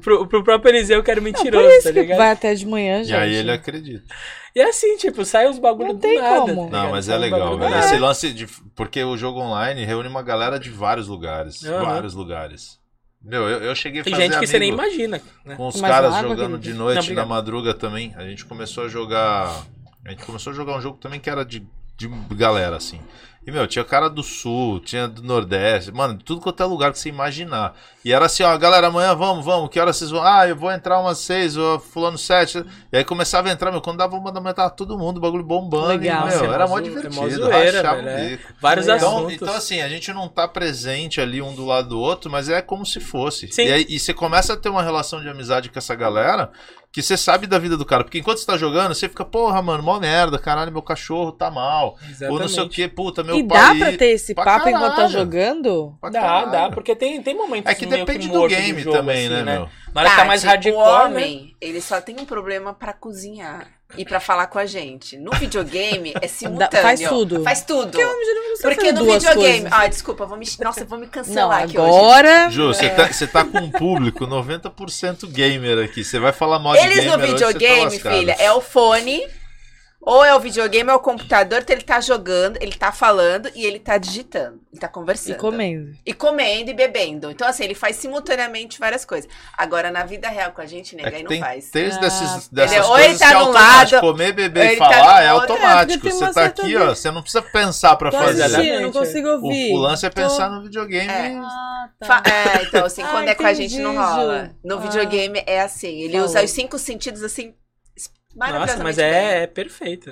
[0.02, 2.18] pro, pro próprio Eliseu, que era Não, mentiroso, por isso tá que ligado?
[2.18, 3.16] vai até de manhã, E gente.
[3.16, 4.04] aí ele acredita.
[4.56, 6.42] E é assim, tipo, sai os bagulhos Não do tem nada.
[6.42, 6.70] como.
[6.70, 7.76] tá Não, mas Sai é legal, velho.
[7.80, 8.46] Esse lance de.
[8.76, 11.64] Porque o jogo online reúne uma galera de vários lugares.
[11.64, 11.84] Aham.
[11.86, 12.80] Vários lugares.
[13.24, 15.56] Meu, eu, eu cheguei a Tem fazer gente que você nem imagina, né?
[15.56, 18.14] com os Mais caras água, jogando de noite Não, na madruga também.
[18.18, 19.66] A gente começou a jogar.
[20.04, 23.00] A gente começou a jogar um jogo também que era de, de galera, assim.
[23.46, 27.00] E, meu, tinha cara do sul, tinha do nordeste, mano, tudo quanto é lugar que
[27.00, 27.76] você imaginar.
[28.04, 30.24] E era assim, ó, galera, amanhã vamos, vamos, que horas vocês vão?
[30.24, 32.64] Ah, eu vou entrar umas seis, ó, fulano sete.
[32.92, 35.20] E aí começava a entrar, meu, quando dava uma da manhã, tava todo mundo, o
[35.20, 35.88] bagulho bombando.
[35.88, 36.28] Legal.
[36.28, 38.30] E, meu, é era mó é divertido, zoeira, rachava velho, o é.
[38.30, 38.54] bico.
[38.62, 39.34] Vários Então, assuntos.
[39.34, 42.62] então, assim, a gente não tá presente ali um do lado do outro, mas é
[42.62, 43.52] como se fosse.
[43.52, 43.66] Sim.
[43.66, 46.50] E, aí, e você começa a ter uma relação de amizade com essa galera
[46.94, 48.04] que você sabe da vida do cara.
[48.04, 51.50] Porque enquanto você tá jogando, você fica, porra, mano, mó merda, caralho, meu cachorro tá
[51.50, 51.98] mal.
[52.30, 52.70] Ou não sei o Exatamente.
[52.76, 53.80] que, puta, meu E pai.
[53.80, 55.12] dá pra ter esse pra papo enquanto tá caralho.
[55.12, 55.98] jogando?
[56.00, 56.52] Pra Dá, caralho.
[56.52, 59.44] dá, porque tem, tem momentos É que depende do morto game jogo, também, assim, né,
[59.58, 59.70] meu?
[59.94, 61.06] Na hora que tá mais Tati, hardcore, o né?
[61.06, 63.68] homem, ele só tem um problema pra cozinhar
[63.98, 65.18] e pra falar com a gente.
[65.18, 66.82] No videogame é simultâneo.
[66.82, 67.44] faz tudo.
[67.44, 67.92] Faz tudo.
[67.92, 69.62] Porque não Porque no duas videogame.
[69.62, 69.72] coisas.
[69.80, 70.46] Ah, desculpa, vou me...
[70.64, 71.90] nossa, eu vou me Não, cancelar aqui hoje.
[71.98, 72.50] agora...
[72.50, 76.04] Ju, você tá, você tá com um público 90% gamer aqui.
[76.04, 78.16] Você vai falar mal de Eles gamer no hoje, você tá videogame, lascado.
[78.18, 79.28] filha, é o fone,
[80.06, 83.50] ou é o videogame, ou é o computador, então ele tá jogando, ele tá falando
[83.56, 84.62] e ele tá digitando.
[84.72, 85.38] Ele tá E conversando.
[85.38, 85.92] comendo.
[86.06, 87.30] E comendo e bebendo.
[87.32, 89.30] Então, assim, ele faz simultaneamente várias coisas.
[89.58, 91.70] Agora, na vida real com a gente, É nega, aí não tem faz.
[91.70, 92.90] três Ah, desses, dessas entendeu?
[92.90, 93.96] Ou ele coisas tá que é automático.
[93.96, 96.08] lado, Comer, beber e ele tá falar é automático.
[96.08, 96.90] É, tem você tá aqui, ó.
[96.96, 98.44] Você não precisa pensar pra Tô fazer.
[98.44, 99.74] assistindo, Exatamente, não consigo O, ouvir.
[99.74, 101.08] o lance é Tô- pensar no videogame.
[101.08, 101.36] É.
[101.38, 102.24] Ah, tá.
[102.26, 104.52] É, então, assim, Ah, quando é com a gente não rola.
[104.64, 104.82] No Ah.
[104.82, 106.02] videogame é assim.
[106.02, 106.26] Ele Falou.
[106.28, 107.54] usa os cinco sentidos assim.
[108.36, 110.12] Nossa, mas é, é perfeito.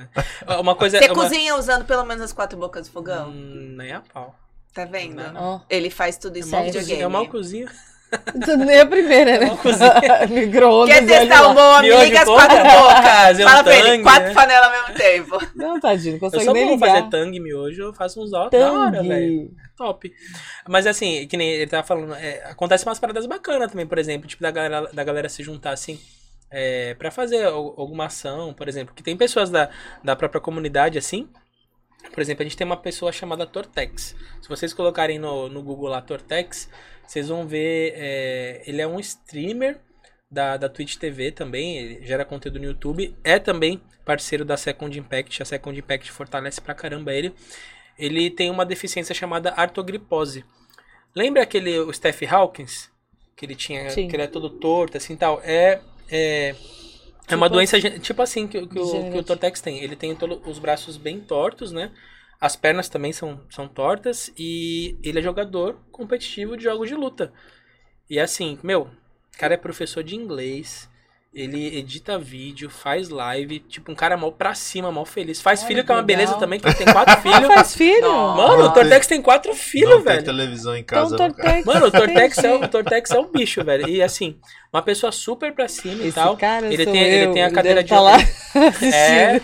[0.60, 1.00] Uma coisa.
[1.00, 1.16] Você uma...
[1.16, 3.30] cozinha usando pelo menos as quatro bocas do fogão?
[3.30, 4.36] Hum, nem a pau.
[4.74, 5.16] Tá vendo?
[5.16, 5.36] Não.
[5.36, 6.72] Ó, Ele faz tudo isso no cozinha.
[6.72, 7.02] videogame.
[7.02, 7.68] É mal cozinha.
[8.66, 9.58] nem a primeira, né?
[10.30, 10.96] Micro-ondas.
[10.96, 11.82] Quer testar um bom?
[11.82, 13.04] Liga as quatro bocas.
[13.04, 14.34] Fazer um Fala pra ele, quatro né?
[14.34, 15.48] panelas ao mesmo tempo.
[15.56, 16.88] Não, tadinho, não Eu consegue sou nem ligar.
[16.90, 19.48] fazer tangue miojo, eu faço uns da da hora, velho.
[19.48, 19.52] Tangue.
[19.78, 20.14] Top.
[20.68, 24.28] Mas assim, que nem ele tava falando, é, acontece umas paradas bacanas também, por exemplo,
[24.28, 26.00] tipo, da galera, da galera se juntar assim.
[26.52, 29.70] É, para fazer al- alguma ação, por exemplo, que tem pessoas da,
[30.04, 31.30] da própria comunidade assim.
[32.14, 34.16] Por exemplo, a gente tem uma pessoa chamada Tortex.
[34.42, 36.70] Se vocês colocarem no, no Google lá Tortex,
[37.06, 37.94] vocês vão ver.
[37.96, 39.80] é, ele é um streamer
[40.30, 43.16] da, da Twitch TV também, ele gera conteúdo no YouTube.
[43.24, 45.42] É também parceiro da Second Impact.
[45.42, 47.34] A Second Impact fortalece pra caramba ele.
[47.98, 50.44] Ele tem uma deficiência chamada artrogripose.
[51.16, 52.90] Lembra aquele o Steph Hawkins?
[53.36, 53.90] Que ele tinha.
[53.90, 54.08] Sim.
[54.08, 55.40] Que ele é todo torto, assim tal.
[55.44, 55.82] É.
[56.12, 56.56] É,
[57.30, 59.24] é uma Tipo doença tipo assim que, o- que, o, que o.
[59.24, 59.80] Tortex tem.
[59.84, 61.92] Ele tem os braços bem tortos, né?
[62.40, 64.32] As pernas também são, são tortas.
[64.38, 67.34] E ele é jogador competitivo de jogos de luta.
[68.10, 70.90] E assim, meu, o cara é professor de inglês.
[71.34, 75.40] Ele edita vídeo, faz live, tipo, um cara mal pra cima, mal feliz.
[75.40, 76.18] Faz Olha filho, que é uma legal.
[76.18, 77.48] beleza também, que ele tem quatro filhos.
[77.54, 78.02] Faz filho?
[78.02, 78.36] Não.
[78.36, 80.24] Mano, Não o Tortex tem quatro não filhos, tem velho.
[80.26, 81.12] televisão em Então, casa.
[81.18, 81.34] não, cara.
[81.54, 81.66] Tortex.
[81.66, 82.68] Mano, o Tortex é, o.
[82.68, 83.88] Tortex é o bicho, velho.
[83.88, 84.38] E assim,
[84.74, 86.36] uma pessoa super pra cima e Esse tal.
[86.36, 88.18] cara Ele sou tem- ele eu, tem a ele cadeira deve de tá lá
[88.84, 89.40] É.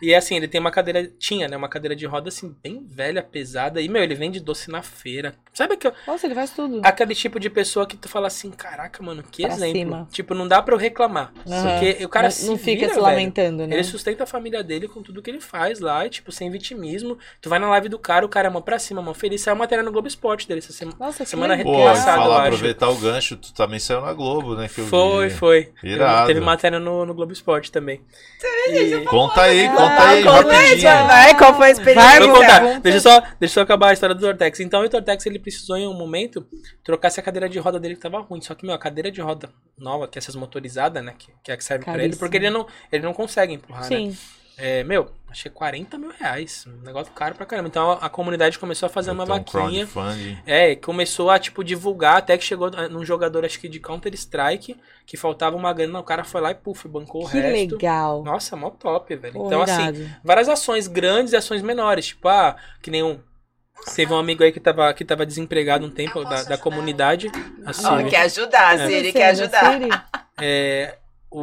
[0.00, 1.06] E assim, ele tem uma cadeira.
[1.18, 1.54] Tinha, né?
[1.56, 3.78] Uma cadeira de roda assim, bem velha, pesada.
[3.82, 5.34] E, meu, ele vende doce na feira.
[5.52, 6.80] Sabe que Nossa, ele faz tudo.
[6.82, 9.72] aquele tipo de pessoa que tu fala assim, caraca, mano, que Pra exemplo.
[9.78, 10.08] cima.
[10.10, 11.09] Tipo, não dá pra eu reclamar.
[11.10, 11.78] Aham.
[11.80, 13.02] Porque o cara não, se não fica vira, se velho.
[13.02, 13.74] lamentando, né?
[13.76, 17.18] Ele sustenta a família dele com tudo que ele faz lá, e, tipo, sem vitimismo.
[17.40, 19.40] Tu vai na live do cara, o cara é mão pra cima, mão feliz.
[19.40, 20.96] Saiu matéria no Globo Esporte dele essa semana.
[21.00, 21.72] Nossa, que semana legal.
[21.72, 24.68] Pô, e Passado, eu falar, aproveitar o gancho, tu também saiu na Globo, né?
[24.68, 25.34] Que Foi, vi.
[25.34, 25.64] foi.
[25.80, 26.26] Teve- Irado.
[26.28, 28.00] Teve matéria no, no Globo Esporte também.
[28.68, 30.78] E- Conta aí, Ah, conta aí, conta aí, rapidinho.
[30.80, 31.08] Tiago.
[31.08, 32.10] Vai, qual foi a experiência?
[32.10, 32.80] Vai, Vou contar.
[32.80, 34.60] Deixa eu, só, deixa eu só acabar a história do Tortex.
[34.60, 36.46] Então, o Tortex, ele precisou em um momento
[36.84, 38.40] trocar essa cadeira de roda dele que tava ruim.
[38.40, 41.14] Só que, meu, a cadeira de roda nova, que é essas motorizadas, né?
[41.18, 42.20] Que, que é a que serve pra ele, Caríssimo.
[42.20, 43.88] porque ele não, ele não consegue empurrar, né?
[43.88, 44.16] Sim.
[44.62, 46.66] É, meu, achei 40 mil reais.
[46.66, 47.68] Um negócio caro pra caramba.
[47.68, 49.88] Então, a, a comunidade começou a fazer uma vaquinha.
[50.44, 54.76] É, começou a, tipo, divulgar, até que chegou ah, num jogador, acho que de Counter-Strike,
[55.06, 57.76] que faltava uma grana, o cara foi lá e, puf, bancou o Que resto.
[57.76, 58.22] legal.
[58.22, 59.32] Nossa, mó top, velho.
[59.32, 60.10] Pô, então, assim, irado.
[60.22, 62.08] várias ações grandes e ações menores.
[62.08, 63.18] Tipo, ah, que nem um.
[63.96, 67.32] Teve um amigo aí que tava, que tava desempregado um tempo da, da comunidade.
[67.64, 68.86] Assim, Ó, quer ajudar, É.
[68.86, 70.10] Siri, quer Siri, ajudar.
[70.38, 70.96] É,
[71.32, 71.40] o,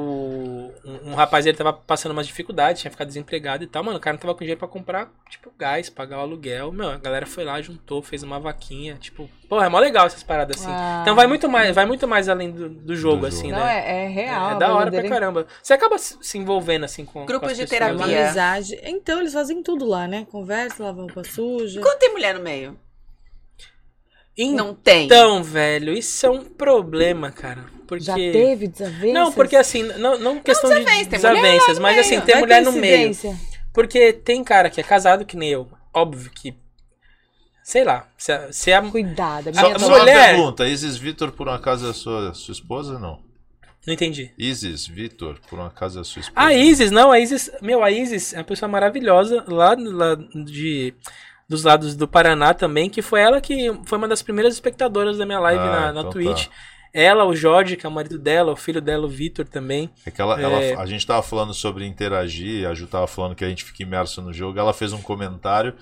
[0.84, 3.84] um, um rapaz ele tava passando umas dificuldades, tinha ficado desempregado e tal.
[3.84, 6.72] Mano, o cara não tava com dinheiro pra comprar, tipo, gás, pagar o aluguel.
[6.74, 8.96] Meu, a galera foi lá, juntou, fez uma vaquinha.
[8.96, 10.70] Tipo, porra, é mó legal essas paradas assim.
[10.70, 11.02] Uau.
[11.04, 13.60] Então vai muito mais, vai muito mais além do, do jogo, Do assim, jogo.
[13.60, 13.78] Não, né?
[13.88, 14.52] é, é real.
[14.52, 15.48] é da hora pra verdadeira- caramba.
[15.64, 17.26] Você acaba se envolvendo assim com.
[17.26, 18.08] Grupos com de pessoas, É terapia.
[18.08, 18.24] né?
[18.26, 18.80] amizade.
[18.84, 20.28] Então, eles fazem tudo lá, né?
[20.30, 21.80] Conversa, lavam roupa suja.
[21.82, 22.78] Quando tem mulher no meio?
[24.38, 25.06] Então, Não tem.
[25.06, 27.77] Então, velho, isso é um problema, cara.
[27.88, 28.04] Porque.
[28.04, 29.14] Já teve desavenças?
[29.14, 32.06] Não, porque assim, não, não questão de desavença, mulher lá desavenças, no mas meio.
[32.06, 33.16] assim, tem Vai mulher no meio.
[33.74, 35.68] Porque tem cara que é casado que nem eu.
[35.94, 36.54] Óbvio que.
[37.64, 38.08] Sei lá.
[38.18, 39.50] Se a, se a- Cuidado.
[39.50, 42.52] a Só, só não- uma mulher- pergunta, Isis Vitor, por um acaso, é sua, sua
[42.54, 43.20] esposa não?
[43.86, 44.32] Não entendi.
[44.38, 46.46] Isis Vitor, por um acaso, é sua esposa?
[46.48, 47.50] A Isis, não, a Isis.
[47.62, 50.16] Meu, a Isis é uma pessoa maravilhosa lá, lá
[50.46, 50.94] de.
[51.50, 55.26] Dos lados do Paraná também, que foi ela que foi uma das primeiras espectadoras da
[55.26, 56.48] minha live Ah, na, na então Twitch.
[56.48, 56.52] tá.
[57.00, 59.88] Ela, o Jorge, que é o marido dela, o filho dela, o Vitor também.
[60.04, 60.74] É que ela, ela- É.
[60.76, 64.20] a gente tava falando sobre interagir, a Ju tava falando que a gente fica imerso
[64.22, 65.76] no jogo, ela fez um comentário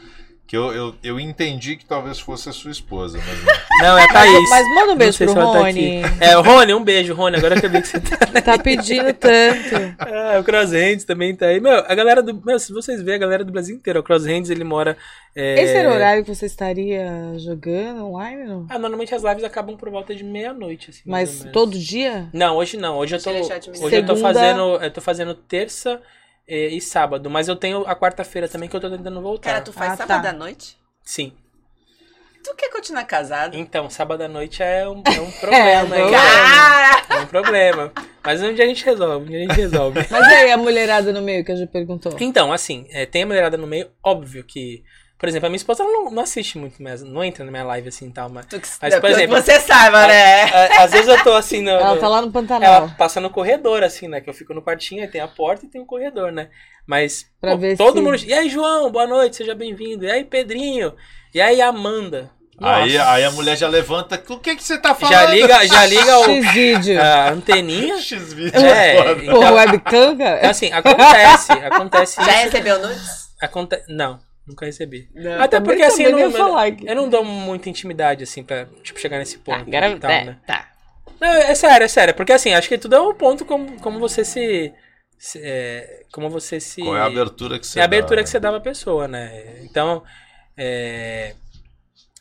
[0.47, 3.55] que eu, eu, eu entendi que talvez fosse a sua esposa, mas não.
[3.81, 4.49] Não, é a Thaís.
[4.49, 6.03] Mas manda um beijo pro tá Rony.
[6.05, 6.23] aqui.
[6.23, 7.35] É, o Rony, um beijo, Rony.
[7.37, 8.17] Agora que eu vi que você tá.
[8.45, 9.95] Tá pedindo tanto.
[9.99, 11.59] Ah, o Crosshands também tá aí.
[11.59, 12.41] Meu, a galera do.
[12.45, 13.99] Meu, se vocês verem, a galera do Brasil inteiro.
[13.99, 14.95] O Crosshands, ele mora.
[15.35, 18.65] é, Esse era o horário que você estaria jogando online, não?
[18.69, 21.01] Ah, normalmente as lives acabam por volta de meia-noite, assim.
[21.05, 22.29] Mas todo dia?
[22.31, 22.97] Não, hoje não.
[22.97, 23.29] Hoje eu tô.
[23.31, 23.49] Hoje
[23.97, 24.61] eu tô Segunda- fazendo.
[24.81, 25.99] Eu tô fazendo terça
[26.47, 27.29] eh, e, sábado.
[27.29, 29.51] Mas eu tenho a quarta-feira também que eu tô tentando voltar.
[29.51, 30.07] Cara, tu faz Ah, tá.
[30.07, 30.77] sábado à noite?
[31.03, 31.33] Sim.
[32.43, 33.57] Tu quer continuar casado?
[33.57, 35.97] Então, sábado à noite é um, é um problema.
[35.97, 36.11] hein?
[36.11, 37.05] Cara!
[37.09, 37.91] É um problema.
[38.23, 39.25] Mas um dia a gente resolve.
[39.25, 39.99] Um dia a gente resolve.
[40.11, 42.15] Mas e aí, a mulherada no meio que a gente perguntou?
[42.19, 44.83] Então, assim, é, tem a mulherada no meio, óbvio que.
[45.17, 47.63] Por exemplo, a minha esposa ela não, não assiste muito mesmo, não entra na minha
[47.63, 48.45] live assim e tal, mas.
[48.47, 50.43] Tu Mas, não, por exemplo, você saiba, né?
[50.43, 51.69] a- Às vezes eu tô assim no.
[51.85, 52.91] Ela tá lá no ela Pantanal.
[52.97, 54.19] passa no corredor, assim, né?
[54.19, 56.49] Que eu fico no quartinho, aí tem a porta e tem o corredor, né?
[56.85, 57.25] Mas.
[57.39, 58.17] Pra pô, ver todo se- mundo.
[58.25, 60.03] E aí, João, boa noite, seja bem-vindo.
[60.05, 60.93] E aí, Pedrinho.
[61.33, 62.29] E aí, Amanda.
[62.61, 63.11] Aí, Nossa.
[63.11, 65.13] aí a mulher já levanta, o que que você tá falando?
[65.13, 67.01] já liga, já liga o, X-vídeo.
[67.01, 67.97] a anteninha.
[67.99, 69.11] X-Vídeo É, foda.
[69.23, 70.49] então- Porra, webcam, Então, cara.
[70.49, 72.43] assim, acontece, acontece Já isso.
[72.43, 73.29] recebeu nudes?
[73.41, 73.81] Aconte...
[73.89, 75.09] Não, nunca recebi.
[75.13, 78.43] Não, Até porque assim, eu não, ia falar que- eu não dou muita intimidade, assim,
[78.43, 79.59] pra tipo, chegar nesse ponto.
[79.59, 80.37] Agora, e tal, é, né?
[80.45, 80.71] tá.
[81.19, 82.13] Não, é sério, é sério.
[82.13, 84.73] Porque assim, acho que tudo é um ponto como, como você se.
[85.17, 86.81] se- é, como você se.
[86.81, 89.07] Qual é a abertura que você É a abertura dá, que você dá pra pessoa,
[89.07, 89.61] né?
[89.63, 90.03] Então.
[90.57, 91.33] é,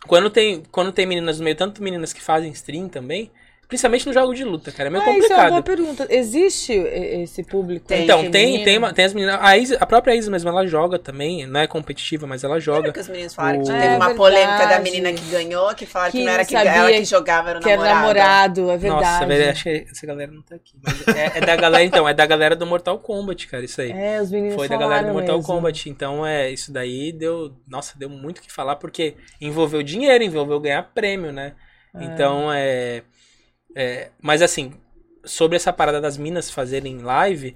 [0.06, 3.30] Quando tem, quando tem meninas no meio, tanto meninas que fazem stream também,
[3.68, 5.64] principalmente no jogo de luta, cara, é meio Ah, isso é uma boa complicado.
[5.64, 6.06] pergunta.
[6.10, 7.92] Existe e- esse público?
[7.92, 9.38] aí Então, tem, tem, uma- tem as meninas.
[9.40, 11.46] A, Isa- a própria Isa mesmo, ela joga também.
[11.46, 12.92] Não é competitiva, mas ela Lembra joga.
[12.92, 14.14] que os meninos falaram que O- teve É uma verdade.
[14.16, 17.50] polêmica da menina que ganhou, que falaram que, Que não era que ela que jogava,
[17.50, 18.60] era o Que era namorado.
[18.60, 19.04] namorado, é verdade.
[19.04, 20.72] Nossa, velho, acho que essa galera não tá aqui.
[20.82, 23.90] Mas é, é da galera, então, é da galera do Mortal Kombat, cara, isso aí.
[23.92, 25.52] É, os meninos Foi da galera do Mortal mesmo.
[25.52, 25.88] Kombat.
[25.90, 27.52] Então, é, isso daí deu.
[27.68, 31.52] Nossa, deu muito o que falar, porque envolveu dinheiro, envolveu ganhar prêmio, né?
[31.96, 33.02] Então, é,
[33.74, 34.10] é.
[34.20, 34.72] Mas assim,
[35.24, 37.54] sobre essa parada das minas fazerem live.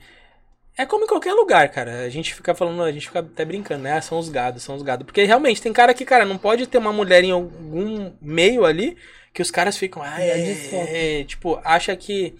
[0.76, 2.00] É como em qualquer lugar, cara.
[2.04, 3.94] A gente fica falando, a gente fica até brincando, né?
[3.94, 5.04] Ah, são os gados, são os gados.
[5.04, 8.96] Porque realmente tem cara que, cara, não pode ter uma mulher em algum meio ali
[9.34, 10.02] que os caras ficam.
[10.02, 12.34] Ah, É, é, é", tipo, acha que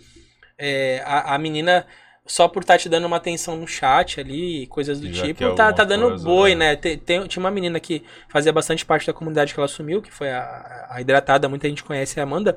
[0.56, 1.86] é, a, a menina,
[2.26, 5.54] só por estar te dando uma atenção no chat ali, coisas do Já tipo, quer
[5.54, 6.70] tá, tá dando coisa, boi, né?
[6.70, 6.76] né?
[6.76, 10.12] Tem, tem- tinha uma menina que fazia bastante parte da comunidade que ela assumiu, que
[10.12, 12.56] foi a, a hidratada, muita gente conhece a Amanda.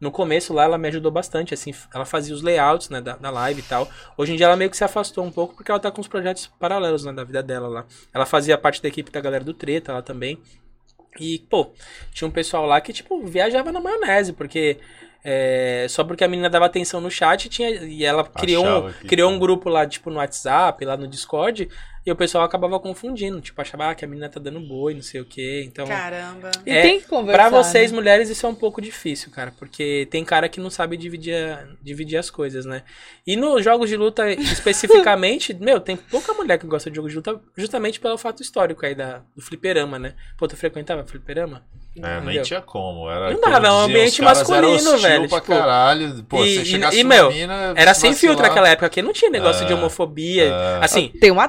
[0.00, 3.30] No começo lá ela me ajudou bastante, assim, ela fazia os layouts, né, da, da
[3.30, 3.88] live e tal.
[4.16, 6.08] Hoje em dia ela meio que se afastou um pouco porque ela tá com os
[6.08, 7.86] projetos paralelos, né, da vida dela lá.
[8.12, 10.38] Ela fazia parte da equipe da galera do Treta lá também.
[11.18, 11.72] E, pô,
[12.12, 14.78] tinha um pessoal lá que, tipo, viajava na maionese, porque
[15.24, 19.30] é, só porque a menina dava atenção no chat tinha, e ela criou, um, criou
[19.30, 21.68] um grupo lá, tipo, no WhatsApp, lá no Discord,
[22.06, 23.40] e o pessoal acabava confundindo.
[23.40, 25.64] Tipo, achava ah, que a menina tá dando boi, não sei o quê.
[25.66, 26.52] Então, Caramba.
[26.64, 27.50] E É, tem que conversar.
[27.50, 27.96] pra vocês, né?
[27.96, 29.52] mulheres, isso é um pouco difícil, cara.
[29.58, 32.82] Porque tem cara que não sabe dividir, a- dividir as coisas, né?
[33.26, 37.16] E nos jogos de luta, especificamente, meu, tem pouca mulher que gosta de jogos de
[37.16, 40.14] luta, justamente pelo fato histórico aí da, do fliperama, né?
[40.38, 41.62] Pô, tu frequentava fliperama?
[42.02, 43.08] É, nem tinha como.
[43.10, 46.22] Era, Não dava, é um ambiente masculino, velho, Pra tipo, caralho.
[46.24, 49.00] Pô, e- você e- chegasse e, meu, mina, Era se sem filtro naquela época, porque
[49.00, 49.74] não tinha negócio de É.
[49.74, 50.44] homofobia.
[50.44, 50.78] É.
[50.84, 51.48] Assim, Tem uma é,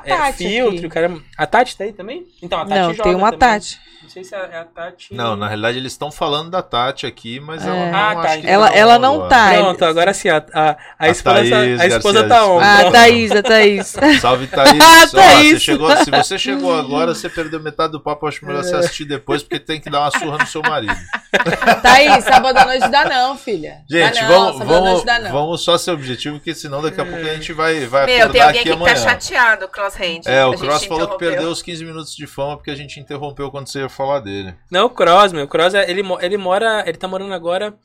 [0.50, 0.90] Filtro, aqui.
[0.90, 1.12] cara.
[1.38, 2.26] A Tati tá aí também?
[2.42, 3.40] Então, a Tati Não, joga tem uma também.
[3.40, 3.80] Tati.
[4.04, 5.14] Não sei se é a Tati.
[5.14, 7.92] Não, na realidade eles estão falando da Tati aqui, mas ela É.
[7.92, 9.30] não Ah, tá, que Ela, ela não agora.
[9.30, 9.54] tá.
[9.54, 12.60] Pronto, agora sim, a, a, a A esposa, tá- Thaís a esposa Garcia tá on.
[12.62, 12.94] Ah, Pronto.
[12.94, 13.88] Thaís, a Thaís.
[14.22, 14.80] Salve, Thaís.
[14.82, 15.62] Ah, Ó, você Thaís.
[15.62, 18.26] chegou, se você chegou agora, você perdeu metade do papo.
[18.28, 20.96] Acho melhor você assistir depois, porque tem que dar uma surra no seu marido.
[21.82, 23.80] Thaís, sábado à noite dá não, filha.
[23.90, 24.66] Gente, dá não, vamos,
[25.04, 28.30] vamos, vamos só ser objetivo, porque senão daqui a pouco a gente vai, vai Meu,
[28.30, 28.96] tem alguém aqui que tá amanhã.
[28.96, 30.22] chateado, o Cross Hand.
[30.26, 33.00] É, A o Cross falou que perdeu os 15 minutos de fama porque a gente
[33.00, 34.56] interrompeu quando você ia falar dele.
[34.72, 35.46] Não, o Cross, meu.
[35.46, 36.84] O Cross, é- ele, ele mora.
[36.88, 37.78] Ele tá morando agora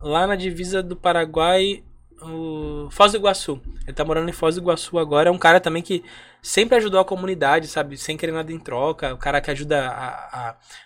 [0.00, 1.82] lá na divisa do Paraguai,
[2.22, 3.60] o Foz do Iguaçu.
[3.86, 5.28] Ele tá morando em Foz do Iguaçu agora.
[5.28, 6.02] É um cara também que
[6.42, 7.96] sempre ajudou a comunidade, sabe?
[7.96, 9.14] Sem querer nada em troca.
[9.14, 10.08] O cara que ajuda a,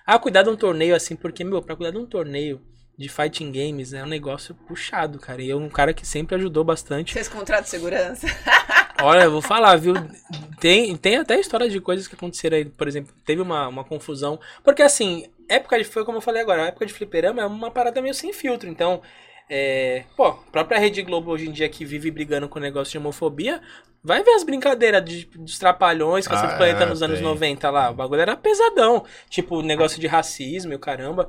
[0.07, 2.61] a, a cuidar de um torneio, assim, porque, meu, pra cuidar de um torneio
[2.97, 5.43] de fighting games é um negócio puxado, cara.
[5.43, 7.12] E é um cara que sempre ajudou bastante.
[7.12, 8.27] Fez contrato de segurança.
[9.03, 9.95] Olha, eu vou falar, viu?
[10.61, 12.65] Tem, tem até histórias de coisas que aconteceram aí.
[12.65, 14.39] Por exemplo, teve uma, uma confusão.
[14.62, 15.85] Porque assim, época de.
[15.85, 18.69] Foi como eu falei agora, a época de fliperama é uma parada meio sem filtro.
[18.69, 19.03] Então,
[19.49, 20.05] é.
[20.16, 22.99] Pô, a própria Rede Globo hoje em dia que vive brigando com o negócio de
[22.99, 23.61] homofobia.
[24.07, 27.27] Vai ver as brincadeiras de, dos trapalhões, Cacete Ah, do Planeta é, nos anos tem.
[27.27, 27.91] 90 lá.
[27.91, 29.03] O bagulho era pesadão.
[29.31, 31.27] Tipo, negócio de racismo e o caramba.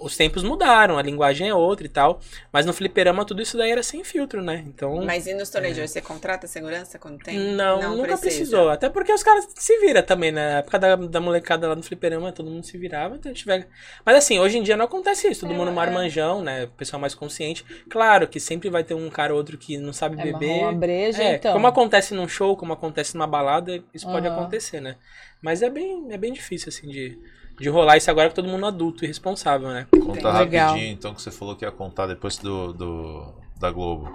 [0.00, 2.20] Os tempos mudaram, a linguagem é outra e tal.
[2.52, 4.64] Mas no fliperama tudo isso daí era sem filtro, né?
[4.66, 4.96] Então.
[5.02, 7.38] Mas e nos torneios de hoje, você contrata segurança quando tem?
[7.38, 8.20] Não, nunca precisa.
[8.20, 8.70] precisou.
[8.70, 10.52] Até porque os caras se viram também, né?
[10.52, 13.16] Na época da, da molecada lá no fliperama, todo mundo se virava.
[13.16, 13.68] Então tiver...
[14.04, 15.40] Mas assim, hoje em dia não acontece isso.
[15.40, 16.64] Todo É, mundo marmanjão, né?
[16.64, 17.64] O pessoal mais consciente.
[17.90, 20.62] Claro que sempre vai ter um cara ou outro que não sabe É beber.
[20.62, 21.52] marrom, breja, É, então.
[21.54, 24.36] como acontece num show, como acontece numa balada, isso pode Aham.
[24.40, 24.96] acontecer, né?
[25.42, 27.18] Mas é bem, é bem difícil, assim, de,
[27.62, 29.86] de rolar isso agora com todo mundo adulto e responsável, né?
[29.92, 30.70] Conta Legal.
[30.70, 34.12] rapidinho, então, que você falou que ia contar depois do, do da Globo.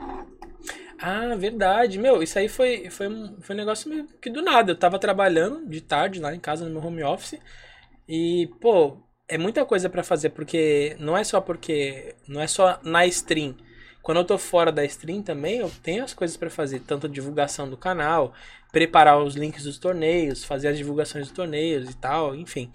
[0.99, 1.97] Ah, verdade.
[1.97, 4.73] Meu, isso aí foi, foi, um, foi um negócio meio que do nada.
[4.73, 7.39] Eu tava trabalhando de tarde lá em casa, no meu home office.
[8.05, 8.97] E, pô,
[9.29, 12.15] é muita coisa pra fazer, porque não é só porque.
[12.27, 13.55] Não é só na stream.
[14.03, 16.81] Quando eu tô fora da stream também, eu tenho as coisas pra fazer.
[16.81, 18.33] Tanto a divulgação do canal,
[18.73, 22.69] preparar os links dos torneios, fazer as divulgações dos torneios e tal, enfim.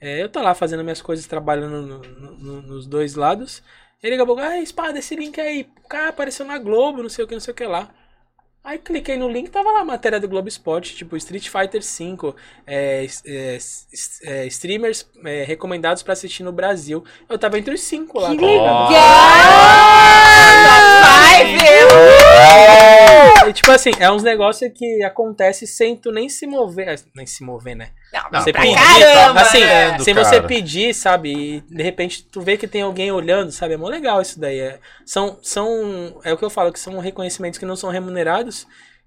[0.00, 3.62] É, eu tô lá fazendo minhas coisas, trabalhando no- no- no- nos dois lados.
[4.02, 7.24] Ele daqui a pouco, ah, espada, esse link aí, cara, apareceu na Globo, não sei
[7.24, 7.94] o que, não sei o que lá.
[8.66, 12.34] Aí cliquei no link, tava lá a matéria do Globo Esporte, tipo Street Fighter V,
[12.66, 13.58] é, é,
[14.24, 17.04] é, streamers é, recomendados pra assistir no Brasil.
[17.28, 18.30] Eu tava entre os cinco lá.
[18.30, 18.36] Que?
[21.00, 23.48] Vai ver!
[23.48, 26.88] E, tipo assim, é uns negócios que acontece sem tu nem se mover.
[26.88, 27.90] ah, Nem se mover, né?
[28.12, 29.98] Não, Não, Você pra pedir, caramba, assim, né?
[30.00, 30.26] sem cara.
[30.26, 31.32] você pedir, sabe?
[31.32, 33.74] E de repente tu vê que tem alguém olhando, sabe?
[33.74, 34.58] É mó legal isso daí.
[34.58, 38.55] É, são, são, é o que eu falo, que são reconhecimentos que não são remunerados,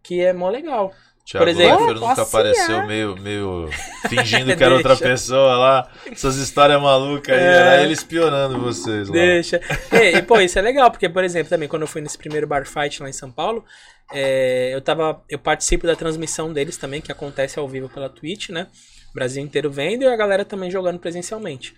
[0.03, 0.93] que é mó legal.
[1.25, 3.69] Thiago exemplo, Leifert nunca apareceu meio, meio
[4.09, 5.91] fingindo que era outra pessoa lá.
[6.11, 7.55] Essas histórias malucas aí, É.
[7.55, 9.13] era ele espionando vocês lá.
[9.13, 9.61] Deixa.
[9.91, 12.47] E, e, pô, isso é legal, porque, por exemplo, também quando eu fui nesse primeiro
[12.47, 13.63] bar fight lá em São Paulo,
[14.11, 15.21] é, eu tava.
[15.29, 18.65] Eu participo da transmissão deles também, que acontece ao vivo pela Twitch, né?
[19.11, 21.75] O Brasil inteiro vendo e a galera também jogando presencialmente.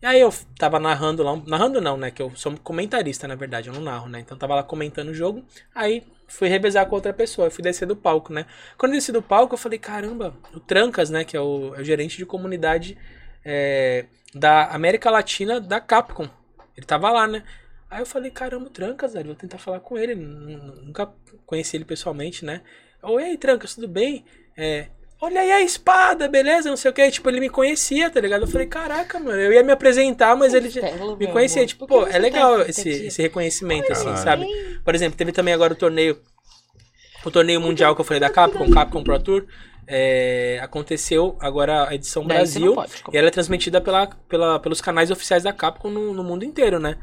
[0.00, 2.10] E aí eu tava narrando lá, narrando não, né?
[2.10, 4.20] Que eu sou comentarista, na verdade, eu não narro, né?
[4.20, 5.44] Então tava lá comentando o jogo,
[5.74, 8.46] aí fui revezar com outra pessoa, fui descer do palco, né?
[8.76, 11.24] Quando eu desci do palco, eu falei, caramba, o Trancas, né?
[11.24, 12.96] Que é o, é o gerente de comunidade
[13.44, 16.28] é, da América Latina da Capcom.
[16.76, 17.42] Ele tava lá, né?
[17.90, 20.14] Aí eu falei, caramba, o Trancas, velho, vou tentar falar com ele.
[20.14, 21.12] Nunca
[21.44, 22.62] conheci ele pessoalmente, né?
[23.02, 24.24] Oi, Trancas, tudo bem?
[24.56, 24.88] É,
[25.20, 26.68] olha aí a espada, beleza?
[26.68, 27.10] Não sei o que.
[27.10, 28.42] Tipo, ele me conhecia, tá ligado?
[28.42, 30.70] Eu falei, caraca, mano, eu ia me apresentar, mas ele
[31.18, 31.66] me conhecia.
[31.66, 34.46] Tipo, pô, é legal esse, esse reconhecimento, assim, sabe?
[34.84, 36.18] Por exemplo, teve também agora o torneio.
[37.24, 39.44] O torneio mundial que eu falei da Capcom, Capcom Pro Tour.
[39.88, 42.74] é, aconteceu agora a edição Daí Brasil.
[42.74, 46.44] pode E ela é transmitida pela, pela, pelos canais oficiais da Capcom no, no mundo
[46.44, 46.96] inteiro, né?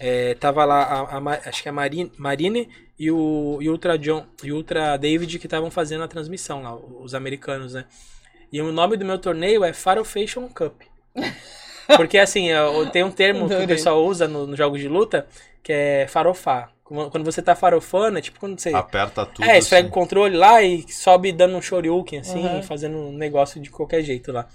[0.00, 2.68] É, tava lá, a, a acho que a Marine, Marine
[2.98, 6.62] e o e o Ultra John e o Ultra David que estavam fazendo a transmissão
[6.62, 7.84] lá, os americanos, né?
[8.52, 10.82] E o nome do meu torneio é Farofation Cup.
[11.96, 13.66] Porque assim, eu- tem um termo que o Adorei.
[13.66, 15.26] pessoal usa no- nos jogos de luta
[15.62, 16.70] que é farofar.
[16.84, 18.72] Quando quando você tá farofando, é tipo quando você.
[18.74, 19.44] Aperta tudo.
[19.44, 19.90] É, esfrega assim.
[19.90, 22.62] o controle lá e sobe dando um shoryuken, assim, Uhum.
[22.62, 24.46] fazendo um negócio de qualquer jeito lá.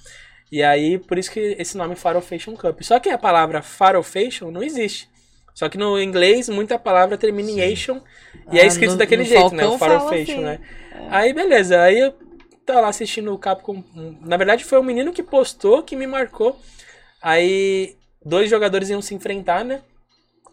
[0.51, 2.81] E aí, por isso que esse nome Farofation Cup.
[2.81, 5.07] Só que a palavra Farofation não existe.
[5.53, 8.01] Só que no inglês, muita palavra termina em Asian
[8.51, 9.65] e é Ah, escrito no- daquele no jeito, né?
[9.67, 10.43] O Farofation, assim.
[10.43, 10.59] né?
[11.09, 11.81] Aí, beleza.
[11.81, 12.13] Aí eu
[12.65, 13.83] tava lá assistindo o Capcom.
[14.21, 16.59] Na verdade, foi um menino que postou, que me marcou.
[17.21, 19.81] Aí, dois jogadores iam se enfrentar, né?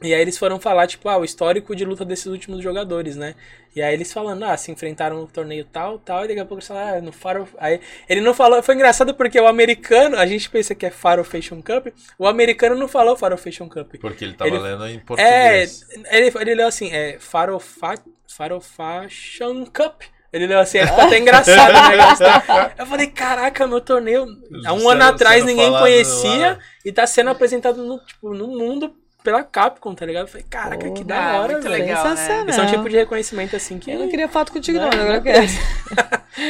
[0.03, 3.35] E aí eles foram falar, tipo, ah, o histórico de luta desses últimos jogadores, né?
[3.77, 6.55] E aí eles falando, ah, se enfrentaram no torneio tal, tal, e daqui a pouco
[6.61, 7.47] eles falaram, ah, no Faro...
[7.59, 11.23] Aí ele não falou, foi engraçado porque o americano, a gente pensa que é Faro
[11.23, 11.89] Fashion Cup,
[12.19, 13.95] o americano não falou Faro Fashion Cup.
[14.01, 15.87] Porque ele tava Ele- lendo em É, português.
[16.11, 17.95] ele, ele leu assim, é Farofa,
[18.27, 20.03] Farofashion Cup.
[20.33, 22.25] Ele leu assim, ficou até engraçado o negócio.
[22.25, 22.73] tá?
[22.79, 24.27] Eu falei, caraca, meu torneio,
[24.65, 29.43] há um ano atrás ninguém conhecia e tá sendo apresentado no, tipo, no mundo pela
[29.43, 30.23] Capcom, tá ligado?
[30.25, 31.85] Eu falei, caraca, que da hora, muito velho.
[31.85, 32.11] legal, né?
[32.17, 32.49] Sensacional.
[32.49, 35.01] Esse é um tipo de reconhecimento assim que, Eu não queria foto contigo, não, Não,
[35.01, 35.47] agora eu quero.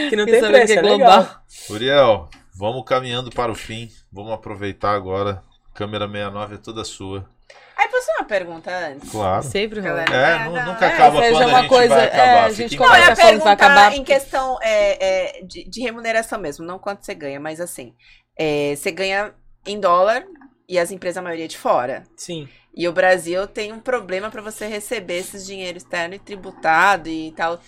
[0.08, 0.98] que não tem saber preço, que é é legal.
[0.98, 1.42] global?
[1.70, 3.90] Uriel, vamos caminhando para o fim.
[4.12, 5.42] Vamos aproveitar agora.
[5.74, 7.28] Câmera 69 é toda sua.
[7.76, 9.10] Aí, posso fazer uma pergunta antes?
[9.10, 9.42] Claro.
[9.42, 9.80] Sempre.
[9.80, 10.14] Galera.
[10.14, 12.08] É, É, nu- não, nunca é, acaba seja quando uma a gente coisa- vai é,
[12.08, 12.44] acabar.
[12.44, 13.94] a gente Não, quando vai perguntar acabar.
[13.96, 17.94] em questão é, é, de, de remuneração mesmo, não quanto você ganha, mas assim,
[18.38, 19.32] é, você ganha
[19.66, 20.24] em dólar
[20.70, 22.04] e as empresas, a maioria, de fora.
[22.16, 22.48] Sim.
[22.72, 27.32] E o Brasil tem um problema para você receber esses dinheiro externo e tributado e
[27.32, 27.60] tal.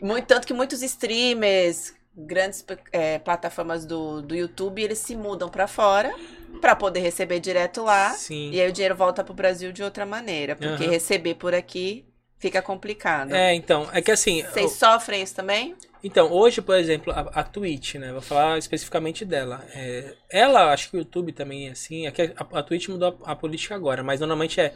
[0.00, 5.68] Muito, tanto que muitos streamers, grandes é, plataformas do, do YouTube, eles se mudam para
[5.68, 6.12] fora
[6.60, 8.10] para poder receber direto lá.
[8.10, 8.50] Sim.
[8.50, 10.56] E aí o dinheiro volta pro Brasil de outra maneira.
[10.56, 10.92] Porque Aham.
[10.92, 12.04] receber por aqui
[12.40, 13.32] fica complicado.
[13.32, 15.76] É, então, é que assim, Vocês sofrem isso também?
[16.02, 18.12] Então, hoje, por exemplo, a, a Twitch, né?
[18.12, 19.64] Vou falar especificamente dela.
[19.72, 22.06] É, ela, acho que o YouTube também é assim.
[22.06, 24.74] É que a, a Twitch mudou a, a política agora, mas normalmente é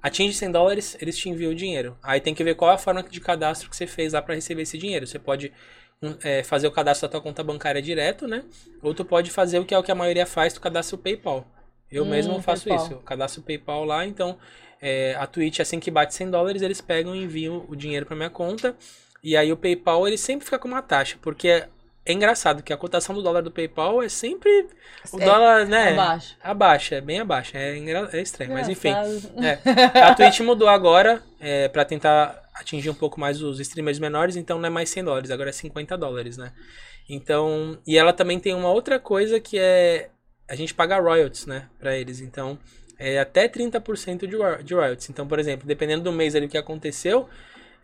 [0.00, 1.98] atinge 100 dólares, eles te enviam o dinheiro.
[2.02, 4.34] Aí tem que ver qual é a forma de cadastro que você fez lá para
[4.36, 5.06] receber esse dinheiro.
[5.06, 5.52] Você pode
[6.00, 8.44] um, é, fazer o cadastro da tua conta bancária direto, né?
[8.80, 10.98] Ou tu pode fazer o que é o que a maioria faz, tu cadastra o
[10.98, 11.44] PayPal.
[11.90, 12.84] Eu Hum, mesmo faço PayPal.
[12.84, 12.92] isso.
[12.94, 14.38] Eu cadastro o PayPal lá, então
[14.80, 18.14] é, a Twitch, assim que bate 100 dólares, eles pegam e enviam o dinheiro para
[18.14, 18.76] minha conta.
[19.22, 21.68] E aí o PayPal ele sempre fica com uma taxa, porque é,
[22.06, 24.48] é engraçado que a cotação do dólar do PayPal é sempre
[25.12, 25.90] o É, dólar, né?
[25.92, 26.36] Abaixo.
[26.42, 28.88] Abaixa, é bem abaixo, é, engra- é estranho, mas enfim.
[28.90, 29.44] Engraçado.
[29.44, 34.36] É, a Twitch mudou agora é, para tentar atingir um pouco mais os streamers menores,
[34.36, 36.52] então não é mais 100 dólares, agora é 50 dólares, né?
[37.08, 40.10] Então, e ela também tem uma outra coisa que é
[40.48, 42.20] a gente paga royalties, né, para eles.
[42.20, 42.58] Então,
[42.98, 45.10] é até 30% de, ro- de royalties.
[45.10, 47.28] Então, por exemplo, dependendo do mês ali que aconteceu,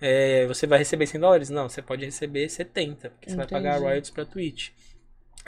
[0.00, 1.50] é, você vai receber 100 dólares?
[1.50, 4.70] Não, você pode receber 70, porque você vai pagar royalties pra Twitch.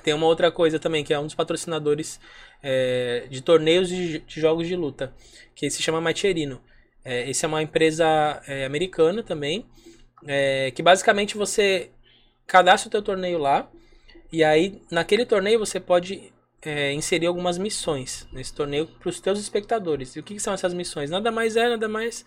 [0.03, 2.21] Tem uma outra coisa também, que é um dos patrocinadores
[2.63, 5.13] é, de torneios de, de jogos de luta,
[5.55, 6.61] que se chama Macherino.
[7.05, 9.67] É, esse é uma empresa é, americana também,
[10.27, 11.91] é, que basicamente você
[12.47, 13.71] cadastra o teu torneio lá,
[14.33, 19.39] e aí naquele torneio você pode é, inserir algumas missões nesse torneio para os teus
[19.39, 20.17] espectadores.
[20.17, 21.11] E o que, que são essas missões?
[21.11, 22.25] Nada mais é, nada mais,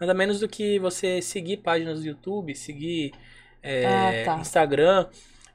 [0.00, 3.12] nada menos do que você seguir páginas do YouTube, seguir
[3.62, 4.38] é, Ah, tá.
[4.40, 5.06] Instagram.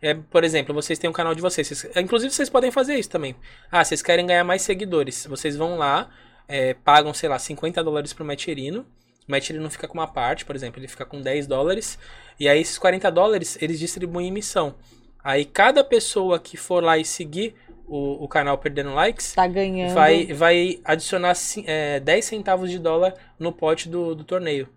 [0.02, 1.68] É, por exemplo, vocês têm um canal de vocês.
[1.68, 3.36] Vocês- Inclusive, vocês podem fazer isso também.
[3.72, 5.26] Ah, vocês querem ganhar mais seguidores.
[5.30, 6.10] Vocês vão lá,
[6.48, 8.82] é, pagam, sei lá, 50 dólares pro Matcherino.
[9.28, 12.00] O Matcherino fica com uma parte, por exemplo, ele fica com 10 dólares.
[12.40, 14.74] E aí, esses 40 dólares, eles distribuem em missão.
[15.24, 17.54] Aí, cada pessoa que for lá e seguir
[17.90, 19.94] o, o canal Perdendo Likes, Tá ganhando.
[19.94, 24.70] vai, vai adicionar ci- é, 10 centavos de dólar no pote do, do torneio.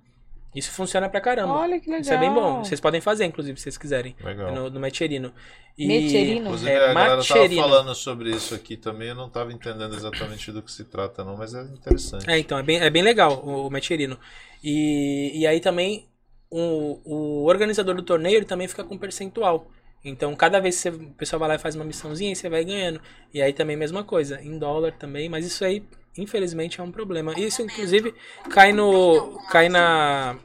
[0.54, 1.54] Isso funciona pra caramba.
[1.54, 2.00] Olha que legal.
[2.02, 2.62] Isso é bem bom.
[2.62, 4.14] Vocês podem fazer, inclusive, se vocês quiserem.
[4.22, 4.52] Legal.
[4.54, 5.32] No, no Matcherino.
[5.78, 6.46] E- Mecherino?
[6.48, 9.08] Inclusive, É, a galera tava falando sobre isso aqui também.
[9.08, 12.28] Eu não tava entendendo exatamente do que se trata, não, mas é interessante.
[12.30, 14.18] É, então, é bem, é bem legal o, o Matcherino.
[14.62, 16.06] E, e aí também
[16.50, 19.66] o, o organizador do torneio ele também fica com percentual.
[20.04, 22.64] Então, cada vez que você- o pessoal vai lá e faz uma missãozinha, você vai
[22.64, 23.00] ganhando.
[23.32, 25.84] E aí também mesma coisa, em dólar também, mas isso aí,
[26.18, 27.38] infelizmente, é um problema.
[27.38, 28.14] Isso, inclusive,
[28.50, 29.38] cai no.
[29.50, 30.36] cai na.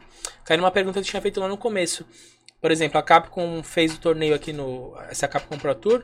[0.46, 2.06] cai numa pergunta que eu tinha feito lá no começo.
[2.62, 4.96] Por exemplo, a Capcom fez o torneio aqui no.
[5.10, 6.04] essa Capcom Pro Tour.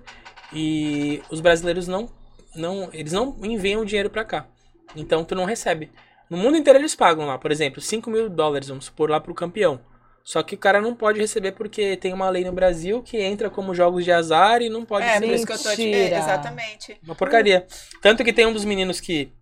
[0.52, 2.10] E os brasileiros não.
[2.56, 4.48] não eles não enviam o dinheiro pra cá.
[4.96, 5.92] Então tu não recebe.
[6.30, 9.34] No mundo inteiro eles pagam lá, por exemplo, 5 mil dólares, vamos supor, lá pro
[9.34, 9.80] campeão.
[10.24, 13.50] Só que o cara não pode receber porque tem uma lei no Brasil que entra
[13.50, 15.93] como jogos de azar e não pode é, ser por isso que eu tô te...
[15.93, 16.98] É, Exatamente.
[17.03, 17.68] uma porcaria.
[18.02, 19.34] Tanto que tem um dos meninos que,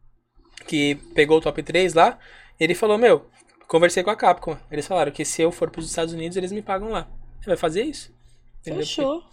[0.66, 2.18] que pegou o top 3 lá,
[2.60, 3.30] Ele falou, meu,
[3.68, 4.58] conversei com a Capcom.
[4.72, 7.08] Eles falaram que se eu for pros Estados Unidos, eles me pagam lá.
[7.38, 8.11] Ele vai fazer isso.
[8.61, 8.80] Entendeu?
[8.80, 9.24] Fechou.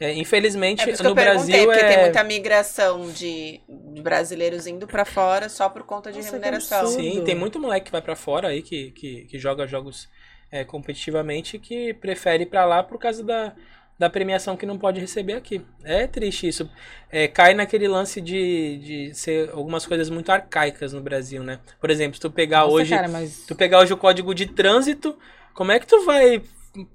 [0.00, 1.88] É, infelizmente, É no Brasil porque é...
[1.88, 6.86] tem muita migração de, de brasileiros indo pra fora só por conta de Nossa, remuneração.
[6.88, 10.08] Sim, tem muito moleque que vai pra fora aí, que, que, que joga jogos
[10.52, 13.54] é, competitivamente, que prefere ir pra lá por causa da,
[13.98, 15.64] da premiação que não pode receber aqui.
[15.82, 16.70] É triste isso.
[17.10, 21.58] É, cai naquele lance de, de ser algumas coisas muito arcaicas no Brasil, né?
[21.80, 22.90] Por exemplo, se tu pegar Nossa, hoje...
[22.90, 23.46] cara, mas...
[23.46, 25.18] Tu pegar hoje o código de trânsito,
[25.54, 26.42] como é que tu vai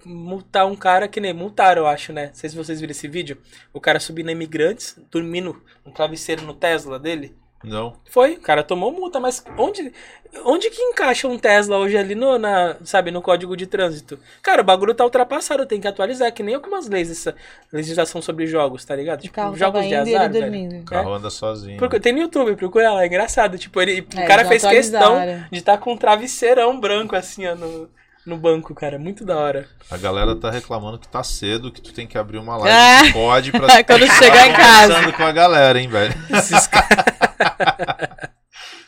[0.06, 2.28] multar um cara que nem multaram, eu acho, né?
[2.28, 3.38] Não sei se vocês viram esse vídeo.
[3.74, 7.36] O cara subindo imigrantes, dormindo no travesseiro no Tesla dele.
[7.64, 7.96] Não.
[8.10, 9.92] Foi, o cara tomou multa, mas onde,
[10.46, 14.20] onde que encaixa um Tesla hoje ali no, na, sabe, no código de trânsito?
[14.44, 17.36] Cara, o bagulho tá ultrapassado, tem que atualizar, que nem algumas leis dessa
[17.74, 19.20] legislação sobre jogos, tá ligado?
[19.20, 20.82] O Tipo, carro jogos de azar, velho.
[20.82, 21.78] O carro anda sozinho.
[21.78, 23.58] Procura- tem no YouTube, procura lá, é engraçado.
[23.58, 25.18] Tipo, ele, o É, cara já fez questão
[25.52, 27.90] de estar com um travesseirão branco assim, ó, no,
[28.26, 29.00] no banco, cara.
[29.00, 29.68] Muito da hora.
[29.90, 33.02] A galera tá reclamando que tá cedo, que tu tem que abrir uma live Ah!
[33.04, 34.94] de pod pra Quando tá chegar em casa.
[34.94, 36.14] conversando com a galera, hein, velho.
[36.30, 37.17] Esses caras.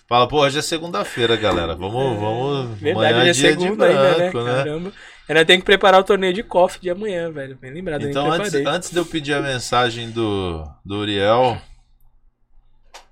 [0.07, 1.75] Fala, pô, hoje é segunda-feira, galera.
[1.75, 2.79] Vamos, vamos.
[2.79, 4.15] Verdade, amanhã é dia segunda de ainda, né?
[4.31, 4.55] branco, né?
[4.55, 4.89] Caramba.
[4.89, 7.55] Eu ainda tenho que preparar o torneio de KOF de amanhã, velho.
[7.57, 11.61] Bem lembrado, eu Então, antes, antes de eu pedir a mensagem do, do Uriel,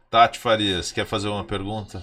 [0.09, 2.01] Tati Farias, quer fazer uma pergunta?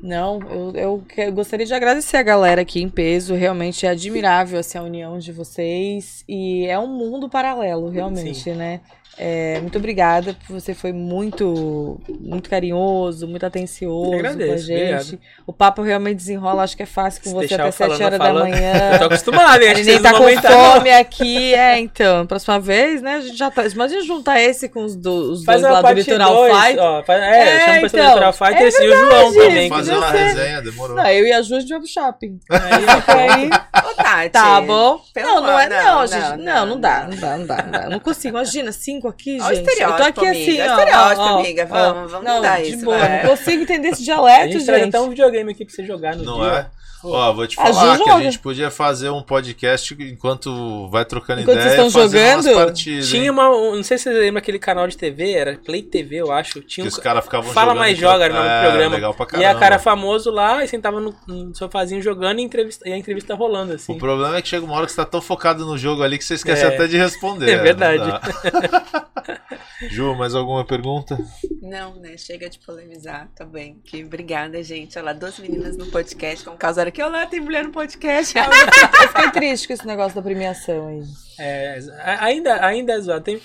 [0.00, 3.34] Não, eu, eu que- gostaria de agradecer a galera aqui em peso.
[3.34, 6.22] Realmente é admirável assim, a união de vocês.
[6.28, 8.80] E é um mundo paralelo, realmente, né?
[9.18, 14.92] É, muito obrigada, você foi muito muito carinhoso, muito atencioso agradeço, com a gente.
[15.14, 15.18] obrigado.
[15.46, 18.04] O papo realmente desenrola, acho que é fácil com Se você até eu falando, 7
[18.04, 18.72] horas eu da manhã.
[18.92, 19.72] Eu tô acostumado, hein?
[19.74, 20.72] Nem vocês tá com aguentar, não.
[20.74, 22.26] fome aqui, é, então.
[22.26, 23.14] Próxima vez, né?
[23.14, 23.64] A gente já tá.
[23.66, 26.78] Imagina juntar esse com os, do, os Faz dois lá do Litoral dois, Fight.
[26.78, 29.32] ó, faz- é, É, chama o pessoal então, do Litoral Fight é e o João
[29.32, 29.68] também.
[29.70, 30.94] Fazer uma resenha, demorou.
[30.96, 32.38] Não, eu e a Ju a gente vai pro shopping.
[32.50, 33.50] Aí, Fica aí.
[33.84, 34.30] Ô, Tati.
[34.30, 35.00] Tá bom?
[35.12, 36.20] Pelo Não, não é amor- não, não, gente.
[36.22, 37.88] não, Não, não, não dá, não dá, não dá, não dá.
[37.90, 38.36] Não consigo.
[38.36, 39.58] Imagina, cinco aqui, Olha o gente.
[39.58, 40.40] Eu tô estereótipo, aqui amiga.
[40.42, 40.76] assim, Olha ó.
[40.76, 41.62] o estereótipo, ó, amiga.
[41.62, 41.66] ó.
[41.66, 42.98] Vamos- vamos não, mudar de isso, boa.
[42.98, 43.22] vai.
[43.22, 44.96] Não consigo entender esse A dialeto, gente traz gente.
[44.96, 46.50] até um videogame aqui pra você jogar no Não dia.
[46.52, 46.66] é?
[47.12, 48.22] Ó, vou te A Ju falar que a joga.
[48.24, 51.76] gente podia fazer um podcast enquanto vai trocando Enquanto ideia.
[51.76, 53.30] vocês estão jogando, partidas, Tinha hein?
[53.30, 53.50] uma.
[53.50, 56.60] um- Não sei se você lembra aquele canal de TV, era Play TV, eu acho.
[56.62, 58.66] Tinha Que um, os caras ficavam Fala jogando mais joga, era o troca- nome do
[58.66, 58.94] É, programa.
[58.94, 62.88] legal pra E a cara famoso lá e sentava no, no sofazinho jogando e, entrevista,
[62.88, 63.92] e a entrevista rolando, assim.
[63.94, 66.18] O problema é que chega uma hora que você tá tão focado no jogo ali
[66.18, 66.68] que você esquece É.
[66.68, 67.46] até de responder.
[67.50, 68.02] É não verdade.
[69.90, 71.18] Ju, mais alguma pergunta?
[71.60, 72.16] Não, né?
[72.16, 73.78] Chega de polemizar também.
[73.84, 74.96] Que obrigada, gente.
[74.98, 76.44] Olha lá, duas meninas no podcast.
[76.44, 77.02] Como causaram aqui.
[77.02, 78.34] Olha lá, tem mulher no podcast.
[78.38, 81.02] Eu fiquei triste com esse negócio da premiação aí.
[81.38, 81.78] É,
[82.20, 83.22] ainda, ainda é zoado.
[83.24, 83.40] Tem,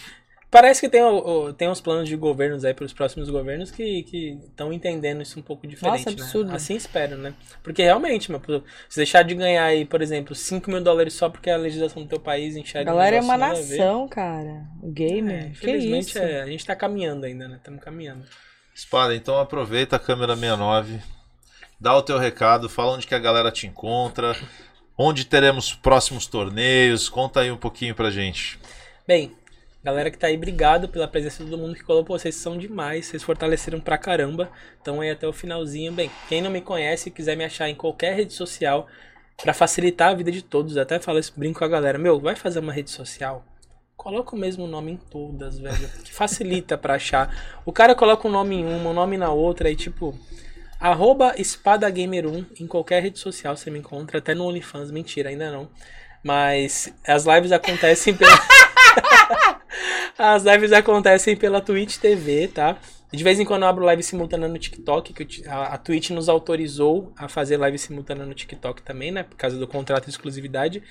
[0.49, 1.01] parece que tem,
[1.57, 5.43] tem uns planos de governos aí para os próximos governos que estão entendendo isso um
[5.43, 6.05] pouco diferente.
[6.05, 6.49] Nossa, absurdo.
[6.49, 6.55] Né?
[6.55, 7.33] Assim espero, né?
[7.61, 8.41] Porque realmente, meu,
[8.87, 12.09] se deixar de ganhar aí, por exemplo, 5 mil dólares só porque a legislação do
[12.09, 14.63] teu país A enxerga um galera é negócio uma nação, cara.
[14.81, 15.43] O É, gamer.
[15.43, 16.19] que infelizmente, isso?
[16.19, 17.57] é, a gente tá caminhando ainda, né?
[17.57, 18.23] Estamos caminhando.
[18.73, 21.01] Espada, então aproveita a câmera 69,
[21.81, 24.37] dá o teu recado, fala onde que a galera te encontra,
[24.95, 28.59] onde teremos próximos torneios, conta aí um pouquinho pra gente.
[29.07, 29.35] Bem,
[29.83, 32.17] galera que tá aí, obrigado pela presença de todo mundo que colocou.
[32.17, 34.51] Vocês são demais, vocês fortaleceram pra caramba.
[34.79, 35.91] Então aí até o finalzinho.
[35.91, 38.87] Bem, quem não me conhece e quiser me achar em qualquer rede social,
[39.41, 41.97] pra facilitar a vida de todos, até falo isso, brinco com a galera.
[41.97, 43.43] Meu, vai fazer uma rede social?
[43.97, 45.89] Coloca o mesmo nome em todas, velho.
[46.03, 47.59] Que facilita pra achar.
[47.65, 50.15] O cara coloca um nome em uma, um nome na outra, aí tipo.
[50.81, 55.69] Arroba EspadaGamer1 em qualquer rede social você me encontra, até no OnlyFans, mentira, ainda não.
[56.23, 58.31] Mas as lives acontecem pela.
[60.17, 62.77] As lives acontecem pela Twitch TV, tá?
[63.11, 66.29] De vez em quando eu abro live simultânea no TikTok, que a, a Twitch nos
[66.29, 69.23] autorizou a fazer live simultânea no TikTok também, né?
[69.23, 70.83] Por causa do contrato de exclusividade.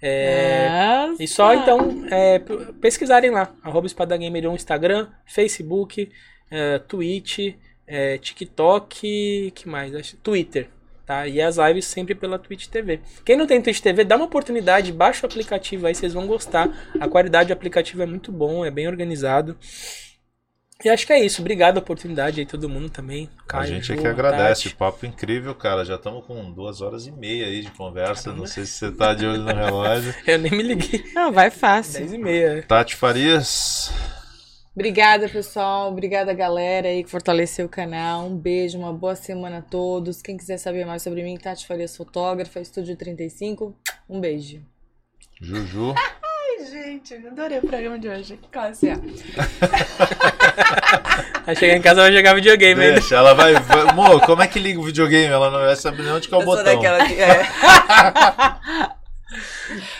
[0.00, 1.22] É, Nossa.
[1.22, 2.38] e só então é,
[2.80, 6.10] pesquisarem lá, arroba EspadaGamer1, Instagram, Facebook,
[6.50, 7.54] é, Twitch,
[7.86, 10.12] é, TikTok, que mais?
[10.22, 10.68] Twitter,
[11.04, 11.26] tá?
[11.26, 13.00] E as lives sempre pela Twitch TV.
[13.24, 16.68] Quem não tem Twitch TV, dá uma oportunidade, baixa o aplicativo aí, vocês vão gostar.
[16.98, 19.56] A qualidade do aplicativo é muito bom, é bem organizado.
[20.84, 21.40] E acho que é isso.
[21.40, 23.30] Obrigado a oportunidade aí, todo mundo também.
[23.38, 24.76] a Caio, gente é que agradece, Tati.
[24.76, 25.84] papo incrível, cara.
[25.86, 28.32] Já estamos com duas horas e meia aí de conversa.
[28.32, 30.14] Não sei se você tá de olho no relógio.
[30.26, 31.02] Eu nem me liguei.
[31.14, 32.00] Não, vai fácil.
[32.00, 32.62] 10 e meia.
[32.68, 33.90] Tati Farias,
[34.80, 35.90] Obrigada, pessoal.
[35.90, 38.26] Obrigada, galera aí que fortaleceu o canal.
[38.26, 40.20] Um beijo, uma boa semana a todos.
[40.20, 43.74] Quem quiser saber mais sobre mim, Tati Farias Fotógrafa, Estúdio 35.
[44.08, 44.60] Um beijo.
[45.40, 45.94] Juju,
[46.70, 48.38] gente, eu adorei o programa de hoje.
[48.52, 48.96] Classe A.
[51.46, 52.94] Vai chegar em casa vai jogar videogame ainda.
[53.00, 53.54] Deixa, ela vai.
[53.54, 55.32] vai Mo, como é que liga o videogame?
[55.32, 56.64] Ela não vai saber nem onde que é o Eu botão.
[56.64, 57.46] daquela que- é.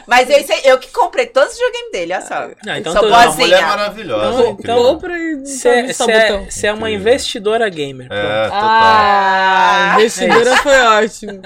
[0.06, 2.48] Mas eu, sei- eu que comprei todos os videogames dele, olha só.
[2.64, 3.46] Não, então Sou tu- Uma boazinha.
[3.46, 4.26] mulher maravilhosa.
[4.40, 4.76] Então- incrível.
[4.76, 6.48] Compra e Você só botão.
[6.64, 8.06] é uma investidora gamer.
[8.10, 8.60] É, total.
[8.62, 11.42] Ah, Ah, investidora foi ótimo.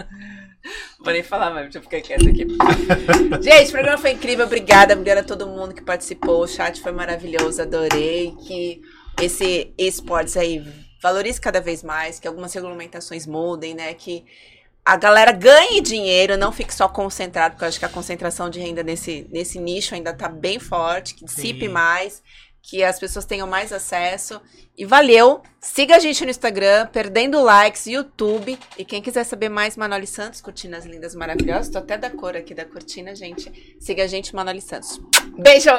[1.03, 2.47] Vou nem falar mais, deixa eu ficar quieta aqui.
[3.43, 4.45] Gente, o programa foi incrível.
[4.45, 6.43] Obrigada, obrigada a todo mundo que participou.
[6.43, 8.35] O chat foi maravilhoso, adorei.
[8.47, 8.83] Que
[9.23, 10.63] esse esportes aí
[11.03, 13.95] valorize cada vez mais, que algumas regulamentações mudem, né?
[13.95, 14.25] Que
[14.85, 18.59] a galera ganhe dinheiro, não fique só concentrado, porque eu acho que a concentração de
[18.61, 21.73] renda nesse, nesse nicho ainda tá bem forte, que dissipe Sim.
[21.73, 22.23] mais,
[22.63, 24.41] que as pessoas tenham mais acesso.
[24.77, 25.43] E valeu!
[25.61, 28.59] Siga a gente no Instagram, Perdendo Likes, YouTube.
[28.79, 31.69] E quem quiser saber mais, Manoli Santos, cortinas lindas, maravilhosas.
[31.69, 33.77] Tô até da cor aqui da cortina, gente.
[33.81, 35.01] Siga a gente, Manoli Santos.
[35.39, 35.71] Beijo!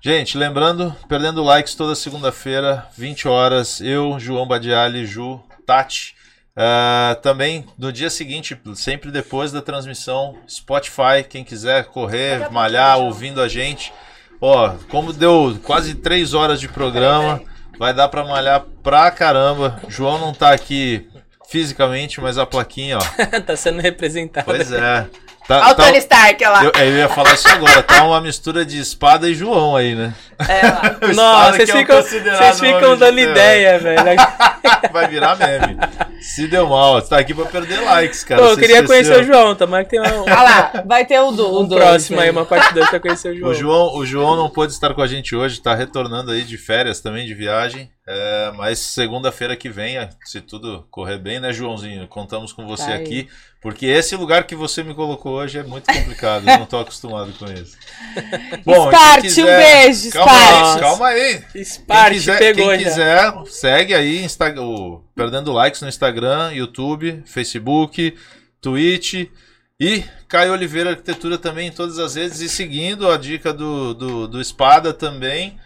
[0.00, 3.80] Gente, lembrando, perdendo likes toda segunda-feira, 20 horas.
[3.80, 6.17] Eu, João Badiali, Ju, Tati.
[6.60, 13.40] Ah, também no dia seguinte, sempre depois da transmissão, Spotify, quem quiser correr, malhar, ouvindo
[13.40, 13.92] a gente.
[14.40, 17.40] Ó, como deu quase três horas de programa,
[17.78, 19.80] vai dar pra malhar pra caramba.
[19.88, 21.08] João não tá aqui
[21.48, 23.00] fisicamente, mas a plaquinha, ó.
[23.46, 24.44] tá sendo representado.
[24.44, 25.08] Pois é.
[25.48, 26.64] Tá, Olha o tá- Tony Stark, olha lá.
[26.64, 30.12] eu, eu ia falar isso agora, tá uma mistura de espada e João aí, né?
[30.46, 30.60] É,
[31.14, 33.98] Nossa, vocês é o ficam, considerado vocês ficam dando ideia, velho.
[34.92, 35.78] Vai virar meme.
[36.20, 38.42] Se deu mal, você tá aqui pra perder likes, cara.
[38.42, 38.86] Pô, eu queria esqueceu.
[38.88, 40.82] conhecer o João, tomara que tenha um, Olha lá.
[40.84, 43.36] Vai ter o, do, o um dois próximo aí, uma parte 2 pra conhecer o
[43.38, 43.50] João.
[43.50, 46.58] O João, o João não pôde estar com a gente hoje, tá retornando aí de
[46.58, 47.90] férias também, de viagem.
[48.10, 52.08] É, mas segunda-feira que vem, se tudo correr bem, né, Joãozinho?
[52.08, 53.02] Contamos com você Tá aí.
[53.02, 53.28] aqui.
[53.60, 56.48] Porque esse lugar que você me colocou hoje é muito complicado.
[56.48, 57.76] eu não tô acostumado com isso.
[58.64, 61.64] Bom, Start, quem um quiser- beijo, Calma aí, calma aí.
[61.64, 67.22] Spark quem quiser, pegou quem quiser, segue aí Insta- o Perdendo Likes no Instagram, YouTube,
[67.26, 68.16] Facebook,
[68.60, 69.26] Twitch
[69.78, 72.40] e Caio Oliveira Arquitetura também em todas as redes.
[72.40, 75.58] E seguindo a dica do, do, do Espada também.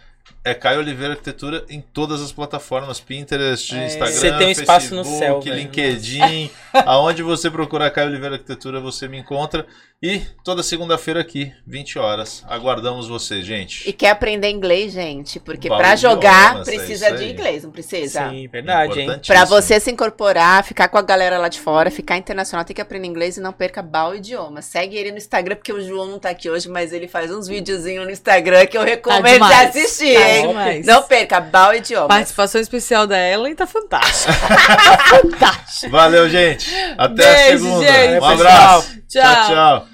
[0.45, 3.85] É Caio Oliveira Arquitetura em todas as plataformas, Pinterest, É.
[3.87, 5.55] Instagram, Você tem um espaço no Facebook, céu, velho.
[5.55, 6.51] LinkedIn,
[6.85, 9.65] aonde você procurar Caio Oliveira Arquitetura, você me encontra.
[10.05, 12.43] E toda segunda-feira aqui, 20 horas.
[12.49, 13.87] Aguardamos você, gente.
[13.89, 15.39] E quer aprender inglês, gente?
[15.39, 18.29] Porque de jogar é precisa isso de inglês, não precisa?
[18.29, 19.21] Sim, verdade, hein?
[19.25, 22.81] Pra você se incorporar, ficar com a galera lá de fora, ficar internacional, tem que
[22.81, 24.61] aprender inglês e não perca Bal Idioma.
[24.61, 27.47] Segue ele no Instagram, porque o João não tá aqui hoje, mas ele faz uns
[27.47, 29.69] videozinhos no Instagram que eu recomendo de demais.
[29.69, 30.47] assistir, Tá hein?
[30.47, 30.85] demais.
[30.85, 32.07] Não perca Bal Idioma.
[32.07, 34.33] Participação especial da Ellen tá fantástica.
[34.33, 35.89] tá fantástica.
[35.89, 36.69] Valeu, gente.
[36.97, 37.85] Até a Beijo, segunda.
[37.87, 38.21] gente.
[38.21, 38.89] Um abraço.
[39.07, 39.21] Tchau.
[39.21, 39.47] tchau.
[39.47, 39.92] tchau.